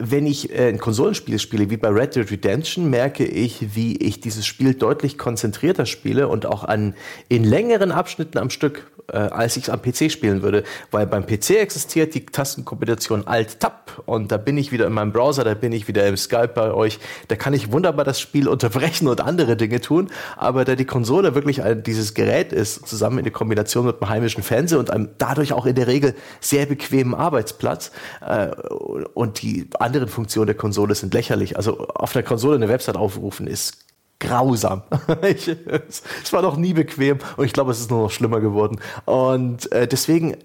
wenn 0.10 0.26
ich 0.26 0.52
äh, 0.52 0.68
ein 0.68 0.80
Konsolenspiel 0.80 1.40
spiele, 1.40 1.70
wie 1.70 1.78
bei 1.78 1.90
Red 1.90 2.16
Dead 2.16 2.30
Redemption, 2.30 2.90
merke 2.90 3.26
ich, 3.26 3.76
wie 3.76 3.98
ich 3.98 4.20
dieses 4.20 4.46
Spiel 4.46 4.74
deutlich 4.74 5.18
konzentrierter 5.18 5.86
spiele 5.86 6.28
und 6.28 6.46
auch 6.46 6.64
an, 6.64 6.96
in 7.30 7.44
längeren 7.44 7.92
Abschnitten 7.92 8.38
am 8.38 8.50
Stück 8.50 8.92
äh, 9.12 9.18
als 9.18 9.58
ich 9.58 9.64
es 9.64 9.70
am 9.70 9.82
PC 9.82 10.12
spielen 10.12 10.42
würde. 10.42 10.64
Weil 10.90 11.08
beim 11.08 11.26
PC 11.26 11.52
existiert 11.52 12.14
die 12.16 12.26
Tastenkombination 12.26 13.28
Alt-Tab 13.28 14.04
und 14.06 14.32
da 14.32 14.38
bin 14.38 14.58
ich 14.58 14.72
wieder 14.72 14.88
in 14.88 14.94
meinem 14.94 15.12
Browser, 15.12 15.44
da 15.44 15.54
bin 15.54 15.72
ich 15.72 15.88
wieder 15.88 16.08
im 16.08 16.18
Skype 16.18 16.50
bei 16.50 16.72
euch. 16.74 17.00
Da 17.28 17.36
kann 17.36 17.54
ich 17.54 17.72
wunderbar 17.72 18.06
das 18.06 18.20
Spiel 18.20 18.48
unterbrechen 18.48 19.08
und 19.08 19.22
andere 19.22 19.56
Dinge 19.58 19.82
tun. 19.82 20.10
Aber 20.38 20.66
da 20.66 20.76
die 20.76 20.86
Konsole 20.86 21.36
wirklich 21.36 21.64
ein, 21.64 21.84
dieses 21.84 22.14
Gerät 22.14 22.54
ist, 22.54 22.88
zusammen 22.88 23.20
in 23.20 23.24
der 23.26 23.34
Kombination 23.34 23.86
mit 23.86 24.02
einem 24.02 24.10
heimischen 24.10 24.44
Fernseher 24.44 24.80
und 24.80 24.92
einem 24.92 25.10
dadurch 25.18 25.54
auch 25.54 25.66
in 25.66 25.76
der 25.76 25.88
Regel 25.88 26.16
sehr 26.40 26.66
bequemen 26.66 27.14
Arbeitsplatz 27.14 27.92
äh, 28.26 28.48
und 29.14 29.42
die 29.42 29.68
anderen 29.92 30.08
Funktionen 30.08 30.48
der 30.48 30.56
Konsole 30.56 30.96
sind 30.96 31.14
lächerlich. 31.14 31.58
Also 31.58 31.88
auf 31.88 32.14
der 32.14 32.24
Konsole 32.24 32.56
eine 32.56 32.70
Website 32.70 32.96
aufrufen 32.96 33.46
ist 33.46 33.86
grausam. 34.20 34.84
es, 35.22 35.50
es, 36.24 36.32
war 36.32 36.42
noch 36.42 36.56
nie 36.56 36.74
bequem 36.74 37.20
und 37.36 37.46
ich 37.46 37.52
glaube, 37.52 37.72
es 37.72 37.82
ist 37.82 37.92
nur 37.92 38.04
noch 38.04 38.12
schlimmer 38.12 38.40
geworden. 38.40 38.80
Und 39.04 39.70
äh, 39.74 39.86
deswegen 39.86 40.38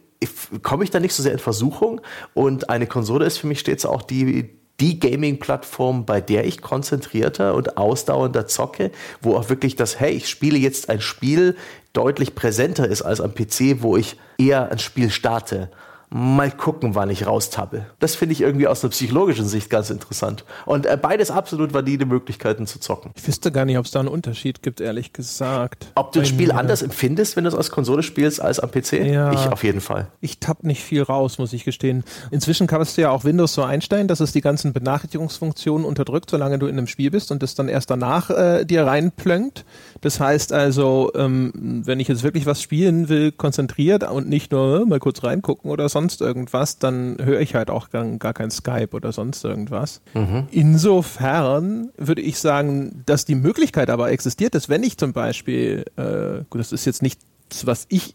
komme 0.62 0.82
ich 0.82 0.90
da 0.90 0.98
nicht 0.98 1.14
so 1.14 1.22
sehr 1.22 1.32
in 1.32 1.38
Versuchung. 1.38 2.00
Und 2.34 2.70
eine 2.70 2.88
Konsole 2.88 3.24
ist 3.24 3.38
für 3.38 3.46
mich 3.46 3.60
stets 3.60 3.86
auch 3.86 4.02
die, 4.02 4.50
die 4.80 4.98
Gaming-Plattform, 4.98 6.06
bei 6.06 6.20
der 6.20 6.44
ich 6.44 6.60
konzentrierter 6.60 7.54
und 7.54 7.76
ausdauernder 7.76 8.48
zocke, 8.48 8.90
wo 9.20 9.36
auch 9.36 9.48
wirklich 9.48 9.76
das, 9.76 10.00
hey, 10.00 10.12
ich 10.12 10.28
spiele 10.28 10.58
jetzt 10.58 10.88
ein 10.88 11.00
Spiel 11.00 11.54
deutlich 11.92 12.34
präsenter 12.34 12.88
ist 12.88 13.02
als 13.02 13.20
am 13.20 13.34
PC, 13.34 13.82
wo 13.82 13.96
ich 13.96 14.16
eher 14.38 14.72
ein 14.72 14.80
Spiel 14.80 15.10
starte 15.10 15.70
mal 16.10 16.50
gucken, 16.50 16.94
wann 16.94 17.10
ich 17.10 17.26
raustappe. 17.26 17.86
Das 17.98 18.14
finde 18.14 18.32
ich 18.32 18.40
irgendwie 18.40 18.68
aus 18.68 18.82
einer 18.82 18.90
psychologischen 18.90 19.46
Sicht 19.46 19.70
ganz 19.70 19.90
interessant. 19.90 20.44
Und 20.64 20.86
äh, 20.86 20.96
beides 21.00 21.30
absolut 21.30 21.74
valide 21.74 22.06
Möglichkeiten 22.06 22.66
zu 22.66 22.78
zocken. 22.78 23.10
Ich 23.14 23.26
wüsste 23.26 23.50
gar 23.50 23.64
nicht, 23.64 23.78
ob 23.78 23.84
es 23.84 23.90
da 23.90 24.00
einen 24.00 24.08
Unterschied 24.08 24.62
gibt, 24.62 24.80
ehrlich 24.80 25.12
gesagt. 25.12 25.90
Ob 25.94 26.12
du 26.12 26.20
das 26.20 26.28
Spiel 26.28 26.52
anders 26.52 26.82
empfindest, 26.82 27.36
wenn 27.36 27.44
du 27.44 27.48
es 27.48 27.56
als 27.56 27.70
Konsole 27.70 28.02
spielst, 28.02 28.40
als 28.40 28.60
am 28.60 28.70
PC? 28.70 28.92
Ja, 29.04 29.32
ich 29.32 29.52
auf 29.52 29.64
jeden 29.64 29.80
Fall. 29.80 30.08
Ich 30.20 30.38
tapp 30.38 30.62
nicht 30.62 30.82
viel 30.82 31.02
raus, 31.02 31.38
muss 31.38 31.52
ich 31.52 31.64
gestehen. 31.64 32.04
Inzwischen 32.30 32.66
kannst 32.66 32.96
du 32.96 33.02
ja 33.02 33.10
auch 33.10 33.24
Windows 33.24 33.54
so 33.54 33.62
einstellen, 33.62 34.06
dass 34.06 34.20
es 34.20 34.32
die 34.32 34.40
ganzen 34.40 34.72
Benachrichtigungsfunktionen 34.72 35.84
unterdrückt, 35.84 36.30
solange 36.30 36.58
du 36.58 36.66
in 36.66 36.78
einem 36.78 36.86
Spiel 36.86 37.10
bist 37.10 37.32
und 37.32 37.42
das 37.42 37.54
dann 37.54 37.68
erst 37.68 37.90
danach 37.90 38.30
äh, 38.30 38.64
dir 38.64 38.86
reinplönkt. 38.86 39.64
Das 40.00 40.20
heißt 40.20 40.52
also, 40.52 41.10
ähm, 41.14 41.82
wenn 41.84 42.00
ich 42.00 42.08
jetzt 42.08 42.22
wirklich 42.22 42.46
was 42.46 42.62
spielen 42.62 43.08
will, 43.08 43.32
konzentriert 43.32 44.08
und 44.08 44.28
nicht 44.28 44.52
nur 44.52 44.82
äh, 44.82 44.84
mal 44.84 45.00
kurz 45.00 45.24
reingucken 45.24 45.70
oder 45.70 45.88
sonst 45.96 46.20
irgendwas, 46.20 46.78
dann 46.78 47.16
höre 47.22 47.40
ich 47.40 47.54
halt 47.54 47.70
auch 47.70 47.88
gar, 47.88 48.04
gar 48.18 48.34
kein 48.34 48.50
Skype 48.50 48.90
oder 48.92 49.12
sonst 49.12 49.42
irgendwas. 49.44 50.02
Mhm. 50.12 50.46
Insofern 50.50 51.88
würde 51.96 52.20
ich 52.20 52.38
sagen, 52.38 53.02
dass 53.06 53.24
die 53.24 53.34
Möglichkeit 53.34 53.88
aber 53.88 54.10
existiert, 54.10 54.54
dass 54.54 54.68
wenn 54.68 54.82
ich 54.82 54.98
zum 54.98 55.14
Beispiel, 55.14 55.86
äh, 55.96 56.44
gut, 56.50 56.60
das 56.60 56.72
ist 56.72 56.84
jetzt 56.84 57.00
nichts, 57.00 57.24
was 57.64 57.86
ich 57.88 58.14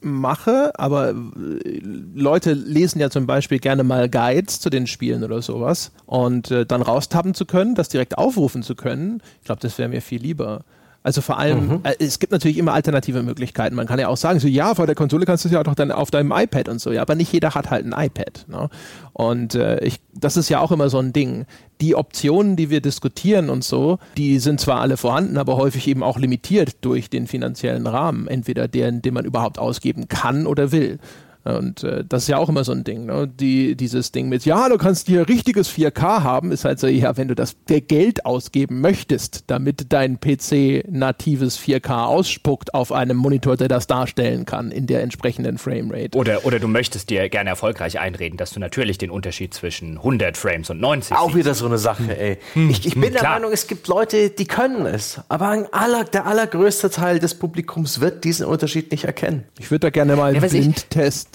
mache, 0.00 0.72
aber 0.76 1.10
äh, 1.10 1.80
Leute 2.14 2.52
lesen 2.52 2.98
ja 2.98 3.10
zum 3.10 3.28
Beispiel 3.28 3.60
gerne 3.60 3.84
mal 3.84 4.08
Guides 4.08 4.58
zu 4.58 4.68
den 4.68 4.88
Spielen 4.88 5.22
oder 5.22 5.40
sowas 5.40 5.92
und 6.06 6.50
äh, 6.50 6.66
dann 6.66 6.82
raustappen 6.82 7.34
zu 7.34 7.46
können, 7.46 7.76
das 7.76 7.90
direkt 7.90 8.18
aufrufen 8.18 8.64
zu 8.64 8.74
können, 8.74 9.22
ich 9.38 9.44
glaube, 9.44 9.60
das 9.60 9.78
wäre 9.78 9.88
mir 9.88 10.02
viel 10.02 10.20
lieber. 10.20 10.64
Also 11.02 11.22
vor 11.22 11.38
allem, 11.38 11.66
mhm. 11.66 11.80
äh, 11.84 11.94
es 11.98 12.18
gibt 12.18 12.32
natürlich 12.32 12.58
immer 12.58 12.74
alternative 12.74 13.22
Möglichkeiten. 13.22 13.74
Man 13.74 13.86
kann 13.86 13.98
ja 13.98 14.08
auch 14.08 14.18
sagen, 14.18 14.38
so 14.38 14.48
ja, 14.48 14.74
vor 14.74 14.86
der 14.86 14.94
Konsole 14.94 15.24
kannst 15.24 15.44
du 15.44 15.48
es 15.48 15.52
ja 15.52 15.60
auch 15.60 15.64
doch 15.64 15.74
dann 15.74 15.90
auf 15.92 16.10
deinem 16.10 16.32
iPad 16.32 16.68
und 16.68 16.78
so, 16.78 16.92
ja, 16.92 17.00
aber 17.00 17.14
nicht 17.14 17.32
jeder 17.32 17.54
hat 17.54 17.70
halt 17.70 17.86
ein 17.86 17.94
iPad. 17.96 18.44
Ne? 18.48 18.68
Und 19.14 19.54
äh, 19.54 19.82
ich, 19.82 20.00
das 20.14 20.36
ist 20.36 20.50
ja 20.50 20.60
auch 20.60 20.72
immer 20.72 20.90
so 20.90 20.98
ein 20.98 21.14
Ding. 21.14 21.46
Die 21.80 21.94
Optionen, 21.94 22.56
die 22.56 22.68
wir 22.68 22.82
diskutieren 22.82 23.48
und 23.48 23.64
so, 23.64 23.98
die 24.18 24.38
sind 24.38 24.60
zwar 24.60 24.80
alle 24.80 24.98
vorhanden, 24.98 25.38
aber 25.38 25.56
häufig 25.56 25.88
eben 25.88 26.02
auch 26.02 26.18
limitiert 26.18 26.76
durch 26.82 27.08
den 27.08 27.26
finanziellen 27.26 27.86
Rahmen, 27.86 28.28
entweder 28.28 28.68
den, 28.68 29.00
den 29.00 29.14
man 29.14 29.24
überhaupt 29.24 29.58
ausgeben 29.58 30.08
kann 30.08 30.46
oder 30.46 30.70
will. 30.70 30.98
Und 31.44 31.84
äh, 31.84 32.04
das 32.06 32.24
ist 32.24 32.28
ja 32.28 32.36
auch 32.36 32.48
immer 32.48 32.64
so 32.64 32.72
ein 32.72 32.84
Ding, 32.84 33.06
ne? 33.06 33.26
Die, 33.26 33.74
dieses 33.74 34.12
Ding 34.12 34.28
mit, 34.28 34.44
ja, 34.44 34.68
du 34.68 34.76
kannst 34.76 35.06
hier 35.06 35.26
richtiges 35.28 35.70
4K 35.70 36.22
haben, 36.22 36.52
ist 36.52 36.64
halt 36.64 36.78
so, 36.78 36.86
ja, 36.86 37.16
wenn 37.16 37.28
du 37.28 37.34
das 37.34 37.56
der 37.68 37.80
Geld 37.80 38.26
ausgeben 38.26 38.80
möchtest, 38.80 39.44
damit 39.46 39.92
dein 39.92 40.20
PC 40.20 40.84
natives 40.90 41.58
4K 41.58 42.04
ausspuckt 42.04 42.74
auf 42.74 42.92
einem 42.92 43.16
Monitor, 43.16 43.56
der 43.56 43.68
das 43.68 43.86
darstellen 43.86 44.44
kann 44.44 44.70
in 44.70 44.86
der 44.86 45.02
entsprechenden 45.02 45.56
Framerate. 45.56 46.16
Oder, 46.16 46.44
oder 46.44 46.58
du 46.58 46.68
möchtest 46.68 47.08
dir 47.08 47.28
gerne 47.30 47.50
erfolgreich 47.50 47.98
einreden, 47.98 48.36
dass 48.36 48.50
du 48.52 48.60
natürlich 48.60 48.98
den 48.98 49.10
Unterschied 49.10 49.54
zwischen 49.54 49.96
100 49.96 50.36
Frames 50.36 50.68
und 50.68 50.80
90 50.80 51.16
Auch 51.16 51.34
wieder 51.34 51.54
so 51.54 51.66
eine 51.66 51.78
Sache, 51.78 52.18
ey. 52.18 52.38
Hm. 52.52 52.68
Ich, 52.68 52.86
ich 52.86 52.94
bin 52.94 53.04
hm, 53.04 53.12
der. 53.12 53.22
Meinung, 53.22 53.52
es 53.52 53.66
gibt 53.66 53.88
Leute, 53.88 54.30
die 54.30 54.46
können 54.46 54.84
es, 54.84 55.20
aber 55.28 55.48
ein 55.48 55.72
aller, 55.72 56.04
der 56.04 56.26
allergrößte 56.26 56.90
Teil 56.90 57.18
des 57.18 57.34
Publikums 57.34 58.00
wird 58.00 58.24
diesen 58.24 58.44
Unterschied 58.44 58.90
nicht 58.90 59.04
erkennen. 59.04 59.44
Ich 59.58 59.70
würde 59.70 59.86
da 59.86 59.90
gerne 59.90 60.16
mal 60.16 60.34
einen 60.34 60.42
ja, 60.42 60.42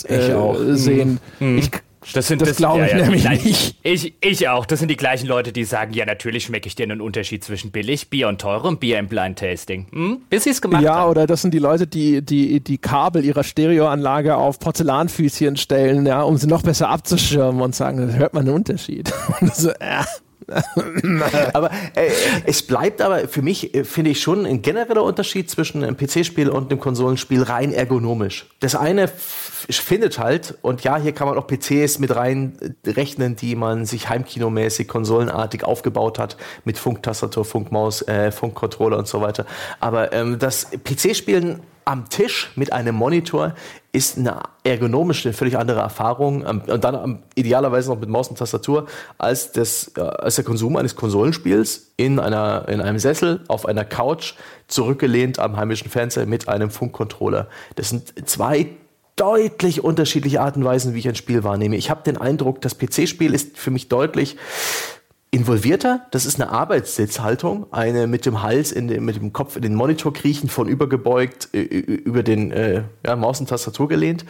Blindtest 0.03 0.61
äh, 0.61 0.75
sehen. 0.75 1.19
Mhm. 1.39 1.57
Ich, 1.57 1.71
das, 2.13 2.27
sind, 2.27 2.41
das, 2.41 2.49
das 2.49 2.57
glaube 2.57 2.85
ich 2.85 2.91
ja, 2.91 2.97
ja, 2.99 3.03
nämlich 3.03 3.27
nicht. 3.27 3.77
Ich, 3.81 4.13
ich 4.21 4.47
auch. 4.49 4.65
Das 4.65 4.79
sind 4.79 4.89
die 4.89 4.95
gleichen 4.95 5.27
Leute, 5.27 5.51
die 5.51 5.63
sagen, 5.63 5.93
ja, 5.93 6.05
natürlich 6.05 6.45
schmecke 6.45 6.67
ich 6.67 6.75
dir 6.75 6.83
einen 6.83 7.01
Unterschied 7.01 7.43
zwischen 7.43 7.71
billig, 7.71 8.09
Bier 8.09 8.27
und 8.27 8.39
teurem 8.39 8.77
Bier 8.77 8.99
im 8.99 9.07
Blind 9.07 9.39
Tasting. 9.39 9.87
Hm? 9.91 10.21
Bis 10.29 10.43
sie 10.43 10.51
es 10.51 10.61
gemacht 10.61 10.83
ja, 10.83 10.93
haben. 10.93 11.05
Ja, 11.05 11.09
oder 11.09 11.27
das 11.27 11.41
sind 11.41 11.53
die 11.53 11.59
Leute, 11.59 11.87
die, 11.87 12.21
die 12.21 12.59
die 12.59 12.77
Kabel 12.77 13.25
ihrer 13.25 13.43
Stereoanlage 13.43 14.35
auf 14.35 14.59
Porzellanfüßchen 14.59 15.57
stellen, 15.57 16.05
ja, 16.05 16.21
um 16.21 16.37
sie 16.37 16.47
noch 16.47 16.61
besser 16.61 16.89
abzuschirmen 16.89 17.61
und 17.61 17.73
sagen, 17.73 18.07
da 18.07 18.13
hört 18.13 18.33
man 18.33 18.45
einen 18.45 18.55
Unterschied. 18.55 19.11
so, 19.53 19.69
äh, 19.71 20.03
aber 21.53 21.71
äh, 21.95 22.09
es 22.45 22.61
bleibt 22.61 23.01
aber 23.01 23.27
für 23.27 23.41
mich, 23.41 23.73
äh, 23.73 23.83
finde 23.83 24.11
ich, 24.11 24.21
schon 24.21 24.45
ein 24.45 24.61
genereller 24.61 25.03
Unterschied 25.03 25.49
zwischen 25.49 25.83
einem 25.83 25.97
PC-Spiel 25.97 26.49
und 26.49 26.71
einem 26.71 26.79
Konsolenspiel 26.79 27.41
rein 27.43 27.73
ergonomisch. 27.73 28.47
Das 28.59 28.75
eine 28.75 29.07
findet 29.07 30.19
halt, 30.19 30.57
und 30.61 30.83
ja, 30.83 30.97
hier 30.97 31.13
kann 31.13 31.27
man 31.27 31.37
auch 31.37 31.47
PCs 31.47 31.99
mit 31.99 32.15
rein 32.15 32.57
äh, 32.85 32.91
rechnen, 32.91 33.35
die 33.35 33.55
man 33.55 33.85
sich 33.85 34.09
heimkinomäßig, 34.09 34.87
konsolenartig 34.87 35.63
aufgebaut 35.63 36.19
hat, 36.19 36.37
mit 36.63 36.77
Funktastatur, 36.77 37.45
Funkmaus, 37.45 38.01
äh, 38.03 38.31
Funkcontroller 38.31 38.97
und 38.97 39.07
so 39.07 39.21
weiter. 39.21 39.45
Aber 39.79 40.13
ähm, 40.13 40.37
das 40.37 40.69
PC-Spielen 40.71 41.61
am 41.85 42.09
Tisch 42.09 42.51
mit 42.55 42.73
einem 42.73 42.95
Monitor 42.95 43.53
ist 43.95 44.17
eine 44.17 44.41
ergonomisch 44.65 45.25
eine 45.25 45.33
völlig 45.33 45.57
andere 45.57 45.79
Erfahrung 45.79 46.45
ähm, 46.45 46.61
und 46.67 46.83
dann 46.83 47.23
idealerweise 47.35 47.89
noch 47.89 47.99
mit 47.99 48.09
Maus 48.09 48.27
und 48.27 48.37
Tastatur 48.37 48.87
als, 49.17 49.53
das, 49.53 49.93
äh, 49.95 50.01
als 50.01 50.35
der 50.35 50.43
Konsum 50.43 50.75
eines 50.75 50.97
Konsolenspiels 50.97 51.93
in, 51.95 52.19
einer, 52.19 52.67
in 52.67 52.81
einem 52.81 52.99
Sessel 52.99 53.39
auf 53.47 53.65
einer 53.65 53.85
Couch 53.85 54.33
zurückgelehnt 54.67 55.39
am 55.39 55.55
heimischen 55.55 55.89
Fernseher 55.89 56.25
mit 56.25 56.49
einem 56.49 56.69
Funkcontroller. 56.69 57.47
Das 57.75 57.89
sind 57.89 58.13
zwei 58.27 58.67
deutlich 59.15 59.81
unterschiedliche 59.81 60.41
Arten 60.41 60.59
und 60.59 60.65
Weisen, 60.65 60.93
wie 60.93 60.99
ich 60.99 61.07
ein 61.07 61.15
Spiel 61.15 61.45
wahrnehme. 61.45 61.77
Ich 61.77 61.89
habe 61.89 62.03
den 62.03 62.17
Eindruck, 62.17 62.59
das 62.59 62.77
PC-Spiel 62.77 63.33
ist 63.33 63.57
für 63.57 63.71
mich 63.71 63.87
deutlich 63.87 64.35
involvierter. 65.35 66.05
Das 66.11 66.25
ist 66.25 66.41
eine 66.41 66.49
Arbeitssitzhaltung, 66.49 67.67
eine 67.71 68.07
mit 68.07 68.25
dem 68.25 68.41
Hals, 68.41 68.71
in 68.71 68.87
den, 68.87 69.03
mit 69.03 69.17
dem 69.17 69.33
Kopf 69.33 69.57
in 69.57 69.61
den 69.63 69.75
Monitor 69.75 70.13
kriechen, 70.13 70.47
von 70.47 70.69
übergebeugt, 70.69 71.49
über 71.51 72.23
den 72.23 72.51
äh, 72.51 72.83
ja, 73.05 73.15
Maus 73.17 73.41
und 73.41 73.49
Tastatur 73.49 73.89
gelehnt. 73.89 74.25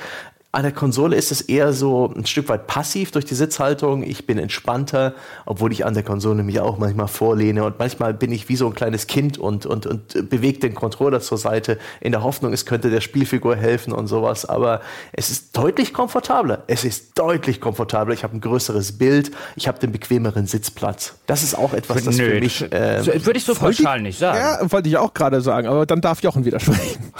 An 0.55 0.63
der 0.63 0.71
Konsole 0.71 1.17
ist 1.17 1.33
es 1.33 1.41
eher 1.41 1.73
so 1.73 2.13
ein 2.15 2.25
Stück 2.25 2.47
weit 2.47 2.65
passiv 2.65 3.11
durch 3.11 3.25
die 3.25 3.35
Sitzhaltung. 3.35 4.03
Ich 4.03 4.25
bin 4.25 4.37
entspannter, 4.37 5.13
obwohl 5.45 5.73
ich 5.73 5.85
an 5.85 5.95
der 5.95 6.03
Konsole 6.03 6.43
mich 6.43 6.61
auch 6.61 6.77
manchmal 6.77 7.09
vorlehne. 7.09 7.65
Und 7.65 7.77
manchmal 7.77 8.13
bin 8.13 8.31
ich 8.31 8.47
wie 8.47 8.55
so 8.55 8.65
ein 8.67 8.73
kleines 8.73 9.07
Kind 9.07 9.37
und, 9.37 9.65
und, 9.65 9.85
und 9.85 10.29
bewege 10.29 10.59
den 10.59 10.73
Controller 10.73 11.19
zur 11.19 11.37
Seite 11.37 11.77
in 11.99 12.13
der 12.13 12.23
Hoffnung, 12.23 12.53
es 12.53 12.65
könnte 12.65 12.89
der 12.89 13.01
Spielfigur 13.01 13.57
helfen 13.57 13.91
und 13.91 14.07
sowas. 14.07 14.45
Aber 14.45 14.79
es 15.11 15.29
ist 15.29 15.57
deutlich 15.57 15.93
komfortabler. 15.93 16.63
Es 16.67 16.85
ist 16.85 17.19
deutlich 17.19 17.59
komfortabler. 17.59 18.13
Ich 18.13 18.23
habe 18.23 18.37
ein 18.37 18.39
größeres 18.39 18.97
Bild. 18.97 19.31
Ich 19.57 19.67
habe 19.67 19.79
den 19.79 19.91
bequemeren 19.91 20.47
Sitzplatz. 20.47 21.15
Das 21.25 21.43
ist 21.43 21.55
auch 21.55 21.73
etwas, 21.73 22.05
das 22.05 22.15
Nö, 22.15 22.29
für 22.29 22.39
mich. 22.39 22.61
Äh, 22.71 23.05
Würde 23.25 23.37
ich 23.37 23.43
so 23.43 23.55
pauschal 23.55 24.01
nicht 24.01 24.19
sagen. 24.19 24.37
Ja, 24.37 24.71
wollte 24.71 24.87
ich 24.87 24.95
auch 24.95 25.13
gerade 25.13 25.41
sagen. 25.41 25.67
Aber 25.67 25.85
dann 25.85 25.99
darf 25.99 26.23
Jochen 26.23 26.45
widersprechen. 26.45 27.11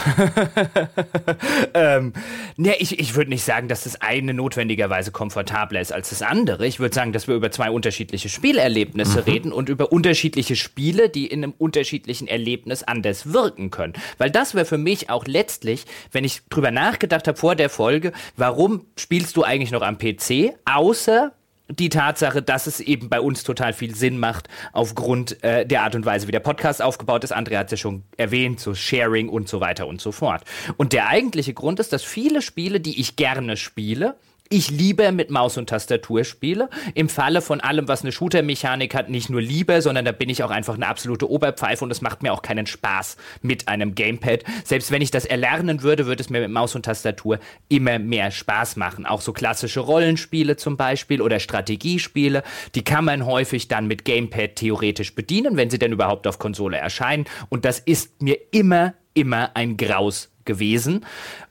ähm, 1.73 2.13
ne, 2.55 2.77
ich, 2.77 2.97
ich 2.97 3.13
würde 3.15 3.24
würde 3.25 3.31
nicht 3.31 3.43
sagen, 3.43 3.67
dass 3.67 3.85
das 3.85 3.99
eine 4.01 4.35
notwendigerweise 4.35 5.11
komfortabler 5.11 5.81
ist 5.81 5.91
als 5.91 6.09
das 6.09 6.21
andere. 6.21 6.67
Ich 6.67 6.79
würde 6.79 6.93
sagen, 6.93 7.11
dass 7.11 7.27
wir 7.27 7.33
über 7.33 7.49
zwei 7.49 7.71
unterschiedliche 7.71 8.29
Spielerlebnisse 8.29 9.21
mhm. 9.21 9.23
reden 9.23 9.51
und 9.51 9.67
über 9.67 9.91
unterschiedliche 9.91 10.55
Spiele, 10.55 11.09
die 11.09 11.25
in 11.25 11.43
einem 11.43 11.53
unterschiedlichen 11.57 12.27
Erlebnis 12.27 12.83
anders 12.83 13.33
wirken 13.33 13.71
können. 13.71 13.93
Weil 14.19 14.29
das 14.29 14.53
wäre 14.53 14.65
für 14.65 14.77
mich 14.77 15.09
auch 15.09 15.25
letztlich, 15.25 15.85
wenn 16.11 16.23
ich 16.23 16.43
drüber 16.49 16.69
nachgedacht 16.69 17.27
habe 17.27 17.37
vor 17.37 17.55
der 17.55 17.69
Folge, 17.69 18.11
warum 18.37 18.85
spielst 18.95 19.35
du 19.37 19.43
eigentlich 19.43 19.71
noch 19.71 19.81
am 19.81 19.97
PC, 19.97 20.53
außer 20.65 21.31
die 21.69 21.89
Tatsache, 21.89 22.41
dass 22.41 22.67
es 22.67 22.79
eben 22.79 23.09
bei 23.09 23.19
uns 23.19 23.43
total 23.43 23.73
viel 23.73 23.95
Sinn 23.95 24.19
macht, 24.19 24.47
aufgrund 24.71 25.43
äh, 25.43 25.65
der 25.65 25.83
Art 25.83 25.95
und 25.95 26.05
Weise, 26.05 26.27
wie 26.27 26.31
der 26.31 26.39
Podcast 26.39 26.81
aufgebaut 26.81 27.23
ist. 27.23 27.31
Andrea 27.31 27.59
hat 27.59 27.67
es 27.67 27.71
ja 27.71 27.77
schon 27.77 28.03
erwähnt, 28.17 28.59
so 28.59 28.75
Sharing 28.75 29.29
und 29.29 29.49
so 29.49 29.61
weiter 29.61 29.87
und 29.87 30.01
so 30.01 30.11
fort. 30.11 30.43
Und 30.77 30.93
der 30.93 31.07
eigentliche 31.07 31.53
Grund 31.53 31.79
ist, 31.79 31.91
dass 31.91 32.03
viele 32.03 32.41
Spiele, 32.41 32.79
die 32.79 32.99
ich 32.99 33.15
gerne 33.15 33.57
spiele, 33.57 34.15
ich 34.49 34.69
lieber 34.69 35.11
mit 35.11 35.31
Maus 35.31 35.57
und 35.57 35.69
Tastatur 35.69 36.23
spiele. 36.23 36.69
Im 36.93 37.09
Falle 37.09 37.41
von 37.41 37.61
allem, 37.61 37.87
was 37.87 38.01
eine 38.01 38.11
Shooter-Mechanik 38.11 38.93
hat, 38.93 39.09
nicht 39.09 39.29
nur 39.29 39.41
lieber, 39.41 39.81
sondern 39.81 40.05
da 40.05 40.11
bin 40.11 40.29
ich 40.29 40.43
auch 40.43 40.51
einfach 40.51 40.75
eine 40.75 40.87
absolute 40.87 41.29
Oberpfeife 41.29 41.83
und 41.83 41.91
es 41.91 42.01
macht 42.01 42.21
mir 42.21 42.31
auch 42.31 42.41
keinen 42.41 42.67
Spaß 42.67 43.17
mit 43.41 43.67
einem 43.67 43.95
Gamepad. 43.95 44.43
Selbst 44.63 44.91
wenn 44.91 45.01
ich 45.01 45.11
das 45.11 45.25
erlernen 45.25 45.81
würde, 45.81 46.05
würde 46.05 46.21
es 46.21 46.29
mir 46.29 46.41
mit 46.41 46.51
Maus 46.51 46.75
und 46.75 46.85
Tastatur 46.85 47.39
immer 47.69 47.97
mehr 47.97 48.31
Spaß 48.31 48.75
machen. 48.75 49.05
Auch 49.05 49.21
so 49.21 49.33
klassische 49.33 49.79
Rollenspiele 49.79 50.57
zum 50.57 50.77
Beispiel 50.77 51.21
oder 51.21 51.39
Strategiespiele, 51.39 52.43
die 52.75 52.83
kann 52.83 53.05
man 53.05 53.25
häufig 53.25 53.67
dann 53.67 53.87
mit 53.87 54.05
Gamepad 54.05 54.55
theoretisch 54.55 55.15
bedienen, 55.15 55.57
wenn 55.57 55.69
sie 55.69 55.79
denn 55.79 55.91
überhaupt 55.91 56.27
auf 56.27 56.39
Konsole 56.39 56.77
erscheinen. 56.77 57.25
Und 57.49 57.65
das 57.65 57.79
ist 57.79 58.21
mir 58.21 58.37
immer, 58.51 58.93
immer 59.13 59.55
ein 59.55 59.77
Graus 59.77 60.29
gewesen. 60.45 61.05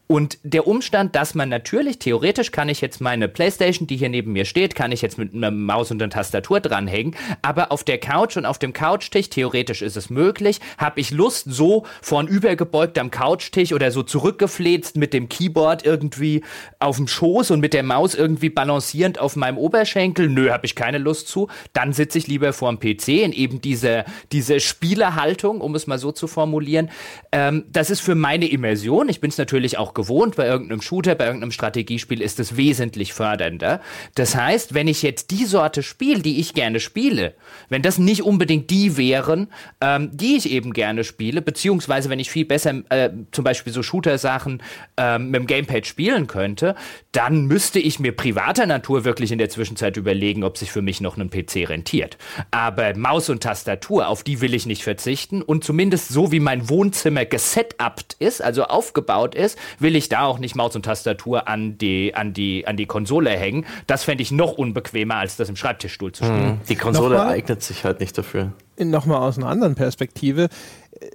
Und 0.06 0.38
der 0.42 0.66
Umstand, 0.66 1.16
dass 1.16 1.34
man 1.34 1.48
natürlich, 1.48 1.98
theoretisch 1.98 2.52
kann 2.52 2.68
ich 2.68 2.82
jetzt 2.82 3.00
meine 3.00 3.26
Playstation, 3.26 3.86
die 3.86 3.96
hier 3.96 4.10
neben 4.10 4.32
mir 4.32 4.44
steht, 4.44 4.74
kann 4.74 4.92
ich 4.92 5.00
jetzt 5.00 5.16
mit 5.16 5.32
einer 5.32 5.50
Maus 5.50 5.90
und 5.90 6.02
einer 6.02 6.10
Tastatur 6.10 6.60
dranhängen, 6.60 7.16
aber 7.40 7.72
auf 7.72 7.84
der 7.84 7.96
Couch 7.96 8.36
und 8.36 8.44
auf 8.44 8.58
dem 8.58 8.74
Couchtisch, 8.74 9.30
theoretisch 9.30 9.80
ist 9.80 9.96
es 9.96 10.10
möglich, 10.10 10.60
habe 10.76 11.00
ich 11.00 11.10
Lust, 11.10 11.46
so 11.48 11.86
vorn 12.02 12.28
übergebeugt 12.28 12.98
am 12.98 13.10
Couchtisch 13.10 13.72
oder 13.72 13.90
so 13.90 14.02
zurückgefläzt 14.02 14.98
mit 14.98 15.14
dem 15.14 15.30
Keyboard 15.30 15.86
irgendwie 15.86 16.42
auf 16.80 16.96
dem 16.96 17.08
Schoß 17.08 17.50
und 17.52 17.60
mit 17.60 17.72
der 17.72 17.82
Maus 17.82 18.14
irgendwie 18.14 18.50
balancierend 18.50 19.18
auf 19.18 19.36
meinem 19.36 19.56
Oberschenkel, 19.56 20.28
nö, 20.28 20.50
habe 20.50 20.66
ich 20.66 20.74
keine 20.74 20.98
Lust 20.98 21.28
zu, 21.28 21.48
dann 21.72 21.94
sitze 21.94 22.18
ich 22.18 22.26
lieber 22.26 22.52
vorm 22.52 22.78
PC 22.78 23.08
in 23.08 23.32
eben 23.32 23.62
diese, 23.62 24.04
diese 24.32 24.60
Spielerhaltung, 24.60 25.62
um 25.62 25.74
es 25.74 25.86
mal 25.86 25.98
so 25.98 26.12
zu 26.12 26.26
formulieren. 26.26 26.90
Ähm, 27.32 27.64
das 27.72 27.88
ist 27.88 28.00
für 28.00 28.14
meine 28.14 28.50
Immersion, 28.50 29.08
ich 29.08 29.22
bin 29.22 29.30
es 29.30 29.38
natürlich 29.38 29.78
auch 29.78 29.93
gewohnt. 29.94 30.36
Bei 30.36 30.46
irgendeinem 30.46 30.82
Shooter, 30.82 31.14
bei 31.14 31.26
irgendeinem 31.26 31.52
Strategiespiel 31.52 32.20
ist 32.20 32.40
es 32.40 32.56
wesentlich 32.56 33.12
fördernder. 33.12 33.80
Das 34.14 34.36
heißt, 34.36 34.74
wenn 34.74 34.88
ich 34.88 35.02
jetzt 35.02 35.30
die 35.30 35.44
Sorte 35.44 35.82
spiele, 35.82 36.20
die 36.20 36.40
ich 36.40 36.54
gerne 36.54 36.80
spiele, 36.80 37.34
wenn 37.68 37.82
das 37.82 37.98
nicht 37.98 38.22
unbedingt 38.22 38.70
die 38.70 38.96
wären, 38.96 39.48
ähm, 39.80 40.10
die 40.12 40.36
ich 40.36 40.50
eben 40.50 40.72
gerne 40.72 41.04
spiele, 41.04 41.42
beziehungsweise 41.42 42.10
wenn 42.10 42.18
ich 42.18 42.30
viel 42.30 42.44
besser 42.44 42.82
äh, 42.90 43.10
zum 43.32 43.44
Beispiel 43.44 43.72
so 43.72 43.82
Shooter-Sachen 43.82 44.62
ähm, 44.96 45.30
mit 45.30 45.40
dem 45.40 45.46
Gamepad 45.46 45.86
spielen 45.86 46.26
könnte, 46.26 46.74
dann 47.12 47.46
müsste 47.46 47.78
ich 47.78 48.00
mir 48.00 48.12
privater 48.12 48.66
Natur 48.66 49.04
wirklich 49.04 49.32
in 49.32 49.38
der 49.38 49.48
Zwischenzeit 49.48 49.96
überlegen, 49.96 50.44
ob 50.44 50.58
sich 50.58 50.70
für 50.72 50.82
mich 50.82 51.00
noch 51.00 51.16
ein 51.16 51.30
PC 51.30 51.68
rentiert. 51.68 52.18
Aber 52.50 52.96
Maus 52.96 53.28
und 53.28 53.42
Tastatur, 53.42 54.08
auf 54.08 54.22
die 54.22 54.40
will 54.40 54.54
ich 54.54 54.66
nicht 54.66 54.82
verzichten 54.82 55.42
und 55.42 55.64
zumindest 55.64 56.08
so 56.08 56.32
wie 56.32 56.40
mein 56.40 56.68
Wohnzimmer 56.68 57.24
gesetupt 57.24 58.16
ist, 58.18 58.42
also 58.42 58.64
aufgebaut 58.64 59.34
ist, 59.34 59.58
will 59.84 59.94
ich 59.94 60.08
da 60.08 60.22
auch 60.22 60.40
nicht 60.40 60.56
Maus 60.56 60.74
und 60.74 60.84
Tastatur 60.84 61.46
an 61.46 61.78
die, 61.78 62.16
an 62.16 62.32
die, 62.32 62.66
an 62.66 62.76
die 62.76 62.86
Konsole 62.86 63.30
hängen. 63.30 63.64
Das 63.86 64.02
fände 64.02 64.22
ich 64.22 64.32
noch 64.32 64.54
unbequemer, 64.54 65.16
als 65.16 65.36
das 65.36 65.48
im 65.48 65.54
Schreibtischstuhl 65.54 66.10
zu 66.10 66.24
spielen. 66.24 66.46
Mhm. 66.46 66.60
Die 66.68 66.74
Konsole 66.74 67.16
Nochmal? 67.16 67.34
eignet 67.34 67.62
sich 67.62 67.84
halt 67.84 68.00
nicht 68.00 68.18
dafür. 68.18 68.52
Nochmal 68.78 69.18
aus 69.18 69.38
einer 69.38 69.48
anderen 69.48 69.76
Perspektive. 69.76 70.48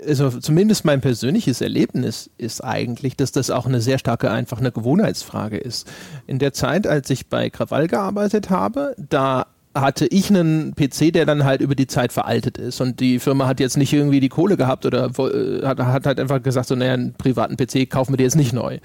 Also 0.08 0.30
zumindest 0.30 0.86
mein 0.86 1.02
persönliches 1.02 1.62
Erlebnis 1.62 2.30
ist 2.38 2.64
eigentlich, 2.64 3.18
dass 3.18 3.32
das 3.32 3.50
auch 3.50 3.66
eine 3.66 3.82
sehr 3.82 3.98
starke, 3.98 4.32
einfach 4.32 4.60
eine 4.60 4.72
Gewohnheitsfrage 4.72 5.58
ist. 5.58 5.92
In 6.28 6.40
der 6.40 6.54
Zeit, 6.54 6.88
als 6.88 7.10
ich 7.10 7.28
bei 7.28 7.50
Krawall 7.50 7.88
gearbeitet 7.88 8.50
habe, 8.50 8.96
da 8.98 9.48
hatte 9.76 10.08
ich 10.08 10.30
einen 10.30 10.74
PC, 10.76 11.14
der 11.14 11.26
dann 11.26 11.44
halt 11.44 11.62
über 11.62 11.76
die 11.76 11.88
Zeit 11.88 12.12
veraltet 12.12 12.58
ist 12.58 12.82
und 12.82 13.00
die 13.00 13.20
Firma 13.20 13.48
hat 13.48 13.60
jetzt 13.60 13.78
nicht 13.78 13.94
irgendwie 13.94 14.20
die 14.20 14.30
Kohle 14.30 14.58
gehabt 14.58 14.86
oder 14.86 15.12
äh, 15.18 15.66
hat, 15.66 15.80
hat 15.80 16.06
halt 16.06 16.20
einfach 16.20 16.42
gesagt, 16.42 16.68
so 16.68 16.76
naja, 16.76 16.94
einen 16.94 17.14
privaten 17.14 17.56
PC 17.56 17.90
kaufen 17.90 18.14
wir 18.14 18.18
dir 18.18 18.24
jetzt 18.24 18.36
nicht 18.36 18.54
neu. 18.54 18.80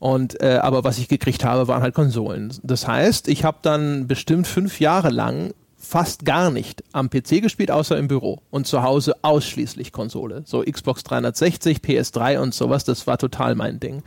Und 0.00 0.40
äh, 0.42 0.58
aber 0.60 0.84
was 0.84 0.98
ich 0.98 1.08
gekriegt 1.08 1.44
habe, 1.44 1.68
waren 1.68 1.82
halt 1.82 1.94
Konsolen. 1.94 2.52
Das 2.62 2.86
heißt, 2.86 3.28
ich 3.28 3.44
habe 3.44 3.58
dann 3.62 4.06
bestimmt 4.06 4.46
fünf 4.46 4.80
Jahre 4.80 5.10
lang 5.10 5.52
fast 5.84 6.24
gar 6.24 6.50
nicht 6.50 6.82
am 6.92 7.10
PC 7.10 7.42
gespielt, 7.42 7.70
außer 7.70 7.96
im 7.96 8.08
Büro 8.08 8.40
und 8.50 8.66
zu 8.66 8.82
Hause 8.82 9.14
ausschließlich 9.22 9.92
Konsole. 9.92 10.42
So 10.46 10.62
Xbox 10.62 11.04
360, 11.04 11.78
PS3 11.78 12.38
und 12.38 12.54
sowas, 12.54 12.84
das 12.84 13.06
war 13.06 13.18
total 13.18 13.54
mein 13.54 13.80
Ding. 13.80 14.02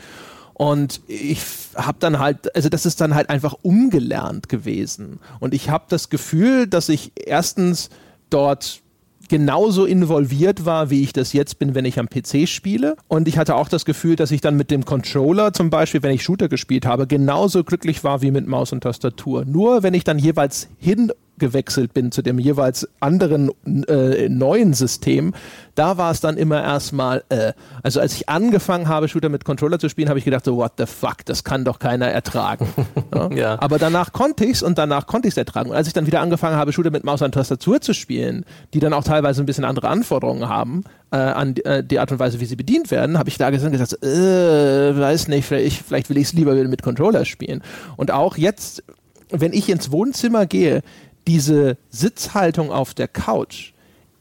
Und 0.57 1.01
ich 1.07 1.39
habe 1.75 1.99
dann 1.99 2.17
halt, 2.17 2.55
also 2.55 2.67
das 2.67 2.87
ist 2.87 2.99
dann 2.99 3.13
halt 3.13 3.29
einfach 3.29 3.53
umgelernt 3.61 4.49
gewesen. 4.49 5.19
Und 5.39 5.53
ich 5.53 5.69
habe 5.69 5.85
das 5.87 6.09
Gefühl, 6.09 6.65
dass 6.65 6.89
ich 6.89 7.11
erstens 7.15 7.91
dort 8.31 8.81
genauso 9.29 9.85
involviert 9.85 10.65
war, 10.65 10.89
wie 10.89 11.03
ich 11.03 11.13
das 11.13 11.31
jetzt 11.31 11.59
bin, 11.59 11.75
wenn 11.75 11.85
ich 11.85 11.99
am 11.99 12.09
PC 12.09 12.47
spiele. 12.47 12.95
Und 13.07 13.27
ich 13.27 13.37
hatte 13.37 13.53
auch 13.53 13.69
das 13.69 13.85
Gefühl, 13.85 14.15
dass 14.15 14.31
ich 14.31 14.41
dann 14.41 14.57
mit 14.57 14.71
dem 14.71 14.83
Controller 14.83 15.53
zum 15.53 15.69
Beispiel, 15.69 16.01
wenn 16.01 16.15
ich 16.15 16.23
Shooter 16.23 16.49
gespielt 16.49 16.87
habe, 16.87 17.05
genauso 17.05 17.63
glücklich 17.63 18.03
war 18.03 18.23
wie 18.23 18.31
mit 18.31 18.47
Maus 18.47 18.71
und 18.71 18.81
Tastatur. 18.81 19.45
Nur 19.45 19.83
wenn 19.83 19.93
ich 19.93 20.05
dann 20.05 20.17
jeweils 20.17 20.69
hin 20.79 21.11
gewechselt 21.37 21.93
bin 21.93 22.11
zu 22.11 22.21
dem 22.21 22.39
jeweils 22.39 22.87
anderen 22.99 23.51
äh, 23.87 24.29
neuen 24.29 24.73
System, 24.73 25.33
da 25.75 25.97
war 25.97 26.11
es 26.11 26.21
dann 26.21 26.37
immer 26.37 26.61
erstmal, 26.63 27.23
äh, 27.29 27.53
also 27.83 27.99
als 27.99 28.13
ich 28.13 28.29
angefangen 28.29 28.87
habe, 28.87 29.07
Shooter 29.07 29.29
mit 29.29 29.45
Controller 29.45 29.77
zu 29.77 29.89
spielen, 29.89 30.09
habe 30.09 30.17
ich 30.17 30.25
gedacht, 30.25 30.45
so, 30.45 30.57
what 30.57 30.73
the 30.77 30.85
fuck, 30.85 31.25
das 31.25 31.43
kann 31.43 31.63
doch 31.65 31.79
keiner 31.79 32.07
ertragen. 32.07 32.67
ja? 33.13 33.29
ja. 33.31 33.61
Aber 33.61 33.77
danach 33.77 34.11
konnte 34.11 34.45
ich 34.45 34.53
es 34.53 34.63
und 34.63 34.77
danach 34.77 35.05
konnte 35.05 35.27
ich 35.27 35.33
es 35.33 35.37
ertragen. 35.37 35.69
Und 35.69 35.75
als 35.75 35.87
ich 35.87 35.93
dann 35.93 36.07
wieder 36.07 36.21
angefangen 36.21 36.55
habe, 36.55 36.73
Shooter 36.73 36.89
mit 36.89 37.03
Maus 37.03 37.21
und 37.21 37.31
Tastatur 37.31 37.79
zu 37.81 37.93
spielen, 37.93 38.43
die 38.73 38.79
dann 38.79 38.93
auch 38.93 39.03
teilweise 39.03 39.43
ein 39.43 39.45
bisschen 39.45 39.65
andere 39.65 39.89
Anforderungen 39.89 40.49
haben, 40.49 40.83
äh, 41.11 41.17
an 41.17 41.53
die, 41.53 41.65
äh, 41.65 41.83
die, 41.83 41.99
Art 41.99 42.11
und 42.11 42.19
Weise, 42.19 42.39
wie 42.39 42.45
sie 42.45 42.55
bedient 42.55 42.91
werden, 42.91 43.17
habe 43.17 43.29
ich 43.29 43.37
da 43.37 43.49
gesagt, 43.49 44.03
äh, 44.03 44.99
weiß 44.99 45.27
nicht, 45.27 45.45
vielleicht, 45.45 45.83
vielleicht 45.83 46.09
will 46.09 46.17
ich 46.17 46.25
es 46.25 46.33
lieber 46.33 46.53
mit 46.55 46.81
Controller 46.81 47.25
spielen. 47.25 47.61
Und 47.95 48.11
auch 48.11 48.37
jetzt, 48.37 48.83
wenn 49.29 49.53
ich 49.53 49.69
ins 49.69 49.91
Wohnzimmer 49.91 50.45
gehe, 50.45 50.81
diese 51.27 51.77
Sitzhaltung 51.89 52.71
auf 52.71 52.93
der 52.93 53.07
Couch, 53.07 53.73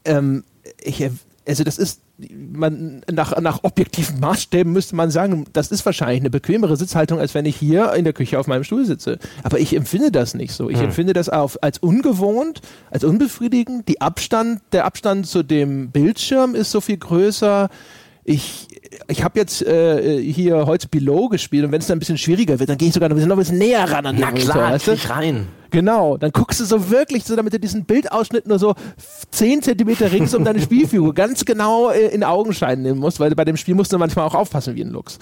ähm, 0.05 0.43
ich, 0.81 1.09
also 1.45 1.63
das 1.63 1.77
ist 1.77 2.01
man, 2.17 3.01
nach, 3.11 3.39
nach 3.39 3.63
objektiven 3.63 4.19
Maßstäben 4.19 4.71
müsste 4.71 4.95
man 4.95 5.11
sagen, 5.11 5.45
das 5.53 5.71
ist 5.71 5.85
wahrscheinlich 5.85 6.21
eine 6.21 6.29
bequemere 6.29 6.75
Sitzhaltung, 6.75 7.19
als 7.19 7.35
wenn 7.35 7.45
ich 7.45 7.55
hier 7.55 7.93
in 7.93 8.03
der 8.03 8.13
Küche 8.13 8.39
auf 8.39 8.47
meinem 8.47 8.63
Stuhl 8.63 8.85
sitze. 8.85 9.19
Aber 9.43 9.59
ich 9.59 9.75
empfinde 9.75 10.11
das 10.11 10.33
nicht 10.33 10.53
so. 10.53 10.69
Ich 10.69 10.77
hm. 10.77 10.85
empfinde 10.85 11.13
das 11.13 11.29
auf, 11.29 11.61
als 11.61 11.77
ungewohnt, 11.77 12.61
als 12.89 13.03
unbefriedigend. 13.03 13.87
Die 13.87 14.01
Abstand, 14.01 14.61
der 14.71 14.85
Abstand 14.85 15.27
zu 15.27 15.43
dem 15.43 15.91
Bildschirm 15.91 16.55
ist 16.55 16.71
so 16.71 16.81
viel 16.81 16.97
größer. 16.97 17.69
Ich, 18.29 18.67
ich 19.07 19.23
habe 19.23 19.39
jetzt 19.39 19.61
äh, 19.61 20.21
hier 20.21 20.65
heute 20.65 20.89
Below 20.89 21.29
gespielt 21.29 21.63
und 21.63 21.71
wenn 21.71 21.79
es 21.79 21.87
dann 21.87 21.95
ein 21.95 21.99
bisschen 21.99 22.17
schwieriger 22.17 22.59
wird, 22.59 22.69
dann 22.69 22.77
gehe 22.77 22.89
ich 22.89 22.93
sogar 22.93 23.07
noch 23.07 23.15
ein 23.17 23.37
bisschen 23.37 23.57
näher 23.57 23.89
ran 23.89 24.05
an 24.05 24.17
den 24.17 24.21
Na 24.21 24.31
Monitor, 24.31 24.53
klar, 24.53 24.71
weißt 24.73 24.87
du? 24.87 25.09
rein. 25.09 25.47
Genau, 25.71 26.17
dann 26.17 26.31
guckst 26.31 26.59
du 26.59 26.65
so 26.65 26.89
wirklich 26.89 27.23
so, 27.23 27.37
damit 27.37 27.53
du 27.53 27.59
diesen 27.59 27.85
Bildausschnitt 27.85 28.45
nur 28.45 28.59
so 28.59 28.75
10 29.31 29.61
Zentimeter 29.61 30.11
rings 30.11 30.35
um 30.35 30.43
deine 30.43 30.61
Spielfigur 30.61 31.13
ganz 31.15 31.45
genau 31.45 31.89
äh, 31.89 32.07
in 32.07 32.25
Augenschein 32.25 32.81
nehmen 32.81 32.99
musst, 32.99 33.21
weil 33.21 33.33
bei 33.33 33.45
dem 33.45 33.55
Spiel 33.55 33.75
musst 33.75 33.93
du 33.93 33.97
manchmal 33.97 34.25
auch 34.27 34.35
aufpassen 34.35 34.75
wie 34.75 34.81
ein 34.81 34.89
Lux. 34.89 35.19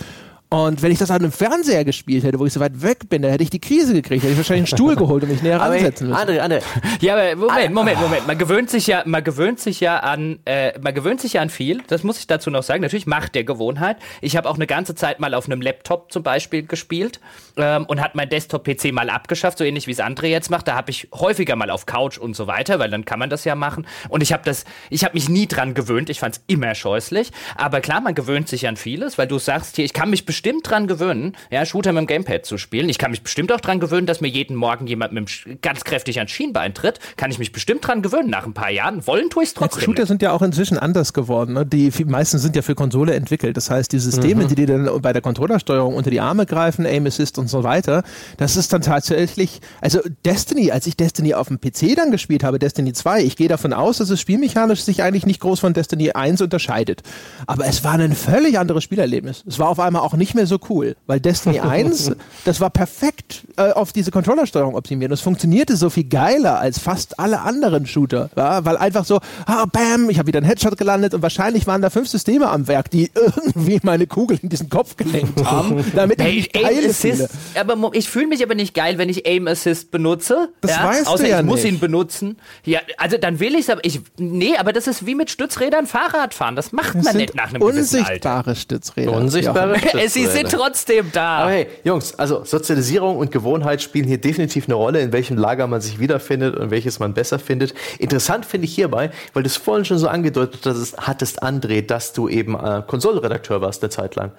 Und 0.50 0.82
wenn 0.84 0.92
ich 0.92 1.00
das 1.00 1.10
an 1.10 1.18
einem 1.18 1.32
Fernseher 1.32 1.84
gespielt 1.84 2.24
hätte, 2.24 2.40
wo 2.40 2.46
ich 2.46 2.54
so 2.54 2.60
weit 2.60 2.82
weg 2.82 3.10
bin, 3.10 3.24
da 3.24 3.30
hätte 3.30 3.44
ich 3.44 3.50
die 3.50 3.60
Krise 3.60 3.94
gekriegt, 3.94 4.24
hätte 4.24 4.34
ich 4.34 4.38
wahrscheinlich 4.38 4.72
einen 4.72 4.78
Stuhl 4.78 4.96
geholt 4.96 5.24
und 5.24 5.32
mich 5.32 5.42
näher 5.42 5.60
ransetzen 5.60 6.10
müssen. 6.10 6.20
André, 6.20 6.42
André. 6.42 6.62
Ja, 7.02 7.16
aber 7.16 7.36
Moment, 7.36 7.74
Moment, 7.74 8.00
Moment. 8.00 8.28
Man 8.28 8.38
gewöhnt 8.38 8.70
sich 8.70 8.88
ja, 8.88 9.04
man 9.06 9.24
gewöhnt 9.24 9.60
sich 9.60 9.80
ja 9.80 10.00
an, 10.00 10.40
äh, 10.46 10.78
man 10.80 10.94
gewöhnt 10.94 11.20
sich 11.20 11.34
ja 11.34 11.42
an 11.42 11.50
viel. 11.50 11.82
Das 11.88 12.04
muss 12.04 12.20
ich 12.20 12.28
dazu 12.28 12.50
noch 12.50 12.64
sagen. 12.64 12.82
Natürlich 12.82 13.06
Macht 13.06 13.36
der 13.36 13.44
Gewohnheit. 13.44 13.98
Ich 14.22 14.38
habe 14.38 14.50
auch 14.50 14.56
eine 14.56 14.68
ganze 14.68 14.96
Zeit 14.96 15.20
mal 15.20 15.34
auf 15.34 15.46
einem 15.46 15.62
Laptop 15.62 16.12
zum 16.12 16.24
Beispiel 16.24 16.66
gespielt 16.66 17.20
ähm, 17.58 17.86
und 17.86 18.02
hat 18.02 18.16
mein 18.16 18.30
Desktop-PC 18.30 18.92
mal 18.94 19.10
abgeschafft, 19.10 19.58
so 19.58 19.64
ähnlich 19.64 19.88
wie 19.88 19.92
es 19.92 20.00
André 20.00 20.28
jetzt 20.28 20.50
macht. 20.50 20.68
Da 20.68 20.76
habe 20.76 20.92
ich 20.92 21.10
häufiger 21.14 21.56
mal 21.56 21.70
auf 21.70 21.86
Couch 21.86 22.18
und 22.18 22.36
so 22.36 22.48
weiter, 22.48 22.80
weil 22.80 22.90
dann 22.90 23.04
kann 23.04 23.20
man 23.20 23.30
das 23.30 23.46
ja 23.46 23.56
machen. 23.56 23.88
Und 24.10 24.22
ich 24.22 24.32
habe 24.32 24.44
das, 24.46 24.66
ich 24.90 25.04
habe 25.04 25.16
mich 25.16 25.28
nie 25.28 25.48
dran 25.48 25.74
gewöhnt. 25.74 26.10
Ich 26.10 26.20
fand 26.20 26.36
es 26.36 26.44
immer 26.48 26.74
scheußlich. 26.76 27.32
Aber 27.56 27.82
klar, 27.82 28.02
man 28.02 28.16
gewöhnt 28.16 28.48
sich 28.48 28.68
an 28.68 28.78
vieles, 28.78 29.18
weil 29.18 29.28
du 29.28 29.40
sagst 29.40 29.76
hier, 29.76 29.86
ich 29.86 29.94
kann 29.94 30.10
mich 30.10 30.26
bestimmt 30.36 30.70
dran 30.70 30.86
gewöhnen 30.86 31.38
ja, 31.50 31.66
Shooter 31.66 31.94
mit 31.94 32.02
dem 32.02 32.08
Gamepad 32.08 32.46
zu 32.46 32.58
spielen. 32.58 32.90
Ich 32.90 32.98
kann 32.98 33.12
mich 33.12 33.22
bestimmt 33.22 33.54
auch 33.54 33.62
dran 33.62 33.80
gewöhnen, 33.80 34.06
dass 34.06 34.20
mir 34.20 34.28
jeden 34.28 34.58
Morgen 34.58 34.86
jemand 34.86 35.14
mit 35.14 35.30
dem 35.46 35.62
ganz 35.62 35.86
kräftig 35.86 36.18
ans 36.18 36.30
Schienbein 36.30 36.74
tritt. 36.74 37.00
Kann 37.16 37.32
ich 37.32 37.40
mich 37.40 37.54
bestimmt 37.54 37.88
dran 37.88 38.02
gewöhnen. 38.02 38.30
Nach 38.30 38.46
ein 38.46 38.54
paar 38.54 38.70
Jahren 38.70 39.08
wollen 39.08 39.30
tue 39.30 39.44
ich 39.44 39.54
trotzdem. 39.54 39.80
Ja, 39.80 39.86
Shooter 39.86 40.06
sind 40.06 40.22
ja 40.22 40.34
auch 40.34 40.42
inzwischen 40.42 40.78
anders 40.78 41.14
geworden. 41.14 41.54
Ne? 41.54 41.66
Die 41.66 41.90
meisten 42.06 42.38
sind 42.38 42.54
ja 42.58 42.62
für 42.64 42.76
Konsole 42.76 43.14
entwickelt. 43.14 43.56
Das 43.56 43.70
heißt, 43.72 43.94
die 43.94 44.00
Systeme, 44.00 44.44
mhm. 44.44 44.48
die 44.50 44.56
dir 44.56 44.68
dann 44.68 45.02
bei 45.02 45.14
der 45.14 45.22
Controllersteuerung 45.22 45.96
unter 45.96 46.10
die 46.10 46.20
Arme 46.20 46.46
greifen, 46.46 46.86
Aim 46.86 47.06
Assist 47.06 47.38
und 47.38 47.48
so 47.48 47.64
weiter, 47.64 48.04
das 48.36 48.58
ist 48.58 48.74
dann 48.74 48.82
tatsächlich, 48.82 49.62
also 49.80 50.02
Destiny, 50.26 50.72
als 50.72 50.86
ich 50.86 50.98
Destiny 50.98 51.34
auf 51.34 51.48
dem 51.48 51.62
PC 51.62 51.96
dann 51.96 52.12
gespielt 52.12 52.44
habe, 52.44 52.60
Destiny 52.60 52.92
2, 52.92 53.24
ich 53.24 53.38
gehe 53.38 53.48
davon 53.48 53.72
aus, 53.72 54.00
dass 54.00 54.10
es 54.10 54.20
spielmechanisch 54.20 54.82
sich 54.82 55.02
eigentlich 55.02 55.26
nicht 55.26 55.40
groß 55.40 55.62
von 55.62 55.74
Destiny 55.74 56.12
1 56.12 56.42
unterscheidet. 56.42 57.04
Aber 57.48 57.66
es 57.66 57.86
war 57.86 57.94
ein 57.94 58.14
völlig 58.14 58.60
anderes 58.60 58.84
Spielerlebnis. 58.84 59.46
Es 59.48 59.60
war 59.60 59.70
auf 59.70 59.80
einmal 59.80 60.02
auch 60.02 60.14
nicht 60.14 60.25
mehr 60.34 60.48
so 60.48 60.60
cool, 60.70 60.96
weil 61.06 61.20
Destiny 61.20 61.60
1 61.66 61.76
1, 61.86 62.12
das 62.44 62.62
war 62.62 62.70
perfekt 62.70 63.44
äh, 63.58 63.72
auf 63.72 63.94
diese 63.94 64.12
Controllersteuerung 64.12 64.76
optimiert. 64.76 65.12
Und 65.12 65.16
es 65.16 65.22
funktionierte 65.22 65.76
so 65.76 65.90
viel 65.90 66.06
geiler 66.06 66.60
als 66.60 66.80
fast 66.80 67.20
alle 67.20 67.42
anderen 67.42 67.86
Shooter. 67.86 68.30
Ja? 68.36 68.66
Weil 68.66 68.78
einfach 68.78 69.06
so, 69.06 69.20
ah, 69.46 69.66
bam, 69.66 70.10
ich 70.10 70.18
habe 70.20 70.28
wieder 70.28 70.40
einen 70.40 70.48
Headshot 70.48 70.78
gelandet 70.78 71.14
und 71.14 71.22
wahrscheinlich 71.22 71.68
waren 71.68 71.82
da 71.82 71.90
fünf 71.90 72.10
Systeme 72.10 72.50
am 72.50 72.68
Werk, 72.68 72.90
die 72.90 73.12
irgendwie 73.46 73.80
meine 73.84 74.08
Kugel 74.08 74.40
in 74.42 74.50
diesen 74.50 74.70
Kopf 74.70 74.96
gelenkt 74.98 75.44
haben, 75.44 75.84
damit 75.96 76.22
hey, 76.22 76.38
ich 76.38 76.52
geil 76.52 76.86
Assist, 76.90 77.30
Aber 77.56 77.76
ich 77.94 78.10
fühle 78.10 78.28
mich 78.28 78.44
aber 78.44 78.56
nicht 78.56 78.74
geil, 78.74 78.98
wenn 78.98 79.10
ich 79.10 79.28
Aim 79.28 79.48
Assist 79.48 79.92
benutze. 79.92 80.50
Das 80.62 80.72
ja? 80.72 80.84
weißt 80.86 81.08
Außer 81.08 81.24
du 81.24 81.30
ja 81.30 81.40
ich 81.40 81.46
muss 81.46 81.64
nicht. 81.64 81.74
ihn 81.74 81.80
benutzen. 81.80 82.38
Ja, 82.64 82.80
also 82.98 83.18
dann 83.18 83.40
will 83.40 83.54
ich 83.56 83.62
es, 83.62 83.70
aber 83.70 83.84
ich, 83.84 84.02
nee, 84.18 84.56
aber 84.58 84.74
das 84.74 84.88
ist 84.88 85.06
wie 85.06 85.16
mit 85.16 85.30
Stützrädern 85.30 85.86
Fahrrad 85.86 86.34
fahren. 86.34 86.56
Das 86.56 86.72
macht 86.72 87.02
man 87.04 87.18
nicht 87.18 87.36
nach 87.36 87.50
einem 87.50 87.62
gewissen 87.62 88.00
Alter. 88.00 88.08
Unsichtbare 88.08 88.56
Stützräder. 88.56 89.12
Unsichtbare 89.12 89.78
Stützräder. 89.78 90.04
Sie 90.16 90.26
sind 90.28 90.52
trotzdem 90.52 91.12
da. 91.12 91.40
Aber 91.40 91.52
hey, 91.52 91.68
Jungs, 91.84 92.18
also 92.18 92.44
Sozialisierung 92.44 93.18
und 93.18 93.32
Gewohnheit 93.32 93.82
spielen 93.82 94.08
hier 94.08 94.20
definitiv 94.20 94.66
eine 94.66 94.76
Rolle, 94.76 95.02
in 95.02 95.12
welchem 95.12 95.38
Lager 95.38 95.68
man 95.68 95.82
sich 95.82 96.00
wiederfindet 96.00 96.56
und 96.56 96.72
welches 96.72 97.00
man 97.00 97.14
besser 97.14 97.38
findet. 97.38 97.74
Interessant 98.00 98.46
finde 98.46 98.66
ich 98.66 98.76
hierbei, 98.76 99.12
weil 99.34 99.44
du 99.44 99.48
es 99.48 99.58
vorhin 99.58 99.86
schon 99.86 99.98
so 99.98 100.08
angedeutet 100.08 100.94
hattest, 100.98 101.44
André, 101.44 101.86
dass 101.86 102.14
du 102.14 102.30
eben 102.30 102.56
äh, 102.56 102.82
Konsolredakteur 102.88 103.62
warst 103.62 103.84
eine 103.84 103.90
Zeit 103.90 104.16
lang. 104.16 104.32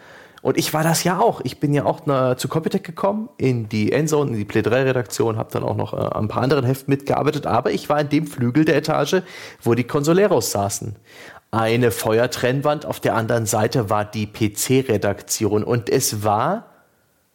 Und 0.42 0.58
ich 0.58 0.72
war 0.72 0.84
das 0.84 1.02
ja 1.02 1.18
auch. 1.18 1.40
Ich 1.42 1.58
bin 1.58 1.74
ja 1.74 1.84
auch 1.84 2.02
na, 2.04 2.36
zu 2.36 2.46
Computec 2.46 2.84
gekommen, 2.84 3.28
in 3.36 3.68
die 3.68 3.90
Endzone, 3.90 4.30
in 4.30 4.36
die 4.36 4.44
Play 4.44 4.62
3 4.62 4.84
Redaktion, 4.84 5.38
habe 5.38 5.50
dann 5.50 5.64
auch 5.64 5.76
noch 5.76 5.92
äh, 5.92 6.16
ein 6.16 6.28
paar 6.28 6.42
anderen 6.42 6.64
Heften 6.64 6.92
mitgearbeitet, 6.92 7.46
aber 7.46 7.72
ich 7.72 7.88
war 7.88 8.00
in 8.00 8.08
dem 8.08 8.26
Flügel 8.26 8.64
der 8.64 8.76
Etage, 8.76 9.22
wo 9.62 9.74
die 9.74 9.84
Consoleros 9.84 10.52
saßen 10.52 10.94
eine 11.50 11.90
Feuertrennwand, 11.90 12.86
auf 12.86 13.00
der 13.00 13.14
anderen 13.14 13.46
Seite 13.46 13.88
war 13.90 14.04
die 14.04 14.26
PC-Redaktion 14.26 15.64
und 15.64 15.88
es 15.88 16.22
war 16.22 16.75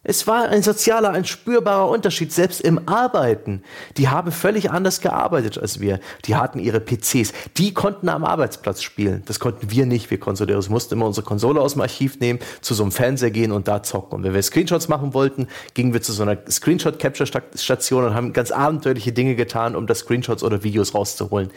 es 0.04 0.26
war 0.26 0.48
ein 0.48 0.62
sozialer, 0.62 1.10
ein 1.10 1.24
spürbarer 1.24 1.88
Unterschied, 1.88 2.32
selbst 2.32 2.60
im 2.60 2.88
Arbeiten. 2.88 3.62
Die 3.96 4.08
haben 4.08 4.32
völlig 4.32 4.72
anders 4.72 5.00
gearbeitet 5.00 5.58
als 5.58 5.78
wir. 5.78 6.00
Die 6.24 6.34
hatten 6.34 6.58
ihre 6.58 6.80
PCs. 6.80 7.32
Die 7.56 7.72
konnten 7.72 8.08
am 8.08 8.24
Arbeitsplatz 8.24 8.82
spielen. 8.82 9.22
Das 9.26 9.38
konnten 9.38 9.70
wir 9.70 9.86
nicht. 9.86 10.10
Wir 10.10 10.18
Konsoleros 10.18 10.68
mussten 10.68 10.94
immer 10.94 11.06
unsere 11.06 11.24
Konsole 11.24 11.60
aus 11.60 11.74
dem 11.74 11.82
Archiv 11.82 12.18
nehmen, 12.18 12.40
zu 12.62 12.74
so 12.74 12.82
einem 12.82 12.90
Fernseher 12.90 13.30
gehen 13.30 13.52
und 13.52 13.68
da 13.68 13.84
zocken. 13.84 14.16
Und 14.16 14.24
wenn 14.24 14.34
wir 14.34 14.42
Screenshots 14.42 14.88
machen 14.88 15.14
wollten, 15.14 15.46
gingen 15.74 15.92
wir 15.92 16.02
zu 16.02 16.12
so 16.12 16.24
einer 16.24 16.38
Screenshot-Capture-Station 16.50 18.04
und 18.04 18.14
haben 18.14 18.32
ganz 18.32 18.50
abenteuerliche 18.50 19.12
Dinge 19.12 19.36
getan, 19.36 19.76
um 19.76 19.86
das 19.86 20.00
Screenshots 20.00 20.42
oder 20.42 20.64
Videos 20.64 20.94
rauszuholen. 20.94 21.52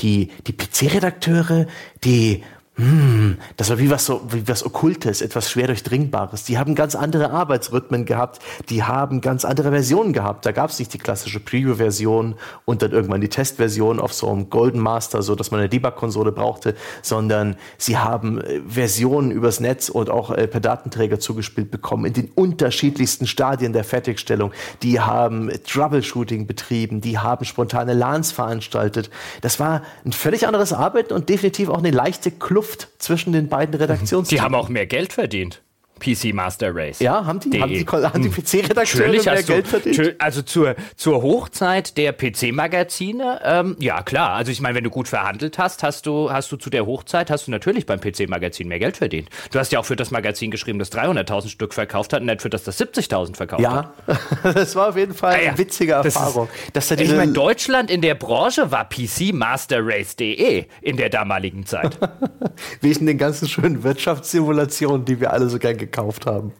Die, 0.00 0.30
die 0.46 0.52
PC-Redakteure, 0.52 1.66
die 2.04 2.44
hm, 2.78 3.38
das 3.56 3.70
war 3.70 3.78
wie 3.78 3.88
was 3.88 4.04
so, 4.04 4.20
wie 4.28 4.46
was 4.46 4.62
Okkultes, 4.62 5.22
etwas 5.22 5.50
schwer 5.50 5.66
durchdringbares. 5.68 6.44
Die 6.44 6.58
haben 6.58 6.74
ganz 6.74 6.94
andere 6.94 7.30
Arbeitsrhythmen 7.30 8.04
gehabt, 8.04 8.38
die 8.68 8.82
haben 8.82 9.22
ganz 9.22 9.46
andere 9.46 9.70
Versionen 9.70 10.12
gehabt. 10.12 10.44
Da 10.44 10.52
gab 10.52 10.68
es 10.68 10.78
nicht 10.78 10.92
die 10.92 10.98
klassische 10.98 11.40
Preview-Version 11.40 12.34
und 12.66 12.82
dann 12.82 12.90
irgendwann 12.90 13.22
die 13.22 13.30
Testversion 13.30 13.98
auf 13.98 14.12
so 14.12 14.28
einem 14.30 14.50
Golden 14.50 14.78
Master, 14.78 15.22
so 15.22 15.34
dass 15.34 15.50
man 15.50 15.60
eine 15.60 15.70
Debug-Konsole 15.70 16.32
brauchte, 16.32 16.74
sondern 17.00 17.56
sie 17.78 17.96
haben 17.96 18.42
äh, 18.42 18.60
Versionen 18.68 19.30
übers 19.30 19.58
Netz 19.58 19.88
und 19.88 20.10
auch 20.10 20.30
äh, 20.32 20.46
per 20.46 20.60
Datenträger 20.60 21.18
zugespielt 21.18 21.70
bekommen 21.70 22.04
in 22.04 22.12
den 22.12 22.30
unterschiedlichsten 22.34 23.26
Stadien 23.26 23.72
der 23.72 23.84
Fertigstellung. 23.84 24.52
Die 24.82 25.00
haben 25.00 25.50
Troubleshooting 25.66 26.46
betrieben, 26.46 27.00
die 27.00 27.18
haben 27.18 27.46
spontane 27.46 27.94
LANs 27.94 28.32
veranstaltet. 28.32 29.08
Das 29.40 29.58
war 29.58 29.80
ein 30.04 30.12
völlig 30.12 30.46
anderes 30.46 30.74
Arbeiten 30.74 31.14
und 31.14 31.30
definitiv 31.30 31.70
auch 31.70 31.78
eine 31.78 31.90
leichte 31.90 32.30
Kluft 32.30 32.65
Kluft 32.66 32.88
zwischen 32.98 33.32
den 33.32 33.48
beiden 33.48 33.74
Redaktionsteams. 33.74 34.28
Die 34.28 34.40
haben 34.40 34.54
auch 34.54 34.68
mehr 34.68 34.86
Geld 34.86 35.12
verdient. 35.12 35.62
PC 35.98 36.34
Master 36.34 36.74
Race. 36.74 36.98
Ja, 37.00 37.24
haben 37.24 37.40
die, 37.40 37.60
haben 37.60 37.72
die, 37.72 37.86
haben 37.86 38.22
die 38.22 38.28
PC-Redakteure 38.28 39.08
mehr 39.08 39.42
Geld 39.42 39.66
du, 39.66 39.68
verdient? 39.68 40.14
Also 40.18 40.42
zur, 40.42 40.76
zur 40.96 41.22
Hochzeit 41.22 41.96
der 41.96 42.12
PC-Magazine, 42.12 43.40
ähm, 43.42 43.76
ja 43.78 44.02
klar. 44.02 44.32
Also 44.32 44.52
ich 44.52 44.60
meine, 44.60 44.76
wenn 44.76 44.84
du 44.84 44.90
gut 44.90 45.08
verhandelt 45.08 45.58
hast, 45.58 45.82
hast 45.82 46.06
du, 46.06 46.30
hast 46.30 46.52
du 46.52 46.56
zu 46.56 46.70
der 46.70 46.86
Hochzeit, 46.86 47.30
hast 47.30 47.46
du 47.46 47.50
natürlich 47.50 47.86
beim 47.86 48.00
PC-Magazin 48.00 48.68
mehr 48.68 48.78
Geld 48.78 48.96
verdient. 48.96 49.28
Du 49.50 49.58
hast 49.58 49.72
ja 49.72 49.78
auch 49.80 49.84
für 49.84 49.96
das 49.96 50.10
Magazin 50.10 50.50
geschrieben, 50.50 50.78
das 50.78 50.92
300.000 50.92 51.48
Stück 51.48 51.74
verkauft 51.74 52.12
hat, 52.12 52.20
und 52.20 52.26
nicht 52.26 52.42
für 52.42 52.50
das 52.50 52.64
das 52.64 52.80
70.000 52.80 53.36
verkauft 53.36 53.62
ja. 53.62 53.92
hat. 54.06 54.18
Ja, 54.44 54.52
das 54.52 54.76
war 54.76 54.90
auf 54.90 54.96
jeden 54.96 55.14
Fall 55.14 55.34
ah, 55.34 55.42
ja. 55.42 55.48
eine 55.50 55.58
witzige 55.58 55.92
Erfahrung. 55.92 56.48
Das 56.72 56.90
ist, 56.90 57.00
ich 57.00 57.12
meine, 57.12 57.32
Deutschland 57.32 57.90
in 57.90 58.02
der 58.02 58.14
Branche 58.14 58.70
war 58.70 58.88
PCMasterRace.de 58.88 60.66
in 60.82 60.96
der 60.96 61.08
damaligen 61.08 61.66
Zeit. 61.66 61.98
Wegen 62.80 63.06
den 63.06 63.18
ganzen 63.18 63.48
schönen 63.48 63.82
Wirtschaftssimulationen, 63.82 65.04
die 65.04 65.20
wir 65.20 65.32
alle 65.32 65.48
so 65.48 65.58
gern 65.58 65.76
gekauft 65.86 66.26
haben. 66.26 66.52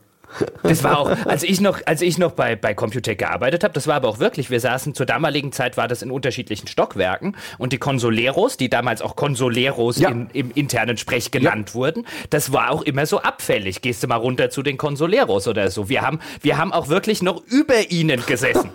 Das 0.63 0.83
war 0.85 0.99
auch, 0.99 1.11
als 1.27 1.43
ich 1.43 1.61
noch, 1.61 1.81
als 1.87 2.03
ich 2.03 2.19
noch 2.19 2.33
bei, 2.33 2.57
bei 2.57 2.75
Computec 2.75 3.19
gearbeitet 3.19 3.65
habe, 3.65 3.75
das 3.75 3.87
war 3.87 3.97
aber 3.97 4.09
auch 4.09 4.19
wirklich, 4.19 4.51
wir 4.51 4.61
saßen 4.61 4.95
zur 4.95 5.07
damaligen 5.07 5.53
Zeit, 5.53 5.77
war 5.77 5.89
das 5.89 6.03
in 6.03 6.11
unterschiedlichen 6.11 6.67
Stockwerken 6.67 7.37
und 7.59 7.73
die 7.73 7.79
Consoleros, 7.79 8.57
die 8.57 8.69
damals 8.69 9.03
auch 9.03 9.17
Consoleros 9.17 9.99
ja. 9.99 10.11
in, 10.11 10.29
im 10.33 10.51
internen 10.53 10.97
Sprech 10.97 11.31
genannt 11.31 11.71
ja. 11.71 11.75
wurden, 11.75 12.07
das 12.31 12.53
war 12.53 12.71
auch 12.71 12.83
immer 12.83 13.07
so 13.07 13.21
abfällig. 13.21 13.83
Gehst 13.83 14.03
du 14.03 14.09
mal 14.09 14.17
runter 14.17 14.51
zu 14.51 14.63
den 14.63 14.77
Consoleros 14.77 15.49
oder 15.49 15.71
so. 15.71 15.89
Wir 15.89 16.03
haben, 16.03 16.21
wir 16.41 16.59
haben 16.59 16.73
auch 16.73 16.89
wirklich 16.89 17.23
noch 17.23 17.43
über 17.47 17.91
ihnen 17.91 18.25
gesessen. 18.27 18.71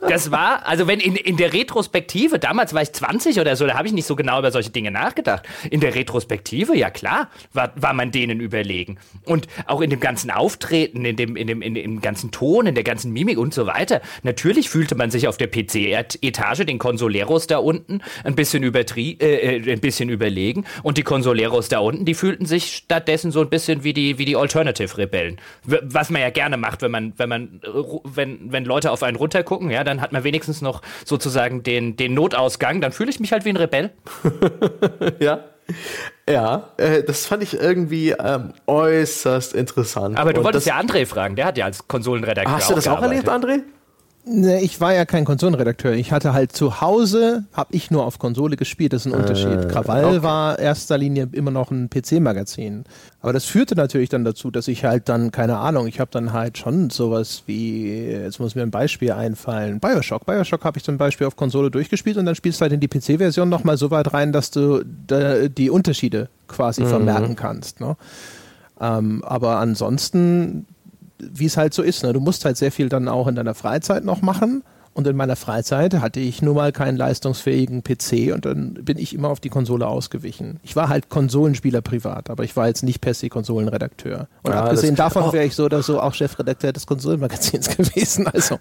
Das 0.00 0.30
war, 0.30 0.66
also 0.66 0.86
wenn 0.86 0.98
in, 0.98 1.14
in 1.14 1.36
der 1.36 1.52
Retrospektive, 1.52 2.38
damals 2.38 2.74
war 2.74 2.82
ich 2.82 2.92
20 2.92 3.38
oder 3.38 3.54
so, 3.54 3.66
da 3.66 3.74
habe 3.74 3.86
ich 3.86 3.94
nicht 3.94 4.06
so 4.06 4.16
genau 4.16 4.38
über 4.38 4.50
solche 4.50 4.70
Dinge 4.70 4.90
nachgedacht. 4.90 5.46
In 5.70 5.80
der 5.80 5.94
Retrospektive, 5.94 6.76
ja 6.76 6.90
klar, 6.90 7.28
war, 7.52 7.72
war 7.76 7.92
man 7.92 8.10
denen 8.10 8.40
überlegen. 8.40 8.98
Und 9.24 9.46
auch 9.66 9.80
in 9.80 9.90
dem 9.90 10.00
ganzen 10.00 10.29
Auftreten, 10.30 11.04
in 11.04 11.16
dem, 11.16 11.36
in 11.36 11.46
dem, 11.46 11.62
in 11.62 11.74
dem 11.74 12.00
ganzen 12.00 12.30
Ton, 12.30 12.66
in 12.66 12.74
der 12.74 12.84
ganzen 12.84 13.12
Mimik 13.12 13.38
und 13.38 13.54
so 13.54 13.66
weiter. 13.66 14.00
Natürlich 14.22 14.68
fühlte 14.68 14.94
man 14.94 15.10
sich 15.10 15.28
auf 15.28 15.36
der 15.36 15.48
PC-Etage, 15.48 16.64
den 16.64 16.78
Consoleros 16.78 17.46
da 17.46 17.58
unten, 17.58 18.00
ein 18.24 18.34
bisschen 18.34 18.62
übertrie 18.62 19.16
äh, 19.20 19.56
äh, 19.56 19.72
ein 19.72 19.80
bisschen 19.80 20.08
überlegen. 20.08 20.64
Und 20.82 20.98
die 20.98 21.02
Consoleros 21.02 21.68
da 21.68 21.78
unten, 21.80 22.04
die 22.04 22.14
fühlten 22.14 22.46
sich 22.46 22.76
stattdessen 22.76 23.30
so 23.30 23.40
ein 23.40 23.48
bisschen 23.48 23.84
wie 23.84 23.92
die, 23.92 24.18
wie 24.18 24.24
die 24.24 24.36
Alternative-Rebellen. 24.36 25.38
Was 25.64 26.10
man 26.10 26.22
ja 26.22 26.30
gerne 26.30 26.56
macht, 26.56 26.82
wenn 26.82 26.90
man, 26.90 27.12
wenn 27.16 27.28
man, 27.28 27.60
wenn, 28.04 28.52
wenn 28.52 28.64
Leute 28.64 28.90
auf 28.90 29.02
einen 29.02 29.16
runtergucken, 29.16 29.70
ja, 29.70 29.84
dann 29.84 30.00
hat 30.00 30.12
man 30.12 30.24
wenigstens 30.24 30.62
noch 30.62 30.82
sozusagen 31.04 31.62
den, 31.62 31.96
den 31.96 32.14
Notausgang. 32.14 32.80
Dann 32.80 32.92
fühle 32.92 33.10
ich 33.10 33.20
mich 33.20 33.32
halt 33.32 33.44
wie 33.44 33.50
ein 33.50 33.56
Rebell. 33.56 33.90
ja. 35.20 35.44
Ja, 36.28 36.70
äh, 36.76 37.02
das 37.02 37.26
fand 37.26 37.42
ich 37.42 37.58
irgendwie 37.58 38.10
ähm, 38.10 38.52
äußerst 38.68 39.52
interessant. 39.52 40.16
Aber 40.16 40.32
du 40.32 40.38
Und 40.38 40.44
wolltest 40.44 40.68
das, 40.68 40.76
ja 40.76 40.80
André 40.80 41.04
fragen, 41.04 41.34
der 41.34 41.46
hat 41.46 41.58
ja 41.58 41.64
als 41.64 41.88
Konsolenredakteur. 41.88 42.54
Hast 42.54 42.70
du 42.70 42.74
das 42.74 42.86
auch 42.86 43.02
erlebt. 43.02 43.28
André? 43.28 43.62
Ne, 44.32 44.62
ich 44.62 44.80
war 44.80 44.94
ja 44.94 45.04
kein 45.06 45.24
Konsolenredakteur. 45.24 45.94
Ich 45.94 46.12
hatte 46.12 46.32
halt 46.32 46.52
zu 46.52 46.80
Hause, 46.80 47.44
habe 47.52 47.74
ich 47.74 47.90
nur 47.90 48.06
auf 48.06 48.20
Konsole 48.20 48.56
gespielt. 48.56 48.92
Das 48.92 49.04
ist 49.04 49.12
ein 49.12 49.18
Unterschied. 49.18 49.68
Krawall 49.68 50.04
okay. 50.04 50.22
war 50.22 50.56
erster 50.56 50.96
Linie 50.96 51.28
immer 51.32 51.50
noch 51.50 51.72
ein 51.72 51.90
PC-Magazin. 51.90 52.84
Aber 53.22 53.32
das 53.32 53.44
führte 53.44 53.74
natürlich 53.74 54.08
dann 54.08 54.24
dazu, 54.24 54.52
dass 54.52 54.68
ich 54.68 54.84
halt 54.84 55.08
dann, 55.08 55.32
keine 55.32 55.58
Ahnung, 55.58 55.88
ich 55.88 55.98
habe 55.98 56.12
dann 56.12 56.32
halt 56.32 56.58
schon 56.58 56.90
sowas 56.90 57.42
wie, 57.46 57.92
jetzt 57.92 58.38
muss 58.38 58.54
mir 58.54 58.62
ein 58.62 58.70
Beispiel 58.70 59.10
einfallen, 59.10 59.80
Bioshock. 59.80 60.26
Bioshock 60.26 60.64
habe 60.64 60.78
ich 60.78 60.84
zum 60.84 60.96
Beispiel 60.96 61.26
auf 61.26 61.34
Konsole 61.34 61.72
durchgespielt 61.72 62.16
und 62.16 62.24
dann 62.24 62.36
spielst 62.36 62.60
du 62.60 62.62
halt 62.62 62.72
in 62.72 62.80
die 62.80 62.88
PC-Version 62.88 63.48
nochmal 63.48 63.78
so 63.78 63.90
weit 63.90 64.12
rein, 64.12 64.30
dass 64.30 64.52
du 64.52 64.84
die 64.84 65.70
Unterschiede 65.70 66.28
quasi 66.46 66.84
vermerken 66.84 67.34
kannst. 67.34 67.80
Ne? 67.80 67.96
Ähm, 68.80 69.24
aber 69.24 69.56
ansonsten 69.58 70.66
wie 71.32 71.46
es 71.46 71.56
halt 71.56 71.74
so 71.74 71.82
ist. 71.82 72.02
Ne? 72.02 72.12
Du 72.12 72.20
musst 72.20 72.44
halt 72.44 72.56
sehr 72.56 72.72
viel 72.72 72.88
dann 72.88 73.08
auch 73.08 73.26
in 73.26 73.34
deiner 73.34 73.54
Freizeit 73.54 74.04
noch 74.04 74.22
machen. 74.22 74.62
Und 74.92 75.06
in 75.06 75.14
meiner 75.14 75.36
Freizeit 75.36 75.94
hatte 75.94 76.18
ich 76.18 76.42
nun 76.42 76.56
mal 76.56 76.72
keinen 76.72 76.96
leistungsfähigen 76.96 77.84
PC 77.84 78.34
und 78.34 78.44
dann 78.44 78.74
bin 78.74 78.98
ich 78.98 79.14
immer 79.14 79.28
auf 79.28 79.38
die 79.38 79.48
Konsole 79.48 79.86
ausgewichen. 79.86 80.58
Ich 80.64 80.74
war 80.74 80.88
halt 80.88 81.08
Konsolenspieler 81.08 81.80
privat, 81.80 82.28
aber 82.28 82.42
ich 82.42 82.56
war 82.56 82.66
jetzt 82.66 82.82
nicht 82.82 83.00
per 83.00 83.14
se 83.14 83.28
Konsolenredakteur. 83.28 84.26
Und 84.42 84.52
Ja, 84.52 84.64
abgesehen 84.64 84.96
das- 84.96 85.14
davon 85.14 85.32
wäre 85.32 85.44
ich 85.44 85.54
so 85.54 85.66
oder 85.66 85.84
so 85.84 86.00
auch 86.00 86.12
Chefredakteur 86.12 86.72
des 86.72 86.88
Konsolenmagazins 86.88 87.68
gewesen. 87.76 88.26
Also 88.26 88.58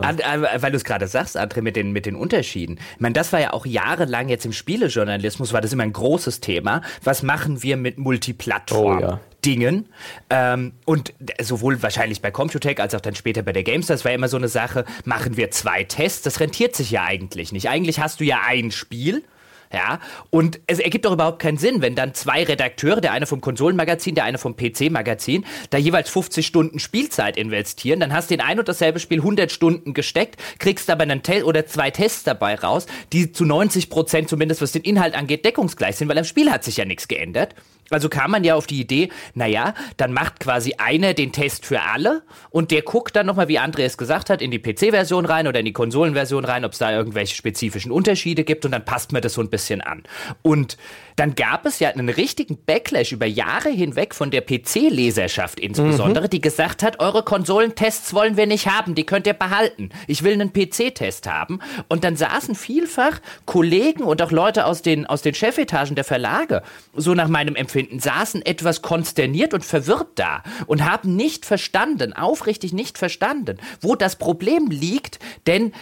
an, 0.00 0.20
äh, 0.20 0.62
weil 0.62 0.70
du 0.70 0.76
es 0.76 0.84
gerade 0.84 1.08
sagst, 1.08 1.36
André, 1.36 1.60
mit 1.60 1.74
den, 1.74 1.90
mit 1.90 2.06
den 2.06 2.14
Unterschieden. 2.14 2.78
Ich 2.94 3.00
meine, 3.00 3.14
das 3.14 3.32
war 3.32 3.40
ja 3.40 3.52
auch 3.52 3.66
jahrelang 3.66 4.28
jetzt 4.28 4.46
im 4.46 4.52
Spielejournalismus, 4.52 5.52
war 5.52 5.60
das 5.60 5.72
immer 5.72 5.82
ein 5.82 5.92
großes 5.92 6.38
Thema. 6.38 6.82
Was 7.02 7.24
machen 7.24 7.64
wir 7.64 7.76
mit 7.76 7.98
Multiplattform? 7.98 8.98
Oh, 8.98 9.00
ja. 9.00 9.20
Dingen. 9.44 9.88
Ähm, 10.30 10.72
und 10.84 11.12
sowohl 11.40 11.82
wahrscheinlich 11.82 12.20
bei 12.20 12.30
Computec 12.30 12.80
als 12.80 12.94
auch 12.94 13.00
dann 13.00 13.14
später 13.14 13.42
bei 13.42 13.52
der 13.52 13.62
GameStar, 13.62 13.96
das 13.96 14.04
war 14.04 14.12
immer 14.12 14.28
so 14.28 14.36
eine 14.36 14.48
Sache, 14.48 14.84
machen 15.04 15.36
wir 15.36 15.50
zwei 15.50 15.84
Tests, 15.84 16.22
das 16.22 16.40
rentiert 16.40 16.74
sich 16.74 16.90
ja 16.90 17.04
eigentlich 17.04 17.52
nicht. 17.52 17.68
Eigentlich 17.68 18.00
hast 18.00 18.20
du 18.20 18.24
ja 18.24 18.40
ein 18.46 18.70
Spiel. 18.70 19.22
Ja, 19.70 20.00
und 20.30 20.60
es 20.66 20.78
ergibt 20.78 21.04
doch 21.04 21.12
überhaupt 21.12 21.40
keinen 21.40 21.58
Sinn, 21.58 21.82
wenn 21.82 21.94
dann 21.94 22.14
zwei 22.14 22.42
Redakteure, 22.42 23.02
der 23.02 23.12
eine 23.12 23.26
vom 23.26 23.42
Konsolenmagazin, 23.42 24.14
der 24.14 24.24
eine 24.24 24.38
vom 24.38 24.56
PC-Magazin, 24.56 25.44
da 25.68 25.76
jeweils 25.76 26.08
50 26.08 26.46
Stunden 26.46 26.78
Spielzeit 26.78 27.36
investieren, 27.36 28.00
dann 28.00 28.14
hast 28.14 28.30
du 28.30 28.34
in 28.34 28.40
ein 28.40 28.58
und 28.58 28.66
dasselbe 28.66 28.98
Spiel 28.98 29.18
100 29.18 29.52
Stunden 29.52 29.92
gesteckt, 29.92 30.40
kriegst 30.58 30.88
aber 30.88 31.02
einen 31.02 31.22
Test 31.22 31.44
oder 31.44 31.66
zwei 31.66 31.90
Tests 31.90 32.24
dabei 32.24 32.54
raus, 32.54 32.86
die 33.12 33.30
zu 33.30 33.44
90 33.44 33.90
Prozent 33.90 34.30
zumindest, 34.30 34.62
was 34.62 34.72
den 34.72 34.82
Inhalt 34.82 35.14
angeht, 35.14 35.44
deckungsgleich 35.44 35.96
sind, 35.96 36.08
weil 36.08 36.16
am 36.16 36.24
Spiel 36.24 36.50
hat 36.50 36.64
sich 36.64 36.78
ja 36.78 36.86
nichts 36.86 37.06
geändert. 37.06 37.54
Also 37.90 38.08
kam 38.08 38.30
man 38.30 38.44
ja 38.44 38.54
auf 38.54 38.66
die 38.66 38.80
Idee, 38.80 39.08
naja, 39.34 39.74
dann 39.96 40.12
macht 40.12 40.40
quasi 40.40 40.74
einer 40.78 41.14
den 41.14 41.32
Test 41.32 41.64
für 41.64 41.82
alle 41.82 42.22
und 42.50 42.70
der 42.70 42.82
guckt 42.82 43.16
dann 43.16 43.26
nochmal, 43.26 43.48
wie 43.48 43.58
André 43.58 43.82
es 43.82 43.96
gesagt 43.96 44.30
hat, 44.30 44.42
in 44.42 44.50
die 44.50 44.58
PC-Version 44.58 45.24
rein 45.24 45.46
oder 45.46 45.60
in 45.60 45.64
die 45.64 45.72
Konsolenversion 45.72 46.44
rein, 46.44 46.64
ob 46.64 46.72
es 46.72 46.78
da 46.78 46.92
irgendwelche 46.92 47.34
spezifischen 47.34 47.90
Unterschiede 47.90 48.44
gibt 48.44 48.64
und 48.64 48.72
dann 48.72 48.84
passt 48.84 49.12
man 49.12 49.22
das 49.22 49.34
so 49.34 49.40
ein 49.40 49.50
bisschen 49.50 49.80
an. 49.80 50.02
Und 50.42 50.76
dann 51.18 51.34
gab 51.34 51.66
es 51.66 51.80
ja 51.80 51.88
einen 51.88 52.08
richtigen 52.08 52.58
Backlash 52.64 53.10
über 53.10 53.26
Jahre 53.26 53.70
hinweg 53.70 54.14
von 54.14 54.30
der 54.30 54.40
PC-Leserschaft 54.40 55.58
insbesondere, 55.58 56.28
die 56.28 56.40
gesagt 56.40 56.84
hat, 56.84 57.00
eure 57.00 57.24
Konsolentests 57.24 58.14
wollen 58.14 58.36
wir 58.36 58.46
nicht 58.46 58.68
haben, 58.68 58.94
die 58.94 59.04
könnt 59.04 59.26
ihr 59.26 59.32
behalten. 59.32 59.90
Ich 60.06 60.22
will 60.22 60.34
einen 60.34 60.52
PC-Test 60.52 61.28
haben. 61.28 61.58
Und 61.88 62.04
dann 62.04 62.14
saßen 62.14 62.54
vielfach 62.54 63.20
Kollegen 63.46 64.04
und 64.04 64.22
auch 64.22 64.30
Leute 64.30 64.64
aus 64.64 64.82
den, 64.82 65.06
aus 65.06 65.22
den 65.22 65.34
Chefetagen 65.34 65.96
der 65.96 66.04
Verlage, 66.04 66.62
so 66.94 67.14
nach 67.14 67.28
meinem 67.28 67.56
Empfinden, 67.56 67.98
saßen 67.98 68.46
etwas 68.46 68.82
konsterniert 68.82 69.54
und 69.54 69.64
verwirrt 69.64 70.10
da 70.14 70.44
und 70.66 70.88
haben 70.88 71.16
nicht 71.16 71.44
verstanden, 71.44 72.12
aufrichtig 72.12 72.72
nicht 72.72 72.96
verstanden, 72.96 73.58
wo 73.80 73.96
das 73.96 74.16
Problem 74.16 74.68
liegt, 74.70 75.18
denn 75.48 75.72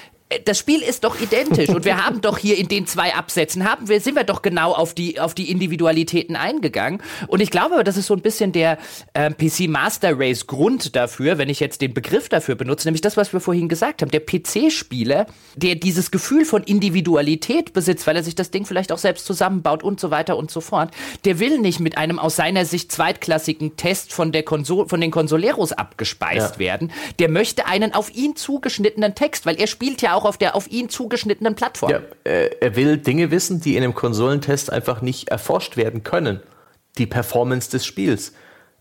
das 0.44 0.58
Spiel 0.58 0.82
ist 0.82 1.04
doch 1.04 1.20
identisch 1.20 1.68
und 1.68 1.84
wir 1.84 2.04
haben 2.04 2.20
doch 2.20 2.36
hier 2.36 2.58
in 2.58 2.66
den 2.66 2.84
zwei 2.88 3.14
Absätzen 3.14 3.64
haben 3.64 3.88
wir 3.88 4.00
sind 4.00 4.16
wir 4.16 4.24
doch 4.24 4.42
genau 4.42 4.72
auf 4.72 4.92
die 4.92 5.20
auf 5.20 5.34
die 5.34 5.52
Individualitäten 5.52 6.34
eingegangen 6.34 7.00
und 7.28 7.40
ich 7.40 7.50
glaube, 7.52 7.84
das 7.84 7.96
ist 7.96 8.06
so 8.08 8.14
ein 8.14 8.22
bisschen 8.22 8.50
der 8.50 8.76
ähm, 9.14 9.36
PC 9.36 9.68
Master 9.68 10.18
Race 10.18 10.48
Grund 10.48 10.96
dafür, 10.96 11.38
wenn 11.38 11.48
ich 11.48 11.60
jetzt 11.60 11.80
den 11.80 11.94
Begriff 11.94 12.28
dafür 12.28 12.56
benutze, 12.56 12.88
nämlich 12.88 13.02
das, 13.02 13.16
was 13.16 13.32
wir 13.32 13.38
vorhin 13.38 13.68
gesagt 13.68 14.02
haben, 14.02 14.10
der 14.10 14.18
PC-Spieler, 14.20 15.26
der 15.54 15.76
dieses 15.76 16.10
Gefühl 16.10 16.44
von 16.44 16.64
Individualität 16.64 17.72
besitzt, 17.72 18.04
weil 18.08 18.16
er 18.16 18.24
sich 18.24 18.34
das 18.34 18.50
Ding 18.50 18.66
vielleicht 18.66 18.90
auch 18.90 18.98
selbst 18.98 19.26
zusammenbaut 19.26 19.84
und 19.84 20.00
so 20.00 20.10
weiter 20.10 20.36
und 20.36 20.50
so 20.50 20.60
fort, 20.60 20.90
der 21.24 21.38
will 21.38 21.58
nicht 21.60 21.78
mit 21.78 21.98
einem 21.98 22.18
aus 22.18 22.34
seiner 22.34 22.64
Sicht 22.64 22.90
zweitklassigen 22.90 23.76
Test 23.76 24.12
von 24.12 24.32
der 24.32 24.42
Konsol 24.42 24.88
von 24.88 25.00
den 25.00 25.12
Consoleros 25.12 25.70
abgespeist 25.72 26.54
Ja. 26.54 26.58
werden. 26.58 26.92
Der 27.20 27.28
möchte 27.28 27.66
einen 27.66 27.94
auf 27.94 28.12
ihn 28.12 28.34
zugeschnittenen 28.34 29.14
Text, 29.14 29.46
weil 29.46 29.54
er 29.60 29.68
spielt 29.68 30.02
ja 30.02 30.15
auch 30.16 30.24
auf 30.24 30.38
der 30.38 30.56
auf 30.56 30.68
ihn 30.68 30.88
zugeschnittenen 30.88 31.54
Plattform. 31.54 31.90
Ja, 31.90 32.00
äh, 32.24 32.50
er 32.60 32.74
will 32.74 32.98
Dinge 32.98 33.30
wissen, 33.30 33.60
die 33.60 33.76
in 33.76 33.82
einem 33.82 33.94
Konsolentest 33.94 34.72
einfach 34.72 35.02
nicht 35.02 35.28
erforscht 35.28 35.76
werden 35.76 36.02
können. 36.02 36.40
Die 36.98 37.06
Performance 37.06 37.70
des 37.70 37.84
Spiels. 37.86 38.32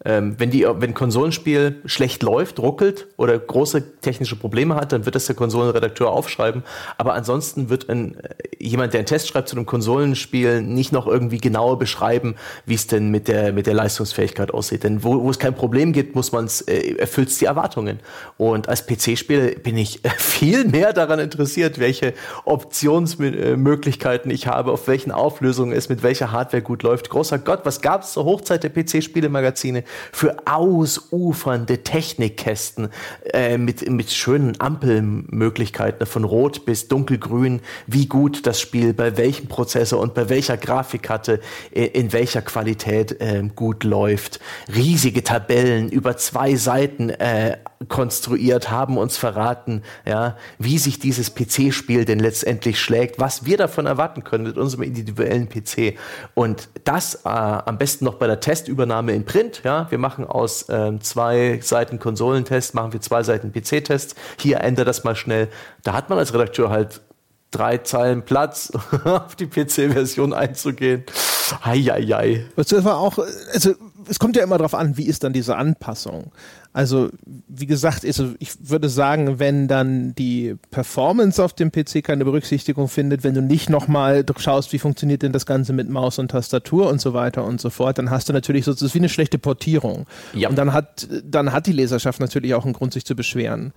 Ähm, 0.04 0.36
wenn, 0.38 0.52
die, 0.52 0.64
wenn 0.64 0.92
ein 0.92 0.94
Konsolenspiel 0.94 1.82
schlecht 1.86 2.22
läuft, 2.22 2.60
ruckelt 2.60 3.08
oder 3.16 3.40
große 3.40 4.02
technische 4.02 4.36
Probleme 4.36 4.76
hat, 4.76 4.92
dann 4.92 5.06
wird 5.06 5.16
das 5.16 5.26
der 5.26 5.36
Konsolenredakteur 5.36 6.12
aufschreiben. 6.12 6.64
Aber 6.98 7.14
ansonsten 7.14 7.70
wird 7.70 7.90
ein, 7.90 8.20
äh, 8.20 8.34
jemand, 8.60 8.94
der 8.94 9.00
einen 9.00 9.08
Test 9.08 9.30
schreibt 9.30 9.48
zu 9.48 9.56
einem 9.56 9.66
Konsolenspiel, 9.66 10.62
nicht 10.62 10.92
noch 10.92 11.08
irgendwie 11.08 11.38
genauer 11.38 11.80
beschreiben, 11.80 12.36
wie 12.66 12.74
es 12.74 12.88
denn 12.88 13.10
mit 13.10 13.30
der, 13.30 13.54
mit 13.54 13.68
der 13.68 13.74
Leistungsfähigkeit 13.74 14.54
aussieht. 14.54 14.84
Denn 14.84 15.02
wo, 15.02 15.24
wo 15.24 15.30
es 15.30 15.40
kein 15.40 15.56
Problem 15.56 15.94
gibt, 15.94 16.14
muss 16.14 16.34
man 16.34 16.44
es, 16.44 16.60
äh, 16.62 16.96
erfüllt 16.98 17.30
es 17.30 17.38
die 17.38 17.46
Erwartungen. 17.46 18.00
Und 18.38 18.68
als 18.68 18.86
PC-Spieler 18.86 19.52
bin 19.64 19.78
ich 19.78 20.02
viel 20.18 20.66
mehr 20.66 20.92
daran 20.92 21.20
interessiert, 21.20 21.80
welche 21.80 22.14
Optionsmöglichkeiten 22.44 24.30
ich 24.30 24.48
habe, 24.48 24.74
auf 24.74 24.90
welchen 24.90 25.14
Auflösungen 25.14 25.72
es 25.72 25.88
mit 25.88 26.04
welcher 26.04 26.34
Hardware 26.34 26.62
gut 26.62 26.84
läuft. 26.84 27.10
Großer 27.10 27.40
Gott, 27.40 27.62
was 27.64 27.80
gab 27.80 28.04
es 28.04 28.12
zur 28.12 28.26
Hochzeit 28.26 28.62
der 28.64 28.72
PC-Spielemagazine 28.72 29.85
für 30.12 30.38
ausufernde 30.46 31.84
Technikkästen 31.84 32.90
äh, 33.34 33.58
mit, 33.58 33.90
mit 33.90 34.12
schönen 34.12 34.60
Ampelmöglichkeiten 34.60 36.06
von 36.06 36.24
rot 36.24 36.66
bis 36.66 36.88
dunkelgrün, 36.88 37.62
wie 37.88 38.08
gut 38.08 38.46
das 38.46 38.60
Spiel 38.60 38.94
bei 38.94 39.18
welchem 39.18 39.48
Prozessor 39.48 40.00
und 40.00 40.14
bei 40.14 40.30
welcher 40.30 40.58
Grafikkarte 40.58 41.40
äh, 41.72 41.86
in 41.86 42.14
welcher 42.14 42.42
Qualität 42.42 43.20
äh, 43.22 43.44
gut 43.56 43.84
läuft. 43.84 44.40
Riesige 44.74 45.24
Tabellen 45.24 45.90
über 45.90 46.18
zwei 46.18 46.56
Seiten 46.56 47.10
äh, 47.10 47.58
konstruiert, 47.88 48.72
haben 48.72 48.98
uns 48.98 49.18
verraten, 49.18 49.84
ja, 50.06 50.38
wie 50.58 50.78
sich 50.78 51.00
dieses 51.00 51.34
PC-Spiel 51.36 52.06
denn 52.06 52.20
letztendlich 52.20 52.80
schlägt, 52.80 53.20
was 53.20 53.46
wir 53.46 53.58
davon 53.58 53.86
erwarten 53.86 54.24
können 54.24 54.46
mit 54.46 54.58
unserem 54.58 54.84
individuellen 54.84 55.50
PC. 55.50 55.98
Und 56.34 56.70
das 56.84 57.16
äh, 57.26 57.30
am 57.30 57.78
besten 57.78 58.06
noch 58.06 58.16
bei 58.16 58.28
der 58.28 58.40
Testübernahme 58.40 59.14
in 59.14 59.26
Print. 59.26 59.62
Ja, 59.64 59.88
wir 59.90 59.98
machen 59.98 60.26
aus 60.26 60.66
ähm, 60.70 61.02
zwei 61.02 61.60
Seiten 61.62 62.00
Konsolentest, 62.00 62.74
machen 62.74 62.94
wir 62.94 63.02
zwei 63.02 63.24
Seiten 63.24 63.52
PC-Tests. 63.52 64.16
Hier 64.40 64.62
ändert 64.62 64.88
das 64.88 65.04
mal 65.04 65.16
schnell. 65.16 65.50
Da 65.84 65.94
hat 65.94 66.10
man 66.10 66.18
als 66.18 66.34
Redakteur 66.34 66.70
halt 66.70 67.02
drei 67.52 67.78
Zeilen 67.80 68.24
Platz, 68.24 68.72
auf 69.04 69.36
die 69.36 69.48
PC-Version 69.48 70.34
einzugehen. 70.34 71.04
Eieiei. 71.62 72.46
Das 72.56 72.84
war 72.84 72.98
auch, 72.98 73.18
also 73.54 73.74
es 74.10 74.20
kommt 74.20 74.36
ja 74.36 74.44
immer 74.44 74.58
darauf 74.58 74.74
an, 74.74 74.98
wie 74.98 75.06
ist 75.06 75.24
dann 75.24 75.34
diese 75.34 75.56
Anpassung. 75.56 76.32
Also 76.76 77.10
wie 77.48 77.68
gesagt, 77.68 78.04
also 78.04 78.34
ich 78.38 78.70
würde 78.70 78.90
sagen, 78.90 79.40
wenn 79.40 79.70
dann 79.70 80.14
die 80.14 80.56
Performance 80.72 81.42
auf 81.42 81.54
dem 81.54 81.72
PC 81.72 82.04
keine 82.04 82.26
Berücksichtigung 82.26 82.90
findet, 82.90 83.24
wenn 83.24 83.34
du 83.34 83.42
nicht 83.42 83.70
nochmal 83.70 84.26
schaust, 84.38 84.74
wie 84.74 84.80
funktioniert 84.80 85.22
denn 85.22 85.32
das 85.32 85.46
Ganze 85.46 85.72
mit 85.72 85.90
Maus 85.90 86.20
und 86.20 86.32
Tastatur 86.32 86.90
und 86.90 87.00
so 87.00 87.14
weiter 87.14 87.46
und 87.46 87.62
so 87.62 87.70
fort, 87.70 87.98
dann 87.98 88.10
hast 88.10 88.28
du 88.28 88.34
natürlich 88.34 88.66
so, 88.66 88.74
das 88.74 88.82
ist 88.82 88.94
wie 88.94 89.00
eine 89.00 89.08
schlechte 89.08 89.38
Portierung. 89.38 90.06
Ja. 90.34 90.50
Und 90.50 90.58
dann 90.58 90.74
hat, 90.74 91.08
dann 91.24 91.54
hat 91.54 91.66
die 91.66 91.72
Leserschaft 91.72 92.20
natürlich 92.20 92.54
auch 92.56 92.66
einen 92.66 92.74
Grund, 92.74 92.92
sich 92.92 93.06
zu 93.06 93.16
beschweren. 93.16 93.72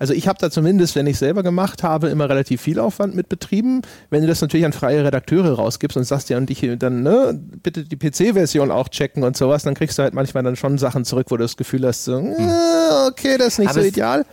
Also 0.00 0.14
ich 0.14 0.26
habe 0.26 0.38
da 0.40 0.50
zumindest, 0.50 0.96
wenn 0.96 1.06
ich 1.06 1.18
selber 1.18 1.42
gemacht 1.42 1.82
habe, 1.82 2.08
immer 2.08 2.26
relativ 2.30 2.62
viel 2.62 2.80
Aufwand 2.80 3.14
mit 3.14 3.28
betrieben. 3.28 3.82
Wenn 4.08 4.22
du 4.22 4.28
das 4.28 4.40
natürlich 4.40 4.64
an 4.64 4.72
freie 4.72 5.04
Redakteure 5.04 5.52
rausgibst 5.52 5.94
und 5.98 6.04
sagst 6.04 6.30
ja 6.30 6.38
und 6.38 6.48
dich 6.48 6.66
dann, 6.78 7.02
ne, 7.02 7.38
bitte 7.62 7.84
die 7.84 7.96
PC-Version 7.96 8.70
auch 8.70 8.88
checken 8.88 9.22
und 9.24 9.36
sowas, 9.36 9.62
dann 9.62 9.74
kriegst 9.74 9.98
du 9.98 10.02
halt 10.02 10.14
manchmal 10.14 10.42
dann 10.42 10.56
schon 10.56 10.78
Sachen 10.78 11.04
zurück, 11.04 11.26
wo 11.28 11.36
du 11.36 11.44
das 11.44 11.58
Gefühl 11.58 11.86
hast, 11.86 12.04
so, 12.04 12.18
äh, 12.18 13.08
okay, 13.08 13.36
das 13.36 13.48
ist 13.48 13.58
nicht 13.58 13.70
Aber 13.70 13.82
so 13.82 13.86
ideal. 13.86 14.24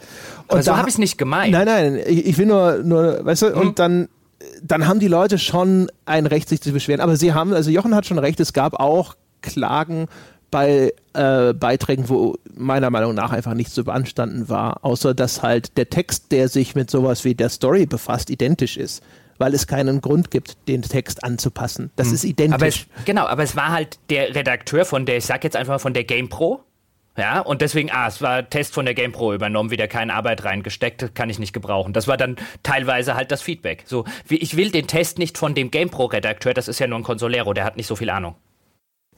Aber 0.47 0.63
so 0.63 0.77
habe 0.77 0.87
ich 0.87 0.95
es 0.95 0.99
nicht 0.99 1.17
gemeint. 1.17 1.51
Nein, 1.51 1.65
nein, 1.65 1.99
ich, 2.07 2.25
ich 2.25 2.37
will 2.37 2.45
nur, 2.45 2.77
nur, 2.77 3.25
weißt 3.25 3.41
du, 3.41 3.53
und 3.53 3.77
dann, 3.77 4.07
dann 4.63 4.87
haben 4.87 5.01
die 5.01 5.09
Leute 5.09 5.37
schon 5.37 5.91
ein 6.05 6.27
Recht, 6.27 6.47
sich 6.47 6.61
zu 6.61 6.71
beschweren. 6.71 7.01
Aber 7.01 7.17
sie 7.17 7.33
haben, 7.33 7.51
also 7.51 7.69
Jochen 7.69 7.93
hat 7.93 8.05
schon 8.05 8.19
recht, 8.19 8.39
es 8.39 8.53
gab 8.53 8.79
auch 8.79 9.15
Klagen 9.41 10.07
bei 10.51 10.93
äh, 11.13 11.53
Beiträgen, 11.53 12.09
wo 12.09 12.35
meiner 12.55 12.89
Meinung 12.89 13.13
nach 13.13 13.31
einfach 13.31 13.53
nichts 13.53 13.73
zu 13.73 13.83
beanstanden 13.83 14.49
war, 14.49 14.83
außer 14.83 15.13
dass 15.13 15.43
halt 15.43 15.77
der 15.77 15.89
Text, 15.89 16.31
der 16.31 16.47
sich 16.47 16.75
mit 16.75 16.89
sowas 16.89 17.23
wie 17.23 17.35
der 17.35 17.49
Story 17.49 17.85
befasst, 17.85 18.29
identisch 18.29 18.77
ist 18.77 19.03
weil 19.39 19.53
es 19.53 19.67
keinen 19.67 20.01
Grund 20.01 20.31
gibt, 20.31 20.57
den 20.67 20.81
Text 20.81 21.23
anzupassen. 21.23 21.91
Das 21.95 22.07
hm. 22.07 22.15
ist 22.15 22.23
identisch. 22.23 22.55
Aber 22.55 22.67
es, 22.67 23.05
genau, 23.05 23.27
aber 23.27 23.43
es 23.43 23.55
war 23.55 23.69
halt 23.69 23.99
der 24.09 24.33
Redakteur 24.35 24.85
von 24.85 25.05
der, 25.05 25.17
ich 25.17 25.25
sag 25.25 25.43
jetzt 25.43 25.55
einfach 25.55 25.73
mal 25.73 25.79
von 25.79 25.93
der 25.93 26.03
GamePro. 26.03 26.63
Ja, 27.17 27.39
und 27.39 27.61
deswegen, 27.61 27.89
ah, 27.89 28.07
es 28.07 28.21
war 28.21 28.47
Test 28.47 28.75
von 28.75 28.85
der 28.85 28.93
GamePro 28.93 29.33
übernommen, 29.33 29.71
wieder 29.71 29.87
keine 29.87 30.13
Arbeit 30.13 30.43
reingesteckt, 30.43 31.15
kann 31.15 31.31
ich 31.31 31.39
nicht 31.39 31.51
gebrauchen. 31.51 31.91
Das 31.91 32.07
war 32.07 32.15
dann 32.15 32.35
teilweise 32.61 33.15
halt 33.15 33.31
das 33.31 33.41
Feedback. 33.41 33.83
So, 33.87 34.05
wie, 34.27 34.37
ich 34.37 34.55
will 34.55 34.69
den 34.69 34.85
Test 34.85 35.17
nicht 35.17 35.35
von 35.35 35.55
dem 35.55 35.71
GamePro-Redakteur, 35.71 36.53
das 36.53 36.67
ist 36.67 36.77
ja 36.77 36.85
nur 36.85 36.99
ein 36.99 37.03
Consolero, 37.03 37.53
der 37.53 37.63
hat 37.63 37.75
nicht 37.75 37.87
so 37.87 37.95
viel 37.95 38.11
Ahnung. 38.11 38.35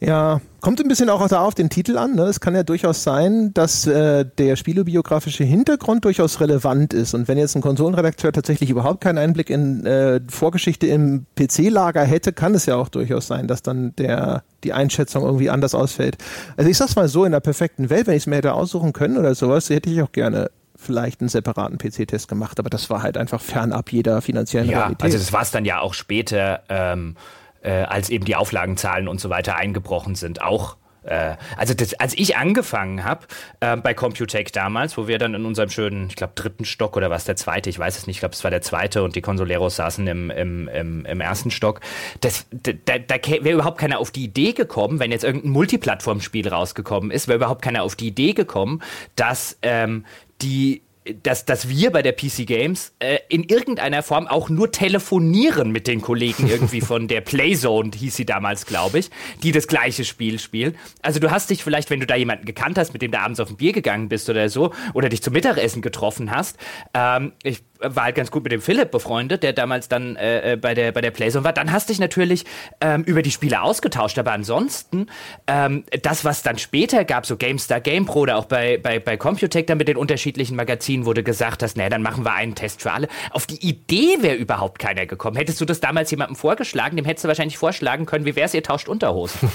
Ja, 0.02 0.40
kommt 0.62 0.80
ein 0.80 0.88
bisschen 0.88 1.10
auch 1.10 1.28
da 1.28 1.42
auf 1.42 1.56
den 1.56 1.70
Titel 1.70 1.98
an. 1.98 2.16
Ne? 2.16 2.24
Es 2.24 2.40
kann 2.40 2.56
ja 2.56 2.64
durchaus 2.64 3.04
sein, 3.04 3.54
dass 3.54 3.86
äh, 3.86 4.26
der 4.38 4.56
spielobiografische 4.56 5.44
Hintergrund 5.44 6.06
durchaus 6.06 6.40
relevant 6.40 6.94
ist. 6.94 7.14
Und 7.14 7.28
wenn 7.28 7.38
jetzt 7.38 7.56
ein 7.56 7.62
Konsolenredakteur 7.62 8.32
tatsächlich 8.32 8.70
überhaupt 8.70 9.02
keinen 9.02 9.18
Einblick 9.18 9.50
in 9.50 9.86
äh, 9.86 10.22
Vorgeschichte 10.30 10.88
im 10.88 11.26
PC-Lager 11.38 12.04
hätte, 12.04 12.32
kann 12.32 12.56
es 12.56 12.66
ja 12.66 12.78
auch 12.78 12.88
durchaus 12.88 13.28
sein, 13.28 13.48
dass 13.48 13.62
dann 13.62 13.94
der, 13.98 14.44
die 14.64 14.72
Einschätzung 14.72 15.24
irgendwie 15.24 15.50
anders 15.50 15.76
ausfällt. 15.76 16.18
Also 16.56 16.70
ich 16.70 16.78
sag's 16.78 16.96
mal 16.96 17.10
so, 17.10 17.26
in 17.26 17.34
der 17.34 17.42
perfekten 17.42 17.90
Welt, 17.90 18.08
wenn 18.08 18.16
ich 18.16 18.24
es 18.24 18.28
mir 18.28 18.38
hätte 18.38 18.54
aussuchen 18.54 18.94
können 18.94 19.18
oder 19.18 19.36
sowas, 19.36 19.70
hätte 19.70 19.90
ich 19.90 20.02
auch 20.02 20.14
gerne 20.14 20.50
vielleicht 20.78 21.20
einen 21.20 21.28
separaten 21.28 21.78
PC-Test 21.78 22.30
gemacht, 22.30 22.58
aber 22.58 22.70
das 22.70 22.90
war 22.90 23.04
halt 23.04 23.18
einfach 23.18 23.42
fernab 23.42 23.92
jeder 23.92 24.22
finanziellen 24.22 24.70
ja, 24.70 24.80
Realität. 24.80 25.04
Also 25.04 25.18
das 25.18 25.34
war 25.34 25.42
es 25.42 25.52
dann 25.52 25.66
ja 25.66 25.82
auch 25.82 25.94
später. 25.94 26.64
Ähm 26.70 27.18
äh, 27.62 27.72
als 27.72 28.10
eben 28.10 28.26
die 28.26 28.36
Auflagenzahlen 28.36 29.08
und 29.08 29.20
so 29.20 29.30
weiter 29.30 29.56
eingebrochen 29.56 30.16
sind, 30.16 30.42
auch 30.42 30.78
äh, 31.04 31.36
also 31.58 31.74
das, 31.74 31.94
als 31.96 32.14
ich 32.18 32.38
angefangen 32.38 33.04
habe 33.04 33.26
äh, 33.60 33.78
bei 33.78 33.94
Computech 33.94 34.52
damals, 34.52 34.98
wo 34.98 35.08
wir 35.08 35.18
dann 35.18 35.34
in 35.34 35.46
unserem 35.46 35.70
schönen, 35.70 36.08
ich 36.10 36.16
glaube, 36.16 36.34
dritten 36.36 36.66
Stock 36.66 36.98
oder 36.98 37.10
was 37.10 37.26
der 37.26 37.36
zweite, 37.36 37.70
ich 37.70 37.80
weiß 37.80 37.98
es 37.98 38.08
nicht, 38.08 38.18
ich 38.18 38.20
glaube, 38.20 38.34
es 38.34 38.44
war 38.44 38.52
der 38.52 38.62
zweite 38.62 39.04
und 39.04 39.16
die 39.16 39.22
Consoleros 39.22 39.78
saßen 39.78 40.06
im, 40.08 40.30
im, 40.30 40.68
im, 40.68 41.06
im 41.06 41.22
ersten 41.22 41.52
Stock, 41.52 41.82
das, 42.22 42.48
da, 42.52 42.98
da 43.00 43.16
wäre 43.28 43.56
überhaupt 43.56 43.80
keiner 43.80 44.00
auf 44.00 44.12
die 44.12 44.26
Idee 44.26 44.54
gekommen, 44.54 45.00
wenn 45.00 45.12
jetzt 45.12 45.24
irgendein 45.24 45.52
Multiplattformspiel 45.52 46.48
rausgekommen 46.48 47.12
ist, 47.12 47.28
wäre 47.28 47.38
überhaupt 47.38 47.62
keiner 47.62 47.84
auf 47.84 47.96
die 47.96 48.08
Idee 48.08 48.34
gekommen, 48.34 48.82
dass 49.16 49.58
ähm, 49.62 50.06
die 50.42 50.82
dass, 51.24 51.46
dass 51.46 51.70
wir 51.70 51.92
bei 51.92 52.04
der 52.04 52.12
PC 52.12 52.46
Games 52.46 52.94
äh, 53.00 53.19
in 53.30 53.44
irgendeiner 53.44 54.04
Form 54.04 54.28
auch 54.28 54.50
nur 54.50 54.72
telefonieren 54.72 55.72
mit 55.72 55.88
den 55.88 56.02
Kollegen 56.02 56.48
irgendwie 56.48 56.82
von 56.82 57.08
der 57.08 57.22
Playzone, 57.22 57.92
hieß 57.96 58.16
sie 58.16 58.26
damals, 58.26 58.66
glaube 58.66 59.00
ich, 59.00 59.12
die 59.44 59.52
das 59.52 59.68
gleiche 59.68 60.04
Spiel 60.04 60.40
spielen. 60.40 60.76
Also 61.02 61.20
du 61.20 61.30
hast 61.32 61.50
dich 61.50 61.64
vielleicht, 61.64 61.92
wenn 61.92 62.00
du 62.00 62.08
da 62.08 62.16
jemanden 62.16 62.46
gekannt 62.46 62.78
hast, 62.78 62.92
mit 62.94 63.02
dem 63.02 63.12
du 63.12 63.20
abends 63.20 63.40
auf 63.40 63.50
ein 63.50 63.58
Bier 63.58 63.72
gegangen 63.72 64.10
bist 64.10 64.30
oder 64.30 64.50
so, 64.50 64.74
oder 64.94 65.10
dich 65.10 65.22
zum 65.22 65.34
Mittagessen 65.34 65.82
getroffen 65.82 66.32
hast, 66.32 66.58
ähm, 66.94 67.34
ich 67.44 67.62
war 67.80 68.06
halt 68.06 68.16
ganz 68.16 68.30
gut 68.32 68.44
mit 68.44 68.52
dem 68.52 68.62
Philipp 68.62 68.92
befreundet, 68.92 69.44
der 69.44 69.54
damals 69.54 69.88
dann 69.88 70.16
äh, 70.16 70.54
äh, 70.54 70.56
bei 70.58 70.74
der 70.74 70.92
bei 70.92 71.02
der 71.02 71.12
Playzone 71.12 71.46
war. 71.46 71.54
Dann 71.54 71.72
hast 71.72 71.90
dich 71.90 72.00
natürlich 72.00 72.46
ähm, 72.82 73.04
über 73.04 73.22
die 73.22 73.32
Spiele 73.32 73.62
ausgetauscht, 73.62 74.20
aber 74.20 74.34
ansonsten 74.34 75.08
ähm, 75.48 75.86
das, 76.02 76.26
was 76.26 76.44
dann 76.44 76.58
später 76.58 77.06
gab, 77.06 77.26
so 77.26 77.38
GameStar, 77.38 77.80
GamePro 77.80 78.22
oder 78.22 78.38
auch 78.38 78.46
bei 78.46 78.78
bei 78.78 79.00
bei 79.00 79.16
Computech 79.18 79.66
dann 79.66 79.78
mit 79.78 79.88
den 79.88 79.98
unterschiedlichen 79.98 80.56
Magazinen, 80.56 81.06
wurde 81.06 81.24
gesagt, 81.24 81.62
dass, 81.62 81.76
naja, 81.76 81.90
dann 81.90 82.02
machen 82.02 82.26
wir 82.26 82.34
einen 82.34 82.56
Test 82.56 82.82
für 82.82 82.92
alle. 82.92 83.08
Auf 83.32 83.48
die 83.48 83.68
Idee 83.68 84.22
wäre 84.22 84.36
überhaupt 84.36 84.80
keiner 84.80 85.06
gekommen. 85.06 85.38
Hättest 85.38 85.62
du 85.62 85.66
das 85.66 85.80
damals 85.80 86.12
jemandem 86.12 86.36
vorgeschlagen, 86.36 86.96
dem 86.96 87.06
hättest 87.06 87.26
du 87.26 87.28
wahrscheinlich 87.28 87.58
vorschlagen 87.58 88.06
können, 88.06 88.26
wie 88.26 88.36
wär's, 88.36 88.54
ihr 88.54 88.64
tauscht 88.64 88.88
Unterhosen. 88.88 89.50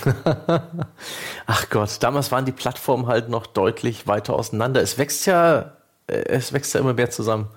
Ach 1.47 1.71
Gott, 1.71 1.97
damals 2.01 2.33
waren 2.33 2.45
die 2.45 2.53
Plattformen 2.53 3.07
halt 3.07 3.29
noch 3.29 3.47
deutlich 3.47 4.07
weiter 4.07 4.35
auseinander. 4.35 4.81
Es 4.81 4.99
wächst 4.99 5.27
ja, 5.27 5.73
äh, 6.07 6.17
es 6.27 6.53
wächst 6.53 6.75
ja 6.75 6.81
immer 6.81 6.95
mehr 6.95 7.11
zusammen. 7.11 7.49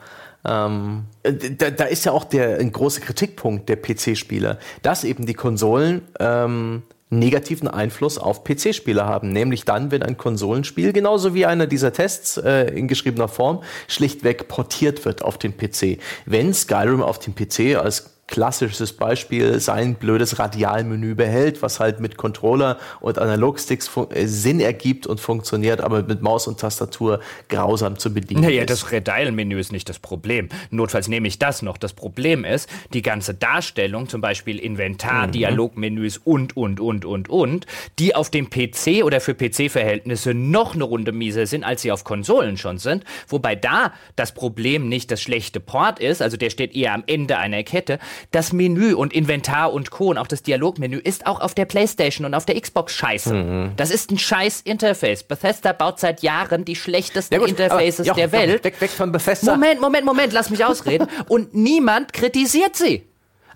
Ähm, 0.46 1.06
da, 1.24 1.72
da, 1.72 1.86
ist 1.86 2.06
ja 2.06 2.12
auch 2.12 2.24
der 2.24 2.60
ein 2.60 2.72
großer 2.72 3.02
Kritikpunkt 3.02 3.68
der 3.68 3.76
PC-Spieler, 3.76 4.60
dass 4.82 5.04
eben 5.04 5.26
die 5.26 5.34
Konsolen 5.34 6.04
ähm, 6.20 6.84
negativen 7.10 7.68
Einfluss 7.68 8.18
auf 8.18 8.44
PC-Spieler 8.44 9.06
haben, 9.06 9.30
nämlich 9.30 9.64
dann, 9.66 9.92
wenn 9.92 10.04
ein 10.04 10.18
Konsolenspiel, 10.18 10.92
genauso 10.92 11.34
wie 11.34 11.46
einer 11.46 11.68
dieser 11.68 11.94
Tests 11.94 12.38
äh, 12.38 12.66
in 12.66 12.88
geschriebener 12.88 13.28
Form, 13.28 13.64
schlichtweg 13.88 14.48
portiert 14.48 15.06
wird 15.06 15.22
auf 15.22 15.38
den 15.38 15.56
PC. 15.56 16.00
Wenn 16.26 16.54
Skyrim 16.54 17.02
auf 17.02 17.20
dem 17.20 17.34
PC 17.34 17.78
als 17.78 18.17
klassisches 18.28 18.92
Beispiel 18.92 19.60
sein 19.60 19.96
blödes 19.96 20.38
Radialmenü 20.38 21.16
behält, 21.16 21.62
was 21.62 21.80
halt 21.80 22.02
mit 22.02 22.18
Controller 22.18 22.78
und 23.00 23.18
Analogsticks 23.18 23.90
äh, 24.10 24.26
Sinn 24.28 24.60
ergibt 24.60 25.08
und 25.08 25.22
funktioniert, 25.22 25.80
aber 25.80 26.04
mit 26.04 26.22
Maus 26.22 26.46
und 26.48 26.60
Tastatur 26.60 27.22
grausam 27.48 27.98
zu 27.98 28.14
bedienen 28.14 28.42
naja, 28.42 28.64
ist. 28.64 28.70
das 28.70 28.92
Radialmenü 28.92 29.58
ist 29.58 29.72
nicht 29.72 29.88
das 29.88 30.00
Problem. 30.00 30.50
Notfalls 30.72 31.08
nehme 31.08 31.28
ich 31.30 31.40
das 31.40 31.62
noch. 31.62 31.78
Das 31.78 31.94
Problem 31.94 32.44
ist, 32.44 32.70
die 32.94 33.02
ganze 33.02 33.34
Darstellung, 33.34 34.10
zum 34.10 34.20
Beispiel 34.20 34.60
Inventar, 34.60 35.28
mhm. 35.28 35.32
Dialogmenüs 35.32 36.18
und, 36.18 36.58
und, 36.58 36.82
und, 36.82 37.06
und, 37.06 37.30
und, 37.30 37.66
die 37.98 38.14
auf 38.14 38.30
dem 38.30 38.50
PC 38.50 39.04
oder 39.06 39.22
für 39.22 39.36
PC-Verhältnisse 39.36 40.34
noch 40.34 40.76
eine 40.76 40.84
Runde 40.84 41.14
mieser 41.14 41.46
sind, 41.46 41.64
als 41.64 41.82
sie 41.82 41.94
auf 41.94 42.04
Konsolen 42.04 42.58
schon 42.58 42.78
sind. 42.78 43.06
Wobei 43.30 43.56
da 43.56 43.94
das 44.18 44.34
Problem 44.34 44.90
nicht 44.90 45.12
das 45.12 45.22
schlechte 45.22 45.62
Port 45.62 46.00
ist, 46.00 46.22
also 46.22 46.36
der 46.36 46.50
steht 46.50 46.76
eher 46.76 46.94
am 46.94 47.04
Ende 47.08 47.38
einer 47.38 47.64
Kette, 47.64 48.00
das 48.32 48.54
Menü 48.54 48.94
und 48.94 49.14
Inventar 49.14 49.74
und 49.74 49.92
Co. 49.92 50.10
und 50.10 50.18
auch 50.18 50.28
das 50.28 50.44
Dialogmenü 50.44 50.98
ist 50.98 51.26
auch 51.28 51.40
auf 51.40 51.54
der 51.54 51.66
Playstation 51.66 52.26
und 52.26 52.34
auf 52.34 52.46
der 52.46 52.60
Xbox 52.60 52.94
scheiße. 52.94 53.34
Mhm. 53.34 53.72
Das 53.78 53.92
ist 53.92 54.12
ein 54.12 54.18
scheiß 54.18 54.62
Interface. 54.62 55.24
Bethesda 55.24 55.74
baut 55.74 56.00
seit 56.00 56.22
Jahren 56.22 56.66
die 56.66 56.76
schlechtesten 56.76 57.34
ja 57.34 57.40
gut, 57.40 57.50
Interfaces 57.50 58.08
aber, 58.08 58.16
der 58.16 58.32
Welt. 58.32 58.64
Weg, 58.64 58.80
weg 58.82 58.92
von 58.92 59.12
Bethesda. 59.12 59.52
Moment, 59.52 59.82
Moment, 59.82 60.06
Moment, 60.06 60.34
lass 60.34 60.50
mich 60.50 60.64
ausreden. 60.64 61.08
und 61.28 61.54
niemand 61.54 62.14
kritisiert 62.14 62.76
sie. 62.76 63.04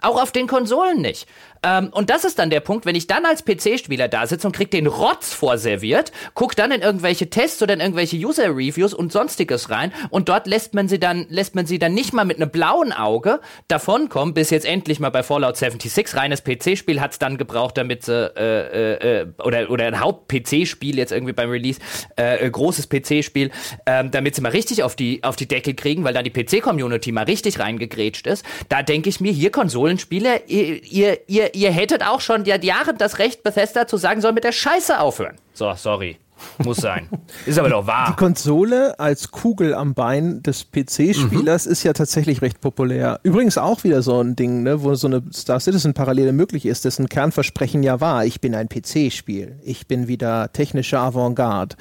Auch 0.02 0.22
auf 0.22 0.32
den 0.32 0.48
Konsolen 0.48 1.02
nicht. 1.02 1.28
Ähm, 1.64 1.90
und 1.92 2.10
das 2.10 2.24
ist 2.24 2.40
dann 2.40 2.50
der 2.50 2.60
Punkt, 2.60 2.86
wenn 2.86 2.96
ich 2.96 3.08
dann 3.08 3.26
als 3.26 3.46
PC-Spieler 3.46 4.08
da 4.08 4.26
sitze 4.26 4.48
und 4.48 4.56
krieg 4.56 4.72
den 4.72 4.88
Rotz 4.88 5.34
vorserviert, 5.34 6.12
guck 6.34 6.56
dann 6.56 6.72
in 6.72 6.82
irgendwelche 6.82 7.30
Tests 7.30 7.62
oder 7.62 7.76
in 7.76 7.80
irgendwelche 7.80 8.18
User-Reviews 8.18 8.94
und 8.94 9.12
sonstiges 9.12 9.70
rein 9.70 9.94
und 10.10 10.28
dort 10.28 10.48
lässt 10.48 10.74
man 10.74 10.88
sie 10.88 11.00
dann, 11.00 11.28
lässt 11.30 11.54
man 11.54 11.68
sie 11.68 11.78
dann 11.78 11.94
nicht 11.94 12.14
mal 12.14 12.26
mit 12.26 12.38
einem 12.38 12.50
blauen 12.50 12.92
Auge 12.92 13.42
davonkommen, 13.68 14.34
bis 14.34 14.50
jetzt 14.50 14.66
endlich 14.66 15.00
mal 15.00 15.10
bei 15.10 15.22
Fallout 15.22 15.58
76 15.58 16.16
reines 16.16 16.44
PC-Spiel 16.44 17.00
hat's 17.00 17.20
dann 17.20 17.38
gebraucht, 17.38 17.78
damit 17.78 18.04
sie, 18.04 18.32
äh, 18.36 18.94
äh, 18.96 19.22
äh 19.22 19.28
oder, 19.44 19.70
oder 19.70 19.86
ein 19.86 20.00
Haupt-PC-Spiel 20.00 20.98
jetzt 20.98 21.12
irgendwie 21.12 21.34
beim 21.34 21.50
Release, 21.50 21.80
äh, 22.18 22.46
äh 22.46 22.50
großes 22.50 22.90
PC-Spiel, 22.90 23.52
äh, 23.86 24.10
damit 24.10 24.36
sie 24.36 24.42
mal 24.42 24.50
richtig 24.50 24.82
auf 24.82 24.96
die, 24.96 25.24
auf 25.24 25.36
die 25.36 25.48
Deckel 25.48 25.76
kriegen, 25.76 26.04
weil 26.04 26.14
da 26.14 26.24
die 26.24 26.32
PC-Community 26.32 27.12
mal 27.12 27.26
richtig 27.26 27.60
reingegrätscht 27.60 28.26
ist. 28.26 28.44
Da 28.70 28.82
denke 28.82 29.10
ich 29.10 29.20
mir, 29.20 29.32
hier 29.32 29.52
Konsolenspieler, 29.52 30.50
ihr, 30.50 30.84
ihr, 30.84 31.30
ihr 31.30 31.51
ihr 31.54 31.72
hättet 31.72 32.04
auch 32.04 32.22
schon 32.22 32.46
seit 32.46 32.64
Jahren 32.64 32.98
das 32.98 33.20
Recht, 33.20 33.44
Bethesda 33.44 33.88
zu 33.88 33.98
sagen, 33.98 34.22
soll 34.22 34.34
mit 34.34 34.44
der 34.44 34.52
Scheiße 34.52 35.00
aufhören. 35.00 35.36
So, 35.54 35.74
sorry. 35.76 36.18
Muss 36.64 36.78
sein. 36.78 37.08
Ist 37.46 37.60
aber 37.60 37.70
doch 37.70 37.88
wahr. 37.88 38.08
Die 38.10 38.16
Konsole 38.16 39.00
als 39.00 39.32
Kugel 39.32 39.74
am 39.74 39.94
Bein 39.94 40.42
des 40.44 40.66
PC-Spielers 40.72 41.66
mhm. 41.66 41.72
ist 41.72 41.84
ja 41.84 41.94
tatsächlich 41.94 42.42
recht 42.42 42.62
populär. 42.62 43.20
Übrigens 43.24 43.58
auch 43.58 43.84
wieder 43.84 44.02
so 44.02 44.20
ein 44.20 44.36
Ding, 44.36 44.64
ne, 44.64 44.84
wo 44.84 44.94
so 44.96 45.08
eine 45.08 45.24
Star 45.34 45.60
Citizen-Parallele 45.60 46.34
möglich 46.34 46.66
ist, 46.66 46.86
dessen 46.86 47.10
Kernversprechen 47.10 47.84
ja 47.84 48.02
war, 48.02 48.26
ich 48.26 48.42
bin 48.42 48.56
ein 48.56 48.70
PC-Spiel. 48.70 49.60
Ich 49.64 49.88
bin 49.88 50.08
wieder 50.08 50.52
technische 50.52 51.00
Avantgarde. 51.00 51.76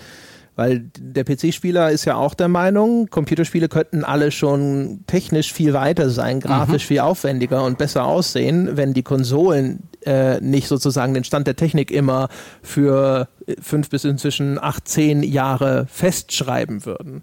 Weil 0.61 0.91
der 0.99 1.25
PC-Spieler 1.25 1.91
ist 1.91 2.05
ja 2.05 2.17
auch 2.17 2.35
der 2.35 2.49
Meinung, 2.49 3.07
Computerspiele 3.09 3.71
könnten 3.71 4.05
alle 4.05 4.31
schon 4.31 5.05
technisch 5.07 5.55
viel 5.55 5.73
weiter 5.73 6.11
sein, 6.11 6.39
grafisch 6.39 6.85
mhm. 6.85 6.87
viel 6.89 7.01
aufwendiger 7.01 7.65
und 7.65 7.79
besser 7.79 8.05
aussehen, 8.05 8.77
wenn 8.77 8.93
die 8.93 9.03
Konsolen 9.03 9.85
äh, 10.05 10.39
nicht 10.43 10.69
sozusagen 10.69 11.15
den 11.15 11.25
Stand 11.25 11.47
der 11.47 11.57
Technik 11.57 11.91
immer 11.91 12.29
für 12.61 13.29
fünf 13.59 13.89
bis 13.89 14.05
inzwischen 14.05 14.63
acht, 14.63 14.87
zehn 14.87 15.23
Jahre 15.23 15.87
festschreiben 15.89 16.85
würden 16.85 17.23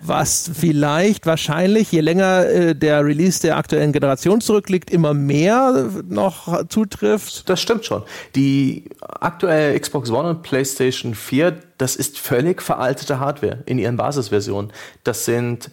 was 0.00 0.50
vielleicht 0.54 1.26
wahrscheinlich, 1.26 1.92
je 1.92 2.00
länger 2.00 2.46
äh, 2.46 2.74
der 2.74 3.04
Release 3.04 3.40
der 3.40 3.56
aktuellen 3.56 3.92
Generation 3.92 4.40
zurückliegt, 4.40 4.90
immer 4.90 5.14
mehr 5.14 5.90
noch 6.08 6.66
zutrifft. 6.68 7.48
Das 7.48 7.60
stimmt 7.60 7.84
schon. 7.84 8.02
Die 8.34 8.84
aktuelle 9.00 9.78
Xbox 9.78 10.10
One 10.10 10.30
und 10.30 10.42
PlayStation 10.42 11.14
4, 11.14 11.56
das 11.78 11.96
ist 11.96 12.18
völlig 12.18 12.62
veraltete 12.62 13.20
Hardware 13.20 13.62
in 13.66 13.78
ihren 13.78 13.96
Basisversionen. 13.96 14.72
Das 15.04 15.24
sind 15.24 15.70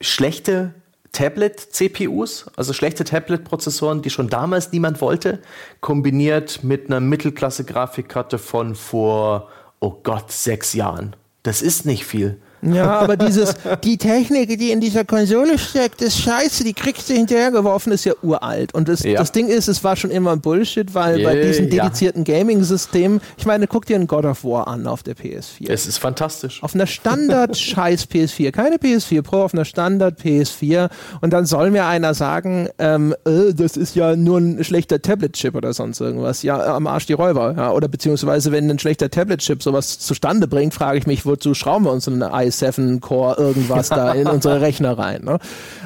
schlechte 0.00 0.74
Tablet-CPUs, 1.12 2.46
also 2.56 2.72
schlechte 2.72 3.04
Tablet-Prozessoren, 3.04 4.02
die 4.02 4.10
schon 4.10 4.28
damals 4.28 4.72
niemand 4.72 5.00
wollte, 5.00 5.40
kombiniert 5.80 6.62
mit 6.62 6.86
einer 6.86 7.00
Mittelklasse-Grafikkarte 7.00 8.38
von 8.38 8.74
vor, 8.74 9.48
oh 9.80 9.96
Gott, 10.02 10.30
sechs 10.30 10.74
Jahren. 10.74 11.16
Das 11.42 11.62
ist 11.62 11.86
nicht 11.86 12.04
viel. 12.04 12.38
Ja, 12.62 12.98
aber 13.00 13.16
dieses, 13.16 13.54
die 13.84 13.98
Technik, 13.98 14.58
die 14.58 14.70
in 14.72 14.80
dieser 14.80 15.04
Konsole 15.04 15.58
steckt, 15.58 16.02
ist 16.02 16.18
scheiße, 16.18 16.64
die 16.64 16.72
kriegst 16.74 17.08
du 17.08 17.14
hinterhergeworfen, 17.14 17.92
ist 17.92 18.04
ja 18.04 18.14
uralt. 18.22 18.74
Und 18.74 18.88
das, 18.88 19.02
Ja. 19.04 19.18
das 19.18 19.32
Ding 19.32 19.48
ist, 19.48 19.68
es 19.68 19.84
war 19.84 19.94
schon 19.96 20.10
immer 20.10 20.36
Bullshit, 20.36 20.94
weil 20.94 21.22
bei 21.22 21.36
Ja, 21.36 21.46
diesen 21.46 21.70
ja. 21.70 21.84
dedizierten 21.84 22.24
Gaming-Systemen, 22.24 23.20
ich 23.36 23.46
meine, 23.46 23.66
guck 23.66 23.86
dir 23.86 23.96
einen 23.96 24.06
God 24.06 24.24
of 24.24 24.44
War 24.44 24.66
an 24.68 24.86
auf 24.86 25.02
der 25.02 25.14
PS4. 25.16 25.68
Es 25.70 25.86
ist 25.86 25.98
fantastisch. 25.98 26.62
auf 26.62 26.74
einer 26.74 26.86
Standard-Scheiß 26.86 28.04
PS4, 28.10 28.50
keine 28.50 28.76
PS4 28.76 29.22
Pro, 29.22 29.42
auf 29.42 29.54
einer 29.54 29.64
Standard 29.64 30.20
PS4 30.20 30.88
und 31.20 31.32
dann 31.32 31.46
soll 31.46 31.70
mir 31.70 31.86
einer 31.86 32.14
sagen, 32.14 32.68
ähm, 32.78 33.14
äh, 33.24 33.54
das 33.54 33.76
ist 33.76 33.94
ja 33.94 34.16
nur 34.16 34.38
ein 34.38 34.64
schlechter 34.64 35.00
Tablet-Chip 35.00 35.54
oder 35.54 35.72
sonst 35.72 36.00
irgendwas. 36.00 36.42
Ja, 36.42 36.74
am 36.74 36.86
Arsch 36.86 37.06
die 37.06 37.12
Räuber. 37.12 37.54
Ja, 37.56 37.72
oder 37.72 37.88
beziehungsweise, 37.88 38.52
wenn 38.52 38.70
ein 38.70 38.78
schlechter 38.78 39.10
Tablet-Chip 39.10 39.62
sowas 39.62 39.98
zustande 39.98 40.48
bringt, 40.48 40.74
frage 40.74 40.98
ich 40.98 41.06
mich, 41.06 41.24
wozu 41.26 41.54
schrauben 41.54 41.84
wir 41.84 41.92
uns 41.92 42.04
so 42.04 42.10
eine 42.10 42.32
i7-Core 42.48 43.36
irgendwas 43.38 43.88
da 43.88 44.12
in 44.12 44.26
unsere 44.26 44.60
Rechner 44.60 44.98
rein. 44.98 45.24
Ne? 45.24 45.38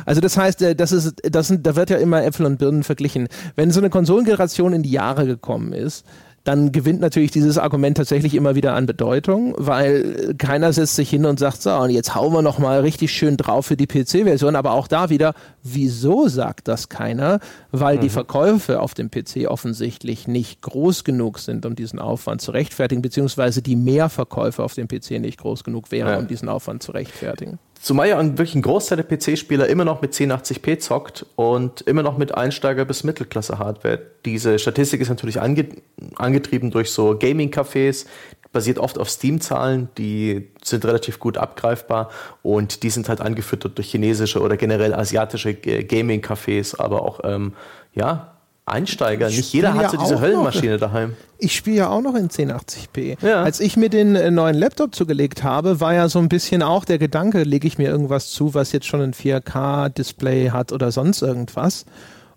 Also 0.07 0.21
das 0.21 0.37
heißt, 0.37 0.63
äh, 0.63 0.75
das 0.75 0.93
ist, 0.93 1.15
das 1.23 1.49
sind, 1.49 1.67
da 1.67 1.77
wird 1.77 1.91
ja 1.91 1.99
immer 1.99 2.25
Äpfel 2.25 2.47
und 2.47 2.59
Birnen 2.59 2.83
verglichen. 2.83 3.29
Wenn 3.57 3.71
so 3.71 3.81
eine 3.81 3.91
Konsolengeneration 3.91 4.73
in 4.73 4.83
die 4.83 4.91
Jahre 4.91 5.27
gekommen 5.27 5.73
ist, 5.73 6.05
dann 6.45 6.73
gewinnt 6.73 7.01
natürlich 7.01 7.31
dieses 7.31 7.57
Argument 7.57 7.97
tatsächlich 7.97 8.35
immer 8.35 8.55
wieder 8.57 8.75
an 8.75 8.87
Bedeutung, 8.87 9.55
weil 9.59 10.35
keiner 10.39 10.73
setzt 10.73 10.97
sich 10.97 11.09
hin 11.09 11.25
und 11.25 11.39
sagt, 11.39 11.63
so, 11.63 11.71
und 11.73 11.91
jetzt 11.91 12.15
hauen 12.17 12.33
wir 12.33 12.43
noch 12.43 12.59
mal 12.59 12.81
richtig 12.81 13.13
schön 13.13 13.37
drauf 13.37 13.67
für 13.67 13.77
die 13.77 13.87
PC-Version. 13.87 14.57
Aber 14.57 14.73
auch 14.73 14.89
da 14.89 15.09
wieder, 15.09 15.35
wieso 15.63 16.27
sagt 16.27 16.67
das 16.67 16.89
keiner? 16.89 17.39
Weil 17.71 17.99
die 17.99 18.09
Verkäufe 18.09 18.81
auf 18.81 18.95
dem 18.95 19.11
PC 19.11 19.47
offensichtlich 19.47 20.27
nicht 20.27 20.63
groß 20.63 21.05
genug 21.05 21.39
sind, 21.39 21.65
um 21.65 21.77
diesen 21.77 21.99
Aufwand 22.01 22.41
zu 22.41 22.51
rechtfertigen, 22.51 23.03
beziehungsweise 23.03 23.63
die 23.63 23.77
Mehrverkäufe 23.77 24.63
auf 24.65 24.75
dem 24.75 24.89
PC 24.89 25.21
nicht 25.21 25.39
groß 25.39 25.63
genug 25.63 25.93
wären, 25.93 26.09
Ja. 26.09 26.19
um 26.19 26.27
diesen 26.27 26.49
Aufwand 26.49 26.83
zu 26.83 26.91
rechtfertigen. 26.93 27.59
Zumal 27.83 28.09
ja 28.09 28.17
wirklich 28.39 28.55
ein 28.55 28.63
Großteil 28.63 29.03
der 29.03 29.17
PC-Spieler 29.17 29.67
immer 29.67 29.85
noch 29.85 30.03
mit 30.03 30.15
1080p 30.15 30.79
zockt 30.79 31.27
und 31.35 31.81
immer 31.81 32.05
noch 32.05 32.17
mit 32.17 32.33
Einsteiger- 32.33 32.85
bis 32.85 33.03
Mittelklasse-Hardware. 33.03 33.99
Diese 34.25 34.61
Statistik 34.61 35.01
ist 35.01 35.09
natürlich 35.09 35.41
ange 35.41 35.67
angetrieben 36.15 36.71
durch 36.71 36.93
so 36.93 37.19
Gaming-Cafés, 37.19 38.07
basiert 38.53 38.79
oft 38.79 38.99
auf 38.99 39.11
Steam-Zahlen, 39.11 39.89
die 39.99 40.49
sind 40.63 40.85
relativ 40.85 41.19
gut 41.19 41.37
abgreifbar 41.39 42.11
und 42.43 42.85
die 42.85 42.91
sind 42.91 43.09
halt 43.09 43.21
angefüttert 43.21 43.77
durch 43.77 43.91
chinesische 43.91 44.41
oder 44.41 44.57
generell 44.57 44.95
asiatische 44.95 45.53
Gaming-Cafés, 45.53 46.79
aber 46.79 47.03
auch, 47.03 47.19
ähm, 47.25 47.53
ja, 47.95 48.32
Einsteiger. 48.65 49.29
Ich 49.29 49.39
Nicht 49.39 49.53
jeder 49.53 49.75
hat 49.75 49.91
so 49.91 49.97
ja 49.97 50.03
diese 50.03 50.05
auch 50.05 50.21
noch. 50.21 50.21
Höllenmaschine 50.21 50.79
daheim. 50.79 51.17
Ich 51.39 51.55
spiele 51.57 51.77
ja 51.79 51.89
auch 51.89 52.01
noch 52.01 52.15
in 52.15 52.29
1080p. 52.29 53.17
Ja. 53.27 53.43
Als 53.43 53.59
ich 53.59 53.77
mir 53.77 53.89
den 53.89 54.15
äh, 54.15 54.31
neuen 54.31 54.55
Laptop 54.55 54.95
zugelegt 54.95 55.43
habe, 55.43 55.81
war 55.81 55.95
ja 55.95 56.09
so 56.09 56.21
ein 56.21 56.29
bisschen 56.29 56.63
auch 56.63 56.85
der 56.85 56.99
Gedanke, 56.99 57.43
lege 57.43 57.67
ich 57.67 57.79
mir 57.79 57.89
irgendwas 57.89 58.31
zu, 58.31 58.55
was 58.55 58.71
jetzt 58.71 58.87
schon 58.87 59.01
ein 59.01 59.15
4K-Display 59.15 60.51
hat 60.51 60.71
oder 60.71 60.93
sonst 60.93 61.23
irgendwas. 61.23 61.85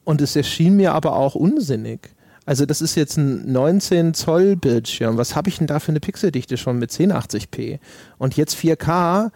Und 0.03 0.21
es 0.21 0.35
erschien 0.35 0.75
mir 0.75 0.93
aber 0.93 1.15
auch 1.15 1.35
unsinnig. 1.35 2.09
Also 2.45 2.65
das 2.65 2.81
ist 2.81 2.95
jetzt 2.95 3.17
ein 3.17 3.51
19 3.51 4.13
Zoll 4.13 4.55
Bildschirm. 4.55 5.17
Was 5.17 5.35
habe 5.35 5.49
ich 5.49 5.57
denn 5.57 5.67
da 5.67 5.79
für 5.79 5.91
eine 5.91 5.99
Pixeldichte 5.99 6.57
schon 6.57 6.79
mit 6.79 6.91
1080p? 6.91 7.79
Und 8.17 8.37
jetzt 8.37 8.55
4K. 8.55 9.31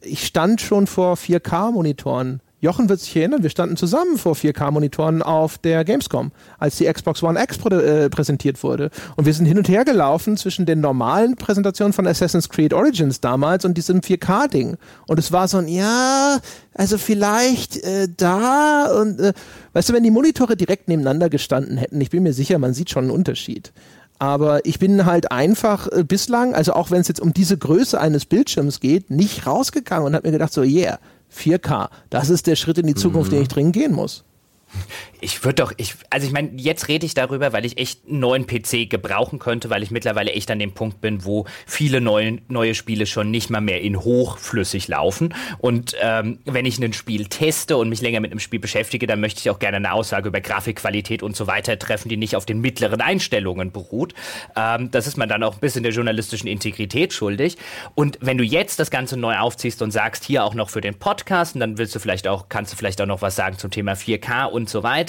Ich 0.00 0.26
stand 0.26 0.60
schon 0.60 0.86
vor 0.86 1.14
4K-Monitoren. 1.14 2.40
Jochen 2.60 2.88
wird 2.88 3.00
sich 3.00 3.14
erinnern, 3.14 3.42
wir 3.42 3.50
standen 3.50 3.76
zusammen 3.76 4.16
vor 4.16 4.34
4K-Monitoren 4.34 5.20
auf 5.20 5.58
der 5.58 5.84
Gamescom, 5.84 6.32
als 6.58 6.76
die 6.76 6.86
Xbox 6.86 7.22
One 7.22 7.38
X 7.42 7.58
prä 7.58 7.74
äh, 7.74 8.08
präsentiert 8.08 8.62
wurde. 8.62 8.90
Und 9.16 9.26
wir 9.26 9.34
sind 9.34 9.44
hin 9.44 9.58
und 9.58 9.68
her 9.68 9.84
gelaufen 9.84 10.38
zwischen 10.38 10.64
den 10.64 10.80
normalen 10.80 11.36
Präsentationen 11.36 11.92
von 11.92 12.06
Assassin's 12.06 12.48
Creed 12.48 12.72
Origins 12.72 13.20
damals 13.20 13.66
und 13.66 13.76
diesem 13.76 14.00
4K-Ding. 14.00 14.78
Und 15.06 15.18
es 15.18 15.32
war 15.32 15.48
so 15.48 15.58
ein, 15.58 15.68
ja, 15.68 16.38
also 16.72 16.96
vielleicht 16.96 17.76
äh, 17.84 18.08
da 18.16 18.86
und, 19.00 19.20
äh, 19.20 19.34
weißt 19.74 19.90
du, 19.90 19.92
wenn 19.92 20.02
die 20.02 20.10
Monitore 20.10 20.56
direkt 20.56 20.88
nebeneinander 20.88 21.28
gestanden 21.28 21.76
hätten, 21.76 22.00
ich 22.00 22.08
bin 22.08 22.22
mir 22.22 22.32
sicher, 22.32 22.58
man 22.58 22.72
sieht 22.72 22.88
schon 22.88 23.04
einen 23.04 23.12
Unterschied. 23.12 23.72
Aber 24.18 24.64
ich 24.64 24.78
bin 24.78 25.04
halt 25.04 25.30
einfach 25.30 25.88
äh, 25.88 26.02
bislang, 26.02 26.54
also 26.54 26.72
auch 26.72 26.90
wenn 26.90 27.02
es 27.02 27.08
jetzt 27.08 27.20
um 27.20 27.34
diese 27.34 27.58
Größe 27.58 28.00
eines 28.00 28.24
Bildschirms 28.24 28.80
geht, 28.80 29.10
nicht 29.10 29.46
rausgegangen 29.46 30.06
und 30.06 30.14
habe 30.14 30.26
mir 30.26 30.32
gedacht, 30.32 30.54
so, 30.54 30.62
yeah, 30.62 30.98
4K, 31.34 31.88
das 32.10 32.30
ist 32.30 32.46
der 32.46 32.56
Schritt 32.56 32.78
in 32.78 32.86
die 32.86 32.94
Zukunft, 32.94 33.32
den 33.32 33.42
ich 33.42 33.48
dringend 33.48 33.74
gehen 33.74 33.92
muss. 33.92 34.24
Ich 35.20 35.44
würde 35.44 35.56
doch, 35.56 35.72
ich, 35.76 35.94
also 36.10 36.26
ich 36.26 36.32
meine, 36.32 36.50
jetzt 36.56 36.88
rede 36.88 37.06
ich 37.06 37.14
darüber, 37.14 37.52
weil 37.52 37.64
ich 37.64 37.78
echt 37.78 38.06
einen 38.06 38.20
neuen 38.20 38.46
PC 38.46 38.88
gebrauchen 38.90 39.38
könnte, 39.38 39.70
weil 39.70 39.82
ich 39.82 39.90
mittlerweile 39.90 40.32
echt 40.32 40.50
an 40.50 40.58
dem 40.58 40.72
Punkt 40.72 41.00
bin, 41.00 41.24
wo 41.24 41.46
viele 41.66 42.00
neue, 42.00 42.38
neue 42.48 42.74
Spiele 42.74 43.06
schon 43.06 43.30
nicht 43.30 43.50
mal 43.50 43.60
mehr 43.60 43.80
in 43.80 43.98
hochflüssig 43.98 44.88
laufen. 44.88 45.34
Und 45.58 45.96
ähm, 46.00 46.38
wenn 46.44 46.66
ich 46.66 46.78
ein 46.78 46.92
Spiel 46.92 47.26
teste 47.26 47.76
und 47.76 47.88
mich 47.88 48.00
länger 48.00 48.20
mit 48.20 48.30
einem 48.30 48.40
Spiel 48.40 48.60
beschäftige, 48.60 49.06
dann 49.06 49.20
möchte 49.20 49.40
ich 49.40 49.50
auch 49.50 49.58
gerne 49.58 49.78
eine 49.78 49.92
Aussage 49.92 50.28
über 50.28 50.40
Grafikqualität 50.40 51.22
und 51.22 51.36
so 51.36 51.46
weiter 51.46 51.78
treffen, 51.78 52.08
die 52.08 52.16
nicht 52.16 52.36
auf 52.36 52.46
den 52.46 52.60
mittleren 52.60 53.00
Einstellungen 53.00 53.72
beruht. 53.72 54.14
Ähm, 54.56 54.90
das 54.90 55.06
ist 55.06 55.16
man 55.16 55.28
dann 55.28 55.42
auch 55.42 55.54
ein 55.54 55.60
bisschen 55.60 55.82
der 55.82 55.92
journalistischen 55.92 56.48
Integrität 56.48 57.12
schuldig. 57.12 57.56
Und 57.94 58.18
wenn 58.20 58.38
du 58.38 58.44
jetzt 58.44 58.78
das 58.78 58.90
Ganze 58.90 59.16
neu 59.16 59.36
aufziehst 59.36 59.82
und 59.82 59.90
sagst, 59.90 60.24
hier 60.24 60.44
auch 60.44 60.54
noch 60.54 60.70
für 60.70 60.80
den 60.80 60.98
Podcast, 60.98 61.56
dann 61.56 61.78
willst 61.78 61.94
du 61.94 61.98
vielleicht 61.98 62.28
auch, 62.28 62.48
kannst 62.48 62.72
du 62.72 62.76
vielleicht 62.76 63.00
auch 63.00 63.06
noch 63.06 63.22
was 63.22 63.36
sagen 63.36 63.58
zum 63.58 63.70
Thema 63.70 63.92
4K 63.92 64.46
und 64.46 64.68
so 64.68 64.82
weiter. 64.82 65.05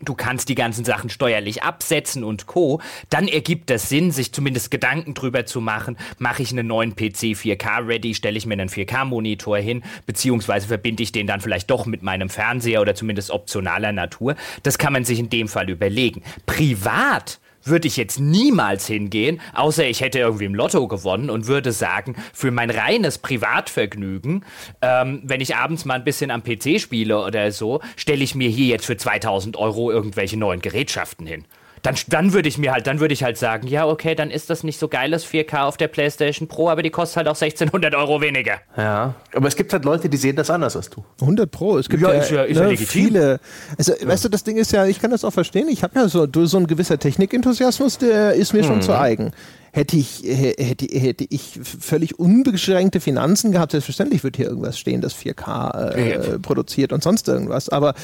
Du 0.00 0.14
kannst 0.14 0.48
die 0.48 0.54
ganzen 0.54 0.84
Sachen 0.84 1.10
steuerlich 1.10 1.64
absetzen 1.64 2.22
und 2.22 2.46
Co. 2.46 2.80
Dann 3.10 3.26
ergibt 3.26 3.70
es 3.70 3.88
Sinn, 3.88 4.12
sich 4.12 4.32
zumindest 4.32 4.70
Gedanken 4.70 5.14
drüber 5.14 5.44
zu 5.44 5.60
machen. 5.60 5.96
Mache 6.18 6.42
ich 6.42 6.52
einen 6.52 6.68
neuen 6.68 6.94
PC 6.94 7.34
4K 7.34 7.86
ready, 7.86 8.14
stelle 8.14 8.38
ich 8.38 8.46
mir 8.46 8.54
einen 8.54 8.68
4K-Monitor 8.68 9.58
hin, 9.58 9.82
beziehungsweise 10.06 10.68
verbinde 10.68 11.02
ich 11.02 11.10
den 11.10 11.26
dann 11.26 11.40
vielleicht 11.40 11.68
doch 11.70 11.86
mit 11.86 12.02
meinem 12.02 12.28
Fernseher 12.28 12.80
oder 12.80 12.94
zumindest 12.94 13.30
optionaler 13.30 13.92
Natur. 13.92 14.36
Das 14.62 14.78
kann 14.78 14.92
man 14.92 15.04
sich 15.04 15.18
in 15.18 15.30
dem 15.30 15.48
Fall 15.48 15.68
überlegen. 15.68 16.22
Privat 16.46 17.40
würde 17.68 17.88
ich 17.88 17.96
jetzt 17.96 18.20
niemals 18.20 18.86
hingehen, 18.86 19.40
außer 19.54 19.86
ich 19.86 20.00
hätte 20.00 20.18
irgendwie 20.18 20.44
im 20.44 20.54
Lotto 20.54 20.88
gewonnen 20.88 21.30
und 21.30 21.46
würde 21.46 21.72
sagen, 21.72 22.16
für 22.32 22.50
mein 22.50 22.70
reines 22.70 23.18
Privatvergnügen, 23.18 24.44
ähm, 24.82 25.22
wenn 25.24 25.40
ich 25.40 25.56
abends 25.56 25.84
mal 25.84 25.94
ein 25.94 26.04
bisschen 26.04 26.30
am 26.30 26.42
PC 26.42 26.80
spiele 26.80 27.22
oder 27.24 27.52
so, 27.52 27.80
stelle 27.96 28.24
ich 28.24 28.34
mir 28.34 28.48
hier 28.48 28.66
jetzt 28.66 28.86
für 28.86 28.96
2000 28.96 29.56
Euro 29.56 29.90
irgendwelche 29.90 30.36
neuen 30.36 30.60
Gerätschaften 30.60 31.26
hin. 31.26 31.44
Dann, 31.82 31.94
dann 32.08 32.32
würde 32.32 32.48
ich 32.48 32.58
mir 32.58 32.72
halt, 32.72 32.86
dann 32.86 33.00
würde 33.00 33.14
ich 33.14 33.22
halt 33.22 33.36
sagen, 33.38 33.66
ja, 33.68 33.86
okay, 33.86 34.14
dann 34.14 34.30
ist 34.30 34.50
das 34.50 34.64
nicht 34.64 34.78
so 34.78 34.88
geiles 34.88 35.24
4K 35.26 35.62
auf 35.64 35.76
der 35.76 35.88
PlayStation 35.88 36.48
Pro, 36.48 36.68
aber 36.68 36.82
die 36.82 36.90
kostet 36.90 37.18
halt 37.18 37.28
auch 37.28 37.40
1600 37.40 37.94
Euro 37.94 38.20
weniger. 38.20 38.54
Ja. 38.76 39.14
Aber 39.34 39.48
es 39.48 39.56
gibt 39.56 39.72
halt 39.72 39.84
Leute, 39.84 40.08
die 40.08 40.16
sehen 40.16 40.36
das 40.36 40.50
anders 40.50 40.76
als 40.76 40.90
du. 40.90 41.04
100 41.20 41.50
Pro. 41.50 41.78
Es 41.78 41.88
gibt 41.88 42.02
Ja, 42.02 42.12
ja, 42.14 42.20
ist 42.20 42.30
ja- 42.30 42.42
ist 42.42 42.56
ja 42.56 42.62
ne, 42.64 42.68
legitim. 42.70 42.88
viele. 43.04 43.40
Also, 43.76 43.92
weißt 44.02 44.24
du, 44.24 44.28
das 44.28 44.44
Ding 44.44 44.56
ist 44.56 44.72
ja, 44.72 44.86
ich 44.86 45.00
kann 45.00 45.10
das 45.10 45.24
auch 45.24 45.32
verstehen. 45.32 45.68
Ich 45.68 45.82
habe 45.82 45.98
ja 45.98 46.08
so, 46.08 46.26
du- 46.26 46.46
so 46.46 46.56
ein 46.58 46.66
gewisser 46.66 46.98
Technikenthusiasmus, 46.98 47.98
der 47.98 48.32
ist 48.34 48.52
mir 48.54 48.64
schon 48.64 48.82
zu 48.82 48.98
eigen. 48.98 49.32
Hätte 49.70 49.96
ich, 49.98 50.22
hä- 50.24 50.54
hätte, 50.58 50.86
hätte 50.86 51.26
ich 51.28 51.60
völlig 51.62 52.18
unbeschränkte 52.18 53.00
Finanzen 53.00 53.52
gehabt, 53.52 53.72
selbstverständlich 53.72 54.24
wird 54.24 54.36
hier 54.36 54.46
irgendwas 54.46 54.78
stehen, 54.78 55.00
das 55.02 55.14
4K 55.14 55.92
äh, 55.94 56.10
Ja. 56.12 56.38
produziert 56.38 56.92
und 56.92 57.02
sonst 57.02 57.28
irgendwas. 57.28 57.68
Aber 57.68 57.94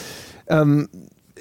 ähm, 0.47 0.89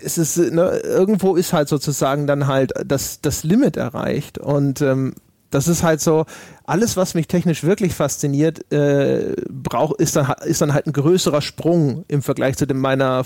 es 0.01 0.17
ist, 0.17 0.37
ne, 0.37 0.79
irgendwo 0.83 1.35
ist 1.35 1.53
halt 1.53 1.69
sozusagen 1.69 2.27
dann 2.27 2.47
halt 2.47 2.71
das, 2.85 3.21
das 3.21 3.43
Limit 3.43 3.77
erreicht. 3.77 4.37
Und 4.37 4.81
ähm, 4.81 5.13
das 5.51 5.67
ist 5.67 5.83
halt 5.83 6.01
so, 6.01 6.25
alles, 6.65 6.97
was 6.97 7.13
mich 7.13 7.27
technisch 7.27 7.63
wirklich 7.63 7.93
fasziniert, 7.93 8.71
äh, 8.71 9.35
brauch, 9.49 9.91
ist, 9.93 10.15
dann, 10.15 10.33
ist 10.45 10.61
dann 10.61 10.73
halt 10.73 10.87
ein 10.87 10.93
größerer 10.93 11.41
Sprung 11.41 12.05
im 12.07 12.21
Vergleich 12.21 12.57
zu 12.57 12.65
dem 12.65 12.79
meiner 12.79 13.23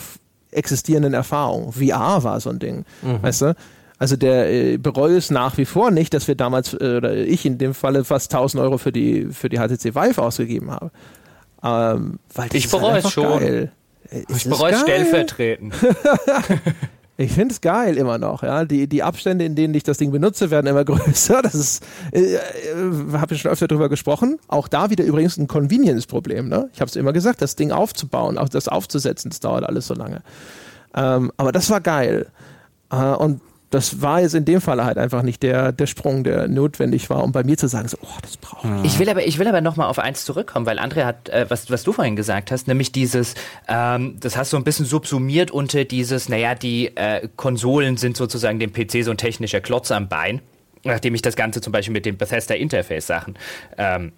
existierenden 0.51 1.13
Erfahrung. 1.13 1.71
VR 1.73 2.23
war 2.23 2.39
so 2.39 2.49
ein 2.49 2.59
Ding, 2.59 2.85
weißt 3.21 3.41
du? 3.43 3.55
Also 3.99 4.15
der 4.15 4.51
äh, 4.51 4.77
bereue 4.77 5.17
es 5.17 5.31
nach 5.31 5.57
wie 5.57 5.65
vor 5.65 5.89
nicht, 5.89 6.13
dass 6.13 6.27
wir 6.27 6.35
damals, 6.35 6.73
äh, 6.73 6.97
oder 6.97 7.15
ich 7.15 7.45
in 7.45 7.57
dem 7.57 7.73
Falle 7.73 8.03
fast 8.03 8.31
1000 8.33 8.61
Euro 8.61 8.77
für 8.77 8.91
die, 8.91 9.27
für 9.31 9.49
die 9.49 9.57
HTC 9.57 9.95
Vive 9.95 10.21
ausgegeben 10.21 10.69
habe. 10.71 10.91
Ähm, 11.63 12.19
weil 12.33 12.49
Ich 12.53 12.65
ist 12.65 12.71
bereue 12.71 12.99
es 12.99 13.11
schon. 13.11 13.39
Geil. 13.39 13.71
Äh, 14.11 14.23
Ich 14.35 14.49
bereue 14.49 14.73
es 14.73 14.81
stellvertretend. 14.81 15.73
Ich 17.19 17.31
finde 17.31 17.51
es 17.51 17.61
geil 17.61 17.97
immer 17.97 18.19
noch, 18.19 18.43
ja. 18.43 18.63
Die, 18.63 18.85
die 18.87 19.01
Abstände, 19.01 19.43
in 19.43 19.55
denen 19.55 19.73
ich 19.73 19.81
das 19.81 19.97
Ding 19.97 20.11
benutze, 20.11 20.51
werden 20.51 20.67
immer 20.67 20.85
größer. 20.85 21.41
Das 21.41 21.55
ist, 21.55 21.83
äh, 22.11 22.35
äh, 22.35 22.39
habe 23.13 23.33
ich 23.33 23.41
schon 23.41 23.49
öfter 23.49 23.67
drüber 23.67 23.89
gesprochen. 23.89 24.37
Auch 24.47 24.67
da 24.67 24.91
wieder 24.91 25.03
übrigens 25.03 25.35
ein 25.37 25.47
Convenience-Problem, 25.47 26.47
ne? 26.47 26.69
Ich 26.75 26.79
habe 26.79 26.89
es 26.89 26.95
immer 26.95 27.13
gesagt, 27.13 27.41
das 27.41 27.55
Ding 27.55 27.71
aufzubauen, 27.71 28.37
auch 28.37 28.49
das 28.49 28.67
aufzusetzen, 28.67 29.31
das 29.31 29.39
dauert 29.39 29.63
alles 29.63 29.87
so 29.87 29.95
lange. 29.95 30.21
Ähm, 30.93 31.31
aber 31.37 31.51
das 31.51 31.71
war 31.71 31.81
geil. 31.81 32.27
Äh, 32.91 32.95
und 32.97 33.41
das 33.69 34.01
war 34.01 34.21
jetzt 34.21 34.33
in 34.33 34.45
dem 34.45 34.61
Fall 34.61 34.83
halt 34.83 34.97
einfach 34.97 35.23
nicht 35.23 35.43
der, 35.43 35.71
der 35.71 35.87
Sprung, 35.87 36.23
der 36.23 36.47
notwendig 36.47 37.09
war, 37.09 37.23
um 37.23 37.31
bei 37.31 37.43
mir 37.43 37.57
zu 37.57 37.67
sagen, 37.67 37.87
so, 37.87 37.97
oh, 38.01 38.17
das 38.21 38.37
brauche 38.37 38.67
ich. 38.83 38.93
Ich 38.93 38.99
will 38.99 39.09
aber, 39.09 39.25
ich 39.25 39.39
will 39.39 39.47
aber 39.47 39.61
nochmal 39.61 39.89
auf 39.89 39.99
eins 39.99 40.23
zurückkommen, 40.23 40.65
weil 40.65 40.79
André 40.79 41.03
hat, 41.03 41.27
äh, 41.29 41.45
was, 41.49 41.69
was 41.69 41.83
du 41.83 41.91
vorhin 41.91 42.15
gesagt 42.15 42.51
hast, 42.51 42.67
nämlich 42.67 42.91
dieses, 42.91 43.35
ähm, 43.67 44.17
das 44.19 44.37
hast 44.37 44.53
du 44.53 44.57
ein 44.57 44.63
bisschen 44.63 44.85
subsumiert 44.85 45.51
unter 45.51 45.83
dieses, 45.83 46.29
naja, 46.29 46.55
die 46.55 46.95
äh, 46.95 47.27
Konsolen 47.35 47.97
sind 47.97 48.15
sozusagen 48.15 48.59
dem 48.59 48.71
PC 48.71 49.03
so 49.03 49.11
ein 49.11 49.17
technischer 49.17 49.59
Klotz 49.59 49.91
am 49.91 50.07
Bein, 50.07 50.41
nachdem 50.83 51.13
ich 51.13 51.21
das 51.21 51.35
Ganze 51.35 51.59
zum 51.59 51.73
Beispiel 51.73 51.93
mit 51.93 52.05
den 52.05 52.17
Bethesda 52.17 52.53
Interface 52.53 53.07
Sachen 53.07 53.37
ähm, 53.77 54.13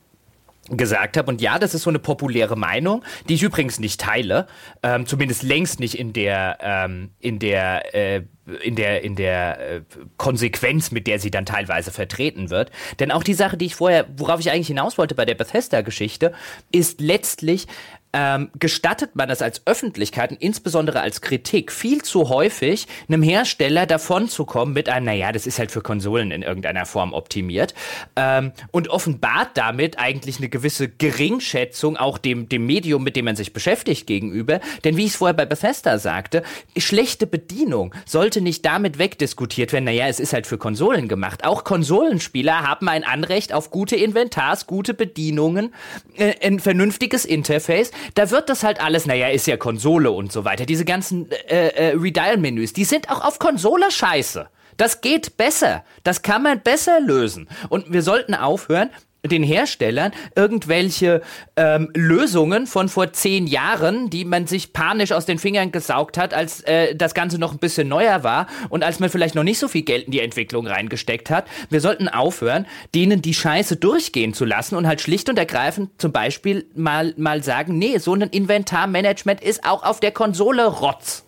gesagt 0.78 1.18
habe. 1.18 1.30
Und 1.30 1.42
ja, 1.42 1.60
das 1.60 1.74
ist 1.74 1.84
so 1.84 1.90
eine 1.90 2.00
populäre 2.00 2.56
Meinung, 2.56 3.04
die 3.28 3.36
ich 3.36 3.44
übrigens 3.44 3.80
nicht 3.80 4.00
teile, 4.00 4.48
ähm, 4.84 5.06
zumindest 5.06 5.44
längst 5.44 5.80
nicht 5.80 5.96
in 5.96 6.14
der, 6.14 6.58
ähm, 6.62 7.12
in 7.20 7.40
der, 7.40 7.96
äh, 7.96 8.22
in 8.64 8.76
der, 8.76 9.04
in 9.04 9.16
der 9.16 9.60
äh, 9.60 9.82
Konsequenz, 10.18 10.92
mit 10.92 11.08
der 11.08 11.20
sie 11.20 11.32
dann 11.32 11.46
teilweise 11.46 11.92
vertreten 11.92 12.50
wird. 12.50 12.72
Denn 13.00 13.12
auch 13.12 13.24
die 13.24 13.34
Sache, 13.34 13.58
die 13.58 13.66
ich 13.66 13.76
vorher, 13.76 14.08
worauf 14.18 14.40
ich 14.40 14.52
eigentlich 14.52 14.68
hinaus 14.68 14.98
wollte 14.98 15.16
bei 15.16 15.26
der 15.26 15.36
Bethesda-Geschichte, 15.36 16.34
ist 16.72 17.02
letztlich, 17.02 17.68
ähm, 18.14 18.50
gestattet 18.58 19.16
man 19.16 19.30
es 19.30 19.42
als 19.42 19.62
Öffentlichkeit 19.66 20.32
und 20.32 20.42
insbesondere 20.42 21.02
als 21.02 21.22
Kritik 21.22 21.72
viel 21.72 22.02
zu 22.02 22.30
häufig, 22.30 22.88
einem 23.08 23.22
Hersteller 23.22 23.86
davon 23.86 24.28
zu 24.30 24.46
kommen 24.46 24.74
mit 24.74 24.90
einem, 24.90 25.06
naja, 25.06 25.32
das 25.32 25.46
ist 25.46 25.60
halt 25.60 25.72
für 25.72 25.82
Konsolen 25.82 26.32
in 26.32 26.42
irgendeiner 26.42 26.86
Form 26.86 27.14
optimiert 27.14 27.76
ähm, 28.16 28.52
und 28.72 28.90
offenbart 28.90 29.50
damit 29.56 30.00
eigentlich 30.00 30.40
eine 30.40 30.50
gewisse 30.50 30.90
Geringschätzung 30.90 31.98
auch 31.98 32.18
dem, 32.18 32.50
dem 32.50 32.66
Medium, 32.66 33.04
mit 33.04 33.16
dem 33.16 33.26
man 33.26 33.36
sich 33.36 33.54
beschäftigt 33.54 34.08
gegenüber. 34.08 34.60
Denn 34.84 34.98
wie 34.98 35.06
ich 35.06 35.12
es 35.12 35.16
vorher 35.18 35.36
bei 35.36 35.46
Bethesda 35.46 36.00
sagte, 36.00 36.44
schlechte 36.78 37.28
Bedienung 37.28 37.94
sollte 38.06 38.42
nicht 38.42 38.66
damit 38.66 38.98
wegdiskutiert 38.98 39.72
werden, 39.72 39.86
naja, 39.86 40.08
es 40.08 40.20
ist 40.20 40.34
halt 40.34 40.48
für 40.48 40.58
Konsolen 40.58 41.08
gemacht. 41.08 41.46
Auch 41.46 41.64
Konsolenspieler 41.64 42.64
haben 42.64 42.90
ein 42.90 43.04
Anrecht 43.04 43.54
auf 43.54 43.70
gute 43.70 43.96
Inventars, 43.96 44.66
gute 44.66 44.96
Bedienungen, 44.96 45.74
äh, 46.18 46.34
ein 46.46 46.60
vernünftiges 46.60 47.26
Interface 47.26 47.92
da 48.16 48.30
wird 48.32 48.50
das 48.50 48.64
halt 48.64 48.82
alles, 48.82 49.06
naja, 49.06 49.30
ist 49.30 49.48
ja 49.48 49.58
Konsole 49.58 50.12
und 50.12 50.32
so 50.32 50.46
weiter. 50.46 50.66
Diese 50.66 50.86
ganzen 50.86 51.32
äh, 51.32 51.68
äh, 51.70 51.96
Redial-Menüs, 51.96 52.74
die 52.74 52.86
sind 52.86 53.10
auch 53.10 53.24
auf 53.24 53.40
Konsole 53.40 53.92
scheiße. 53.92 54.50
Das 54.78 55.02
geht 55.02 55.36
besser. 55.36 55.84
Das 56.04 56.22
kann 56.22 56.44
man 56.44 56.62
besser 56.62 57.00
lösen. 57.02 57.50
Und 57.68 57.92
wir 57.92 58.02
sollten 58.02 58.34
aufhören, 58.34 58.90
den 59.26 59.44
Herstellern 59.44 60.12
irgendwelche 60.36 61.22
ähm, 61.56 61.90
Lösungen 61.94 62.68
von 62.68 62.90
vor 62.90 63.12
zehn 63.12 63.48
Jahren, 63.48 64.10
die 64.10 64.26
man 64.26 64.48
sich 64.48 64.72
panisch 64.72 65.12
aus 65.12 65.26
den 65.26 65.40
Fingern 65.40 65.72
gesaugt 65.72 66.18
hat, 66.18 66.34
als 66.34 66.62
äh, 66.62 66.96
das 66.96 67.14
Ganze 67.14 67.38
noch 67.38 67.52
ein 67.52 67.60
bisschen 67.60 67.88
neuer 67.88 68.24
war 68.24 68.48
und 68.70 68.84
als 68.84 69.00
man 69.00 69.10
vielleicht 69.10 69.36
noch 69.36 69.44
nicht 69.44 69.60
so 69.60 69.68
viel 69.68 69.82
Geld 69.82 70.06
in 70.06 70.12
die 70.12 70.22
Entwicklung 70.22 70.68
reingesteckt 70.68 71.30
hat. 71.30 71.48
Wir 71.70 71.82
sollten 71.82 72.08
aufhören, 72.08 72.66
denen 72.96 73.22
die 73.22 73.34
Scheiße 73.34 73.76
durchgehen 73.76 74.34
zu 74.34 74.46
lassen 74.46 74.76
und 74.76 74.88
halt 74.88 75.02
schlicht 75.02 75.30
und 75.30 75.38
ergreifend 75.38 75.90
zum 75.98 76.12
Beispiel 76.12 76.66
mal, 76.76 77.14
mal 77.18 77.44
sagen, 77.44 77.78
nee, 77.78 77.98
so 77.98 78.14
ein 78.14 78.22
Inventarmanagement 78.22 79.42
ist 79.42 79.66
auch 79.66 79.84
auf 79.84 80.00
der 80.00 80.12
Konsole 80.12 80.66
Rotz 80.66 81.26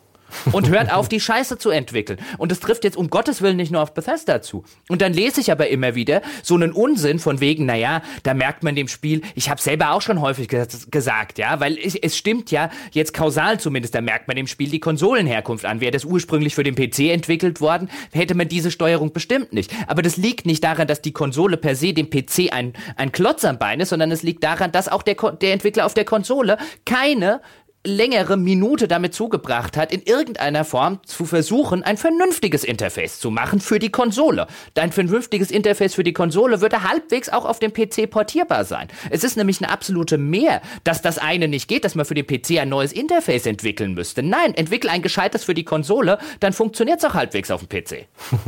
und 0.51 0.69
hört 0.69 0.91
auf, 0.91 1.09
die 1.09 1.19
Scheiße 1.19 1.57
zu 1.57 1.69
entwickeln. 1.69 2.19
Und 2.37 2.51
das 2.51 2.59
trifft 2.59 2.83
jetzt 2.83 2.97
um 2.97 3.09
Gottes 3.09 3.41
Willen 3.41 3.57
nicht 3.57 3.71
nur 3.71 3.81
auf 3.81 3.93
Bethesda 3.93 4.41
zu. 4.41 4.63
Und 4.89 5.01
dann 5.01 5.13
lese 5.13 5.41
ich 5.41 5.51
aber 5.51 5.69
immer 5.69 5.95
wieder 5.95 6.21
so 6.43 6.55
einen 6.55 6.71
Unsinn 6.71 7.19
von 7.19 7.39
wegen, 7.39 7.65
naja, 7.65 8.01
da 8.23 8.33
merkt 8.33 8.63
man 8.63 8.75
dem 8.75 8.87
Spiel, 8.87 9.21
ich 9.35 9.49
habe 9.49 9.61
selber 9.61 9.91
auch 9.91 10.01
schon 10.01 10.21
häufig 10.21 10.47
gesagt, 10.47 11.37
ja, 11.37 11.59
weil 11.59 11.77
es, 11.77 11.95
es 11.95 12.17
stimmt 12.17 12.51
ja, 12.51 12.69
jetzt 12.91 13.13
kausal 13.13 13.59
zumindest, 13.59 13.95
da 13.95 14.01
merkt 14.01 14.27
man 14.27 14.35
dem 14.35 14.47
Spiel 14.47 14.69
die 14.69 14.79
Konsolenherkunft 14.79 15.65
an. 15.65 15.81
Wäre 15.81 15.91
das 15.91 16.05
ursprünglich 16.05 16.55
für 16.55 16.63
den 16.63 16.75
PC 16.75 17.11
entwickelt 17.11 17.61
worden, 17.61 17.89
hätte 18.11 18.35
man 18.35 18.47
diese 18.47 18.71
Steuerung 18.71 19.13
bestimmt 19.13 19.53
nicht. 19.53 19.71
Aber 19.87 20.01
das 20.01 20.17
liegt 20.17 20.45
nicht 20.45 20.63
daran, 20.63 20.87
dass 20.87 21.01
die 21.01 21.13
Konsole 21.13 21.57
per 21.57 21.75
se 21.75 21.93
dem 21.93 22.09
PC 22.09 22.51
ein, 22.51 22.73
ein 22.95 23.11
Klotz 23.11 23.45
am 23.45 23.59
Bein 23.59 23.79
ist, 23.79 23.89
sondern 23.89 24.11
es 24.11 24.23
liegt 24.23 24.43
daran, 24.43 24.71
dass 24.71 24.87
auch 24.87 25.03
der, 25.03 25.15
der 25.15 25.53
Entwickler 25.53 25.85
auf 25.85 25.93
der 25.93 26.05
Konsole 26.05 26.57
keine 26.85 27.41
längere 27.83 28.37
Minute 28.37 28.87
damit 28.87 29.13
zugebracht 29.13 29.75
hat, 29.75 29.91
in 29.91 30.01
irgendeiner 30.03 30.63
Form 30.65 30.99
zu 31.05 31.25
versuchen, 31.25 31.83
ein 31.83 31.97
vernünftiges 31.97 32.63
Interface 32.63 33.19
zu 33.19 33.31
machen 33.31 33.59
für 33.59 33.79
die 33.79 33.89
Konsole. 33.89 34.47
Ein 34.75 34.91
vernünftiges 34.91 35.49
Interface 35.49 35.95
für 35.95 36.03
die 36.03 36.13
Konsole 36.13 36.61
würde 36.61 36.83
halbwegs 36.83 37.29
auch 37.29 37.45
auf 37.45 37.59
dem 37.59 37.73
PC 37.73 38.09
portierbar 38.09 38.65
sein. 38.65 38.87
Es 39.09 39.23
ist 39.23 39.35
nämlich 39.35 39.61
eine 39.61 39.71
absolute 39.71 40.17
Mehr, 40.17 40.61
dass 40.83 41.01
das 41.01 41.17
eine 41.17 41.47
nicht 41.47 41.67
geht, 41.67 41.83
dass 41.83 41.95
man 41.95 42.05
für 42.05 42.13
den 42.13 42.27
PC 42.27 42.59
ein 42.59 42.69
neues 42.69 42.93
Interface 42.93 43.47
entwickeln 43.47 43.93
müsste. 43.93 44.21
Nein, 44.21 44.53
entwickle 44.53 44.91
ein 44.91 45.01
gescheites 45.01 45.43
für 45.43 45.53
die 45.53 45.65
Konsole, 45.65 46.19
dann 46.39 46.53
funktioniert 46.53 46.99
es 46.99 47.05
auch 47.05 47.15
halbwegs 47.15 47.49
auf 47.49 47.65
dem 47.65 47.69
PC. 47.69 48.05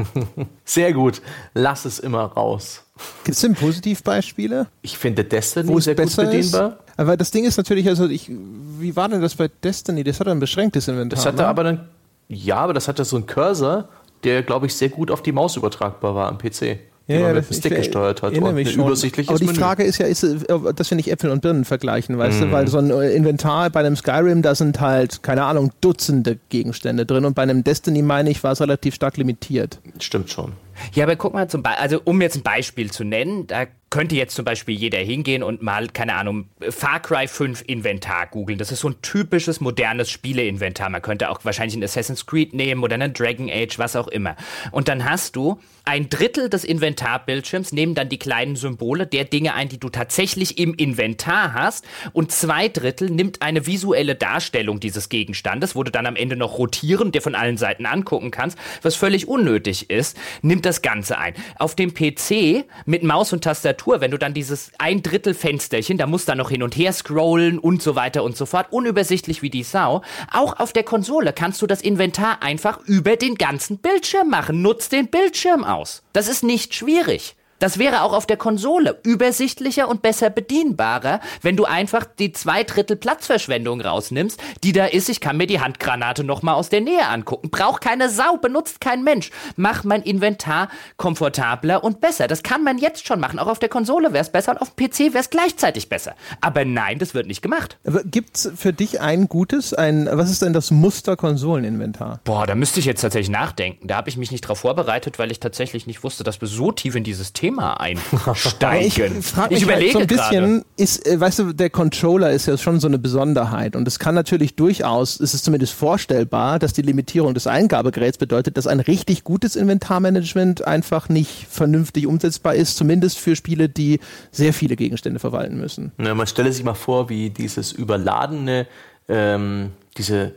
Sehr 0.65 0.93
gut. 0.93 1.21
Lass 1.53 1.85
es 1.85 1.99
immer 1.99 2.23
raus. 2.23 2.85
Gibt 3.23 3.35
es 3.35 3.41
denn 3.41 3.55
Positivbeispiele? 3.55 4.67
Ich 4.81 4.97
finde 4.97 5.23
Destiny 5.23 5.81
sehr 5.81 5.95
gut 5.95 6.15
bedienbar. 6.15 6.67
Ist? 6.67 6.77
Aber 6.97 7.17
das 7.17 7.31
Ding 7.31 7.43
ist 7.43 7.57
natürlich, 7.57 7.87
also 7.87 8.07
ich, 8.07 8.29
wie 8.29 8.95
war 8.95 9.09
denn 9.09 9.21
das 9.21 9.35
bei 9.35 9.49
Destiny? 9.63 10.03
Das 10.03 10.19
hat 10.19 10.27
ein 10.27 10.39
beschränktes 10.39 10.87
Inventar. 10.87 11.17
Das 11.17 11.25
hatte 11.25 11.37
ne? 11.37 11.47
aber 11.47 11.63
dann, 11.63 11.89
ja, 12.27 12.57
aber 12.57 12.73
das 12.73 12.87
hatte 12.87 13.03
so 13.03 13.15
einen 13.15 13.25
Cursor, 13.25 13.89
der, 14.23 14.43
glaube 14.43 14.67
ich, 14.67 14.75
sehr 14.75 14.89
gut 14.89 15.09
auf 15.09 15.23
die 15.23 15.31
Maus 15.31 15.57
übertragbar 15.57 16.13
war 16.13 16.29
am 16.29 16.37
PC 16.37 16.79
ja, 17.07 17.19
ja, 17.19 17.33
mit 17.33 17.53
Stick 17.53 17.75
gesteuert 17.75 18.21
hat. 18.21 18.37
Und 18.37 18.55
mich 18.55 18.71
schon. 18.71 18.85
übersichtliches 18.85 19.29
Aber 19.29 19.39
die 19.39 19.45
Menü. 19.45 19.59
Frage 19.59 19.83
ist 19.83 19.97
ja, 19.97 20.05
ist, 20.05 20.23
dass 20.23 20.89
wir 20.89 20.95
nicht 20.95 21.11
Äpfel 21.11 21.31
und 21.31 21.41
Birnen 21.41 21.65
vergleichen, 21.65 22.17
weißt 22.17 22.39
mm. 22.39 22.43
du? 22.43 22.51
Weil 22.51 22.67
so 22.69 22.77
ein 22.77 22.91
äh, 22.91 23.11
Inventar 23.11 23.69
bei 23.71 23.81
einem 23.81 23.97
Skyrim, 23.97 24.41
da 24.41 24.55
sind 24.55 24.79
halt, 24.79 25.21
keine 25.21 25.43
Ahnung, 25.43 25.71
Dutzende 25.81 26.39
Gegenstände 26.47 27.05
drin 27.05 27.25
und 27.25 27.33
bei 27.33 27.41
einem 27.41 27.63
Destiny, 27.63 28.01
meine 28.01 28.29
ich, 28.29 28.41
war 28.43 28.53
es 28.53 28.61
relativ 28.61 28.95
stark 28.95 29.17
limitiert. 29.17 29.79
Stimmt 29.99 30.29
schon. 30.29 30.53
Ja, 30.93 31.05
aber 31.05 31.15
guck 31.15 31.33
mal, 31.33 31.49
zum 31.49 31.63
Be 31.63 31.77
also 31.77 32.01
um 32.03 32.21
jetzt 32.21 32.35
ein 32.35 32.43
Beispiel 32.43 32.91
zu 32.91 33.03
nennen, 33.03 33.47
da 33.47 33.65
könnte 33.93 34.15
jetzt 34.15 34.33
zum 34.33 34.43
Beispiel 34.43 34.75
jeder 34.75 34.97
hingehen 34.97 35.43
und 35.43 35.61
mal, 35.61 35.87
keine 35.87 36.15
Ahnung, 36.15 36.49
Far 36.67 36.99
Cry 36.99 37.27
5 37.27 37.63
Inventar 37.67 38.25
googeln. 38.25 38.57
Das 38.57 38.71
ist 38.71 38.79
so 38.79 38.89
ein 38.89 38.95
typisches 39.03 39.61
modernes 39.61 40.09
Spieleinventar. 40.09 40.89
Man 40.89 41.03
könnte 41.03 41.29
auch 41.29 41.45
wahrscheinlich 41.45 41.75
ein 41.75 41.83
Assassin's 41.83 42.25
Creed 42.25 42.55
nehmen 42.55 42.81
oder 42.81 42.95
einen 42.95 43.13
Dragon 43.13 43.51
Age, 43.51 43.77
was 43.77 43.95
auch 43.95 44.07
immer. 44.07 44.35
Und 44.71 44.87
dann 44.87 45.07
hast 45.07 45.35
du 45.35 45.59
ein 45.85 46.09
Drittel 46.09 46.49
des 46.49 46.63
Inventarbildschirms, 46.63 47.71
nehmen 47.73 47.93
dann 47.93 48.09
die 48.09 48.17
kleinen 48.17 48.55
Symbole 48.55 49.05
der 49.05 49.25
Dinge 49.25 49.53
ein, 49.53 49.69
die 49.69 49.79
du 49.79 49.89
tatsächlich 49.89 50.57
im 50.57 50.73
Inventar 50.73 51.53
hast. 51.53 51.85
Und 52.13 52.31
zwei 52.31 52.69
Drittel 52.69 53.11
nimmt 53.11 53.43
eine 53.43 53.67
visuelle 53.67 54.15
Darstellung 54.15 54.79
dieses 54.79 55.09
Gegenstandes, 55.09 55.75
wo 55.75 55.83
du 55.83 55.91
dann 55.91 56.07
am 56.07 56.15
Ende 56.15 56.35
noch 56.35 56.57
rotieren, 56.57 57.11
dir 57.11 57.21
von 57.21 57.35
allen 57.35 57.57
Seiten 57.57 57.85
angucken 57.85 58.31
kannst, 58.31 58.57
was 58.81 58.95
völlig 58.95 59.27
unnötig 59.27 59.91
ist, 59.91 60.17
nimmt 60.41 60.65
das 60.65 60.81
Ganze 60.81 61.19
ein. 61.19 61.35
Auf 61.59 61.75
dem 61.75 61.93
PC 61.93 62.65
mit 62.85 63.03
Maus 63.03 63.33
und 63.33 63.43
Tastatur 63.43 63.82
Tastatur, 63.83 64.01
wenn 64.01 64.11
du 64.11 64.17
dann 64.17 64.33
dieses 64.33 64.71
ein 64.77 65.03
Drittel 65.03 65.33
Fensterchen, 65.33 65.97
da 65.97 66.07
musst 66.07 66.27
du 66.27 66.31
dann 66.31 66.37
noch 66.37 66.49
hin 66.49 66.63
und 66.63 66.75
her 66.75 66.93
scrollen 66.93 67.59
und 67.59 67.81
so 67.81 67.95
weiter 67.95 68.23
und 68.23 68.37
so 68.37 68.45
fort, 68.45 68.67
unübersichtlich 68.71 69.41
wie 69.41 69.49
die 69.49 69.63
Sau. 69.63 70.01
Auch 70.31 70.59
auf 70.59 70.71
der 70.73 70.83
Konsole 70.83 71.33
kannst 71.33 71.61
du 71.61 71.67
das 71.67 71.81
Inventar 71.81 72.41
einfach 72.41 72.79
über 72.85 73.17
den 73.17 73.35
ganzen 73.35 73.77
Bildschirm 73.79 74.29
machen. 74.29 74.61
Nutz 74.61 74.89
den 74.89 75.07
Bildschirm 75.07 75.63
aus. 75.63 76.03
Das 76.13 76.29
ist 76.29 76.43
nicht 76.43 76.73
schwierig. 76.73 77.35
Das 77.63 77.79
wäre 77.79 78.01
auch 78.01 78.11
auf 78.11 78.25
der 78.25 78.35
Konsole 78.35 78.99
übersichtlicher 79.03 79.87
und 79.87 80.01
besser 80.01 80.29
bedienbarer, 80.29 81.21
wenn 81.43 81.55
du 81.55 81.63
einfach 81.63 82.03
die 82.03 82.33
zwei 82.33 82.65
Drittel 82.65 82.97
Platzverschwendung 82.97 83.79
rausnimmst, 83.79 84.37
die 84.65 84.73
da 84.73 84.87
ist. 84.87 85.07
Ich 85.07 85.21
kann 85.21 85.37
mir 85.37 85.47
die 85.47 85.61
Handgranate 85.61 86.25
nochmal 86.25 86.55
aus 86.55 86.67
der 86.67 86.81
Nähe 86.81 87.07
angucken. 87.07 87.51
Braucht 87.51 87.81
keine 87.81 88.09
Sau, 88.09 88.35
benutzt 88.35 88.81
kein 88.81 89.05
Mensch. 89.05 89.31
Mach 89.55 89.85
mein 89.85 90.01
Inventar 90.01 90.67
komfortabler 90.97 91.85
und 91.85 92.01
besser. 92.01 92.27
Das 92.27 92.43
kann 92.43 92.65
man 92.65 92.79
jetzt 92.79 93.07
schon 93.07 93.21
machen. 93.21 93.39
Auch 93.39 93.47
auf 93.47 93.59
der 93.59 93.69
Konsole 93.69 94.11
wäre 94.11 94.23
es 94.23 94.29
besser 94.29 94.51
und 94.51 94.57
auf 94.57 94.75
dem 94.75 94.85
PC 94.85 95.13
wäre 95.13 95.19
es 95.19 95.29
gleichzeitig 95.29 95.87
besser. 95.87 96.15
Aber 96.41 96.65
nein, 96.65 96.99
das 96.99 97.13
wird 97.13 97.27
nicht 97.27 97.41
gemacht. 97.41 97.77
Gibt 98.03 98.35
es 98.35 98.51
für 98.57 98.73
dich 98.73 98.99
ein 98.99 99.29
gutes, 99.29 99.73
ein, 99.73 100.09
was 100.11 100.29
ist 100.29 100.41
denn 100.41 100.51
das 100.51 100.69
Muster-Konsoleninventar? 100.71 102.19
Boah, 102.25 102.45
da 102.45 102.55
müsste 102.55 102.81
ich 102.81 102.85
jetzt 102.85 102.99
tatsächlich 102.99 103.29
nachdenken. 103.29 103.87
Da 103.87 103.95
habe 103.95 104.09
ich 104.09 104.17
mich 104.17 104.33
nicht 104.33 104.41
drauf 104.41 104.59
vorbereitet, 104.59 105.17
weil 105.17 105.31
ich 105.31 105.39
tatsächlich 105.39 105.87
nicht 105.87 106.03
wusste, 106.03 106.25
dass 106.25 106.41
wir 106.41 106.49
so 106.49 106.73
tief 106.73 106.95
in 106.95 107.05
dieses 107.05 107.31
Thema 107.31 107.52
Thema 107.53 107.79
einsteigen. 107.79 109.19
ich 109.19 109.25
frage 109.25 109.53
mich 109.53 109.57
ich 109.57 109.63
überlege 109.63 109.93
halt 109.93 109.93
so 109.93 109.99
ein 109.99 110.07
bisschen, 110.07 110.65
ist, 110.77 111.07
äh, 111.07 111.19
weißt 111.19 111.39
du, 111.39 111.53
der 111.53 111.69
Controller 111.69 112.31
ist 112.31 112.47
ja 112.47 112.57
schon 112.57 112.79
so 112.79 112.87
eine 112.87 112.99
Besonderheit 112.99 113.75
und 113.75 113.87
es 113.87 113.99
kann 113.99 114.15
natürlich 114.15 114.55
durchaus, 114.55 115.19
es 115.19 115.33
ist 115.33 115.45
zumindest 115.45 115.73
vorstellbar, 115.73 116.59
dass 116.59 116.73
die 116.73 116.81
Limitierung 116.81 117.33
des 117.33 117.47
Eingabegeräts 117.47 118.17
bedeutet, 118.17 118.57
dass 118.57 118.67
ein 118.67 118.79
richtig 118.79 119.23
gutes 119.23 119.55
Inventarmanagement 119.55 120.65
einfach 120.65 121.09
nicht 121.09 121.47
vernünftig 121.49 122.07
umsetzbar 122.07 122.55
ist, 122.55 122.77
zumindest 122.77 123.19
für 123.19 123.35
Spiele, 123.35 123.69
die 123.69 123.99
sehr 124.31 124.53
viele 124.53 124.75
Gegenstände 124.75 125.19
verwalten 125.19 125.59
müssen. 125.59 125.91
Ja, 125.99 126.13
man 126.15 126.27
stelle 126.27 126.51
sich 126.51 126.63
mal 126.63 126.73
vor, 126.73 127.09
wie 127.09 127.29
dieses 127.29 127.71
überladene, 127.71 128.67
ähm, 129.07 129.71
diese 129.97 130.33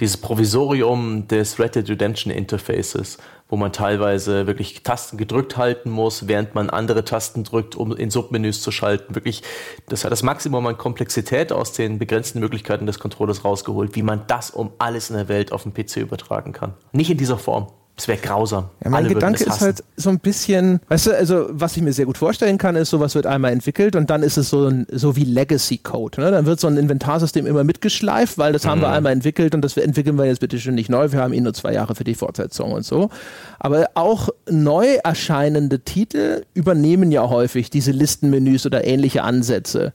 dieses 0.00 0.16
Provisorium 0.16 1.28
des 1.28 1.60
Red 1.60 1.76
Dead 1.76 1.88
Redemption 1.88 2.32
Interfaces, 2.32 3.18
wo 3.52 3.58
man 3.58 3.70
teilweise 3.70 4.46
wirklich 4.46 4.82
Tasten 4.82 5.18
gedrückt 5.18 5.58
halten 5.58 5.90
muss, 5.90 6.26
während 6.26 6.54
man 6.54 6.70
andere 6.70 7.04
Tasten 7.04 7.44
drückt, 7.44 7.76
um 7.76 7.94
in 7.94 8.10
Submenüs 8.10 8.62
zu 8.62 8.70
schalten. 8.70 9.14
Wirklich, 9.14 9.42
das 9.90 10.06
hat 10.06 10.10
das 10.10 10.22
Maximum 10.22 10.66
an 10.66 10.78
Komplexität 10.78 11.52
aus 11.52 11.74
den 11.74 11.98
begrenzten 11.98 12.40
Möglichkeiten 12.40 12.86
des 12.86 12.98
Controllers 12.98 13.44
rausgeholt, 13.44 13.94
wie 13.94 14.02
man 14.02 14.22
das 14.26 14.50
um 14.50 14.72
alles 14.78 15.10
in 15.10 15.16
der 15.16 15.28
Welt 15.28 15.52
auf 15.52 15.64
dem 15.64 15.74
PC 15.74 15.98
übertragen 15.98 16.54
kann. 16.54 16.72
Nicht 16.92 17.10
in 17.10 17.18
dieser 17.18 17.36
Form. 17.36 17.66
Das 17.96 18.08
wäre 18.08 18.18
grausam. 18.18 18.70
Ja, 18.82 18.90
mein 18.90 19.04
Alle 19.04 19.14
Gedanke 19.14 19.44
es 19.44 19.46
ist 19.46 19.60
halt 19.60 19.84
so 19.96 20.08
ein 20.08 20.18
bisschen, 20.18 20.80
weißt 20.88 21.08
du, 21.08 21.16
also 21.16 21.46
was 21.50 21.76
ich 21.76 21.82
mir 21.82 21.92
sehr 21.92 22.06
gut 22.06 22.16
vorstellen 22.16 22.56
kann, 22.56 22.74
ist, 22.74 22.88
sowas 22.88 23.14
wird 23.14 23.26
einmal 23.26 23.52
entwickelt 23.52 23.96
und 23.96 24.08
dann 24.08 24.22
ist 24.22 24.38
es 24.38 24.48
so, 24.48 24.66
ein, 24.66 24.86
so 24.90 25.14
wie 25.14 25.24
Legacy 25.24 25.76
Code. 25.76 26.20
Ne? 26.20 26.30
Dann 26.30 26.46
wird 26.46 26.58
so 26.58 26.68
ein 26.68 26.78
Inventarsystem 26.78 27.46
immer 27.46 27.64
mitgeschleift, 27.64 28.38
weil 28.38 28.54
das 28.54 28.66
haben 28.66 28.80
wir 28.80 28.88
einmal 28.88 29.12
entwickelt 29.12 29.54
und 29.54 29.62
das 29.62 29.76
entwickeln 29.76 30.16
wir 30.16 30.24
jetzt 30.24 30.40
bitte 30.40 30.58
schön 30.58 30.74
nicht 30.74 30.88
neu. 30.88 31.12
Wir 31.12 31.20
haben 31.20 31.34
eh 31.34 31.40
nur 31.40 31.52
zwei 31.52 31.74
Jahre 31.74 31.94
für 31.94 32.04
die 32.04 32.14
Fortsetzung 32.14 32.72
und 32.72 32.84
so. 32.84 33.10
Aber 33.58 33.90
auch 33.94 34.30
neu 34.50 34.86
erscheinende 35.04 35.80
Titel 35.80 36.44
übernehmen 36.54 37.12
ja 37.12 37.28
häufig 37.28 37.68
diese 37.68 37.92
Listenmenüs 37.92 38.64
oder 38.64 38.86
ähnliche 38.86 39.22
Ansätze 39.22 39.92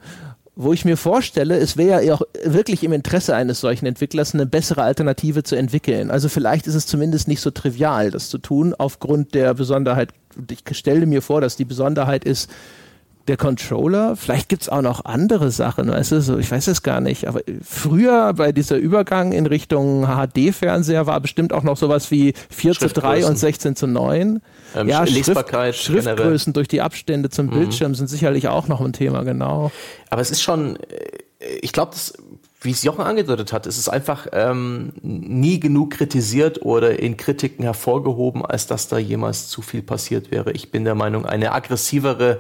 wo 0.60 0.74
ich 0.74 0.86
mir 0.86 0.98
vorstelle, 0.98 1.56
es 1.58 1.78
wäre 1.78 2.04
ja 2.04 2.16
auch 2.16 2.24
wirklich 2.44 2.84
im 2.84 2.92
Interesse 2.92 3.36
eines 3.36 3.60
solchen 3.60 3.86
Entwicklers, 3.86 4.34
eine 4.34 4.48
bessere 4.48 4.82
Alternative 4.82 5.44
zu 5.44 5.56
entwickeln. 5.56 6.10
Also 6.10 6.30
vielleicht 6.30 6.66
ist 6.66 6.74
es 6.74 6.88
zumindest 6.88 7.28
nicht 7.28 7.42
so 7.42 7.52
trivial, 7.52 8.10
das 8.10 8.30
zu 8.30 8.40
tun, 8.40 8.74
aufgrund 8.76 9.36
der 9.36 9.54
Besonderheit. 9.54 10.10
Ich 10.50 10.76
stelle 10.76 11.06
mir 11.06 11.22
vor, 11.22 11.42
dass 11.42 11.58
die 11.58 11.66
Besonderheit 11.66 12.26
ist, 12.26 12.50
der 13.28 13.38
Controller, 13.38 14.16
vielleicht 14.16 14.48
gibt's 14.50 14.70
auch 14.70 14.82
noch 14.82 15.04
andere 15.06 15.52
Sachen, 15.52 15.90
weißt 15.90 16.14
du, 16.14 16.22
so, 16.22 16.38
ich 16.38 16.50
weiß 16.50 16.68
es 16.68 16.82
gar 16.82 17.02
nicht, 17.02 17.28
aber 17.28 17.42
früher 17.62 18.34
bei 18.34 18.52
dieser 18.52 18.78
Übergang 18.78 19.34
in 19.34 19.46
Richtung 19.46 20.08
HD-Fernseher 20.08 21.08
war 21.08 21.20
bestimmt 21.20 21.52
auch 21.52 21.64
noch 21.64 21.78
sowas 21.78 22.10
wie 22.10 22.34
4 22.50 22.74
zu 22.74 22.80
3 22.80 22.90
Schriftgrößen. 22.90 23.30
und 23.30 23.38
16 23.38 23.76
zu 23.76 23.88
9. 23.88 24.42
Ähm, 24.76 24.88
ja, 24.88 25.04
Lesbarkeit 25.04 25.76
Schrift, 25.76 26.06
Schriftgrößen 26.06 26.54
durch 26.54 26.68
die 26.68 26.82
Abstände 26.82 27.30
zum 27.30 27.50
Bildschirm 27.50 27.96
sind 27.96 28.08
sicherlich 28.08 28.48
auch 28.48 28.68
noch 28.68 28.80
ein 28.82 28.94
Thema, 28.94 29.24
genau. 29.24 29.72
Aber 30.10 30.22
es 30.22 30.32
ist 30.32 30.42
schon, 30.42 30.78
äh, 30.78 31.48
ich 31.62 31.74
glaube, 31.74 31.92
das, 31.92 32.14
wie 32.62 32.72
es 32.72 32.84
Jochen 32.84 33.02
angedeutet 33.02 33.52
hat, 33.52 33.68
es 33.68 33.78
ist 33.78 33.90
einfach 33.90 34.28
ähm, 34.32 34.94
nie 35.02 35.60
genug 35.60 35.92
kritisiert 35.92 36.62
oder 36.64 36.98
in 37.00 37.18
Kritiken 37.18 37.64
hervorgehoben, 37.64 38.46
als 38.46 38.68
dass 38.68 38.88
da 38.88 38.98
jemals 38.98 39.50
zu 39.50 39.62
viel 39.62 39.84
passiert 39.84 40.32
wäre. 40.32 40.52
Ich 40.54 40.72
bin 40.72 40.86
der 40.86 40.96
Meinung, 40.96 41.26
eine 41.26 41.52
aggressivere 41.52 42.40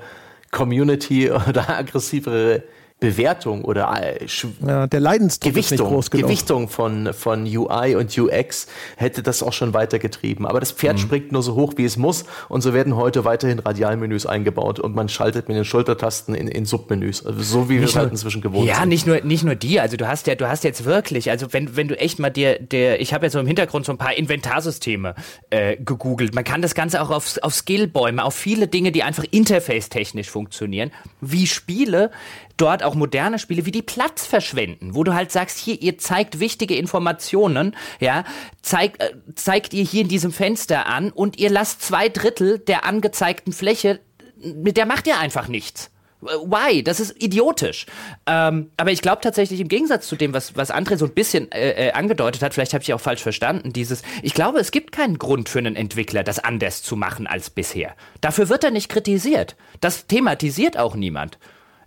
Community 0.51 1.29
oder 1.49 1.69
aggressivere 1.69 2.63
Bewertung 2.99 3.63
oder 3.63 3.93
äh, 4.01 4.25
Ja, 4.65 4.87
der 4.87 4.99
Leidensdruck 4.99 5.51
ist 5.51 5.55
nicht 5.55 5.67
Gewichtung, 5.69 5.87
groß 5.89 6.09
genug. 6.11 6.25
Gewichtung 6.27 6.67
von, 6.67 7.13
von 7.13 7.43
UI 7.45 7.95
und 7.95 8.17
UX 8.17 8.65
hätte 8.95 9.21
das 9.21 9.43
auch 9.43 9.53
schon 9.53 9.73
weitergetrieben. 9.75 10.45
Aber 10.47 10.59
das 10.59 10.73
Mhm. 10.73 10.77
Pferd 10.77 10.99
springt 10.99 11.31
nur 11.31 11.43
so 11.43 11.53
hoch, 11.55 11.73
wie 11.77 11.85
es 11.85 11.95
muss. 11.97 12.25
Und 12.49 12.61
so 12.61 12.73
werden 12.73 12.95
heute 12.95 13.23
weiterhin 13.23 13.59
Radialmenüs 13.59 14.25
eingebaut 14.25 14.79
und 14.79 14.95
man 14.95 15.09
schaltet 15.09 15.47
mit 15.47 15.57
den 15.57 15.65
Schultertasten 15.65 16.33
in, 16.33 16.47
in 16.47 16.65
Submenüs. 16.65 17.23
Also 17.25 17.41
so 17.43 17.69
wie 17.69 17.79
wir 17.79 17.85
es 17.85 17.95
halt 17.95 18.09
inzwischen 18.11 18.41
gewohnt 18.41 18.67
Ja, 18.67 18.79
sind. 18.79 18.89
nicht 18.89 19.05
nur, 19.05 19.21
nicht 19.21 19.43
nur 19.43 19.55
die. 19.55 19.79
Also 19.79 19.95
du 19.95 20.07
hast 20.07 20.25
ja, 20.25 20.33
du 20.35 20.47
hast 20.49 20.63
jetzt 20.63 20.83
wirklich, 20.85 21.29
also 21.29 21.53
wenn, 21.53 21.75
wenn 21.75 21.87
du 21.87 21.99
echt 21.99 22.17
mal 22.17 22.31
dir, 22.31 22.57
der, 22.59 22.99
ich 22.99 23.13
habe 23.13 23.27
ja 23.27 23.29
so 23.29 23.39
im 23.39 23.45
Hintergrund 23.47 23.85
so 23.85 23.91
ein 23.91 23.97
paar 23.99 24.17
Inventarsysteme 24.17 25.13
äh, 25.51 25.77
gegoogelt. 25.77 26.33
Man 26.33 26.43
kann 26.43 26.63
das 26.63 26.73
Ganze 26.73 27.01
auch 27.01 27.11
auf, 27.11 27.37
auf 27.43 27.53
Skillbäume, 27.53 28.23
auf 28.23 28.33
viele 28.33 28.67
Dinge, 28.67 28.91
die 28.91 29.03
einfach 29.03 29.23
interface-technisch 29.29 30.29
funktionieren, 30.29 30.91
wie 31.21 31.45
Spiele, 31.47 32.11
dort 32.57 32.83
auch 32.83 32.95
moderne 32.95 33.39
Spiele, 33.39 33.65
wie 33.65 33.71
die 33.71 33.81
Platz 33.81 34.25
verschwenden, 34.25 34.95
wo 34.95 35.03
du 35.03 35.13
halt 35.13 35.31
sagst, 35.31 35.57
hier, 35.57 35.81
ihr 35.81 35.97
zeigt 35.97 36.39
wichtige 36.39 36.75
Informationen, 36.75 37.75
ja, 37.99 38.23
zeigt, 38.61 39.01
äh, 39.01 39.13
zeigt 39.35 39.73
ihr 39.73 39.83
hier 39.83 40.01
in 40.01 40.07
diesem 40.07 40.31
Fenster 40.31 40.87
an 40.87 41.11
und 41.11 41.39
ihr 41.39 41.49
lasst 41.49 41.81
zwei 41.81 42.09
Drittel 42.09 42.59
der 42.59 42.85
angezeigten 42.85 43.53
Fläche, 43.53 43.99
mit 44.41 44.77
der 44.77 44.85
macht 44.85 45.07
ihr 45.07 45.19
einfach 45.19 45.47
nichts. 45.47 45.91
Why? 46.19 46.81
Das 46.81 46.99
ist 46.99 47.21
idiotisch. 47.21 47.85
Ähm, 48.25 48.71
aber 48.75 48.91
ich 48.91 49.03
glaube 49.03 49.21
tatsächlich 49.21 49.59
im 49.59 49.67
Gegensatz 49.67 50.07
zu 50.07 50.15
dem, 50.15 50.33
was, 50.33 50.55
was 50.55 50.73
André 50.73 50.97
so 50.97 51.05
ein 51.05 51.13
bisschen 51.13 51.51
äh, 51.51 51.89
äh, 51.89 51.91
angedeutet 51.91 52.41
hat, 52.41 52.55
vielleicht 52.55 52.73
habe 52.73 52.81
ich 52.81 52.91
auch 52.93 52.99
falsch 52.99 53.21
verstanden, 53.21 53.71
dieses, 53.71 54.01
ich 54.23 54.33
glaube, 54.33 54.59
es 54.59 54.71
gibt 54.71 54.91
keinen 54.91 55.19
Grund 55.19 55.47
für 55.47 55.59
einen 55.59 55.75
Entwickler, 55.75 56.23
das 56.23 56.39
anders 56.39 56.81
zu 56.81 56.95
machen 56.95 57.27
als 57.27 57.51
bisher. 57.51 57.95
Dafür 58.19 58.49
wird 58.49 58.63
er 58.63 58.71
nicht 58.71 58.89
kritisiert. 58.89 59.55
Das 59.79 60.07
thematisiert 60.07 60.77
auch 60.77 60.95
niemand. 60.95 61.37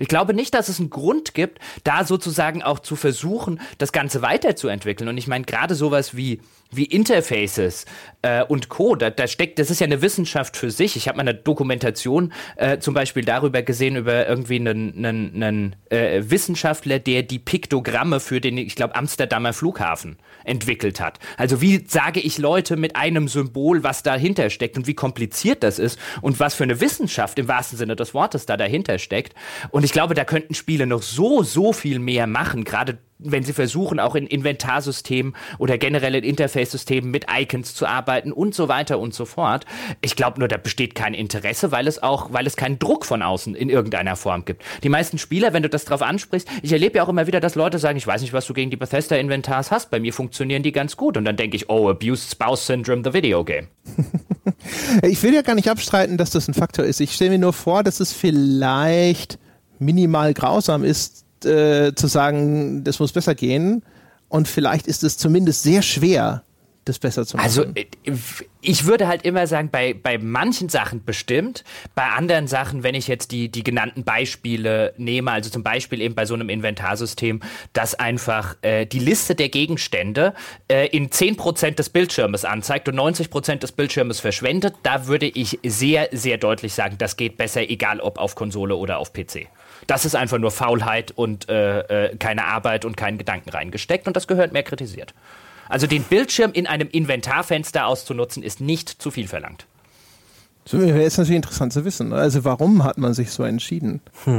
Ich 0.01 0.09
glaube 0.09 0.33
nicht, 0.33 0.55
dass 0.55 0.69
es 0.69 0.81
einen 0.81 0.89
Grund 0.89 1.35
gibt, 1.35 1.59
da 1.85 2.05
sozusagen 2.05 2.63
auch 2.63 2.79
zu 2.79 2.97
versuchen, 2.97 3.61
das 3.77 3.93
Ganze 3.93 4.23
weiterzuentwickeln. 4.23 5.09
Und 5.09 5.19
ich 5.19 5.29
meine, 5.29 5.45
gerade 5.45 5.75
sowas 5.75 6.17
wie, 6.17 6.41
wie 6.71 6.85
Interfaces 6.85 7.87
äh, 8.23 8.45
und 8.45 8.69
Co., 8.69 8.95
da, 8.97 9.11
da 9.11 9.27
steckt, 9.27 9.59
das 9.59 9.71
ist 9.71 9.81
ja 9.81 9.87
eine 9.87 10.03
Wissenschaft 10.03 10.57
für 10.57 10.71
sich. 10.71 10.97
Ich 10.97 11.09
habe 11.09 11.17
mal 11.17 11.23
eine 11.23 11.35
Dokumentation 11.35 12.33
äh, 12.57 12.79
zum 12.79 12.95
Beispiel 12.95 13.25
darüber 13.25 13.63
gesehen, 13.63 13.97
über 13.97 14.27
irgendwie 14.29 14.57
einen, 14.57 15.05
einen, 15.05 15.43
einen 15.43 15.77
äh, 15.91 16.23
Wissenschaftler, 16.25 16.99
der 16.99 17.23
die 17.23 17.39
Piktogramme 17.39 18.21
für 18.21 18.41
den, 18.41 18.59
ich 18.59 18.77
glaube, 18.77 18.95
Amsterdamer 18.95 19.53
Flughafen 19.53 20.19
entwickelt 20.45 21.01
hat. 21.01 21.19
Also 21.37 21.61
wie 21.61 21.85
sage 21.87 22.21
ich 22.21 22.39
Leute 22.39 22.77
mit 22.77 22.97
einem 22.97 23.29
Symbol, 23.29 23.83
was 23.83 24.03
dahinter 24.03 24.51
steckt 24.51 24.77
und 24.77 24.87
wie 24.87 24.95
kompliziert 24.95 25.63
das 25.63 25.79
ist 25.79 25.99
und 26.21 26.41
was 26.41 26.55
für 26.55 26.65
eine 26.65 26.81
Wissenschaft 26.81 27.39
im 27.39 27.49
wahrsten 27.49 27.79
Sinne 27.79 27.97
des 27.97 28.15
Wortes 28.15 28.47
da 28.47 28.57
dahinter 28.57 28.99
steckt. 28.99 29.35
Und 29.71 29.85
ich 29.85 29.93
glaube, 29.93 30.15
da 30.15 30.25
könnten 30.25 30.55
Spiele 30.55 30.87
noch 30.87 31.03
so, 31.03 31.43
so 31.43 31.73
viel 31.73 31.99
mehr 31.99 32.27
machen, 32.27 32.65
gerade 32.65 32.99
wenn 33.23 33.43
sie 33.43 33.53
versuchen, 33.53 34.01
auch 34.01 34.15
in 34.15 34.27
Inventarsystemen 34.27 35.35
oder 35.59 35.79
generell 35.79 36.15
in 36.15 36.25
Interface-Systemen 36.25 37.11
mit 37.11 37.27
Icons 37.33 37.75
zu 37.75 37.87
arbeiten 37.87 38.33
und 38.33 38.55
so 38.55 38.69
weiter 38.69 38.99
und 38.99 39.15
so 39.15 39.25
fort. 39.25 39.67
Ich 40.01 40.17
glaube 40.17 40.39
nur, 40.39 40.49
da 40.49 40.57
besteht 40.57 40.95
kein 40.95 41.15
Interesse, 41.15 41.73
weil 41.73 41.87
es 41.87 42.03
auch, 42.03 42.33
weil 42.33 42.47
es 42.47 42.57
keinen 42.57 42.79
Druck 42.79 43.05
von 43.05 43.23
außen 43.23 43.55
in 43.55 43.69
irgendeiner 43.69 44.17
Form 44.17 44.45
gibt. 44.45 44.63
Die 44.83 44.89
meisten 44.89 45.19
Spieler, 45.19 45.53
wenn 45.53 45.63
du 45.63 45.69
das 45.69 45.85
drauf 45.85 46.03
ansprichst, 46.03 46.49
ich 46.63 46.73
erlebe 46.73 46.99
ja 46.99 47.05
auch 47.05 47.09
immer 47.09 47.27
wieder, 47.27 47.41
dass 47.41 47.55
Leute 47.55 47.79
sagen, 47.79 47.99
ich 47.99 48.07
weiß 48.07 48.23
nicht, 48.23 48.33
was 48.33 48.47
du 48.47 48.55
gegen 48.55 48.71
die 48.71 48.77
Bethesda-Inventars 48.77 49.71
hast, 49.71 49.91
bei 49.91 50.01
mir 50.01 50.13
funktionieren 50.13 50.63
die 50.63 50.73
ganz 50.73 50.97
gut. 50.97 51.17
Und 51.17 51.25
dann 51.25 51.37
denke 51.37 51.57
ich, 51.57 51.69
oh, 51.69 51.89
Abused 51.89 52.33
Spouse 52.33 52.67
Syndrome, 52.67 53.03
the 53.05 53.13
video 53.13 53.45
game. 53.45 53.69
Ich 55.03 55.23
will 55.23 55.35
ja 55.35 55.43
gar 55.43 55.55
nicht 55.55 55.71
abstreiten, 55.71 56.17
dass 56.17 56.31
das 56.31 56.49
ein 56.49 56.55
Faktor 56.55 56.85
ist. 56.85 57.01
Ich 57.01 57.13
stelle 57.13 57.31
mir 57.31 57.39
nur 57.39 57.53
vor, 57.53 57.83
dass 57.83 58.01
es 58.01 58.13
vielleicht 58.13 59.39
minimal 59.79 60.35
grausam 60.35 60.85
ist, 60.85 61.25
äh, 61.45 61.95
zu 61.95 62.07
sagen, 62.07 62.85
das 62.85 62.99
muss 62.99 63.13
besser 63.13 63.35
gehen. 63.35 63.83
Und 64.29 64.49
vielleicht 64.49 64.87
ist 64.87 65.03
es 65.03 65.19
zumindest 65.19 65.63
sehr 65.63 65.83
schwer, 65.83 66.45
das 66.85 66.99
besser 66.99 67.27
zu 67.27 67.37
machen. 67.37 67.45
Also 67.45 67.65
ich 68.61 68.87
würde 68.87 69.07
halt 69.07 69.23
immer 69.23 69.47
sagen, 69.47 69.71
bei, 69.71 69.95
bei 69.95 70.19
manchen 70.19 70.69
Sachen 70.69 71.05
bestimmt, 71.05 71.65
bei 71.95 72.05
anderen 72.05 72.47
Sachen, 72.47 72.83
wenn 72.83 72.95
ich 72.95 73.07
jetzt 73.07 73.33
die, 73.33 73.51
die 73.51 73.63
genannten 73.63 74.05
Beispiele 74.05 74.95
nehme, 74.97 75.31
also 75.31 75.51
zum 75.51 75.63
Beispiel 75.63 76.01
eben 76.01 76.15
bei 76.15 76.27
so 76.27 76.35
einem 76.35 76.49
Inventarsystem, 76.49 77.41
dass 77.73 77.95
einfach 77.95 78.57
äh, 78.63 78.87
die 78.87 78.99
Liste 78.99 79.35
der 79.35 79.49
Gegenstände 79.49 80.35
äh, 80.69 80.89
in 80.89 81.11
10% 81.11 81.73
des 81.73 81.91
Bildschirmes 81.91 82.45
anzeigt 82.45 82.89
und 82.89 82.99
90% 82.99 83.57
des 83.57 83.73
Bildschirmes 83.73 84.21
verschwendet, 84.21 84.75
da 84.83 85.07
würde 85.07 85.27
ich 85.27 85.59
sehr, 85.65 86.09
sehr 86.13 86.39
deutlich 86.39 86.75
sagen, 86.75 86.97
das 86.99 87.17
geht 87.17 87.37
besser, 87.37 87.69
egal 87.69 88.01
ob 88.01 88.19
auf 88.19 88.35
Konsole 88.35 88.77
oder 88.77 88.99
auf 88.99 89.13
PC. 89.13 89.49
Das 89.91 90.05
ist 90.05 90.15
einfach 90.15 90.39
nur 90.39 90.53
Faulheit 90.53 91.11
und 91.11 91.49
äh, 91.49 92.11
äh, 92.11 92.17
keine 92.17 92.45
Arbeit 92.45 92.85
und 92.85 92.97
keinen 92.97 93.19
Gedanken 93.19 93.51
reingesteckt 93.51 94.07
und 94.07 94.15
das 94.15 94.29
gehört 94.29 94.53
mehr 94.53 94.63
kritisiert. 94.63 95.15
Also 95.69 95.89
den 95.89 96.05
Bildschirm 96.05 96.53
in 96.53 96.69
einem 96.69 96.89
Inventarfenster 96.89 97.87
auszunutzen, 97.87 98.45
ist 98.45 98.61
nicht 98.61 98.89
zu 98.89 99.11
viel 99.11 99.27
verlangt. 99.27 99.67
So, 100.65 100.79
wäre 100.79 101.03
jetzt 101.03 101.19
natürlich 101.19 101.35
interessant 101.35 101.73
zu 101.73 101.85
wissen. 101.85 102.13
Also 102.13 102.45
warum 102.45 102.85
hat 102.85 102.99
man 102.99 103.15
sich 103.15 103.33
so 103.33 103.43
entschieden? 103.43 104.01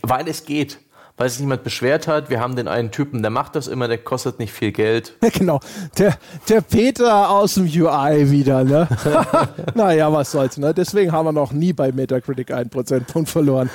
Weil 0.00 0.28
es 0.28 0.46
geht. 0.46 0.78
Weil 1.16 1.28
sich 1.28 1.40
niemand 1.40 1.62
beschwert 1.62 2.08
hat. 2.08 2.30
Wir 2.30 2.40
haben 2.40 2.56
den 2.56 2.68
einen 2.68 2.90
Typen, 2.90 3.22
der 3.22 3.30
macht 3.30 3.54
das 3.54 3.68
immer, 3.68 3.88
der 3.88 3.98
kostet 3.98 4.38
nicht 4.38 4.52
viel 4.52 4.72
Geld. 4.72 5.14
genau, 5.32 5.60
der, 5.98 6.16
der 6.48 6.60
Peter 6.60 7.30
aus 7.30 7.54
dem 7.54 7.64
UI 7.64 8.30
wieder, 8.30 8.64
ne? 8.64 8.88
naja, 9.74 10.12
was 10.12 10.32
soll's, 10.32 10.56
ne? 10.56 10.74
Deswegen 10.74 11.12
haben 11.12 11.26
wir 11.26 11.32
noch 11.32 11.52
nie 11.52 11.72
bei 11.72 11.92
Metacritic 11.92 12.50
einen 12.52 12.70
Prozentpunkt 12.70 13.28
verloren. 13.28 13.70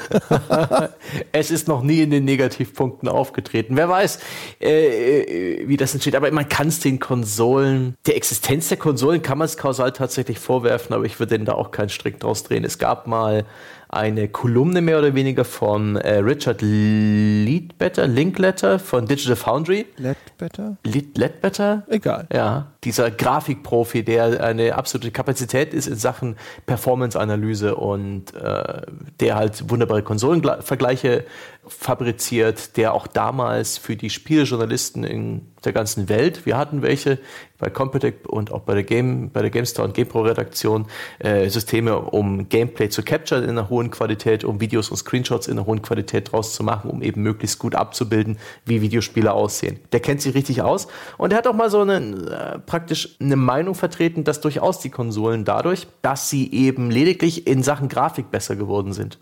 Es 1.31 1.51
ist 1.51 1.68
noch 1.68 1.84
nie 1.84 2.01
in 2.01 2.11
den 2.11 2.26
Negativpunkten 2.26 3.07
aufgetreten. 3.07 3.76
Wer 3.76 3.89
weiß, 3.89 4.19
äh, 4.59 5.68
wie 5.68 5.77
das 5.77 5.93
entsteht. 5.93 6.15
Aber 6.15 6.31
man 6.31 6.49
kann 6.49 6.68
es 6.68 6.80
den 6.80 6.99
Konsolen, 6.99 7.95
der 8.05 8.15
Existenz 8.15 8.69
der 8.69 8.77
Konsolen 8.77 9.22
kann 9.22 9.38
man 9.38 9.45
es 9.45 9.57
kausal 9.57 9.91
tatsächlich 9.91 10.39
vorwerfen, 10.39 10.93
aber 10.93 11.05
ich 11.05 11.19
würde 11.19 11.35
denen 11.35 11.45
da 11.45 11.53
auch 11.53 11.72
keinen 11.72 11.89
Strick 11.89 12.19
draus 12.19 12.43
drehen. 12.43 12.64
Es 12.64 12.77
gab 12.77 13.07
mal 13.07 13.45
eine 13.89 14.27
Kolumne 14.27 14.81
mehr 14.81 14.99
oder 14.99 15.15
weniger 15.15 15.45
von 15.45 15.95
äh, 15.95 16.18
Richard 16.18 16.61
Leadbetter, 16.61 18.07
Linkletter 18.07 18.80
von 18.80 19.05
Digital 19.05 19.35
Foundry. 19.35 19.85
Ledbetter? 19.97 20.77
Lead, 20.84 21.18
Ledbetter? 21.18 21.84
Egal. 21.88 22.27
Ja, 22.34 22.68
dieser 22.88 23.11
Grafikprofi, 23.11 24.03
der 24.03 24.41
eine 24.41 24.76
absolute 24.76 25.11
Kapazität 25.11 25.73
ist 25.73 25.88
in 25.88 25.95
Sachen 25.95 26.38
Performance-Analyse 26.68 27.76
und 27.76 28.34
äh, 28.34 28.81
der 29.19 29.35
halt 29.35 29.69
wunderbare 29.69 30.03
Konsolenvergleiche 30.03 31.26
fabriziert, 31.68 32.77
der 32.77 32.93
auch 32.93 33.05
damals 33.05 33.77
für 33.77 33.97
die 33.97 34.09
Spielejournalisten 34.09 35.03
in 35.03 35.41
der 35.65 35.73
ganzen 35.73 36.07
Welt, 36.07 36.45
wir 36.45 36.57
hatten 36.57 36.81
welche 36.81 37.19
bei 37.57 37.69
Computec 37.69 38.27
und 38.27 38.51
auch 38.51 38.61
bei 38.61 38.76
der 38.76 38.84
Game, 38.84 39.31
bei 39.31 39.41
der 39.41 39.49
GameStar 39.49 39.84
und 39.84 39.95
GamePro 39.95 40.22
Redaktion, 40.22 40.85
äh, 41.19 41.49
Systeme, 41.49 41.97
um 41.97 42.49
Gameplay 42.49 42.89
zu 42.89 43.01
capturen 43.01 43.43
in 43.43 43.49
einer 43.49 43.69
hohen 43.69 43.89
Qualität, 43.89 44.43
um 44.43 44.61
Videos 44.61 44.89
und 44.91 44.97
Screenshots 44.97 45.47
in 45.47 45.57
einer 45.57 45.65
hohen 45.65 45.81
Qualität 45.81 46.31
draus 46.31 46.53
zu 46.53 46.64
machen, 46.64 46.91
um 46.91 47.01
eben 47.01 47.23
möglichst 47.23 47.57
gut 47.59 47.73
abzubilden, 47.76 48.38
wie 48.65 48.81
Videospiele 48.81 49.34
aussehen. 49.34 49.80
Der 49.91 49.99
kennt 49.99 50.22
sich 50.22 50.35
richtig 50.35 50.61
aus 50.61 50.88
und 51.18 51.31
der 51.31 51.39
hat 51.39 51.47
auch 51.47 51.55
mal 51.55 51.72
so 51.72 51.81
einen 51.81 52.27
äh, 52.27 52.59
praktisch 52.78 53.18
eine 53.20 53.36
Meinung 53.36 53.74
vertreten, 53.74 54.24
dass 54.24 54.40
durchaus 54.40 54.80
die 54.80 54.91
Konsolen 54.91 55.45
dadurch, 55.45 55.88
dass 56.04 56.30
sie 56.30 56.52
eben 56.52 56.91
lediglich 56.91 57.48
in 57.48 57.64
Sachen 57.64 57.90
Grafik 57.90 58.30
besser 58.30 58.56
geworden 58.56 58.94
sind, 58.94 59.18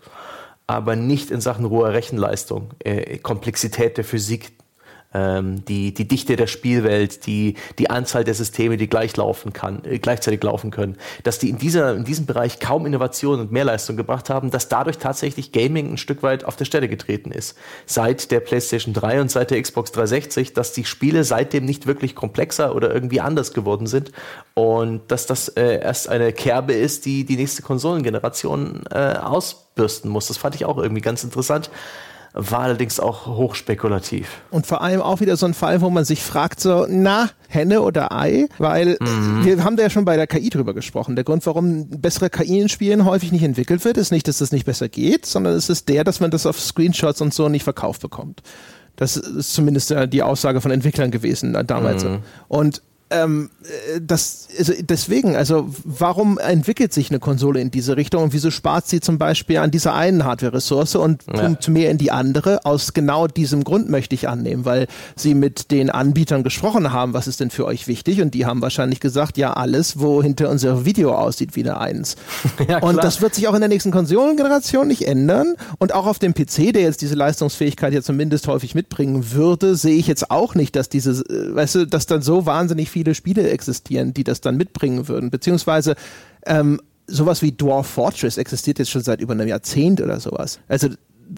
aber 0.66 0.94
nicht 0.94 1.30
in 1.30 1.40
Sachen 1.40 1.64
roher 1.64 1.94
Rechenleistung, 1.94 2.74
äh, 2.84 3.16
Komplexität 3.16 3.96
der 3.96 4.04
Physik, 4.04 4.52
ähm, 5.16 5.64
die, 5.64 5.94
die 5.94 6.06
Dichte 6.06 6.36
der 6.36 6.46
Spielwelt, 6.46 7.26
die, 7.26 7.54
die 7.78 7.88
Anzahl 7.88 8.24
der 8.24 8.34
Systeme, 8.34 8.76
die 8.76 8.88
gleich 8.88 9.16
laufen 9.16 9.52
kann, 9.52 9.82
äh, 9.84 9.98
gleichzeitig 9.98 10.42
laufen 10.42 10.70
können, 10.70 10.96
dass 11.22 11.38
die 11.38 11.48
in, 11.48 11.58
dieser, 11.58 11.94
in 11.94 12.04
diesem 12.04 12.26
Bereich 12.26 12.60
kaum 12.60 12.84
Innovation 12.84 13.40
und 13.40 13.50
Mehrleistung 13.50 13.96
gebracht 13.96 14.28
haben, 14.28 14.50
dass 14.50 14.68
dadurch 14.68 14.98
tatsächlich 14.98 15.52
Gaming 15.52 15.92
ein 15.92 15.96
Stück 15.96 16.22
weit 16.22 16.44
auf 16.44 16.56
der 16.56 16.66
Stelle 16.66 16.88
getreten 16.88 17.30
ist. 17.30 17.56
Seit 17.86 18.30
der 18.30 18.40
PlayStation 18.40 18.92
3 18.92 19.22
und 19.22 19.30
seit 19.30 19.50
der 19.50 19.62
Xbox 19.62 19.92
360, 19.92 20.52
dass 20.52 20.72
die 20.72 20.84
Spiele 20.84 21.24
seitdem 21.24 21.64
nicht 21.64 21.86
wirklich 21.86 22.14
komplexer 22.14 22.74
oder 22.74 22.92
irgendwie 22.92 23.20
anders 23.20 23.52
geworden 23.52 23.86
sind 23.86 24.12
und 24.54 25.00
dass 25.08 25.26
das 25.26 25.48
äh, 25.48 25.80
erst 25.80 26.08
eine 26.08 26.32
Kerbe 26.32 26.74
ist, 26.74 27.06
die 27.06 27.24
die 27.24 27.36
nächste 27.36 27.62
Konsolengeneration 27.62 28.84
äh, 28.90 29.14
ausbürsten 29.14 30.10
muss. 30.10 30.28
Das 30.28 30.36
fand 30.36 30.54
ich 30.54 30.64
auch 30.64 30.78
irgendwie 30.78 31.02
ganz 31.02 31.24
interessant 31.24 31.70
war 32.36 32.60
allerdings 32.60 33.00
auch 33.00 33.26
hochspekulativ. 33.26 34.28
Und 34.50 34.66
vor 34.66 34.82
allem 34.82 35.00
auch 35.00 35.20
wieder 35.20 35.36
so 35.36 35.46
ein 35.46 35.54
Fall, 35.54 35.80
wo 35.80 35.88
man 35.88 36.04
sich 36.04 36.22
fragt, 36.22 36.60
so, 36.60 36.86
na, 36.88 37.30
Henne 37.48 37.80
oder 37.80 38.12
Ei? 38.12 38.46
Weil 38.58 38.98
mhm. 39.00 39.44
wir 39.44 39.64
haben 39.64 39.76
da 39.76 39.84
ja 39.84 39.90
schon 39.90 40.04
bei 40.04 40.16
der 40.16 40.26
KI 40.26 40.50
drüber 40.50 40.74
gesprochen. 40.74 41.16
Der 41.16 41.24
Grund, 41.24 41.44
warum 41.46 41.88
bessere 41.88 42.28
KI 42.28 42.60
in 42.60 42.68
Spielen 42.68 43.06
häufig 43.06 43.32
nicht 43.32 43.42
entwickelt 43.42 43.84
wird, 43.86 43.96
ist 43.96 44.12
nicht, 44.12 44.28
dass 44.28 44.38
das 44.38 44.52
nicht 44.52 44.66
besser 44.66 44.88
geht, 44.88 45.24
sondern 45.24 45.54
es 45.54 45.70
ist 45.70 45.88
der, 45.88 46.04
dass 46.04 46.20
man 46.20 46.30
das 46.30 46.44
auf 46.44 46.60
Screenshots 46.60 47.22
und 47.22 47.32
so 47.32 47.48
nicht 47.48 47.64
verkauft 47.64 48.02
bekommt. 48.02 48.42
Das 48.96 49.16
ist 49.16 49.54
zumindest 49.54 49.94
die 50.08 50.22
Aussage 50.22 50.60
von 50.60 50.70
Entwicklern 50.70 51.10
gewesen 51.10 51.56
damals. 51.66 52.04
Mhm. 52.04 52.18
Und 52.48 52.82
ähm, 53.08 53.50
äh, 53.62 54.00
das, 54.00 54.48
also 54.58 54.72
deswegen, 54.80 55.36
also 55.36 55.68
warum 55.84 56.38
entwickelt 56.38 56.92
sich 56.92 57.10
eine 57.10 57.20
Konsole 57.20 57.60
in 57.60 57.70
diese 57.70 57.96
Richtung 57.96 58.24
und 58.24 58.32
wieso 58.32 58.50
spart 58.50 58.88
sie 58.88 59.00
zum 59.00 59.16
Beispiel 59.16 59.58
an 59.58 59.70
dieser 59.70 59.94
einen 59.94 60.24
Hardware-Ressource 60.24 60.96
und 60.96 61.22
ja. 61.26 61.40
pumpt 61.40 61.68
mehr 61.68 61.90
in 61.90 61.98
die 61.98 62.10
andere? 62.10 62.64
Aus 62.64 62.94
genau 62.94 63.28
diesem 63.28 63.62
Grund 63.62 63.88
möchte 63.88 64.16
ich 64.16 64.28
annehmen, 64.28 64.64
weil 64.64 64.88
sie 65.14 65.34
mit 65.34 65.70
den 65.70 65.88
Anbietern 65.90 66.42
gesprochen 66.42 66.92
haben, 66.92 67.14
was 67.14 67.28
ist 67.28 67.38
denn 67.38 67.50
für 67.50 67.64
euch 67.64 67.86
wichtig? 67.86 68.20
Und 68.22 68.34
die 68.34 68.44
haben 68.44 68.60
wahrscheinlich 68.60 68.98
gesagt, 68.98 69.38
ja, 69.38 69.52
alles, 69.52 70.00
wo 70.00 70.20
hinter 70.20 70.50
unser 70.50 70.84
Video 70.84 71.14
aussieht 71.14 71.54
wie 71.54 71.62
eine 71.62 71.78
Eins. 71.78 72.16
ja, 72.68 72.78
und 72.78 72.96
das 73.04 73.20
wird 73.20 73.36
sich 73.36 73.46
auch 73.46 73.54
in 73.54 73.60
der 73.60 73.68
nächsten 73.68 73.92
Konsolengeneration 73.92 74.88
nicht 74.88 75.06
ändern. 75.06 75.54
Und 75.78 75.94
auch 75.94 76.06
auf 76.06 76.18
dem 76.18 76.34
PC, 76.34 76.72
der 76.72 76.82
jetzt 76.82 77.02
diese 77.02 77.14
Leistungsfähigkeit 77.14 77.92
ja 77.92 78.02
zumindest 78.02 78.48
häufig 78.48 78.74
mitbringen 78.74 79.30
würde, 79.30 79.76
sehe 79.76 79.96
ich 79.96 80.08
jetzt 80.08 80.32
auch 80.32 80.56
nicht, 80.56 80.74
dass 80.74 80.88
diese, 80.88 81.22
äh, 81.26 81.54
weißt 81.54 81.74
du, 81.76 81.86
dass 81.86 82.06
dann 82.06 82.22
so 82.22 82.46
wahnsinnig 82.46 82.95
viele 82.96 83.14
Spiele 83.14 83.50
existieren, 83.50 84.14
die 84.14 84.24
das 84.24 84.40
dann 84.40 84.56
mitbringen 84.56 85.06
würden. 85.06 85.28
Beziehungsweise 85.28 85.96
ähm, 86.46 86.80
sowas 87.06 87.42
wie 87.42 87.52
Dwarf 87.52 87.86
Fortress 87.86 88.38
existiert 88.38 88.78
jetzt 88.78 88.90
schon 88.90 89.02
seit 89.02 89.20
über 89.20 89.34
einem 89.34 89.46
Jahrzehnt 89.46 90.00
oder 90.00 90.18
sowas. 90.18 90.60
Also 90.66 90.88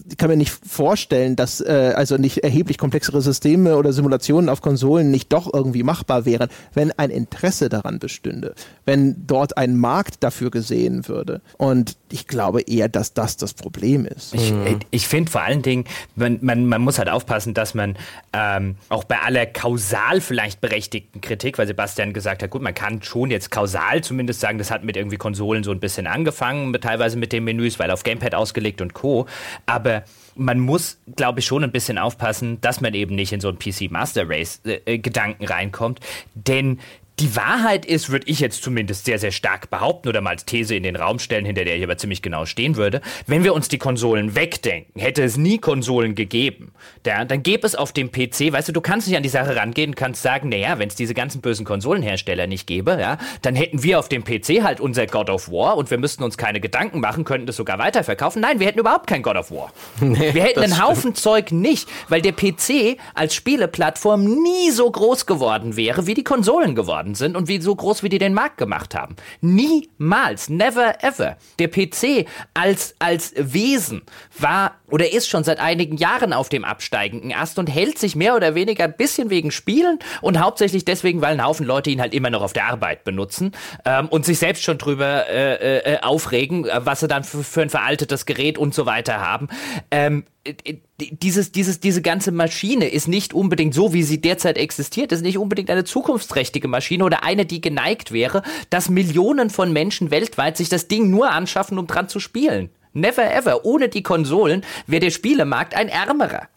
ich 0.09 0.17
kann 0.17 0.29
mir 0.29 0.37
nicht 0.37 0.51
vorstellen, 0.51 1.35
dass 1.35 1.61
äh, 1.61 1.93
also 1.95 2.17
nicht 2.17 2.39
erheblich 2.39 2.77
komplexere 2.77 3.21
Systeme 3.21 3.77
oder 3.77 3.93
Simulationen 3.93 4.49
auf 4.49 4.61
Konsolen 4.61 5.11
nicht 5.11 5.31
doch 5.33 5.51
irgendwie 5.51 5.83
machbar 5.83 6.25
wären, 6.25 6.49
wenn 6.73 6.91
ein 6.91 7.09
Interesse 7.09 7.69
daran 7.69 7.99
bestünde, 7.99 8.53
wenn 8.85 9.25
dort 9.25 9.57
ein 9.57 9.77
Markt 9.77 10.23
dafür 10.23 10.51
gesehen 10.51 11.07
würde. 11.07 11.41
Und 11.57 11.97
ich 12.11 12.27
glaube 12.27 12.61
eher, 12.61 12.89
dass 12.89 13.13
das 13.13 13.37
das 13.37 13.53
Problem 13.53 14.05
ist. 14.05 14.33
Ich, 14.33 14.51
mhm. 14.51 14.79
ich 14.91 15.07
finde 15.07 15.31
vor 15.31 15.41
allen 15.41 15.61
Dingen, 15.61 15.85
man, 16.15 16.39
man, 16.41 16.65
man 16.65 16.81
muss 16.81 16.99
halt 16.99 17.09
aufpassen, 17.09 17.53
dass 17.53 17.73
man 17.73 17.97
ähm, 18.33 18.75
auch 18.89 19.03
bei 19.03 19.19
aller 19.19 19.45
kausal 19.45 20.21
vielleicht 20.21 20.61
berechtigten 20.61 21.21
Kritik, 21.21 21.57
weil 21.57 21.67
Sebastian 21.67 22.13
gesagt 22.13 22.43
hat, 22.43 22.49
gut, 22.49 22.61
man 22.61 22.73
kann 22.73 23.01
schon 23.01 23.31
jetzt 23.31 23.51
kausal 23.51 24.01
zumindest 24.03 24.39
sagen, 24.39 24.57
das 24.57 24.71
hat 24.71 24.83
mit 24.83 24.97
irgendwie 24.97 25.17
Konsolen 25.17 25.63
so 25.63 25.71
ein 25.71 25.79
bisschen 25.79 26.07
angefangen, 26.07 26.73
teilweise 26.79 27.17
mit 27.17 27.31
den 27.31 27.43
Menüs, 27.43 27.79
weil 27.79 27.91
auf 27.91 28.03
Gamepad 28.03 28.35
ausgelegt 28.35 28.81
und 28.81 28.93
Co. 28.93 29.25
Aber 29.65 29.78
aber 29.79 30.03
man 30.35 30.59
muss, 30.59 30.99
glaube 31.15 31.39
ich, 31.39 31.45
schon 31.45 31.63
ein 31.63 31.71
bisschen 31.71 31.97
aufpassen, 31.97 32.59
dass 32.61 32.81
man 32.81 32.93
eben 32.93 33.15
nicht 33.15 33.31
in 33.31 33.41
so 33.41 33.49
einen 33.49 33.59
PC 33.59 33.91
Master 33.91 34.29
Race 34.29 34.61
äh, 34.65 34.79
äh, 34.85 34.97
Gedanken 34.97 35.45
reinkommt, 35.45 35.99
denn 36.33 36.79
die 37.19 37.35
Wahrheit 37.35 37.85
ist, 37.85 38.09
würde 38.09 38.27
ich 38.27 38.39
jetzt 38.39 38.63
zumindest 38.63 39.05
sehr, 39.05 39.19
sehr 39.19 39.31
stark 39.31 39.69
behaupten 39.69 40.07
oder 40.07 40.21
mal 40.21 40.31
als 40.31 40.45
These 40.45 40.75
in 40.75 40.83
den 40.83 40.95
Raum 40.95 41.19
stellen, 41.19 41.45
hinter 41.45 41.65
der 41.65 41.75
ich 41.75 41.83
aber 41.83 41.97
ziemlich 41.97 42.21
genau 42.21 42.45
stehen 42.45 42.77
würde. 42.77 43.01
Wenn 43.27 43.43
wir 43.43 43.53
uns 43.53 43.67
die 43.67 43.77
Konsolen 43.77 44.35
wegdenken, 44.35 45.01
hätte 45.01 45.23
es 45.23 45.35
nie 45.35 45.57
Konsolen 45.57 46.15
gegeben, 46.15 46.71
ja, 47.05 47.25
dann 47.25 47.43
gäbe 47.43 47.65
es 47.65 47.75
auf 47.75 47.91
dem 47.91 48.11
PC, 48.11 48.53
weißt 48.53 48.69
du, 48.69 48.71
du 48.71 48.81
kannst 48.81 49.07
nicht 49.07 49.17
an 49.17 49.23
die 49.23 49.29
Sache 49.29 49.55
rangehen 49.55 49.91
und 49.91 49.95
kannst 49.95 50.21
sagen, 50.21 50.49
naja, 50.49 50.79
wenn 50.79 50.89
es 50.89 50.95
diese 50.95 51.13
ganzen 51.13 51.41
bösen 51.41 51.65
Konsolenhersteller 51.65 52.47
nicht 52.47 52.67
gäbe, 52.67 52.97
ja, 52.99 53.17
dann 53.41 53.55
hätten 53.55 53.83
wir 53.83 53.99
auf 53.99 54.09
dem 54.09 54.23
PC 54.23 54.63
halt 54.63 54.79
unser 54.79 55.05
God 55.07 55.29
of 55.29 55.49
War 55.49 55.75
und 55.75 55.91
wir 55.91 55.97
müssten 55.97 56.23
uns 56.23 56.37
keine 56.37 56.59
Gedanken 56.59 56.99
machen, 56.99 57.25
könnten 57.25 57.47
das 57.47 57.55
sogar 57.55 57.79
weiterverkaufen. 57.79 58.41
Nein, 58.41 58.59
wir 58.59 58.67
hätten 58.67 58.79
überhaupt 58.79 59.07
kein 59.07 59.23
God 59.23 59.35
of 59.35 59.51
War. 59.51 59.73
Nee, 60.19 60.33
wir 60.33 60.43
hätten 60.43 60.61
einen 60.61 60.83
Haufen 60.83 61.13
Zeug 61.13 61.51
nicht, 61.51 61.87
weil 62.07 62.21
der 62.21 62.31
PC 62.31 62.97
als 63.13 63.35
Spieleplattform 63.35 64.23
nie 64.23 64.71
so 64.71 64.89
groß 64.89 65.25
geworden 65.25 65.75
wäre, 65.75 66.07
wie 66.07 66.13
die 66.13 66.23
Konsolen 66.23 66.73
geworden 66.73 67.08
geworden 67.09 67.15
sind 67.15 67.35
und 67.35 67.47
wie 67.47 67.61
so 67.61 67.75
groß 67.75 68.03
wie 68.03 68.09
die 68.09 68.17
den 68.17 68.33
Markt 68.33 68.57
gemacht 68.57 68.95
haben. 68.95 69.15
Niemals, 69.41 70.49
never 70.49 71.03
ever. 71.03 71.37
Der 71.59 71.67
PC 71.67 72.27
als, 72.53 72.95
als 72.99 73.33
Wesen 73.35 74.01
war 74.37 74.75
oder 74.89 75.11
ist 75.11 75.29
schon 75.29 75.43
seit 75.43 75.59
einigen 75.59 75.97
Jahren 75.97 76.33
auf 76.33 76.49
dem 76.49 76.65
absteigenden 76.65 77.33
Ast 77.33 77.59
und 77.59 77.67
hält 77.67 77.97
sich 77.97 78.15
mehr 78.15 78.35
oder 78.35 78.55
weniger 78.55 78.85
ein 78.85 78.95
bisschen 78.95 79.29
wegen 79.29 79.51
Spielen 79.51 79.99
und 80.21 80.39
hauptsächlich 80.39 80.85
deswegen, 80.85 81.21
weil 81.21 81.33
ein 81.33 81.45
Haufen 81.45 81.65
Leute 81.65 81.89
ihn 81.89 82.01
halt 82.01 82.13
immer 82.13 82.29
noch 82.29 82.41
auf 82.41 82.53
der 82.53 82.65
Arbeit 82.65 83.03
benutzen 83.03 83.51
ähm, 83.85 84.07
und 84.07 84.25
sich 84.25 84.39
selbst 84.39 84.63
schon 84.63 84.77
drüber 84.77 85.27
äh, 85.27 85.95
äh, 85.95 85.99
aufregen, 86.01 86.65
äh, 86.65 86.85
was 86.85 87.01
sie 87.01 87.07
dann 87.07 87.23
für, 87.23 87.43
für 87.43 87.61
ein 87.61 87.69
veraltetes 87.69 88.25
Gerät 88.25 88.57
und 88.57 88.73
so 88.73 88.85
weiter 88.85 89.19
haben. 89.19 89.47
Ähm, 89.91 90.25
äh, 90.43 90.77
dieses, 90.99 91.51
dieses, 91.51 91.79
diese 91.79 92.01
ganze 92.01 92.31
Maschine 92.31 92.89
ist 92.89 93.07
nicht 93.07 93.33
unbedingt 93.33 93.73
so, 93.73 93.93
wie 93.93 94.03
sie 94.03 94.21
derzeit 94.21 94.57
existiert, 94.57 95.11
ist 95.11 95.21
nicht 95.21 95.37
unbedingt 95.37 95.69
eine 95.69 95.83
zukunftsträchtige 95.83 96.67
Maschine 96.67 97.05
oder 97.05 97.23
eine, 97.23 97.45
die 97.45 97.61
geneigt 97.61 98.11
wäre, 98.11 98.43
dass 98.69 98.89
Millionen 98.89 99.49
von 99.49 99.71
Menschen 99.71 100.11
weltweit 100.11 100.57
sich 100.57 100.69
das 100.69 100.87
Ding 100.87 101.09
nur 101.09 101.31
anschaffen, 101.31 101.77
um 101.77 101.87
dran 101.87 102.09
zu 102.09 102.19
spielen. 102.19 102.69
Never 102.93 103.33
ever. 103.33 103.65
Ohne 103.65 103.89
die 103.89 104.03
Konsolen 104.03 104.65
wäre 104.87 105.01
der 105.01 105.11
Spielemarkt 105.11 105.75
ein 105.75 105.89
ärmerer. 105.89 106.47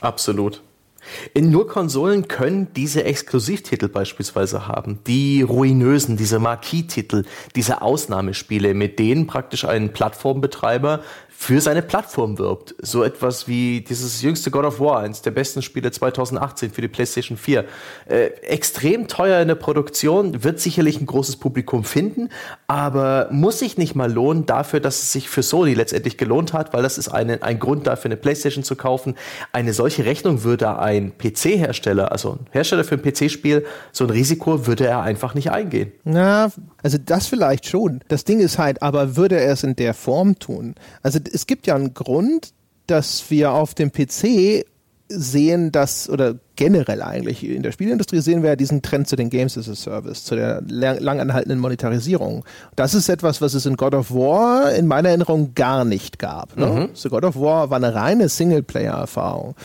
Absolut. 0.00 0.62
In 1.32 1.50
nur 1.50 1.66
Konsolen 1.66 2.28
können 2.28 2.68
diese 2.74 3.04
Exklusivtitel 3.04 3.88
beispielsweise 3.88 4.68
haben, 4.68 4.98
die 5.06 5.42
ruinösen, 5.42 6.16
diese 6.16 6.38
Marquis-Titel, 6.38 7.24
diese 7.56 7.80
Ausnahmespiele, 7.80 8.74
mit 8.74 8.98
denen 8.98 9.26
praktisch 9.26 9.64
ein 9.64 9.92
Plattformbetreiber 9.92 11.02
für 11.42 11.62
seine 11.62 11.80
Plattform 11.80 12.36
wirbt. 12.36 12.74
So 12.82 13.02
etwas 13.02 13.48
wie 13.48 13.80
dieses 13.80 14.20
jüngste 14.20 14.50
God 14.50 14.66
of 14.66 14.78
War, 14.78 15.00
eins 15.00 15.22
der 15.22 15.30
besten 15.30 15.62
Spiele 15.62 15.90
2018 15.90 16.70
für 16.70 16.82
die 16.82 16.88
PlayStation 16.88 17.38
4. 17.38 17.64
Äh, 18.10 18.26
extrem 18.42 19.08
teuer 19.08 19.40
in 19.40 19.48
der 19.48 19.54
Produktion, 19.54 20.44
wird 20.44 20.60
sicherlich 20.60 21.00
ein 21.00 21.06
großes 21.06 21.36
Publikum 21.36 21.84
finden, 21.84 22.28
aber 22.66 23.28
muss 23.32 23.60
sich 23.60 23.78
nicht 23.78 23.94
mal 23.94 24.12
lohnen 24.12 24.44
dafür, 24.44 24.80
dass 24.80 25.02
es 25.02 25.12
sich 25.12 25.30
für 25.30 25.42
Sony 25.42 25.72
letztendlich 25.72 26.18
gelohnt 26.18 26.52
hat, 26.52 26.74
weil 26.74 26.82
das 26.82 26.98
ist 26.98 27.08
eine, 27.08 27.42
ein 27.42 27.58
Grund 27.58 27.86
dafür, 27.86 28.10
eine 28.10 28.18
PlayStation 28.18 28.62
zu 28.62 28.76
kaufen. 28.76 29.14
Eine 29.50 29.72
solche 29.72 30.04
Rechnung 30.04 30.44
würde 30.44 30.78
ein 30.78 31.14
PC-Hersteller, 31.16 32.12
also 32.12 32.32
ein 32.32 32.46
Hersteller 32.50 32.84
für 32.84 32.96
ein 32.96 33.02
PC-Spiel, 33.02 33.64
so 33.92 34.04
ein 34.04 34.10
Risiko 34.10 34.66
würde 34.66 34.86
er 34.86 35.00
einfach 35.00 35.32
nicht 35.32 35.50
eingehen. 35.50 35.90
Na, 36.04 36.52
also 36.82 36.98
das 36.98 37.28
vielleicht 37.28 37.66
schon. 37.66 38.00
Das 38.08 38.24
Ding 38.24 38.40
ist 38.40 38.58
halt, 38.58 38.82
aber 38.82 39.16
würde 39.16 39.40
er 39.40 39.52
es 39.52 39.64
in 39.64 39.74
der 39.74 39.94
Form 39.94 40.38
tun? 40.38 40.74
Also 41.02 41.18
es 41.32 41.46
gibt 41.46 41.66
ja 41.66 41.74
einen 41.74 41.94
Grund, 41.94 42.52
dass 42.86 43.30
wir 43.30 43.52
auf 43.52 43.74
dem 43.74 43.92
PC 43.92 44.64
sehen, 45.12 45.72
dass, 45.72 46.08
oder 46.08 46.36
generell 46.56 47.02
eigentlich 47.02 47.44
in 47.44 47.62
der 47.62 47.72
Spielindustrie 47.72 48.20
sehen 48.20 48.42
wir 48.42 48.50
ja 48.50 48.56
diesen 48.56 48.80
Trend 48.80 49.08
zu 49.08 49.16
den 49.16 49.28
Games 49.28 49.58
as 49.58 49.68
a 49.68 49.74
Service, 49.74 50.24
zu 50.24 50.36
der 50.36 50.62
langanhaltenden 50.62 51.58
Monetarisierung. 51.58 52.44
Das 52.76 52.94
ist 52.94 53.08
etwas, 53.08 53.40
was 53.40 53.54
es 53.54 53.66
in 53.66 53.76
God 53.76 53.94
of 53.94 54.12
War 54.12 54.72
in 54.72 54.86
meiner 54.86 55.08
Erinnerung 55.08 55.54
gar 55.54 55.84
nicht 55.84 56.18
gab. 56.18 56.56
Ne? 56.56 56.66
Mhm. 56.66 56.88
So 56.94 57.08
God 57.08 57.24
of 57.24 57.36
War 57.36 57.70
war 57.70 57.76
eine 57.76 57.94
reine 57.94 58.28
Singleplayer-Erfahrung. 58.28 59.56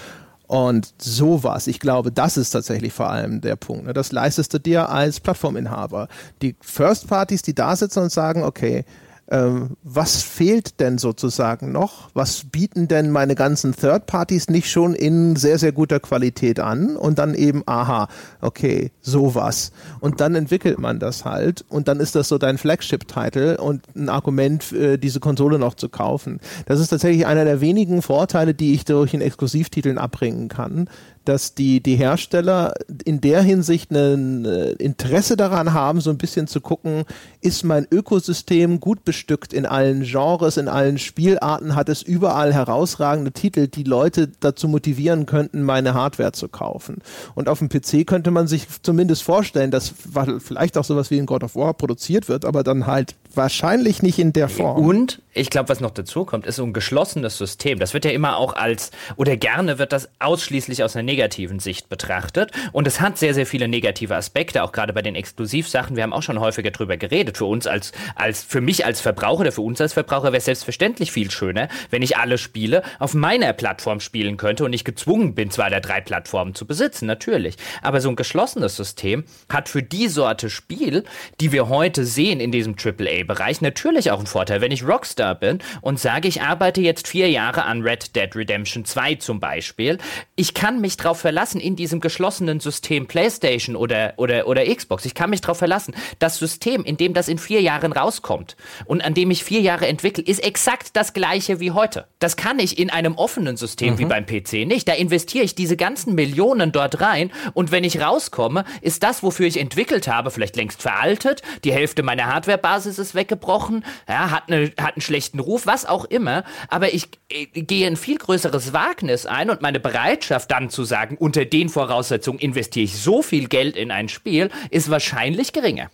Und 0.48 0.94
sowas, 1.00 1.68
ich 1.68 1.80
glaube, 1.80 2.12
das 2.12 2.38
ist 2.38 2.52
tatsächlich 2.52 2.94
vor 2.94 3.10
allem 3.10 3.42
der 3.42 3.56
Punkt. 3.56 3.86
Ne? 3.86 3.94
Das 3.94 4.12
leistest 4.12 4.54
du 4.54 4.60
dir 4.60 4.90
als 4.90 5.20
Plattforminhaber. 5.20 6.08
Die 6.42 6.56
First 6.62 7.08
Parties, 7.08 7.42
die 7.42 7.56
da 7.56 7.76
sitzen 7.76 8.00
und 8.00 8.12
sagen, 8.12 8.44
okay, 8.44 8.86
was 9.28 10.22
fehlt 10.22 10.80
denn 10.80 11.00
sozusagen 11.00 11.72
noch? 11.72 12.10
Was 12.14 12.44
bieten 12.44 12.88
denn 12.88 13.10
meine 13.10 13.34
ganzen 13.34 13.76
Third 13.76 14.06
Parties 14.06 14.50
nicht 14.50 14.70
schon 14.70 14.94
in 14.94 15.36
sehr, 15.36 15.58
sehr 15.58 15.72
guter 15.72 16.00
Qualität 16.00 16.60
an? 16.60 16.96
Und 16.96 17.18
dann 17.18 17.34
eben, 17.34 17.64
aha, 17.66 18.08
okay, 18.42 18.92
sowas. 19.02 19.72
Und 20.00 20.22
dann 20.22 20.36
entwickelt 20.36 20.78
man 20.78 21.00
das 21.00 21.26
halt 21.26 21.66
und 21.70 21.88
dann 21.88 22.00
ist 22.00 22.14
das 22.14 22.28
so 22.30 22.38
dein 22.38 22.60
Flagship-Title 22.60 23.58
und 23.58 23.84
ein 23.96 24.10
Argument, 24.10 24.72
äh, 24.72 24.98
diese 24.98 25.20
Konsole 25.20 25.58
noch 25.58 25.74
zu 25.74 25.90
kaufen. 25.90 26.40
Das 26.68 26.80
ist 26.80 26.90
tatsächlich 26.90 27.26
einer 27.26 27.46
der 27.46 27.62
wenigen 27.62 28.04
Vorteile, 28.04 28.54
die 28.54 28.74
ich 28.76 28.86
durch 28.86 29.12
den 29.12 29.22
Exklusivtiteln 29.22 29.98
abbringen 29.98 30.50
kann, 30.50 30.88
dass 31.26 31.56
die, 31.56 31.82
die 31.82 31.96
Hersteller 31.96 32.74
in 33.04 33.22
der 33.22 33.42
Hinsicht 33.42 33.92
ein 33.92 34.46
äh, 34.46 34.72
Interesse 34.74 35.36
daran 35.36 35.74
haben, 35.74 36.02
so 36.02 36.10
ein 36.10 36.18
bisschen 36.18 36.48
zu 36.48 36.62
gucken, 36.62 37.04
ist 37.42 37.64
mein 37.64 37.88
Ökosystem 37.92 38.80
gut 38.80 39.04
bestückt 39.04 39.54
in 39.54 39.66
allen 39.66 40.04
Genres, 40.04 40.58
in 40.58 40.68
allen 40.68 40.98
Spielarten, 40.98 41.76
hat 41.76 41.90
es 41.90 42.02
überall 42.02 42.54
herausragende 42.54 43.32
Titel, 43.32 43.68
die 43.68 43.84
Leute 43.84 44.30
dazu 44.40 44.68
motivieren 44.68 45.26
könnten, 45.26 45.64
meine 45.64 45.94
Hardware 45.94 46.32
zu 46.32 46.48
kaufen. 46.48 46.98
Und 47.34 47.50
auf 47.50 47.60
dem 47.60 47.70
PC 47.70 48.06
könnte 48.08 48.32
man 48.32 48.48
sich 48.48 48.68
zumindest 48.82 49.24
vorstellen, 49.24 49.72
dass 49.72 49.94
vielleicht 50.40 50.78
auch 50.78 50.86
sowas 50.86 51.12
wie 51.12 51.18
in 51.18 51.26
God 51.26 51.44
of 51.44 51.56
War 51.56 51.74
produziert 51.74 52.30
wird, 52.30 52.46
aber 52.46 52.64
dann 52.64 52.88
halt 52.88 53.16
wahrscheinlich 53.38 54.02
nicht 54.02 54.20
in 54.20 54.34
der 54.34 54.50
Form. 54.50 54.84
Und 54.86 55.22
ich 55.34 55.50
glaube, 55.50 55.70
was 55.70 55.82
noch 55.82 55.92
dazu 55.92 56.24
kommt, 56.24 56.46
ist 56.46 56.56
so 56.56 56.64
ein 56.64 56.72
geschlossenes 56.72 57.38
System. 57.38 57.78
Das 57.78 57.94
wird 57.94 58.06
ja 58.06 58.12
immer 58.12 58.38
auch 58.38 58.56
als, 58.56 58.92
oder 59.18 59.36
gerne 59.36 59.78
wird 59.78 59.92
das 59.92 60.10
ausschließlich 60.20 60.84
aus 60.84 60.96
einer 60.96 61.04
negativen 61.04 61.60
Sicht 61.60 61.90
betrachtet. 61.90 62.52
Und 62.72 62.88
es 62.88 63.02
hat 63.02 63.18
sehr, 63.18 63.34
sehr 63.34 63.46
viele 63.46 63.68
negative 63.68 64.16
Aspekte, 64.16 64.64
auch 64.64 64.72
gerade 64.72 64.94
bei 64.94 65.02
den 65.02 65.16
Exklusivsachen. 65.16 65.98
Wir 65.98 66.04
haben 66.04 66.14
auch 66.14 66.24
schon 66.24 66.40
häufiger 66.40 66.72
drüber 66.72 66.96
geredet. 66.96 67.38
Für 67.38 67.46
uns 67.46 67.68
als, 67.68 67.92
als, 68.16 68.44
für 68.44 68.62
mich 68.62 68.86
als 68.86 69.02
Verbraucher 69.02 69.42
oder 69.42 69.52
für 69.52 69.62
uns 69.62 69.82
als 69.82 69.92
Verbraucher 69.92 70.28
wäre 70.28 70.38
es 70.38 70.46
selbstverständlich 70.46 71.12
viel 71.12 71.30
schöner, 71.30 71.68
wenn 71.90 72.02
ich 72.02 72.18
alle 72.18 72.38
Spiele 72.38 72.82
auf 73.00 73.14
meiner 73.14 73.52
Plattform 73.52 74.00
spielen 74.00 74.38
könnte 74.38 74.64
und 74.64 74.72
nicht 74.72 74.86
gezwungen 74.86 75.36
bin, 75.36 75.52
zwei 75.52 75.68
oder 75.68 75.82
drei 75.82 76.00
Plattformen 76.00 76.56
zu 76.56 76.66
besitzen, 76.66 77.08
natürlich. 77.08 77.58
Aber 77.82 78.00
so 78.00 78.08
ein 78.08 78.16
geschlossenes 78.16 78.78
System 78.78 79.26
hat 79.50 79.68
für 79.68 79.84
die 79.84 80.08
Sorte 80.08 80.50
Spiel, 80.50 81.04
die 81.42 81.52
wir 81.52 81.68
heute 81.68 82.06
sehen 82.06 82.40
in 82.40 82.52
diesem 82.52 82.78
AAA-Bereich, 83.26 83.62
natürlich 83.62 84.12
auch 84.12 84.18
einen 84.18 84.28
Vorteil. 84.28 84.62
Wenn 84.62 84.72
ich 84.72 84.84
Rockstar 84.84 85.06
Rockstar 85.16 85.36
bin 85.36 85.60
und 85.82 86.00
sage, 86.00 86.28
ich 86.28 86.42
arbeite 86.42 86.82
jetzt 86.82 87.08
vier 87.08 87.30
Jahre 87.30 87.64
an 87.64 87.82
Red 87.82 88.16
Dead 88.16 88.34
Redemption 88.36 88.86
2 88.86 89.16
zum 89.16 89.40
Beispiel, 89.40 89.98
ich 90.36 90.54
kann 90.54 90.82
mich 90.82 90.98
darauf 90.98 91.20
verlassen, 91.20 91.60
in 91.60 91.76
diesem 91.76 92.00
geschlossenen 92.00 92.60
System 92.60 93.08
PlayStation 93.08 93.76
oder, 93.76 94.14
oder, 94.18 94.48
oder 94.48 94.66
Xbox, 94.66 95.06
ich 95.06 95.14
kann 95.14 95.30
mich 95.30 95.42
darauf 95.42 95.58
verlassen, 95.58 95.96
das 96.20 96.38
System, 96.38 96.84
in 96.84 96.98
dem 96.98 97.14
das 97.14 97.28
in 97.28 97.38
vier 97.38 97.62
Jahren 97.62 97.92
rauskommt 97.92 98.56
und 98.86 99.04
an 99.04 99.14
dem 99.14 99.32
ich 99.32 99.44
vier 99.44 99.62
Jahre 99.62 99.88
entwickle, 99.88 100.24
ist 100.24 100.44
exakt 100.44 100.92
das 100.94 101.14
gleiche 101.14 101.60
wie 101.60 101.72
heute. 101.72 102.08
Das 102.20 102.38
kann 102.38 102.60
ich 102.60 102.78
in 102.78 102.90
einem 102.90 103.16
offenen 103.16 103.58
System 103.58 103.94
mhm. 103.94 104.00
wie 104.00 104.06
beim 104.06 104.26
PC 104.26 104.66
nicht. 104.66 104.88
Da 104.88 104.94
investiere 104.94 105.46
ich 105.46 105.56
diese 105.56 105.78
ganzen 105.78 106.16
Millionen 106.16 106.72
dort 106.72 107.02
rein 107.02 107.32
und 107.54 107.72
wenn 107.72 107.84
ich 107.84 108.02
rauskomme, 108.02 108.66
ist 108.82 109.04
das, 109.04 109.24
wofür 109.24 109.48
ich 109.48 109.58
entwickelt 109.58 110.08
habe, 110.08 110.32
vielleicht 110.32 110.56
längst 110.56 110.82
veraltet, 110.82 111.42
die 111.64 111.74
Hälfte 111.74 112.04
meiner 112.04 112.28
Hardwarebasis 112.28 113.00
ist 113.00 113.15
weggebrochen, 113.16 113.84
ja, 114.08 114.32
hat, 114.32 114.44
eine, 114.52 114.72
hat 114.78 114.96
einen 114.96 115.02
schlechten 115.02 115.40
Ruf, 115.40 115.66
was 115.66 115.86
auch 115.86 116.06
immer, 116.06 116.44
aber 116.70 116.94
ich, 116.94 117.10
ich 117.30 117.50
gehe 117.68 117.88
ein 117.88 117.98
viel 117.98 118.18
größeres 118.18 118.74
Wagnis 118.74 119.26
ein 119.26 119.50
und 119.50 119.62
meine 119.62 119.80
Bereitschaft 119.80 120.52
dann 120.52 120.70
zu 120.70 120.84
sagen, 120.84 121.18
unter 121.18 121.46
den 121.46 121.70
Voraussetzungen 121.70 122.40
investiere 122.40 122.86
ich 122.86 122.96
so 122.96 123.22
viel 123.22 123.48
Geld 123.48 123.76
in 123.76 123.92
ein 123.92 124.10
Spiel, 124.10 124.50
ist 124.70 124.90
wahrscheinlich 124.90 125.54
geringer. 125.54 125.90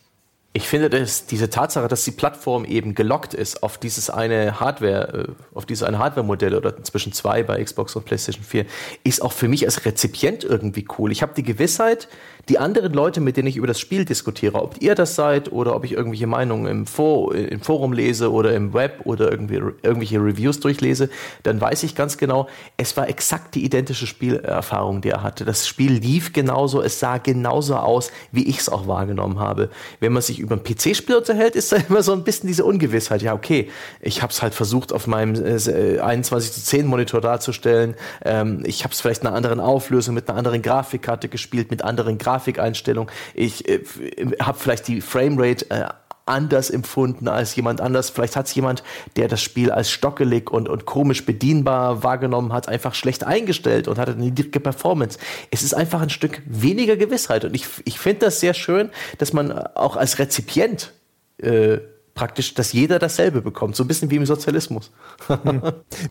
Ich 0.53 0.68
finde, 0.68 0.89
dass 0.89 1.26
diese 1.27 1.49
Tatsache, 1.49 1.88
dass 1.88 2.03
die 2.03 2.11
Plattform 2.11 2.65
eben 2.65 2.93
gelockt 2.93 3.34
ist 3.34 3.64
auf 3.64 3.77
dieses 3.77 4.10
eine 4.10 4.60
Hardware, 4.60 5.30
äh, 5.30 5.56
auf 5.56 5.65
dieses 5.65 5.84
eine 5.84 5.98
Hardware-Modell 5.98 6.56
oder 6.56 6.76
inzwischen 6.76 7.14
zwei 7.14 7.41
bei 7.41 7.64
Xbox 7.64 7.95
und 7.95 8.03
PlayStation 8.03 8.43
4, 8.43 8.65
ist 9.06 9.22
auch 9.22 9.31
für 9.31 9.48
mich 9.48 9.64
als 9.64 9.85
Rezipient 9.85 10.43
irgendwie 10.43 10.85
cool. 10.98 11.14
Ich 11.14 11.22
habe 11.22 11.34
die 11.34 11.43
Gewissheit, 11.43 12.10
die 12.50 12.58
anderen 12.58 12.94
Leute, 12.94 13.22
mit 13.22 13.38
denen 13.38 13.48
ich 13.48 13.58
über 13.58 13.68
das 13.68 13.80
Spiel 13.80 14.06
diskutiere, 14.06 14.62
ob 14.62 14.82
ihr 14.82 14.96
das 14.96 15.16
seid 15.16 15.52
oder 15.52 15.76
ob 15.76 15.86
ich 15.86 15.94
irgendwelche 15.94 16.28
Meinungen 16.28 16.66
im, 16.68 16.86
For 16.86 17.36
im 17.36 17.62
Forum 17.62 17.94
lese 17.94 18.32
oder 18.32 18.54
im 18.54 18.74
Web 18.74 19.02
oder 19.04 19.32
irgendwie 19.32 19.56
irgendwelche 19.56 20.18
Reviews 20.18 20.60
durchlese, 20.60 21.10
dann 21.44 21.62
weiß 21.62 21.84
ich 21.84 21.96
ganz 21.96 22.18
genau, 22.18 22.48
es 22.78 22.98
war 22.98 23.08
exakt 23.10 23.56
die 23.56 23.64
identische 23.64 24.08
Spielerfahrung, 24.08 25.02
die 25.02 25.10
er 25.10 25.24
hatte. 25.24 25.46
Das 25.46 25.68
Spiel 25.68 25.94
lief 25.94 26.34
genauso, 26.34 26.82
es 26.82 27.00
sah 27.00 27.18
genauso 27.18 27.76
aus, 27.76 28.12
wie 28.32 28.48
ich 28.48 28.60
es 28.60 28.70
auch 28.70 28.88
wahrgenommen 28.88 29.40
habe. 29.40 29.70
Wenn 30.00 30.14
man 30.14 30.22
sich 30.22 30.40
über 30.40 30.56
ein 30.56 30.64
PC-Spiel 30.64 31.16
unterhält, 31.16 31.56
ist 31.56 31.72
da 31.72 31.78
immer 31.90 32.02
so 32.04 32.14
ein 32.14 32.24
bisschen 32.24 32.48
diese 32.48 32.66
Ungewissheit. 32.66 33.22
Ja, 33.22 33.34
okay, 33.34 33.70
ich 34.02 34.22
habe 34.22 34.32
es 34.32 34.42
halt 34.42 34.54
versucht, 34.54 34.94
auf 34.94 35.08
meinem 35.08 35.36
äh, 35.36 36.00
21 36.00 36.54
zu 36.54 36.62
10 36.62 36.88
Monitor 36.88 37.22
darzustellen. 37.22 37.96
Ähm, 38.26 38.64
ich 38.66 38.84
habe 38.84 38.94
es 38.94 39.02
vielleicht 39.02 39.22
in 39.22 39.28
einer 39.28 39.36
anderen 39.36 39.60
Auflösung, 39.60 40.16
mit 40.16 40.28
einer 40.28 40.38
anderen 40.38 40.62
Grafikkarte 40.62 41.30
gespielt, 41.30 41.70
mit 41.70 41.84
anderen 41.84 42.18
Grafikkarte 42.18 42.31
Grafikeinstellung. 42.32 43.10
Ich 43.34 43.68
äh, 43.68 43.84
habe 44.41 44.58
vielleicht 44.58 44.88
die 44.88 45.02
Framerate 45.02 45.70
äh, 45.70 45.86
anders 46.26 46.70
empfunden 46.70 47.28
als 47.28 47.56
jemand 47.56 47.82
anders. 47.82 48.10
Vielleicht 48.10 48.36
hat 48.36 48.48
es 48.48 48.56
jemand, 48.56 48.84
der 49.18 49.28
das 49.28 49.41
Spiel 49.41 49.70
als 49.72 49.91
stockelig 49.91 50.49
und, 50.49 50.70
und 50.70 50.86
komisch 50.86 51.26
bedienbar 51.26 52.03
wahrgenommen 52.03 52.53
hat, 52.53 52.70
einfach 52.70 52.94
schlecht 52.94 53.26
eingestellt 53.26 53.88
und 53.88 53.98
hatte 53.98 54.14
eine 54.14 54.22
niedrige 54.22 54.60
Performance. 54.62 55.20
Es 55.49 55.62
ist 55.62 55.74
einfach 55.74 56.02
ein 56.02 56.10
Stück 56.10 56.41
weniger 56.45 56.95
Gewissheit. 56.95 57.44
Und 57.44 57.53
ich, 57.53 57.66
ich 57.84 57.99
finde 57.99 58.26
das 58.26 58.40
sehr 58.40 58.53
schön, 58.53 58.91
dass 59.18 59.34
man 59.34 59.52
auch 59.52 59.98
als 59.98 60.20
Rezipient 60.20 60.94
äh, 61.40 61.80
praktisch, 62.14 62.54
dass 62.54 62.74
jeder 62.74 63.00
dasselbe 63.00 63.42
bekommt, 63.42 63.76
so 63.76 63.84
ein 63.84 63.88
bisschen 63.88 64.12
wie 64.12 64.18
im 64.18 64.26
Sozialismus. 64.26 64.92
Hm. 65.28 65.62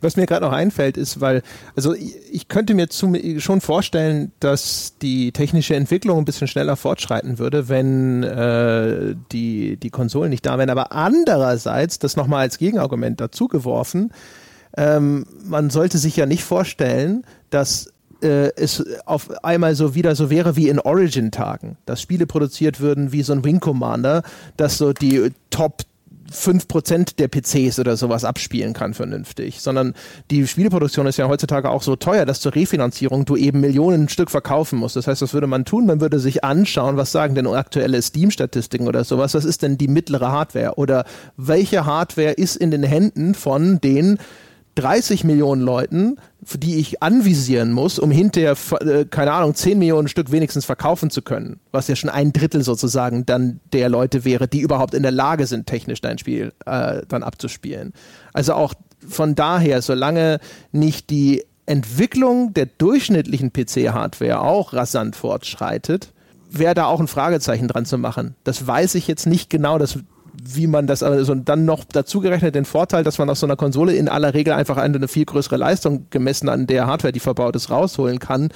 Was 0.00 0.16
mir 0.16 0.26
gerade 0.26 0.44
noch 0.44 0.52
einfällt, 0.52 0.96
ist, 0.96 1.20
weil, 1.20 1.42
also 1.76 1.94
ich 1.94 2.48
könnte 2.48 2.74
mir 2.74 2.88
zu, 2.88 3.14
schon 3.38 3.60
vorstellen, 3.60 4.32
dass 4.40 4.94
die 5.02 5.32
technische 5.32 5.74
Entwicklung 5.74 6.18
ein 6.18 6.24
bisschen 6.24 6.48
schneller 6.48 6.76
fortschreiten 6.76 7.38
würde, 7.38 7.68
wenn 7.68 8.22
äh, 8.22 9.14
die, 9.32 9.76
die 9.76 9.90
Konsolen 9.90 10.30
nicht 10.30 10.46
da 10.46 10.58
wären. 10.58 10.70
Aber 10.70 10.92
andererseits, 10.92 11.98
das 11.98 12.16
nochmal 12.16 12.40
als 12.40 12.58
Gegenargument 12.58 13.20
dazu 13.20 13.48
geworfen, 13.48 14.12
ähm, 14.76 15.26
man 15.44 15.70
sollte 15.70 15.98
sich 15.98 16.16
ja 16.16 16.26
nicht 16.26 16.44
vorstellen, 16.44 17.24
dass 17.50 17.92
äh, 18.22 18.52
es 18.56 18.84
auf 19.06 19.44
einmal 19.44 19.74
so 19.74 19.94
wieder 19.94 20.14
so 20.14 20.30
wäre 20.30 20.56
wie 20.56 20.68
in 20.68 20.78
Origin-Tagen, 20.78 21.76
dass 21.86 22.00
Spiele 22.00 22.26
produziert 22.26 22.80
würden 22.80 23.12
wie 23.12 23.22
so 23.22 23.32
ein 23.32 23.44
Wing 23.44 23.60
Commander, 23.60 24.22
dass 24.56 24.78
so 24.78 24.92
die 24.92 25.32
Top 25.50 25.82
5% 26.32 27.16
der 27.16 27.28
PCs 27.28 27.78
oder 27.78 27.96
sowas 27.96 28.24
abspielen 28.24 28.72
kann 28.72 28.94
vernünftig, 28.94 29.60
sondern 29.60 29.94
die 30.30 30.46
Spieleproduktion 30.46 31.06
ist 31.06 31.16
ja 31.16 31.28
heutzutage 31.28 31.70
auch 31.70 31.82
so 31.82 31.96
teuer, 31.96 32.24
dass 32.24 32.40
zur 32.40 32.54
Refinanzierung 32.54 33.24
du 33.24 33.36
eben 33.36 33.60
Millionen 33.60 34.08
Stück 34.08 34.30
verkaufen 34.30 34.78
musst. 34.78 34.96
Das 34.96 35.06
heißt, 35.06 35.22
was 35.22 35.34
würde 35.34 35.46
man 35.46 35.64
tun? 35.64 35.86
Man 35.86 36.00
würde 36.00 36.18
sich 36.18 36.44
anschauen, 36.44 36.96
was 36.96 37.12
sagen 37.12 37.34
denn 37.34 37.46
aktuelle 37.46 38.00
Steam-Statistiken 38.00 38.86
oder 38.86 39.04
sowas, 39.04 39.34
was 39.34 39.44
ist 39.44 39.62
denn 39.62 39.76
die 39.76 39.88
mittlere 39.88 40.30
Hardware 40.30 40.74
oder 40.76 41.04
welche 41.36 41.84
Hardware 41.84 42.32
ist 42.32 42.56
in 42.56 42.70
den 42.70 42.82
Händen 42.82 43.34
von 43.34 43.80
den 43.80 44.18
30 44.80 45.24
Millionen 45.24 45.60
Leuten, 45.60 46.16
die 46.40 46.76
ich 46.78 47.02
anvisieren 47.02 47.72
muss, 47.72 47.98
um 47.98 48.10
hinterher, 48.10 48.56
äh, 48.80 49.04
keine 49.04 49.32
Ahnung, 49.32 49.54
10 49.54 49.78
Millionen 49.78 50.08
Stück 50.08 50.32
wenigstens 50.32 50.64
verkaufen 50.64 51.10
zu 51.10 51.20
können, 51.20 51.60
was 51.70 51.88
ja 51.88 51.96
schon 51.96 52.08
ein 52.08 52.32
Drittel 52.32 52.62
sozusagen 52.62 53.26
dann 53.26 53.60
der 53.72 53.90
Leute 53.90 54.24
wäre, 54.24 54.48
die 54.48 54.60
überhaupt 54.60 54.94
in 54.94 55.02
der 55.02 55.12
Lage 55.12 55.46
sind, 55.46 55.66
technisch 55.66 56.00
dein 56.00 56.16
Spiel 56.16 56.52
äh, 56.64 57.02
dann 57.08 57.22
abzuspielen. 57.22 57.92
Also 58.32 58.54
auch 58.54 58.72
von 59.06 59.34
daher, 59.34 59.82
solange 59.82 60.40
nicht 60.72 61.10
die 61.10 61.44
Entwicklung 61.66 62.54
der 62.54 62.66
durchschnittlichen 62.66 63.52
PC-Hardware 63.52 64.40
auch 64.40 64.72
rasant 64.72 65.14
fortschreitet, 65.14 66.12
wäre 66.50 66.74
da 66.74 66.86
auch 66.86 67.00
ein 67.00 67.06
Fragezeichen 67.06 67.68
dran 67.68 67.84
zu 67.84 67.98
machen. 67.98 68.34
Das 68.44 68.66
weiß 68.66 68.94
ich 68.96 69.06
jetzt 69.06 69.26
nicht 69.26 69.50
genau, 69.50 69.78
das 69.78 69.98
wie 70.42 70.66
man 70.66 70.86
das, 70.86 71.02
also 71.02 71.34
dann 71.34 71.64
noch 71.64 71.84
dazu 71.84 72.20
gerechnet 72.20 72.54
den 72.54 72.64
Vorteil, 72.64 73.04
dass 73.04 73.18
man 73.18 73.28
aus 73.30 73.40
so 73.40 73.46
einer 73.46 73.56
Konsole 73.56 73.94
in 73.94 74.08
aller 74.08 74.34
Regel 74.34 74.52
einfach 74.52 74.76
eine, 74.76 75.08
viel 75.08 75.24
größere 75.24 75.56
Leistung 75.56 76.06
gemessen 76.10 76.48
an 76.48 76.66
der 76.66 76.86
Hardware, 76.86 77.12
die 77.12 77.20
verbaut 77.20 77.56
ist, 77.56 77.70
rausholen 77.70 78.18
kann. 78.18 78.50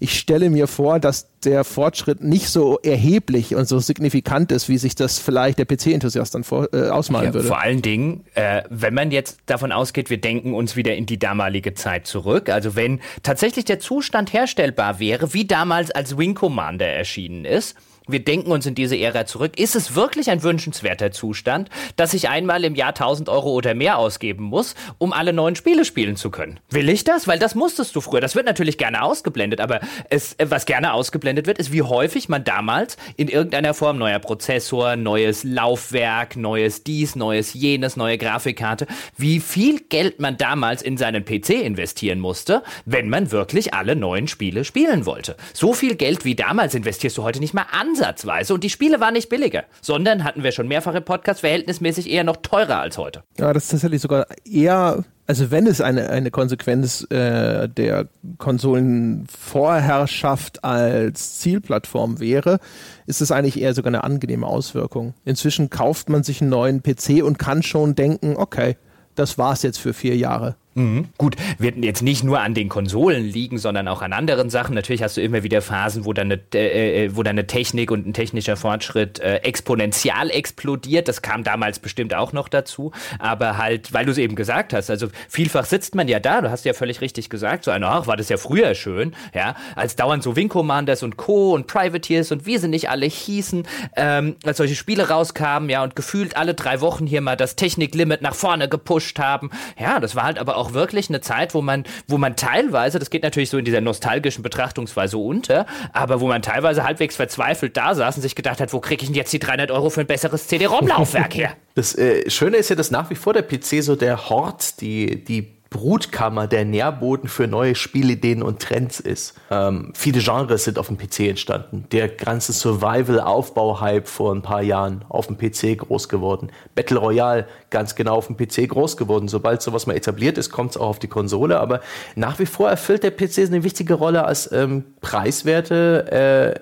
Ich 0.00 0.18
stelle 0.18 0.50
mir 0.50 0.66
vor, 0.66 1.00
dass 1.00 1.28
der 1.44 1.64
Fortschritt 1.64 2.22
nicht 2.22 2.48
so 2.48 2.78
erheblich 2.82 3.54
und 3.54 3.66
so 3.66 3.78
signifikant 3.78 4.52
ist, 4.52 4.68
wie 4.68 4.78
sich 4.78 4.94
das 4.94 5.18
vielleicht 5.18 5.58
der 5.58 5.64
PC-Enthusiast 5.64 6.34
dann 6.34 6.44
vor, 6.44 6.68
äh, 6.72 6.88
ausmalen 6.88 7.28
ja, 7.28 7.34
würde. 7.34 7.48
Vor 7.48 7.60
allen 7.60 7.82
Dingen, 7.82 8.24
äh, 8.34 8.62
wenn 8.70 8.94
man 8.94 9.10
jetzt 9.10 9.38
davon 9.46 9.72
ausgeht, 9.72 10.10
wir 10.10 10.20
denken 10.20 10.54
uns 10.54 10.76
wieder 10.76 10.94
in 10.94 11.06
die 11.06 11.18
damalige 11.18 11.74
Zeit 11.74 12.06
zurück. 12.06 12.48
Also 12.48 12.76
wenn 12.76 13.00
tatsächlich 13.22 13.64
der 13.64 13.80
Zustand 13.80 14.32
herstellbar 14.32 14.98
wäre, 14.98 15.34
wie 15.34 15.46
damals 15.46 15.90
als 15.90 16.16
Wing 16.16 16.34
Commander 16.34 16.86
erschienen 16.86 17.44
ist, 17.44 17.76
wir 18.08 18.24
denken 18.24 18.50
uns 18.50 18.66
in 18.66 18.74
diese 18.74 18.96
Ära 18.96 19.26
zurück. 19.26 19.58
Ist 19.58 19.76
es 19.76 19.94
wirklich 19.94 20.30
ein 20.30 20.42
wünschenswerter 20.42 21.12
Zustand, 21.12 21.68
dass 21.96 22.14
ich 22.14 22.28
einmal 22.28 22.64
im 22.64 22.74
Jahr 22.74 22.88
1000 22.88 23.28
Euro 23.28 23.50
oder 23.50 23.74
mehr 23.74 23.98
ausgeben 23.98 24.44
muss, 24.44 24.74
um 24.96 25.12
alle 25.12 25.32
neuen 25.32 25.56
Spiele 25.56 25.84
spielen 25.84 26.16
zu 26.16 26.30
können? 26.30 26.58
Will 26.70 26.88
ich 26.88 27.04
das? 27.04 27.28
Weil 27.28 27.38
das 27.38 27.54
musstest 27.54 27.94
du 27.94 28.00
früher. 28.00 28.20
Das 28.20 28.34
wird 28.34 28.46
natürlich 28.46 28.78
gerne 28.78 29.02
ausgeblendet, 29.02 29.60
aber 29.60 29.80
es, 30.08 30.36
was 30.42 30.66
gerne 30.66 30.94
ausgeblendet 30.94 31.46
wird, 31.46 31.58
ist, 31.58 31.70
wie 31.72 31.82
häufig 31.82 32.28
man 32.28 32.44
damals 32.44 32.96
in 33.16 33.28
irgendeiner 33.28 33.74
Form 33.74 33.98
neuer 33.98 34.18
Prozessor, 34.18 34.96
neues 34.96 35.44
Laufwerk, 35.44 36.36
neues 36.36 36.84
dies, 36.84 37.14
neues 37.14 37.52
jenes, 37.52 37.96
neue 37.96 38.16
Grafikkarte, 38.16 38.86
wie 39.16 39.40
viel 39.40 39.80
Geld 39.80 40.18
man 40.18 40.36
damals 40.38 40.82
in 40.82 40.96
seinen 40.96 41.24
PC 41.24 41.50
investieren 41.50 42.20
musste, 42.20 42.62
wenn 42.86 43.10
man 43.10 43.30
wirklich 43.30 43.74
alle 43.74 43.96
neuen 43.96 44.28
Spiele 44.28 44.64
spielen 44.64 45.04
wollte. 45.04 45.36
So 45.52 45.74
viel 45.74 45.94
Geld 45.94 46.24
wie 46.24 46.34
damals 46.34 46.74
investierst 46.74 47.18
du 47.18 47.22
heute 47.22 47.40
nicht 47.40 47.52
mal 47.54 47.66
an 47.70 47.97
ansatzweise. 47.98 48.54
Und 48.54 48.64
die 48.64 48.70
Spiele 48.70 48.98
waren 49.00 49.12
nicht 49.14 49.28
billiger, 49.28 49.64
sondern 49.80 50.24
hatten 50.24 50.42
wir 50.42 50.50
schon 50.52 50.68
mehrfach 50.68 50.94
im 50.94 51.04
Podcast 51.04 51.40
verhältnismäßig 51.40 52.08
eher 52.10 52.24
noch 52.24 52.38
teurer 52.38 52.80
als 52.80 52.96
heute. 52.98 53.22
Ja, 53.38 53.52
das 53.52 53.64
ist 53.64 53.70
tatsächlich 53.70 54.00
sogar 54.00 54.26
eher 54.44 55.04
Also 55.26 55.50
wenn 55.50 55.66
es 55.66 55.82
eine, 55.82 56.08
eine 56.08 56.30
Konsequenz 56.30 57.06
äh, 57.10 57.68
der 57.68 58.06
Konsolenvorherrschaft 58.38 60.64
als 60.64 61.40
Zielplattform 61.40 62.20
wäre, 62.20 62.60
ist 63.06 63.20
es 63.20 63.30
eigentlich 63.30 63.60
eher 63.60 63.74
sogar 63.74 63.90
eine 63.90 64.04
angenehme 64.04 64.46
Auswirkung. 64.46 65.12
Inzwischen 65.24 65.68
kauft 65.68 66.08
man 66.08 66.22
sich 66.22 66.40
einen 66.40 66.48
neuen 66.50 66.82
PC 66.82 67.22
und 67.22 67.38
kann 67.38 67.62
schon 67.62 67.94
denken, 67.94 68.36
okay, 68.36 68.78
das 69.16 69.36
war's 69.36 69.62
jetzt 69.62 69.78
für 69.78 69.92
vier 69.92 70.16
Jahre. 70.16 70.56
Mhm. 70.78 71.08
Gut, 71.18 71.34
wird 71.58 71.76
jetzt 71.78 72.02
nicht 72.02 72.22
nur 72.22 72.40
an 72.40 72.54
den 72.54 72.68
Konsolen 72.68 73.24
liegen, 73.24 73.58
sondern 73.58 73.88
auch 73.88 74.00
an 74.00 74.12
anderen 74.12 74.48
Sachen. 74.48 74.76
Natürlich 74.76 75.02
hast 75.02 75.16
du 75.16 75.20
immer 75.20 75.42
wieder 75.42 75.60
Phasen, 75.60 76.04
wo 76.04 76.12
deine, 76.12 76.38
äh, 76.54 77.06
äh, 77.06 77.16
wo 77.16 77.24
deine 77.24 77.48
Technik 77.48 77.90
und 77.90 78.06
ein 78.06 78.12
technischer 78.12 78.56
Fortschritt 78.56 79.18
äh, 79.18 79.38
exponentiell 79.38 80.30
explodiert. 80.30 81.08
Das 81.08 81.20
kam 81.20 81.42
damals 81.42 81.80
bestimmt 81.80 82.14
auch 82.14 82.32
noch 82.32 82.48
dazu. 82.48 82.92
Aber 83.18 83.58
halt, 83.58 83.92
weil 83.92 84.06
du 84.06 84.12
es 84.12 84.18
eben 84.18 84.36
gesagt 84.36 84.72
hast, 84.72 84.88
also 84.88 85.08
vielfach 85.28 85.64
sitzt 85.64 85.96
man 85.96 86.06
ja 86.06 86.20
da, 86.20 86.42
du 86.42 86.50
hast 86.50 86.64
ja 86.64 86.74
völlig 86.74 87.00
richtig 87.00 87.28
gesagt, 87.28 87.64
so 87.64 87.72
einer, 87.72 87.88
ach, 87.88 88.06
war 88.06 88.16
das 88.16 88.28
ja 88.28 88.36
früher 88.36 88.76
schön, 88.76 89.16
ja, 89.34 89.56
als 89.74 89.96
dauernd 89.96 90.22
so 90.22 90.36
Wing 90.36 90.48
Commanders 90.48 91.02
und 91.02 91.16
Co. 91.16 91.54
und 91.54 91.66
Privateers 91.66 92.30
und 92.30 92.46
wie 92.46 92.56
sie 92.58 92.68
nicht 92.68 92.88
alle 92.88 93.06
hießen, 93.06 93.66
ähm, 93.96 94.36
als 94.44 94.58
solche 94.58 94.76
Spiele 94.76 95.08
rauskamen, 95.08 95.68
ja, 95.70 95.82
und 95.82 95.96
gefühlt 95.96 96.36
alle 96.36 96.54
drei 96.54 96.80
Wochen 96.80 97.06
hier 97.06 97.20
mal 97.20 97.36
das 97.36 97.56
Techniklimit 97.56 98.22
nach 98.22 98.34
vorne 98.34 98.68
gepusht 98.68 99.18
haben. 99.18 99.50
Ja, 99.76 99.98
das 99.98 100.14
war 100.14 100.22
halt 100.22 100.38
aber 100.38 100.56
auch 100.56 100.67
wirklich 100.74 101.08
eine 101.08 101.20
Zeit, 101.20 101.54
wo 101.54 101.62
man, 101.62 101.84
wo 102.06 102.18
man 102.18 102.36
teilweise, 102.36 102.98
das 102.98 103.10
geht 103.10 103.22
natürlich 103.22 103.50
so 103.50 103.58
in 103.58 103.64
dieser 103.64 103.80
nostalgischen 103.80 104.42
Betrachtungsweise 104.42 105.18
unter, 105.18 105.66
aber 105.92 106.20
wo 106.20 106.28
man 106.28 106.42
teilweise 106.42 106.84
halbwegs 106.84 107.16
verzweifelt 107.16 107.76
da 107.76 107.94
saß 107.94 108.16
und 108.16 108.22
sich 108.22 108.34
gedacht 108.34 108.60
hat, 108.60 108.72
wo 108.72 108.80
kriege 108.80 109.02
ich 109.02 109.08
denn 109.08 109.16
jetzt 109.16 109.32
die 109.32 109.38
300 109.38 109.70
Euro 109.70 109.90
für 109.90 110.00
ein 110.00 110.06
besseres 110.06 110.46
CD-ROM-Laufwerk 110.48 111.34
her? 111.34 111.52
Das 111.74 111.94
äh, 111.96 112.28
Schöne 112.28 112.56
ist 112.56 112.70
ja, 112.70 112.74
dass 112.74 112.90
nach 112.90 113.08
wie 113.08 113.14
vor 113.14 113.34
der 113.34 113.42
PC 113.42 113.84
so 113.84 113.94
der 113.94 114.30
Hort, 114.30 114.80
die, 114.80 115.22
die 115.22 115.57
Brutkammer, 115.70 116.46
der 116.46 116.64
Nährboden 116.64 117.28
für 117.28 117.46
neue 117.46 117.74
Spielideen 117.74 118.42
und 118.42 118.60
Trends 118.60 119.00
ist. 119.00 119.34
Ähm, 119.50 119.92
viele 119.94 120.20
Genres 120.20 120.64
sind 120.64 120.78
auf 120.78 120.86
dem 120.86 120.96
PC 120.96 121.20
entstanden. 121.20 121.84
Der 121.92 122.08
ganze 122.08 122.52
Survival-Aufbau-Hype 122.52 124.08
vor 124.08 124.34
ein 124.34 124.40
paar 124.40 124.62
Jahren 124.62 125.04
auf 125.10 125.26
dem 125.26 125.36
PC 125.36 125.76
groß 125.78 126.08
geworden. 126.08 126.50
Battle 126.74 126.98
Royale 126.98 127.46
ganz 127.68 127.94
genau 127.94 128.16
auf 128.16 128.28
dem 128.28 128.36
PC 128.36 128.68
groß 128.68 128.96
geworden. 128.96 129.28
Sobald 129.28 129.60
sowas 129.60 129.86
mal 129.86 129.94
etabliert 129.94 130.38
ist, 130.38 130.50
kommt 130.50 130.70
es 130.70 130.76
auch 130.78 130.88
auf 130.88 130.98
die 130.98 131.08
Konsole. 131.08 131.60
Aber 131.60 131.80
nach 132.16 132.38
wie 132.38 132.46
vor 132.46 132.70
erfüllt 132.70 133.02
der 133.02 133.10
PC 133.10 133.46
eine 133.46 133.62
wichtige 133.62 133.94
Rolle 133.94 134.24
als 134.24 134.50
ähm, 134.50 134.84
preiswerte, 135.02 136.56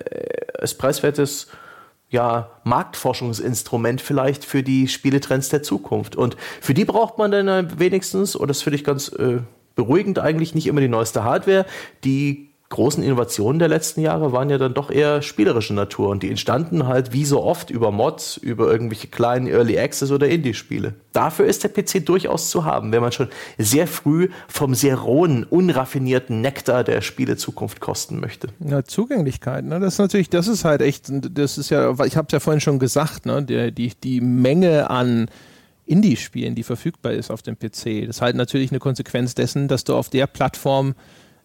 äh, 0.53 0.59
als 0.59 0.73
preiswertes 0.73 1.47
ja, 2.09 2.51
Marktforschungsinstrument 2.63 4.01
vielleicht 4.01 4.45
für 4.45 4.63
die 4.63 4.87
Spieletrends 4.87 5.49
der 5.49 5.63
Zukunft. 5.63 6.15
Und 6.15 6.37
für 6.61 6.73
die 6.73 6.85
braucht 6.85 7.17
man 7.17 7.31
dann 7.31 7.79
wenigstens, 7.79 8.35
und 8.35 8.47
das 8.47 8.61
finde 8.61 8.77
ich 8.77 8.83
ganz 8.83 9.09
äh, 9.09 9.39
beruhigend 9.75 10.19
eigentlich, 10.19 10.55
nicht 10.55 10.67
immer 10.67 10.81
die 10.81 10.87
neueste 10.87 11.23
Hardware. 11.23 11.65
Die 12.03 12.46
großen 12.69 13.01
Innovationen 13.01 13.59
der 13.59 13.69
letzten 13.69 14.01
Jahre 14.01 14.33
waren 14.33 14.49
ja 14.49 14.57
dann 14.57 14.73
doch 14.73 14.91
eher 14.91 15.21
spielerische 15.21 15.73
Natur 15.73 16.09
und 16.09 16.21
die 16.21 16.29
entstanden 16.29 16.85
halt 16.85 17.13
wie 17.13 17.23
so 17.23 17.41
oft 17.41 17.69
über 17.69 17.91
Mods, 17.91 18.35
über 18.35 18.69
irgendwelche 18.69 19.07
kleinen 19.07 19.47
Early 19.47 19.79
Access 19.79 20.11
oder 20.11 20.27
Indie-Spiele. 20.27 20.95
Dafür 21.13 21.45
ist 21.45 21.63
der 21.63 21.69
PC 21.69 22.05
durchaus 22.05 22.49
zu 22.49 22.65
haben, 22.65 22.91
wenn 22.91 23.01
man 23.01 23.13
schon 23.13 23.29
sehr 23.57 23.87
früh 23.87 24.29
vom 24.49 24.75
sehr 24.75 24.97
rohen, 24.97 25.45
unraffinierten 25.45 26.41
Nektar 26.41 26.83
der 26.83 27.01
Spielezukunft 27.01 27.79
kosten 27.79 28.19
möchte. 28.19 28.49
Ja, 28.59 28.83
Zugänglichkeit, 28.83 29.63
ne? 29.63 29.79
Das 29.79 29.93
ist 29.93 29.99
natürlich, 29.99 30.29
das 30.29 30.47
ist 30.47 30.65
halt 30.65 30.81
echt, 30.81 31.05
das 31.09 31.57
ist 31.57 31.69
ja, 31.69 31.91
ich 32.03 32.17
habe 32.17 32.27
es 32.27 32.33
ja 32.33 32.39
vorhin 32.39 32.61
schon 32.61 32.79
gesagt, 32.79 33.25
ne? 33.25 33.41
Die, 33.43 33.71
die, 33.71 33.93
die 34.03 34.21
Menge 34.21 34.89
an 34.89 35.29
Indie-Spielen, 35.85 36.53
die 36.53 36.63
verfügbar 36.63 37.13
ist 37.13 37.31
auf 37.31 37.41
dem 37.41 37.57
PC, 37.57 38.05
das 38.07 38.17
ist 38.17 38.21
halt 38.21 38.35
natürlich 38.35 38.71
eine 38.71 38.79
Konsequenz 38.79 39.35
dessen, 39.35 39.69
dass 39.69 39.85
du 39.85 39.95
auf 39.95 40.09
der 40.09 40.27
Plattform 40.27 40.95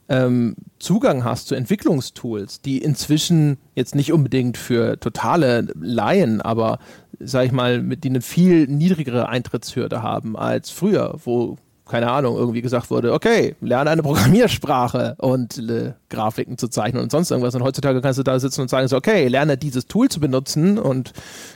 ähm, 0.09 0.57
Zugang 0.79 1.25
hast 1.25 1.49
zu 1.49 1.55
Entwicklungstools, 1.55 2.61
die 2.61 2.79
inzwischen 2.79 3.59
jetzt 3.75 3.95
nicht 3.95 4.13
unbedingt 4.13 4.57
für 4.57 4.99
totale 4.99 5.69
Laien, 5.81 6.41
aber 6.41 6.79
sag 7.19 7.47
ich 7.47 7.53
mal, 7.53 7.83
denen 7.83 8.17
eine 8.17 8.23
viel 8.23 8.67
niedrigere 8.67 9.29
Eintrittshürde 9.29 10.03
haben 10.03 10.37
als 10.37 10.71
früher, 10.71 11.19
wo 11.25 11.57
keine 11.93 12.11
Ahnung, 12.11 12.37
irgendwie 12.37 12.63
gesagt 12.63 12.91
wurde, 12.91 13.13
okay, 13.13 13.55
lerne 13.61 13.91
eine 13.91 14.03
Programmiersprache 14.03 15.15
und 15.19 15.59
äh, 15.59 15.93
Grafiken 16.09 16.57
zu 16.57 16.69
zeichnen 16.69 17.03
und 17.03 17.11
sonst 17.11 17.31
irgendwas. 17.31 17.55
Und 17.55 17.63
heutzutage 17.63 18.01
kannst 18.01 18.19
du 18.19 18.23
da 18.23 18.39
sitzen 18.41 18.63
und 18.63 18.69
sagen, 18.69 18.89
so, 18.89 18.97
okay, 18.97 19.29
lerne 19.29 19.59
dieses 19.59 19.89
Tool 19.89 20.09
zu 20.09 20.19
benutzen 20.19 20.79
und 20.79 21.13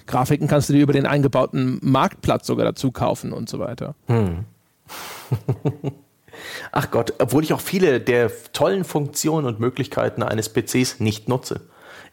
Grafiken 0.07 0.47
kannst 0.47 0.69
du 0.69 0.75
dir 0.75 0.83
über 0.83 0.93
den 0.93 1.07
eingebauten 1.07 1.79
Marktplatz 1.81 2.47
sogar 2.47 2.67
dazu 2.67 2.93
kaufen 2.93 3.33
und 3.33 3.49
so 3.49 3.59
weiter. 3.59 3.95
Hm. 4.09 4.45
Ach 6.73 6.91
Gott, 6.91 7.15
obwohl 7.19 7.45
ich 7.45 7.53
auch 7.53 7.61
viele 7.61 8.01
der 8.01 8.31
tollen 8.53 8.85
Funktionen 8.85 9.47
und 9.47 9.61
Möglichkeiten 9.61 10.23
eines 10.23 10.49
PCs 10.49 11.01
nicht 11.01 11.29
nutze. 11.29 11.61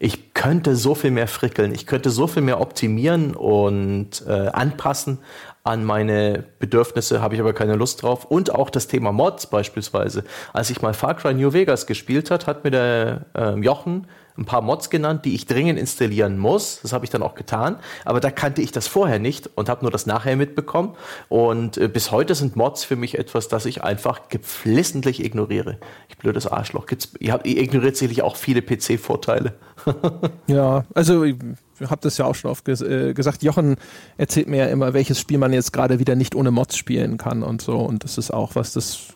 Ich 0.00 0.34
könnte 0.34 0.76
so 0.76 0.94
viel 0.94 1.10
mehr 1.10 1.28
frickeln, 1.28 1.72
ich 1.72 1.86
könnte 1.86 2.10
so 2.10 2.26
viel 2.26 2.42
mehr 2.42 2.60
optimieren 2.60 3.34
und 3.34 4.24
äh, 4.26 4.48
anpassen 4.48 5.18
an 5.62 5.84
meine 5.84 6.44
Bedürfnisse, 6.58 7.22
habe 7.22 7.34
ich 7.34 7.40
aber 7.40 7.54
keine 7.54 7.76
Lust 7.76 8.02
drauf. 8.02 8.26
Und 8.26 8.54
auch 8.54 8.68
das 8.68 8.86
Thema 8.86 9.12
Mods 9.12 9.46
beispielsweise. 9.46 10.24
Als 10.52 10.68
ich 10.68 10.82
mal 10.82 10.92
Far 10.92 11.14
Cry 11.14 11.32
New 11.32 11.52
Vegas 11.52 11.86
gespielt 11.86 12.30
hat, 12.30 12.46
hat 12.46 12.64
mir 12.64 12.70
der 12.70 13.26
äh, 13.34 13.58
Jochen 13.60 14.06
ein 14.36 14.44
paar 14.44 14.62
Mods 14.62 14.90
genannt, 14.90 15.24
die 15.24 15.34
ich 15.34 15.46
dringend 15.46 15.78
installieren 15.78 16.38
muss. 16.38 16.80
Das 16.82 16.92
habe 16.92 17.04
ich 17.04 17.10
dann 17.10 17.22
auch 17.22 17.36
getan. 17.36 17.76
Aber 18.04 18.18
da 18.18 18.30
kannte 18.30 18.62
ich 18.62 18.72
das 18.72 18.88
vorher 18.88 19.20
nicht 19.20 19.48
und 19.54 19.68
habe 19.68 19.82
nur 19.82 19.92
das 19.92 20.06
nachher 20.06 20.36
mitbekommen. 20.36 20.96
Und 21.28 21.78
äh, 21.78 21.88
bis 21.88 22.10
heute 22.10 22.34
sind 22.34 22.56
Mods 22.56 22.84
für 22.84 22.96
mich 22.96 23.16
etwas, 23.18 23.46
das 23.46 23.64
ich 23.64 23.84
einfach 23.84 24.28
geflissentlich 24.28 25.24
ignoriere. 25.24 25.78
Ich 26.08 26.18
blödes 26.18 26.48
Arschloch. 26.48 26.86
Gibt's, 26.86 27.12
ihr, 27.20 27.32
habt, 27.32 27.46
ihr 27.46 27.62
ignoriert 27.62 27.96
sicherlich 27.96 28.22
auch 28.22 28.34
viele 28.34 28.60
PC-Vorteile. 28.60 29.54
ja, 30.48 30.84
also 30.94 31.22
ich 31.22 31.36
habe 31.80 32.00
das 32.00 32.18
ja 32.18 32.24
auch 32.24 32.34
schon 32.34 32.50
oft 32.50 32.64
ges 32.64 32.80
äh, 32.80 33.14
gesagt. 33.14 33.44
Jochen 33.44 33.76
erzählt 34.16 34.48
mir 34.48 34.58
ja 34.58 34.66
immer, 34.66 34.94
welches 34.94 35.20
Spiel 35.20 35.38
man 35.38 35.52
jetzt 35.52 35.72
gerade 35.72 36.00
wieder 36.00 36.16
nicht 36.16 36.34
ohne 36.34 36.50
Mods 36.50 36.76
spielen 36.76 37.18
kann 37.18 37.44
und 37.44 37.62
so. 37.62 37.76
Und 37.76 38.02
das 38.02 38.18
ist 38.18 38.32
auch 38.32 38.56
was, 38.56 38.72
das 38.72 39.14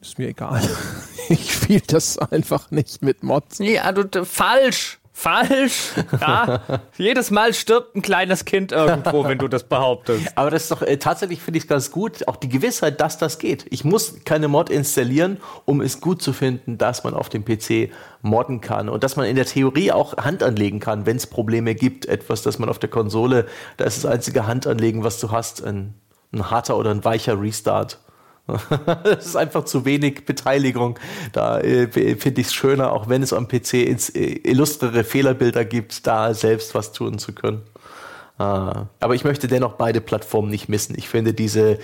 ist 0.00 0.18
mir 0.18 0.28
egal. 0.28 0.62
Ich 1.30 1.52
spiele 1.52 1.82
das 1.86 2.16
einfach 2.16 2.70
nicht 2.70 3.02
mit 3.02 3.22
Mods. 3.22 3.58
Ja, 3.58 3.92
du, 3.92 4.24
falsch. 4.24 4.98
Falsch. 5.12 5.94
Ja. 6.20 6.60
Jedes 6.96 7.32
Mal 7.32 7.52
stirbt 7.52 7.96
ein 7.96 8.02
kleines 8.02 8.44
Kind 8.44 8.70
irgendwo, 8.70 9.24
wenn 9.24 9.36
du 9.36 9.48
das 9.48 9.64
behauptest. 9.64 10.28
Aber 10.36 10.50
das 10.50 10.62
ist 10.62 10.70
doch 10.70 10.80
äh, 10.80 10.96
tatsächlich, 10.96 11.42
finde 11.42 11.58
ich 11.58 11.66
ganz 11.66 11.90
gut, 11.90 12.26
auch 12.28 12.36
die 12.36 12.48
Gewissheit, 12.48 13.00
dass 13.00 13.18
das 13.18 13.40
geht. 13.40 13.66
Ich 13.70 13.84
muss 13.84 14.24
keine 14.24 14.46
Mod 14.46 14.70
installieren, 14.70 15.38
um 15.64 15.80
es 15.80 16.00
gut 16.00 16.22
zu 16.22 16.32
finden, 16.32 16.78
dass 16.78 17.02
man 17.02 17.14
auf 17.14 17.28
dem 17.28 17.44
PC 17.44 17.90
modden 18.22 18.60
kann 18.60 18.88
und 18.88 19.02
dass 19.02 19.16
man 19.16 19.26
in 19.26 19.34
der 19.34 19.44
Theorie 19.44 19.90
auch 19.90 20.16
Hand 20.16 20.44
anlegen 20.44 20.78
kann, 20.78 21.04
wenn 21.04 21.16
es 21.16 21.26
Probleme 21.26 21.74
gibt. 21.74 22.06
Etwas, 22.06 22.42
das 22.42 22.60
man 22.60 22.68
auf 22.68 22.78
der 22.78 22.88
Konsole, 22.88 23.46
da 23.76 23.86
ist 23.86 24.04
das 24.04 24.10
einzige 24.10 24.46
Handanlegen, 24.46 25.02
was 25.02 25.18
du 25.18 25.32
hast, 25.32 25.62
ein, 25.62 25.94
ein 26.32 26.48
harter 26.48 26.78
oder 26.78 26.92
ein 26.92 27.04
weicher 27.04 27.38
Restart. 27.38 27.98
Es 29.04 29.26
ist 29.26 29.36
einfach 29.36 29.64
zu 29.64 29.84
wenig 29.84 30.24
Beteiligung. 30.24 30.98
Da 31.32 31.60
äh, 31.60 31.88
finde 31.88 32.40
ich 32.40 32.48
es 32.48 32.54
schöner, 32.54 32.92
auch 32.92 33.08
wenn 33.08 33.22
es 33.22 33.32
am 33.32 33.48
PC 33.48 33.74
ins, 33.74 34.10
äh, 34.10 34.40
illustrere 34.44 35.04
Fehlerbilder 35.04 35.64
gibt, 35.64 36.06
da 36.06 36.34
selbst 36.34 36.74
was 36.74 36.92
tun 36.92 37.18
zu 37.18 37.32
können. 37.32 37.62
Ah. 38.38 38.86
Aber 39.00 39.16
ich 39.16 39.24
möchte 39.24 39.48
dennoch 39.48 39.74
beide 39.74 40.00
Plattformen 40.00 40.48
nicht 40.48 40.68
missen. 40.68 40.94
Ich 40.96 41.08
finde 41.08 41.34
diese 41.34 41.78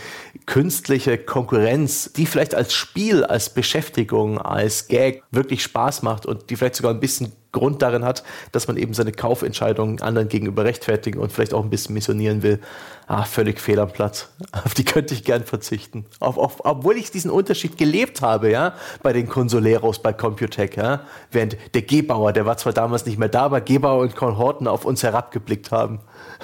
künstliche 0.46 1.18
Konkurrenz, 1.18 2.12
die 2.12 2.26
vielleicht 2.26 2.54
als 2.54 2.72
Spiel, 2.72 3.24
als 3.24 3.50
Beschäftigung, 3.50 4.38
als 4.38 4.86
Gag 4.86 5.24
wirklich 5.32 5.64
Spaß 5.64 6.02
macht 6.02 6.26
und 6.26 6.50
die 6.50 6.56
vielleicht 6.56 6.76
sogar 6.76 6.92
ein 6.92 7.00
bisschen 7.00 7.32
Grund 7.54 7.80
darin 7.80 8.04
hat, 8.04 8.22
dass 8.52 8.68
man 8.68 8.76
eben 8.76 8.92
seine 8.92 9.12
Kaufentscheidungen 9.12 10.02
anderen 10.02 10.28
gegenüber 10.28 10.64
rechtfertigen 10.64 11.18
und 11.18 11.32
vielleicht 11.32 11.54
auch 11.54 11.64
ein 11.64 11.70
bisschen 11.70 11.94
missionieren 11.94 12.42
will. 12.42 12.60
Ah, 13.06 13.24
völlig 13.24 13.60
fehl 13.60 13.78
am 13.80 13.90
Platz. 13.90 14.28
Auf 14.64 14.74
die 14.74 14.84
könnte 14.84 15.14
ich 15.14 15.24
gern 15.24 15.44
verzichten. 15.44 16.04
Auf, 16.20 16.36
auf, 16.36 16.64
obwohl 16.64 16.96
ich 16.96 17.10
diesen 17.10 17.30
Unterschied 17.30 17.78
gelebt 17.78 18.20
habe, 18.20 18.50
ja, 18.50 18.74
bei 19.02 19.12
den 19.12 19.28
Consoleros 19.28 20.00
bei 20.00 20.12
Computec, 20.12 20.76
ja, 20.76 21.00
während 21.30 21.56
der 21.74 21.82
Gebauer, 21.82 22.32
der 22.32 22.44
war 22.44 22.56
zwar 22.56 22.72
damals 22.72 23.06
nicht 23.06 23.18
mehr 23.18 23.28
da, 23.28 23.42
aber 23.42 23.60
Gebauer 23.60 24.02
und 24.02 24.16
Konhorten 24.16 24.66
auf 24.66 24.84
uns 24.84 25.02
herabgeblickt 25.02 25.70
haben. 25.70 26.00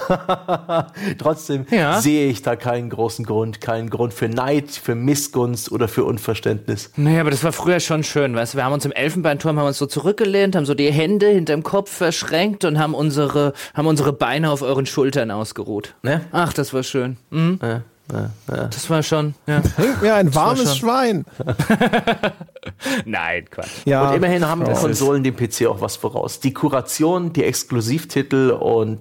Trotzdem 1.18 1.66
ja. 1.70 2.00
sehe 2.00 2.28
ich 2.28 2.42
da 2.42 2.56
keinen 2.56 2.90
großen 2.90 3.24
Grund, 3.24 3.60
keinen 3.60 3.90
Grund 3.90 4.14
für 4.14 4.28
Neid, 4.28 4.70
für 4.70 4.94
Missgunst 4.94 5.72
oder 5.72 5.88
für 5.88 6.04
Unverständnis. 6.04 6.92
Naja, 6.96 7.20
aber 7.20 7.30
das 7.30 7.44
war 7.44 7.52
früher 7.52 7.80
schon 7.80 8.04
schön, 8.04 8.34
weißt 8.34 8.54
du, 8.54 8.58
wir 8.58 8.64
haben 8.64 8.72
uns 8.72 8.84
im 8.84 8.92
Elfenbeinturm 8.92 9.58
haben 9.58 9.66
uns 9.66 9.78
so 9.78 9.86
zurückgelehnt, 9.86 10.56
haben 10.56 10.66
so 10.66 10.74
die 10.74 10.90
Hände 10.92 11.28
hinterm 11.28 11.62
Kopf 11.62 11.90
verschränkt 11.90 12.64
und 12.64 12.78
haben 12.78 12.94
unsere, 12.94 13.52
haben 13.74 13.86
unsere 13.86 14.12
Beine 14.12 14.50
auf 14.50 14.62
euren 14.62 14.86
Schultern 14.86 15.30
ausgeruht. 15.30 15.94
Ne? 16.02 16.22
Ach, 16.32 16.52
das 16.52 16.72
war 16.72 16.82
schön. 16.82 17.16
Mhm. 17.30 17.58
Ja. 17.62 17.82
Ja, 18.12 18.30
ja. 18.54 18.64
Das 18.64 18.88
war 18.90 19.02
schon. 19.02 19.34
Ja, 19.46 19.62
ja 20.02 20.16
ein 20.16 20.34
warmes 20.34 20.76
Schwein. 20.76 21.24
Nein, 23.04 23.44
Quatsch. 23.50 23.68
Ja, 23.84 24.08
und 24.08 24.16
immerhin 24.16 24.46
haben 24.46 24.64
die 24.64 24.72
Konsolen 24.72 25.22
dem 25.22 25.36
PC 25.36 25.66
auch 25.66 25.80
was 25.80 25.96
voraus. 25.96 26.40
Die 26.40 26.52
Kuration, 26.52 27.32
die 27.32 27.44
Exklusivtitel 27.44 28.50
und 28.50 29.00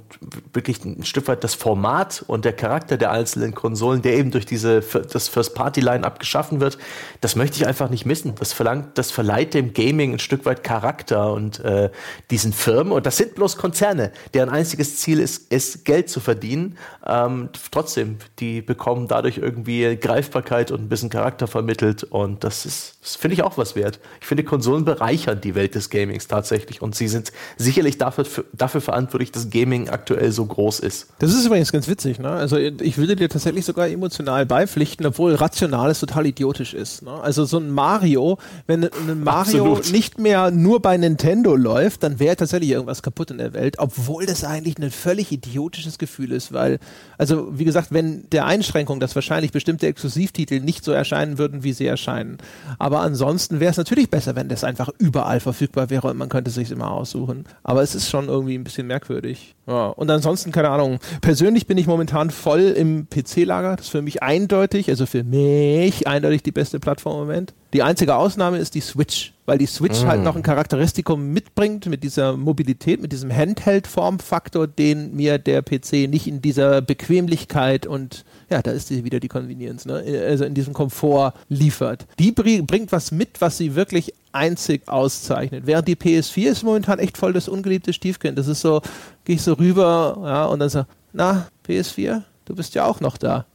wirklich 0.54 0.84
ein 0.86 1.04
Stück 1.04 1.28
weit 1.28 1.44
das 1.44 1.56
Format 1.56 2.24
und 2.28 2.46
der 2.46 2.54
Charakter 2.54 2.98
der 2.98 3.12
einzelnen 3.12 3.54
Konsolen, 3.54 4.02
der 4.02 4.14
eben 4.14 4.32
durch 4.32 4.46
diese 4.46 4.82
das 4.82 5.28
First-Party-Line-Up 5.28 6.20
geschaffen 6.20 6.60
wird, 6.60 6.78
das 7.22 7.36
möchte 7.36 7.58
ich 7.58 7.68
einfach 7.68 7.90
nicht 7.90 8.06
missen. 8.06 8.36
Das 8.36 8.54
verlangt, 8.54 8.98
das 8.98 9.12
verleiht 9.12 9.54
dem 9.54 9.74
Gaming 9.74 10.14
ein 10.14 10.20
Stück 10.20 10.46
weit 10.46 10.64
Charakter 10.64 11.34
und 11.34 11.60
äh, 11.60 11.90
diesen 12.32 12.54
Firmen. 12.54 12.94
Und 12.94 13.06
das 13.06 13.18
sind 13.18 13.36
bloß 13.36 13.58
Konzerne, 13.58 14.12
deren 14.34 14.50
einziges 14.50 14.98
Ziel 14.98 15.20
ist, 15.20 15.52
ist 15.52 15.86
Geld 15.86 16.10
zu 16.10 16.20
verdienen. 16.20 16.78
Ähm, 17.06 17.50
trotzdem, 17.72 18.18
die 18.40 18.62
bekommen 18.62 18.99
dadurch 19.08 19.38
irgendwie 19.38 19.96
Greifbarkeit 19.96 20.72
und 20.72 20.82
ein 20.82 20.90
bisschen 20.90 21.10
Charakter 21.10 21.48
vermittelt. 21.48 22.04
Und 22.04 22.44
das 22.44 22.66
ist, 22.66 22.98
das 23.02 23.16
finde 23.16 23.36
ich 23.36 23.44
auch 23.44 23.58
was 23.58 23.76
wert. 23.76 24.00
Ich 24.22 24.28
finde, 24.28 24.44
Konsolen 24.44 24.86
bereichern 24.86 25.42
die 25.42 25.56
Welt 25.56 25.76
des 25.76 25.90
Gamings 25.90 26.28
tatsächlich. 26.28 26.82
Und 26.82 26.96
sie 26.96 27.08
sind 27.08 27.32
sicherlich 27.58 27.98
dafür, 27.98 28.26
dafür 28.54 28.82
verantwortlich, 28.82 29.32
dass 29.32 29.50
Gaming 29.50 29.90
aktuell 29.90 30.32
so 30.32 30.46
groß 30.46 30.80
ist. 30.80 31.08
Das 31.20 31.34
ist 31.34 31.46
übrigens 31.46 31.72
ganz 31.72 31.88
witzig. 31.88 32.20
Ne? 32.20 32.30
Also 32.30 32.58
ich 32.58 32.98
würde 32.98 33.16
dir 33.16 33.30
tatsächlich 33.30 33.66
sogar 33.66 33.88
emotional 33.88 34.46
beipflichten, 34.46 35.06
obwohl 35.06 35.36
Rationales 35.36 36.00
total 36.00 36.26
idiotisch 36.26 36.74
ist. 36.74 37.04
Ne? 37.04 37.12
Also 37.12 37.46
so 37.46 37.58
ein 37.58 37.72
Mario, 37.72 38.38
wenn 38.68 38.86
ein 38.86 39.24
Mario 39.24 39.74
Absolut. 39.74 39.92
nicht 39.92 40.20
mehr 40.20 40.52
nur 40.52 40.82
bei 40.82 40.98
Nintendo 40.98 41.56
läuft, 41.56 42.04
dann 42.04 42.20
wäre 42.20 42.36
tatsächlich 42.36 42.72
irgendwas 42.72 43.04
kaputt 43.04 43.32
in 43.32 43.38
der 43.38 43.54
Welt, 43.54 43.76
obwohl 43.78 44.26
das 44.26 44.44
eigentlich 44.44 44.78
ein 44.78 44.92
völlig 44.92 45.32
idiotisches 45.32 45.98
Gefühl 45.98 46.32
ist, 46.32 46.54
weil, 46.54 46.80
also 47.18 47.48
wie 47.58 47.66
gesagt, 47.66 47.92
wenn 47.92 48.30
der 48.32 48.46
Einschränkung, 48.46 48.89
dass 48.98 49.14
wahrscheinlich 49.14 49.52
bestimmte 49.52 49.88
Exklusivtitel 49.88 50.62
nicht 50.62 50.84
so 50.84 50.92
erscheinen 50.92 51.38
würden, 51.38 51.64
wie 51.64 51.74
sie 51.74 51.86
erscheinen. 51.86 52.38
Aber 52.80 53.02
ansonsten 53.02 53.60
wäre 53.60 53.72
es 53.72 53.78
natürlich 53.78 54.10
besser, 54.10 54.36
wenn 54.36 54.50
das 54.50 54.64
einfach 54.64 54.90
überall 54.98 55.40
verfügbar 55.40 55.90
wäre 55.90 56.08
und 56.08 56.18
man 56.18 56.30
könnte 56.30 56.50
sich 56.50 56.72
immer 56.72 56.92
aussuchen. 56.92 57.46
Aber 57.62 57.84
es 57.84 57.94
ist 57.94 58.10
schon 58.10 58.28
irgendwie 58.30 58.58
ein 58.58 58.64
bisschen 58.64 58.88
merkwürdig. 58.88 59.56
Ja. 59.70 59.88
Und 59.90 60.10
ansonsten, 60.10 60.52
keine 60.52 60.70
Ahnung, 60.70 61.00
persönlich 61.22 61.68
bin 61.68 61.78
ich 61.78 61.86
momentan 61.86 62.32
voll 62.32 62.62
im 62.62 63.08
PC-Lager. 63.08 63.76
Das 63.76 63.86
ist 63.86 63.92
für 63.92 64.02
mich 64.02 64.24
eindeutig, 64.24 64.90
also 64.90 65.06
für 65.06 65.24
mich 65.24 66.08
eindeutig 66.08 66.42
die 66.42 66.52
beste 66.52 66.80
Plattform 66.80 67.14
im 67.14 67.28
Moment. 67.28 67.54
Die 67.74 67.84
einzige 67.84 68.16
Ausnahme 68.16 68.58
ist 68.58 68.74
die 68.74 68.82
Switch, 68.82 69.34
weil 69.46 69.60
die 69.60 69.68
Switch 69.68 70.02
mm. 70.02 70.08
halt 70.08 70.24
noch 70.24 70.36
ein 70.36 70.42
Charakteristikum 70.42 71.32
mitbringt 71.32 71.86
mit 71.86 72.04
dieser 72.04 72.36
Mobilität, 72.36 73.00
mit 73.00 73.12
diesem 73.12 73.32
Handheld-Formfaktor, 73.32 74.66
den 74.66 75.16
mir 75.16 75.38
der 75.38 75.62
PC 75.62 76.10
nicht 76.10 76.26
in 76.26 76.42
dieser 76.42 76.82
Bequemlichkeit 76.82 77.86
und 77.86 78.26
ja, 78.50 78.64
da 78.64 78.72
ist 78.72 78.90
wieder 78.90 79.20
die 79.20 79.28
Convenience, 79.28 79.86
ne? 79.86 80.04
also 80.26 80.46
in 80.46 80.56
diesem 80.56 80.74
Komfort 80.74 81.34
liefert. 81.48 82.08
Die 82.18 82.32
bringt 82.32 82.92
was 82.92 83.12
mit, 83.12 83.40
was 83.40 83.60
sie 83.60 83.76
wirklich 83.76 84.16
einzig 84.32 84.88
auszeichnet. 84.88 85.66
Während 85.66 85.88
die 85.88 85.96
PS4 85.96 86.50
ist 86.50 86.64
momentan 86.64 87.00
echt 87.00 87.18
voll 87.18 87.34
das 87.34 87.48
ungeliebte 87.48 87.94
Stiefkind. 87.94 88.38
Das 88.38 88.48
ist 88.48 88.62
so, 88.62 88.82
gehe 89.26 89.36
ich 89.36 89.42
so 89.42 89.54
rüber 89.54 90.18
ja, 90.24 90.46
und 90.46 90.60
dann 90.60 90.70
so, 90.70 90.86
na, 91.14 91.48
PS4, 91.68 92.24
du 92.46 92.56
bist 92.56 92.76
ja 92.76 92.86
auch 92.86 93.00
noch 93.00 93.18
da. 93.18 93.46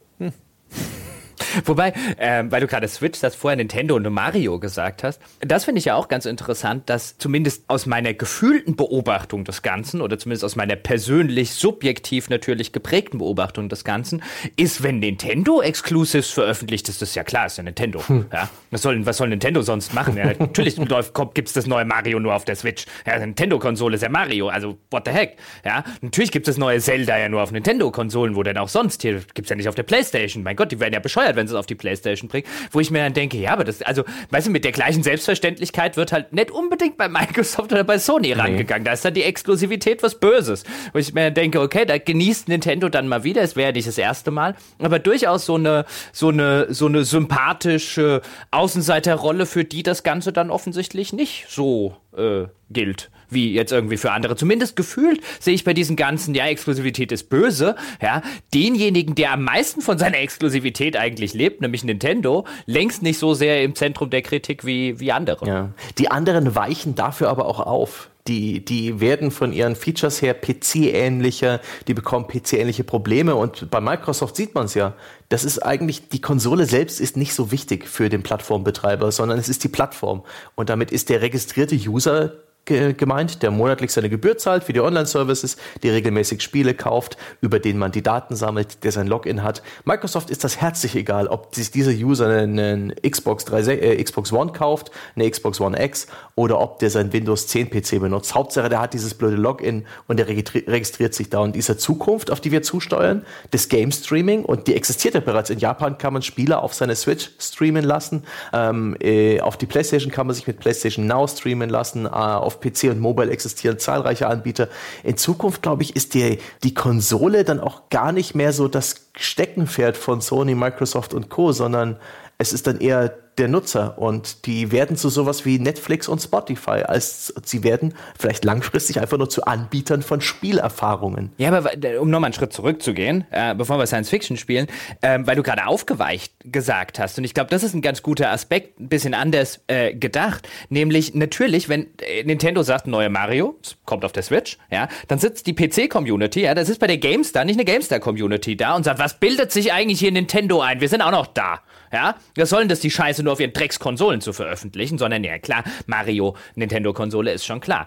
Wobei, 1.65 1.93
äh, 2.17 2.45
weil 2.49 2.61
du 2.61 2.67
gerade 2.67 2.89
Switch, 2.89 3.21
das 3.21 3.35
vorher 3.35 3.57
Nintendo 3.57 3.97
und 3.97 4.09
Mario 4.11 4.59
gesagt 4.59 5.03
hast, 5.03 5.21
das 5.41 5.65
finde 5.65 5.79
ich 5.79 5.87
ja 5.87 5.95
auch 5.95 6.09
ganz 6.09 6.27
interessant, 6.27 6.89
dass 6.91 7.19
zumindest 7.19 7.65
aus 7.69 7.87
meiner 7.87 8.15
gefühlten 8.15 8.77
Beobachtung 8.77 9.45
des 9.45 9.63
Ganzen 9.63 10.01
oder 10.01 10.19
zumindest 10.19 10.45
aus 10.45 10.57
meiner 10.57 10.77
persönlich 10.77 11.53
subjektiv 11.53 12.29
natürlich 12.29 12.73
geprägten 12.73 13.19
Beobachtung 13.19 13.69
des 13.69 13.85
Ganzen, 13.85 14.23
ist, 14.57 14.83
wenn 14.83 14.99
Nintendo 14.99 15.61
Exclusives 15.61 16.31
veröffentlicht, 16.31 16.89
ist 16.89 17.03
das 17.03 17.15
ja 17.15 17.25
klar, 17.25 17.47
ist 17.47 17.59
ja 17.59 17.63
Nintendo. 17.63 18.07
Hm. 18.07 18.27
Ja? 18.33 18.49
Was, 18.71 18.83
soll, 18.83 19.05
was 19.07 19.17
soll 19.17 19.29
Nintendo 19.29 19.63
sonst 19.63 19.95
machen? 19.95 20.17
Ja, 20.17 20.33
natürlich 20.39 20.77
gibt 21.35 21.49
es 21.49 21.53
das 21.55 21.67
neue 21.67 21.85
Mario 21.85 22.21
nur 22.21 22.35
auf 22.35 22.45
der 22.45 22.57
Switch. 22.57 22.87
Ja, 23.07 23.19
Nintendo-Konsole 23.19 23.97
ist 23.97 24.03
ja 24.03 24.09
Mario, 24.09 24.49
also 24.49 24.79
what 24.91 25.05
the 25.07 25.13
heck. 25.13 25.37
Ja, 25.65 25.85
natürlich 26.01 26.31
gibt 26.31 26.49
es 26.49 26.55
das 26.55 26.59
neue 26.59 26.81
Zelda 26.81 27.19
ja 27.19 27.29
nur 27.29 27.43
auf 27.43 27.53
Nintendo-Konsolen, 27.53 28.37
wo 28.37 28.43
denn 28.43 28.59
auch 28.59 28.69
sonst? 28.69 29.03
Hier 29.03 29.21
gibt 29.35 29.47
es 29.47 29.51
ja 29.51 29.57
nicht 29.57 29.69
auf 29.69 29.75
der 29.75 29.83
Playstation. 29.83 30.43
Mein 30.43 30.57
Gott, 30.57 30.73
die 30.73 30.81
werden 30.81 30.95
ja 30.95 31.01
bescheuert, 31.01 31.37
wenn 31.37 31.44
wenn 31.45 31.49
sie 31.49 31.55
es 31.55 31.59
auf 31.59 31.67
die 31.67 31.75
Playstation 31.75 32.29
bringen, 32.29 32.47
wo 32.71 32.81
ich 32.81 32.91
mir 32.91 33.01
dann 33.01 33.13
denke, 33.13 33.37
ja, 33.37 33.53
aber 33.53 33.65
das, 33.65 33.83
also, 33.83 34.05
weißt 34.31 34.47
du, 34.47 34.51
mit 34.51 34.65
der 34.65 34.73
gleichen 34.73 35.03
Selbstverständlichkeit 35.03 35.97
wird 35.97 36.13
halt 36.13 36.33
nicht 36.33 36.51
unbedingt 36.51 36.97
bei 36.97 37.09
Microsoft 37.09 37.73
oder 37.73 37.85
bei 37.85 37.99
Sony 37.99 38.29
nee. 38.29 38.33
rangegangen. 38.35 38.85
Da 38.85 38.93
ist 38.93 39.05
dann 39.05 39.15
die 39.15 39.23
Exklusivität 39.23 40.03
was 40.03 40.19
Böses. 40.19 40.65
Wo 40.93 40.99
ich 40.99 41.13
mir 41.13 41.25
dann 41.25 41.35
denke, 41.35 41.61
okay, 41.61 41.85
da 41.85 41.99
genießt 41.99 42.49
Nintendo 42.49 42.89
dann 42.89 43.09
mal 43.09 43.25
wieder, 43.25 43.43
es 43.43 43.57
wäre 43.57 43.73
nicht 43.73 43.87
das 43.87 43.99
erste 43.99 44.31
Mal, 44.31 44.55
aber 44.79 44.99
durchaus 44.99 45.45
so 45.45 45.57
eine, 45.57 45.85
so 46.13 46.29
eine, 46.29 46.73
so 46.73 46.87
eine 46.87 47.05
sympathische 47.05 48.23
Außenseiterrolle, 48.51 49.47
für 49.47 49.65
die 49.65 49.83
das 49.83 50.03
Ganze 50.03 50.33
dann 50.33 50.51
offensichtlich 50.51 51.13
nicht 51.13 51.47
so 51.49 51.97
äh, 52.17 52.45
gilt 52.71 53.11
wie 53.31 53.53
jetzt 53.53 53.73
irgendwie 53.73 53.97
für 53.97 54.13
andere. 54.13 54.37
Zumindest 54.37 54.77
gefühlt 54.77 55.21
sehe 55.41 55.55
ich 55.55 55.65
bei 55.65 55.75
diesen 55.75 55.97
ganzen, 55.97 56.35
ja, 56.35 56.47
Exklusivität 56.47 57.13
ist 57.13 57.29
böse, 57.29 57.77
ja, 58.01 58.23
denjenigen, 58.53 59.15
der 59.15 59.33
am 59.33 59.45
meisten 59.45 59.81
von 59.81 59.99
seiner 59.99 60.19
Exklusivität 60.19 60.97
eigentlich 60.97 61.35
lebt, 61.35 61.61
nämlich 61.61 61.85
Nintendo, 61.85 62.47
längst 62.67 63.03
nicht 63.03 63.19
so 63.19 63.35
sehr 63.35 63.63
im 63.63 63.75
Zentrum 63.75 64.11
der 64.11 64.23
Kritik 64.23 64.65
wie, 64.65 65.01
wie 65.01 65.13
andere. 65.13 65.47
Ja. 65.47 65.71
Die 65.99 66.11
anderen 66.11 66.55
weichen 66.55 66.95
dafür 66.95 67.29
aber 67.29 67.47
auch 67.47 67.61
auf. 67.61 68.11
Die, 68.27 68.65
die 68.65 69.01
werden 69.01 69.31
von 69.31 69.53
ihren 69.53 69.77
Features 69.77 70.23
her 70.23 70.33
PC-ähnlicher, 70.33 71.61
die 71.89 71.93
bekommen 71.93 72.27
PC-ähnliche 72.27 72.83
Probleme 72.83 73.35
und 73.35 73.71
bei 73.71 73.83
Microsoft 73.83 74.37
sieht 74.37 74.55
man 74.55 74.65
es 74.65 74.73
ja. 74.73 74.95
Das 75.29 75.45
ist 75.45 75.59
eigentlich, 75.59 76.09
die 76.09 76.23
Konsole 76.23 76.65
selbst 76.65 77.01
ist 77.01 77.19
nicht 77.19 77.35
so 77.35 77.53
wichtig 77.53 77.87
für 77.87 78.09
den 78.09 78.23
Plattformbetreiber, 78.23 79.13
sondern 79.13 79.39
es 79.39 79.51
ist 79.51 79.63
die 79.63 79.69
Plattform. 79.69 80.25
Und 80.55 80.71
damit 80.71 80.91
ist 80.91 81.11
der 81.11 81.21
registrierte 81.21 81.77
User 81.77 82.33
gemeint, 82.65 83.43
der 83.43 83.51
monatlich 83.51 83.93
seine 83.93 84.09
Gebühr 84.09 84.39
zahlt 84.39 84.65
für 84.65 84.73
die 84.73 84.81
Online-Services, 84.81 85.57
die 85.83 85.91
regelmäßig 85.91 86.43
Spiele 86.43 86.75
kauft, 86.75 87.17
über 87.41 87.59
den 87.59 87.79
man 87.79 87.93
die 87.93 88.03
Daten 88.03 88.37
sammelt, 88.37 88.85
der 88.85 88.93
sein 88.93 89.07
Login 89.07 89.43
hat. 89.43 89.63
Microsoft 89.85 90.31
ist 90.31 90.45
das 90.45 90.61
herzlich 90.61 90.97
egal, 90.97 91.29
ob 91.29 91.55
sich 91.55 91.71
dieser 91.71 91.93
User 91.93 92.29
einen 92.29 92.95
Xbox, 93.09 93.45
3, 93.45 93.61
äh, 93.61 94.03
Xbox 94.03 94.33
One 94.33 94.53
kauft, 94.53 94.91
eine 95.15 95.31
Xbox 95.31 95.61
One 95.61 95.83
X 95.83 96.07
oder 96.35 96.61
ob 96.61 96.79
der 96.79 96.91
sein 96.91 97.13
Windows 97.13 97.47
10 97.47 97.71
PC 97.71 98.01
benutzt. 98.01 98.35
Hauptsache, 98.35 98.69
der 98.69 98.81
hat 98.81 98.95
dieses 98.95 99.15
blöde 99.15 99.37
Login 99.37 99.87
und 100.09 100.19
der 100.19 100.27
registriert 100.27 101.15
sich 101.15 101.31
da. 101.31 101.41
Und 101.41 101.55
dieser 101.55 101.79
Zukunft, 101.79 102.31
auf 102.31 102.41
die 102.41 102.51
wir 102.51 102.63
zusteuern, 102.63 103.25
des 103.53 103.69
Game 103.69 103.93
Streaming, 103.93 104.45
und 104.45 104.67
die 104.67 104.75
existiert 104.75 105.15
ja 105.15 105.21
bereits. 105.21 105.51
In 105.51 105.59
Japan 105.59 105.99
kann 105.99 106.13
man 106.13 106.23
Spiele 106.23 106.63
auf 106.63 106.75
seine 106.75 106.97
Switch 106.97 107.31
streamen 107.39 107.85
lassen, 107.85 108.25
ähm, 108.53 108.97
äh, 109.01 109.41
auf 109.41 109.57
die 109.57 109.67
PlayStation 109.67 110.11
kann 110.11 110.27
man 110.27 110.35
sich 110.35 110.47
mit 110.47 110.59
PlayStation 110.59 111.07
Now 111.07 111.27
streamen 111.27 111.69
lassen, 111.71 112.07
äh, 112.07 112.09
auf 112.09 112.54
auf 112.55 112.61
PC 112.61 112.91
und 112.91 113.01
Mobile 113.01 113.31
existieren 113.31 113.79
zahlreiche 113.79 114.29
Anbieter. 114.29 114.69
In 115.03 115.17
Zukunft, 115.17 115.63
glaube 115.63 115.83
ich, 115.83 115.97
ist 115.97 116.15
die, 116.15 116.39
die 116.63 116.75
Konsole 116.75 117.45
dann 117.45 117.61
auch 117.61 117.89
gar 117.91 118.13
nicht 118.13 118.35
mehr 118.35 118.53
so 118.53 118.69
das 118.69 119.11
Steckenpferd 119.17 119.97
von 119.97 120.21
Sony, 120.21 120.55
Microsoft 120.55 121.15
und 121.15 121.29
Co., 121.29 121.53
sondern 121.53 121.97
es 122.39 122.53
ist 122.53 122.67
dann 122.67 122.81
eher 122.81 123.24
der 123.39 123.49
Nutzer 123.49 123.99
und 123.99 124.47
die 124.47 124.73
werden 124.73 124.97
zu 124.97 125.09
sowas 125.09 125.45
wie 125.45 125.59
Netflix 125.59 126.09
und 126.09 126.21
Spotify, 126.21 126.83
als 126.85 127.35
sie 127.45 127.65
werden 127.65 127.95
vielleicht 128.19 128.45
langfristig 128.45 129.01
einfach 129.01 129.19
nur 129.19 129.29
zu 129.29 129.45
Anbietern 129.45 130.03
von 130.03 130.21
Spielerfahrungen. 130.21 131.33
Ja, 131.39 131.53
aber 131.53 131.73
um 132.01 132.11
nochmal 132.11 132.29
einen 132.29 132.35
Schritt 132.35 132.53
zurückzugehen, 132.53 133.25
äh, 133.31 133.55
bevor 133.55 133.79
wir 133.79 133.87
Science 133.87 134.09
Fiction 134.11 134.37
spielen, 134.37 134.67
äh, 135.01 135.19
weil 135.23 135.37
du 135.37 135.43
gerade 135.43 135.67
aufgeweicht 135.67 136.33
gesagt 136.45 136.99
hast 136.99 137.19
und 137.19 137.25
ich 137.25 137.35
glaube, 137.35 137.51
das 137.51 137.63
ist 137.63 137.75
ein 137.75 137.83
ganz 137.83 138.03
guter 138.03 138.31
Aspekt, 138.31 138.81
ein 138.81 138.89
bisschen 138.89 139.15
anders 139.15 139.61
äh, 139.67 139.95
gedacht, 139.95 140.49
nämlich 140.69 141.15
natürlich, 141.15 141.69
wenn 141.69 141.87
äh, 142.01 142.23
Nintendo 142.25 142.63
sagt, 142.63 142.87
neue 142.87 143.11
Mario, 143.11 143.59
kommt 143.85 144.05
auf 144.05 144.13
der 144.13 144.23
Switch, 144.23 144.59
ja, 144.71 144.89
dann 145.09 145.19
sitzt 145.19 145.47
die 145.47 145.55
PC-Community, 145.55 146.43
ja, 146.43 146.55
das 146.55 146.69
ist 146.69 146.79
bei 146.79 146.87
der 146.87 146.99
GameStar, 146.99 147.45
nicht 147.45 147.57
eine 147.57 147.65
GameStar-Community 147.65 148.57
da 148.57 148.77
und 148.77 148.85
sagt, 148.85 148.99
was 148.99 149.19
bildet 149.19 149.53
sich 149.53 149.73
eigentlich 149.73 149.99
hier 149.99 150.13
Nintendo 150.13 150.61
ein? 150.61 150.81
Wir 150.81 150.89
sind 150.89 151.03
auch 151.03 151.11
noch 151.11 151.27
da. 151.27 151.61
Ja, 151.95 152.17
was 152.37 152.51
sollen 152.51 152.69
das 152.69 152.81
die 152.81 152.91
Scheiße 152.91 153.23
nur 153.23 153.35
auf 153.35 153.41
ihren 153.41 153.53
Dreckskonsolen 153.53 154.21
zu 154.21 154.33
veröffentlichen, 154.33 154.99
sondern 154.99 155.23
ja 155.23 155.39
klar, 155.39 155.63
Mario 155.87 156.35
Nintendo-Konsole 156.57 157.31
ist 157.31 157.47
schon 157.47 157.61
klar. 157.61 157.87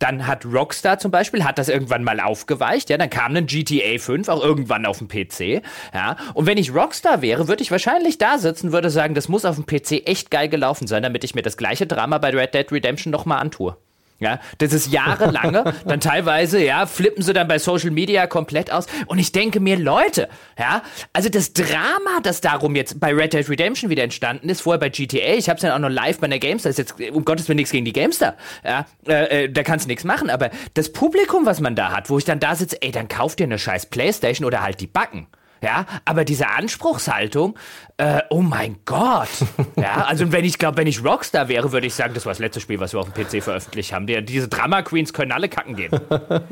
Dann 0.00 0.26
hat 0.26 0.44
Rockstar 0.44 0.98
zum 0.98 1.12
Beispiel, 1.12 1.44
hat 1.44 1.56
das 1.56 1.68
irgendwann 1.68 2.02
mal 2.02 2.18
aufgeweicht, 2.18 2.90
ja, 2.90 2.98
dann 2.98 3.10
kam 3.10 3.36
ein 3.36 3.46
GTA 3.46 3.98
5 3.98 4.28
auch 4.28 4.42
irgendwann 4.42 4.86
auf 4.86 4.98
dem 4.98 5.06
PC, 5.06 5.62
ja. 5.94 6.16
Und 6.34 6.46
wenn 6.46 6.58
ich 6.58 6.74
Rockstar 6.74 7.22
wäre, 7.22 7.46
würde 7.46 7.62
ich 7.62 7.70
wahrscheinlich 7.70 8.18
da 8.18 8.38
sitzen, 8.38 8.72
würde 8.72 8.90
sagen, 8.90 9.14
das 9.14 9.28
muss 9.28 9.44
auf 9.44 9.54
dem 9.54 9.66
PC 9.66 10.08
echt 10.08 10.32
geil 10.32 10.48
gelaufen 10.48 10.88
sein, 10.88 11.04
damit 11.04 11.22
ich 11.22 11.36
mir 11.36 11.42
das 11.42 11.56
gleiche 11.56 11.86
Drama 11.86 12.18
bei 12.18 12.30
Red 12.30 12.54
Dead 12.54 12.72
Redemption 12.72 13.12
nochmal 13.12 13.38
antue. 13.38 13.76
Ja, 14.20 14.38
das 14.58 14.72
ist 14.72 14.92
jahrelange. 14.92 15.74
dann 15.86 16.00
teilweise, 16.00 16.62
ja, 16.62 16.86
flippen 16.86 17.22
sie 17.22 17.32
dann 17.32 17.48
bei 17.48 17.58
Social 17.58 17.90
Media 17.90 18.26
komplett 18.26 18.70
aus. 18.70 18.86
Und 19.06 19.18
ich 19.18 19.32
denke 19.32 19.58
mir, 19.58 19.76
Leute, 19.76 20.28
ja, 20.58 20.82
also 21.12 21.28
das 21.28 21.52
Drama, 21.52 22.20
das 22.22 22.40
darum 22.40 22.76
jetzt 22.76 23.00
bei 23.00 23.12
Red 23.12 23.32
Dead 23.32 23.48
Redemption 23.48 23.90
wieder 23.90 24.04
entstanden 24.04 24.48
ist, 24.48 24.62
vorher 24.62 24.78
bei 24.78 24.88
GTA, 24.88 25.34
ich 25.34 25.48
hab's 25.48 25.62
dann 25.62 25.72
auch 25.72 25.78
noch 25.78 25.94
live 25.94 26.20
bei 26.20 26.28
der 26.28 26.38
Gamestar, 26.38 26.70
ist 26.70 26.78
jetzt 26.78 26.94
um 27.12 27.24
Gottes 27.24 27.48
Willen 27.48 27.56
nichts 27.56 27.72
gegen 27.72 27.84
die 27.84 27.92
Gamestar, 27.92 28.34
ja, 28.64 28.86
äh, 29.08 29.44
äh, 29.44 29.50
da 29.50 29.62
kannst 29.64 29.86
du 29.86 29.88
nichts 29.88 30.04
machen, 30.04 30.30
aber 30.30 30.50
das 30.74 30.92
Publikum, 30.92 31.44
was 31.44 31.60
man 31.60 31.74
da 31.74 31.90
hat, 31.90 32.08
wo 32.08 32.16
ich 32.16 32.24
dann 32.24 32.38
da 32.38 32.54
sitze, 32.54 32.80
ey, 32.82 32.92
dann 32.92 33.08
kauft 33.08 33.40
dir 33.40 33.44
eine 33.44 33.58
scheiß 33.58 33.86
Playstation 33.86 34.46
oder 34.46 34.62
halt 34.62 34.80
die 34.80 34.86
Backen. 34.86 35.26
Ja, 35.64 35.86
aber 36.04 36.24
diese 36.24 36.48
Anspruchshaltung, 36.48 37.58
äh, 37.96 38.20
oh 38.28 38.42
mein 38.42 38.76
Gott. 38.84 39.28
Ja, 39.76 40.04
also 40.04 40.30
wenn 40.30 40.44
ich 40.44 40.58
glaube, 40.58 40.76
wenn 40.76 40.86
ich 40.86 41.02
Rockstar 41.02 41.48
wäre, 41.48 41.72
würde 41.72 41.86
ich 41.86 41.94
sagen, 41.94 42.12
das 42.12 42.26
war 42.26 42.32
das 42.32 42.38
letzte 42.38 42.60
Spiel, 42.60 42.80
was 42.80 42.92
wir 42.92 43.00
auf 43.00 43.10
dem 43.10 43.24
PC 43.24 43.42
veröffentlicht 43.42 43.92
haben. 43.92 44.06
Die, 44.06 44.22
diese 44.24 44.48
Drama 44.48 44.82
Queens 44.82 45.12
können 45.12 45.32
alle 45.32 45.48
kacken 45.48 45.74
gehen. 45.74 45.90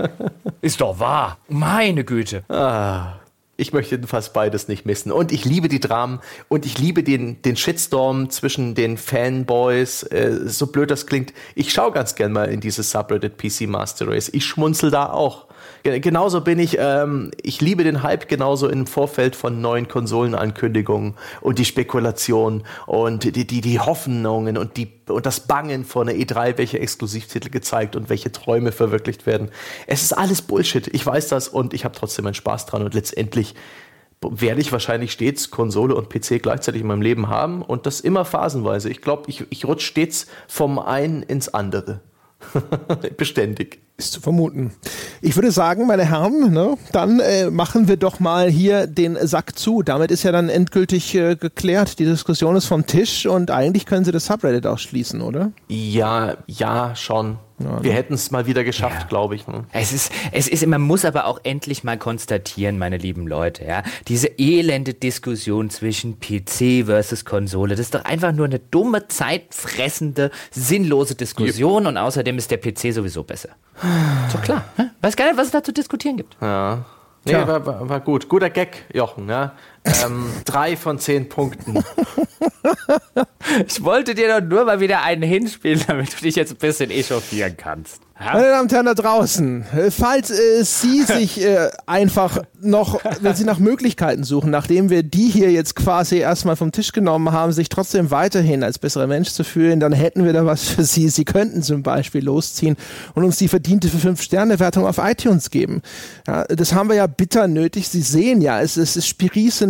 Ist 0.62 0.80
doch 0.80 0.98
wahr. 0.98 1.38
Meine 1.48 2.04
Güte. 2.04 2.44
Ah. 2.48 3.18
Ich 3.58 3.72
möchte 3.72 3.94
jedenfalls 3.96 4.32
beides 4.32 4.66
nicht 4.66 4.86
missen. 4.86 5.12
Und 5.12 5.30
ich 5.30 5.44
liebe 5.44 5.68
die 5.68 5.78
Dramen 5.78 6.20
und 6.48 6.64
ich 6.64 6.78
liebe 6.78 7.02
den, 7.02 7.42
den 7.42 7.56
Shitstorm 7.56 8.30
zwischen 8.30 8.74
den 8.74 8.96
Fanboys. 8.96 10.04
Äh, 10.04 10.48
so 10.48 10.68
blöd 10.68 10.90
das 10.90 11.06
klingt. 11.06 11.34
Ich 11.54 11.72
schaue 11.72 11.92
ganz 11.92 12.14
gern 12.14 12.32
mal 12.32 12.48
in 12.48 12.60
dieses 12.60 12.90
Subreddit 12.90 13.36
PC 13.36 13.68
Master 13.68 14.08
Race. 14.08 14.30
Ich 14.32 14.46
schmunzel 14.46 14.90
da 14.90 15.10
auch. 15.10 15.46
Genauso 15.82 16.42
bin 16.42 16.60
ich, 16.60 16.76
ähm, 16.78 17.32
ich 17.42 17.60
liebe 17.60 17.82
den 17.82 18.04
Hype 18.04 18.28
genauso 18.28 18.68
im 18.68 18.86
Vorfeld 18.86 19.34
von 19.34 19.60
neuen 19.60 19.88
Konsolenankündigungen 19.88 21.14
und 21.40 21.58
die 21.58 21.64
Spekulation 21.64 22.62
und 22.86 23.24
die, 23.24 23.46
die, 23.46 23.60
die 23.60 23.80
Hoffnungen 23.80 24.56
und, 24.56 24.76
die, 24.76 24.92
und 25.08 25.26
das 25.26 25.40
Bangen 25.40 25.84
vor 25.84 26.02
einer 26.02 26.12
E3, 26.12 26.56
welche 26.56 26.78
Exklusivtitel 26.78 27.50
gezeigt 27.50 27.96
und 27.96 28.10
welche 28.10 28.30
Träume 28.30 28.70
verwirklicht 28.70 29.26
werden. 29.26 29.50
Es 29.88 30.02
ist 30.02 30.12
alles 30.12 30.42
Bullshit. 30.42 30.86
Ich 30.94 31.04
weiß 31.04 31.28
das 31.28 31.48
und 31.48 31.74
ich 31.74 31.84
habe 31.84 31.96
trotzdem 31.96 32.24
meinen 32.24 32.34
Spaß 32.34 32.66
dran 32.66 32.82
und 32.82 32.94
letztendlich 32.94 33.56
werde 34.20 34.60
ich 34.60 34.70
wahrscheinlich 34.70 35.10
stets 35.10 35.50
Konsole 35.50 35.96
und 35.96 36.08
PC 36.08 36.40
gleichzeitig 36.40 36.82
in 36.82 36.86
meinem 36.86 37.02
Leben 37.02 37.28
haben 37.28 37.60
und 37.60 37.86
das 37.86 38.00
immer 38.00 38.24
phasenweise. 38.24 38.88
Ich 38.88 39.00
glaube, 39.00 39.24
ich, 39.26 39.44
ich 39.50 39.64
rutsche 39.64 39.86
stets 39.86 40.28
vom 40.46 40.78
einen 40.78 41.24
ins 41.24 41.48
andere. 41.48 42.00
Beständig. 43.16 43.80
Ist 44.02 44.14
zu 44.14 44.20
vermuten. 44.20 44.72
Ich 45.20 45.36
würde 45.36 45.52
sagen, 45.52 45.86
meine 45.86 46.04
Herren, 46.04 46.52
ne, 46.52 46.76
dann 46.90 47.20
äh, 47.20 47.50
machen 47.50 47.86
wir 47.86 47.96
doch 47.96 48.18
mal 48.18 48.50
hier 48.50 48.88
den 48.88 49.16
Sack 49.26 49.56
zu. 49.56 49.84
Damit 49.84 50.10
ist 50.10 50.24
ja 50.24 50.32
dann 50.32 50.48
endgültig 50.48 51.14
äh, 51.14 51.36
geklärt. 51.36 52.00
Die 52.00 52.04
Diskussion 52.04 52.56
ist 52.56 52.66
vom 52.66 52.84
Tisch 52.84 53.26
und 53.26 53.52
eigentlich 53.52 53.86
können 53.86 54.04
Sie 54.04 54.10
das 54.10 54.26
Subreddit 54.26 54.66
auch 54.66 54.80
schließen, 54.80 55.20
oder? 55.20 55.52
Ja, 55.68 56.36
ja, 56.48 56.96
schon. 56.96 57.38
Ja, 57.62 57.82
wir 57.82 57.92
hätten 57.92 58.14
es 58.14 58.30
mal 58.30 58.46
wieder 58.46 58.64
geschafft, 58.64 59.02
ja. 59.02 59.06
glaube 59.06 59.34
ich. 59.34 59.46
Ne? 59.46 59.64
Es 59.72 59.92
ist, 59.92 60.10
es 60.32 60.48
ist, 60.48 60.66
man 60.66 60.80
muss 60.80 61.04
aber 61.04 61.26
auch 61.26 61.40
endlich 61.44 61.84
mal 61.84 61.98
konstatieren, 61.98 62.78
meine 62.78 62.96
lieben 62.96 63.26
Leute, 63.26 63.64
ja, 63.64 63.82
diese 64.08 64.28
elende 64.38 64.94
Diskussion 64.94 65.70
zwischen 65.70 66.18
PC 66.18 66.86
versus 66.86 67.24
Konsole, 67.24 67.76
das 67.76 67.80
ist 67.80 67.94
doch 67.94 68.04
einfach 68.04 68.32
nur 68.32 68.46
eine 68.46 68.58
dumme, 68.58 69.06
zeitfressende, 69.08 70.30
sinnlose 70.50 71.14
Diskussion 71.14 71.84
ja. 71.84 71.88
und 71.90 71.96
außerdem 71.96 72.38
ist 72.38 72.50
der 72.50 72.58
PC 72.58 72.92
sowieso 72.92 73.22
besser. 73.22 73.50
So 74.30 74.38
klar. 74.38 74.64
Ne? 74.76 74.90
Weiß 75.00 75.16
gar 75.16 75.26
nicht, 75.26 75.36
was 75.36 75.46
es 75.46 75.52
da 75.52 75.62
zu 75.62 75.72
diskutieren 75.72 76.16
gibt. 76.16 76.36
Ja. 76.40 76.84
Nee, 77.24 77.34
war, 77.34 77.64
war, 77.64 77.88
war, 77.88 78.00
gut. 78.00 78.28
Guter 78.28 78.50
Gag, 78.50 78.84
Jochen. 78.92 79.28
Ja? 79.28 79.52
Ähm, 79.84 80.26
drei 80.44 80.76
von 80.76 80.98
zehn 80.98 81.28
Punkten. 81.28 81.82
ich 83.66 83.82
wollte 83.82 84.14
dir 84.14 84.40
doch 84.40 84.46
nur 84.46 84.64
mal 84.64 84.80
wieder 84.80 85.02
einen 85.02 85.22
hinspielen, 85.22 85.82
damit 85.86 86.12
du 86.12 86.22
dich 86.22 86.36
jetzt 86.36 86.52
ein 86.52 86.58
bisschen 86.58 86.90
echauffieren 86.90 87.56
kannst. 87.56 88.00
Meine 88.24 88.48
Damen 88.48 88.62
und 88.62 88.72
Herren 88.72 88.86
da 88.86 88.94
draußen, 88.94 89.64
äh, 89.74 89.90
falls 89.90 90.30
äh, 90.30 90.62
Sie 90.62 91.02
sich 91.06 91.42
äh, 91.42 91.70
einfach 91.86 92.38
noch, 92.60 93.00
wenn 93.20 93.34
Sie 93.34 93.44
nach 93.44 93.58
Möglichkeiten 93.58 94.22
suchen, 94.22 94.50
nachdem 94.50 94.90
wir 94.90 95.02
die 95.02 95.28
hier 95.28 95.50
jetzt 95.50 95.74
quasi 95.74 96.18
erstmal 96.18 96.56
vom 96.56 96.70
Tisch 96.70 96.92
genommen 96.92 97.32
haben, 97.32 97.52
sich 97.52 97.68
trotzdem 97.68 98.10
weiterhin 98.10 98.62
als 98.62 98.78
besserer 98.78 99.06
Mensch 99.06 99.30
zu 99.30 99.44
fühlen, 99.44 99.80
dann 99.80 99.92
hätten 99.92 100.24
wir 100.24 100.32
da 100.32 100.46
was 100.46 100.68
für 100.68 100.84
Sie. 100.84 101.08
Sie 101.08 101.24
könnten 101.24 101.62
zum 101.62 101.82
Beispiel 101.82 102.24
losziehen 102.24 102.76
und 103.14 103.24
uns 103.24 103.38
die 103.38 103.48
verdiente 103.48 103.88
für 103.88 103.98
fünf 103.98 104.22
Sterne 104.22 104.60
Wertung 104.60 104.86
auf 104.86 104.98
iTunes 104.98 105.50
geben. 105.50 105.82
Ja, 106.26 106.44
das 106.44 106.74
haben 106.74 106.88
wir 106.88 106.96
ja 106.96 107.06
bitter 107.08 107.48
nötig. 107.48 107.88
Sie 107.88 108.02
sehen 108.02 108.40
ja, 108.40 108.60
es, 108.60 108.76
es, 108.76 108.94
es 108.94 109.06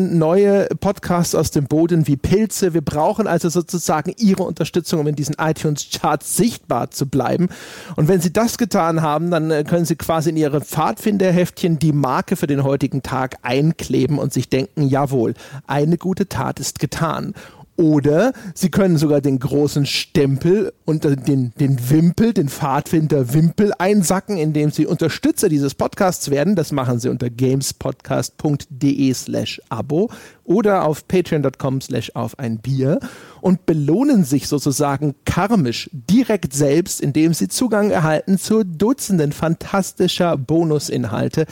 neue 0.03 0.69
Podcasts 0.79 1.35
aus 1.35 1.51
dem 1.51 1.65
Boden 1.65 2.07
wie 2.07 2.17
Pilze. 2.17 2.75
Wir 2.75 2.83
brauchen 2.83 3.27
also 3.27 3.49
sozusagen 3.49 4.13
Ihre 4.19 4.45
Unterstützung, 4.45 5.01
um 5.01 5.07
in 5.07 5.17
diesen 5.17 5.37
iTunes 5.39 5.89
Charts 5.91 6.37
sichtbar 6.37 6.91
zu 6.91 7.07
bleiben. 7.07 7.49
Und 7.97 8.09
wenn 8.09 8.21
Sie 8.21 8.33
das 8.33 8.53
das 8.53 8.59
getan 8.59 9.03
haben, 9.03 9.31
dann 9.31 9.51
äh, 9.51 9.65
können 9.65 9.85
Sie 9.85 9.97
quasi 9.97 10.31
in 10.31 10.37
Ihre 10.37 10.61
Pfadfinderheftchen 10.61 11.79
die 11.79 11.93
Marke 11.93 12.37
für 12.37 12.47
den 12.47 12.65
heutigen 12.65 13.03
Tag 13.03 13.37
einkleben 13.43 14.19
und 14.19 14.33
sich 14.33 14.49
denken, 14.49 14.83
jawohl, 14.83 15.35
eine 15.67 15.97
gute 15.97 16.29
Tat 16.29 16.61
ist 16.61 16.81
getan. 16.81 17.35
Oder 17.77 18.33
Sie 18.55 18.71
können 18.71 18.99
sogar 18.99 19.21
den 19.21 19.39
großen 19.39 19.87
Stempel 19.87 20.73
und 20.85 21.05
den, 21.05 21.53
den 21.59 21.91
Wimpel, 21.91 22.33
den 22.33 22.49
Pfadfinder-Wimpel 22.49 23.73
einsacken, 23.79 24.37
indem 24.37 24.71
Sie 24.71 24.87
Unterstützer 24.87 25.49
dieses 25.49 25.75
Podcasts 25.75 26.31
werden. 26.31 26.55
Das 26.55 26.71
machen 26.73 26.99
Sie 26.99 27.09
unter 27.09 27.31
gamespodcast.de 27.31 29.15
slash 29.15 29.61
Abo 29.69 30.11
oder 30.45 30.85
auf 30.85 31.07
patreon.com 31.09 31.81
slash 31.81 32.13
auf 32.15 32.39
ein 32.39 32.59
Bier 32.59 33.01
und 33.41 33.67
belohnen 33.67 34.25
sich 34.25 34.49
sozusagen 34.49 35.15
karmisch 35.25 35.89
direkt 35.93 36.53
selbst, 36.53 37.01
indem 37.01 37.35
sie 37.35 37.49
Zugang 37.49 37.91
erhalten 37.91 38.39
zu 38.39 38.65
Dutzenden 38.65 39.33
fantastischer 39.33 40.37
Bonusinhalte, 40.37 41.47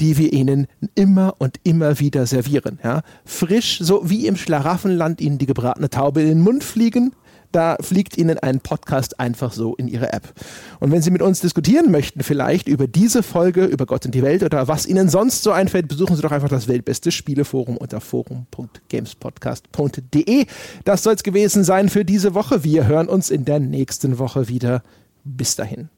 die 0.00 0.18
wir 0.18 0.32
ihnen 0.32 0.66
immer 0.94 1.34
und 1.38 1.56
immer 1.62 1.98
wieder 1.98 2.26
servieren. 2.26 2.78
Ja? 2.82 3.02
Frisch, 3.24 3.78
so 3.80 4.08
wie 4.08 4.26
im 4.26 4.36
Schlaraffenland 4.36 5.20
ihnen 5.20 5.38
die 5.38 5.46
gebratene 5.46 5.90
Taube 5.90 6.22
in 6.22 6.28
den 6.28 6.40
Mund 6.40 6.64
fliegen, 6.64 7.12
da 7.52 7.76
fliegt 7.80 8.18
Ihnen 8.18 8.38
ein 8.38 8.60
Podcast 8.60 9.18
einfach 9.18 9.52
so 9.52 9.74
in 9.76 9.88
Ihre 9.88 10.12
App. 10.12 10.34
Und 10.78 10.92
wenn 10.92 11.00
Sie 11.00 11.10
mit 11.10 11.22
uns 11.22 11.40
diskutieren 11.40 11.90
möchten, 11.90 12.22
vielleicht 12.22 12.68
über 12.68 12.86
diese 12.86 13.22
Folge, 13.22 13.64
über 13.64 13.86
Gott 13.86 14.04
und 14.04 14.14
die 14.14 14.22
Welt 14.22 14.42
oder 14.42 14.68
was 14.68 14.84
Ihnen 14.84 15.08
sonst 15.08 15.42
so 15.42 15.52
einfällt, 15.52 15.88
besuchen 15.88 16.16
Sie 16.16 16.22
doch 16.22 16.32
einfach 16.32 16.50
das 16.50 16.68
weltbeste 16.68 17.10
Spieleforum 17.10 17.78
unter 17.78 18.02
forum.gamespodcast.de. 18.02 20.44
Das 20.84 21.02
soll 21.02 21.14
es 21.14 21.22
gewesen 21.22 21.64
sein 21.64 21.88
für 21.88 22.04
diese 22.04 22.34
Woche. 22.34 22.62
Wir 22.62 22.86
hören 22.86 23.08
uns 23.08 23.30
in 23.30 23.46
der 23.46 23.58
nächsten 23.58 24.18
Woche 24.18 24.48
wieder. 24.48 24.82
Bis 25.24 25.56
dahin. 25.56 25.88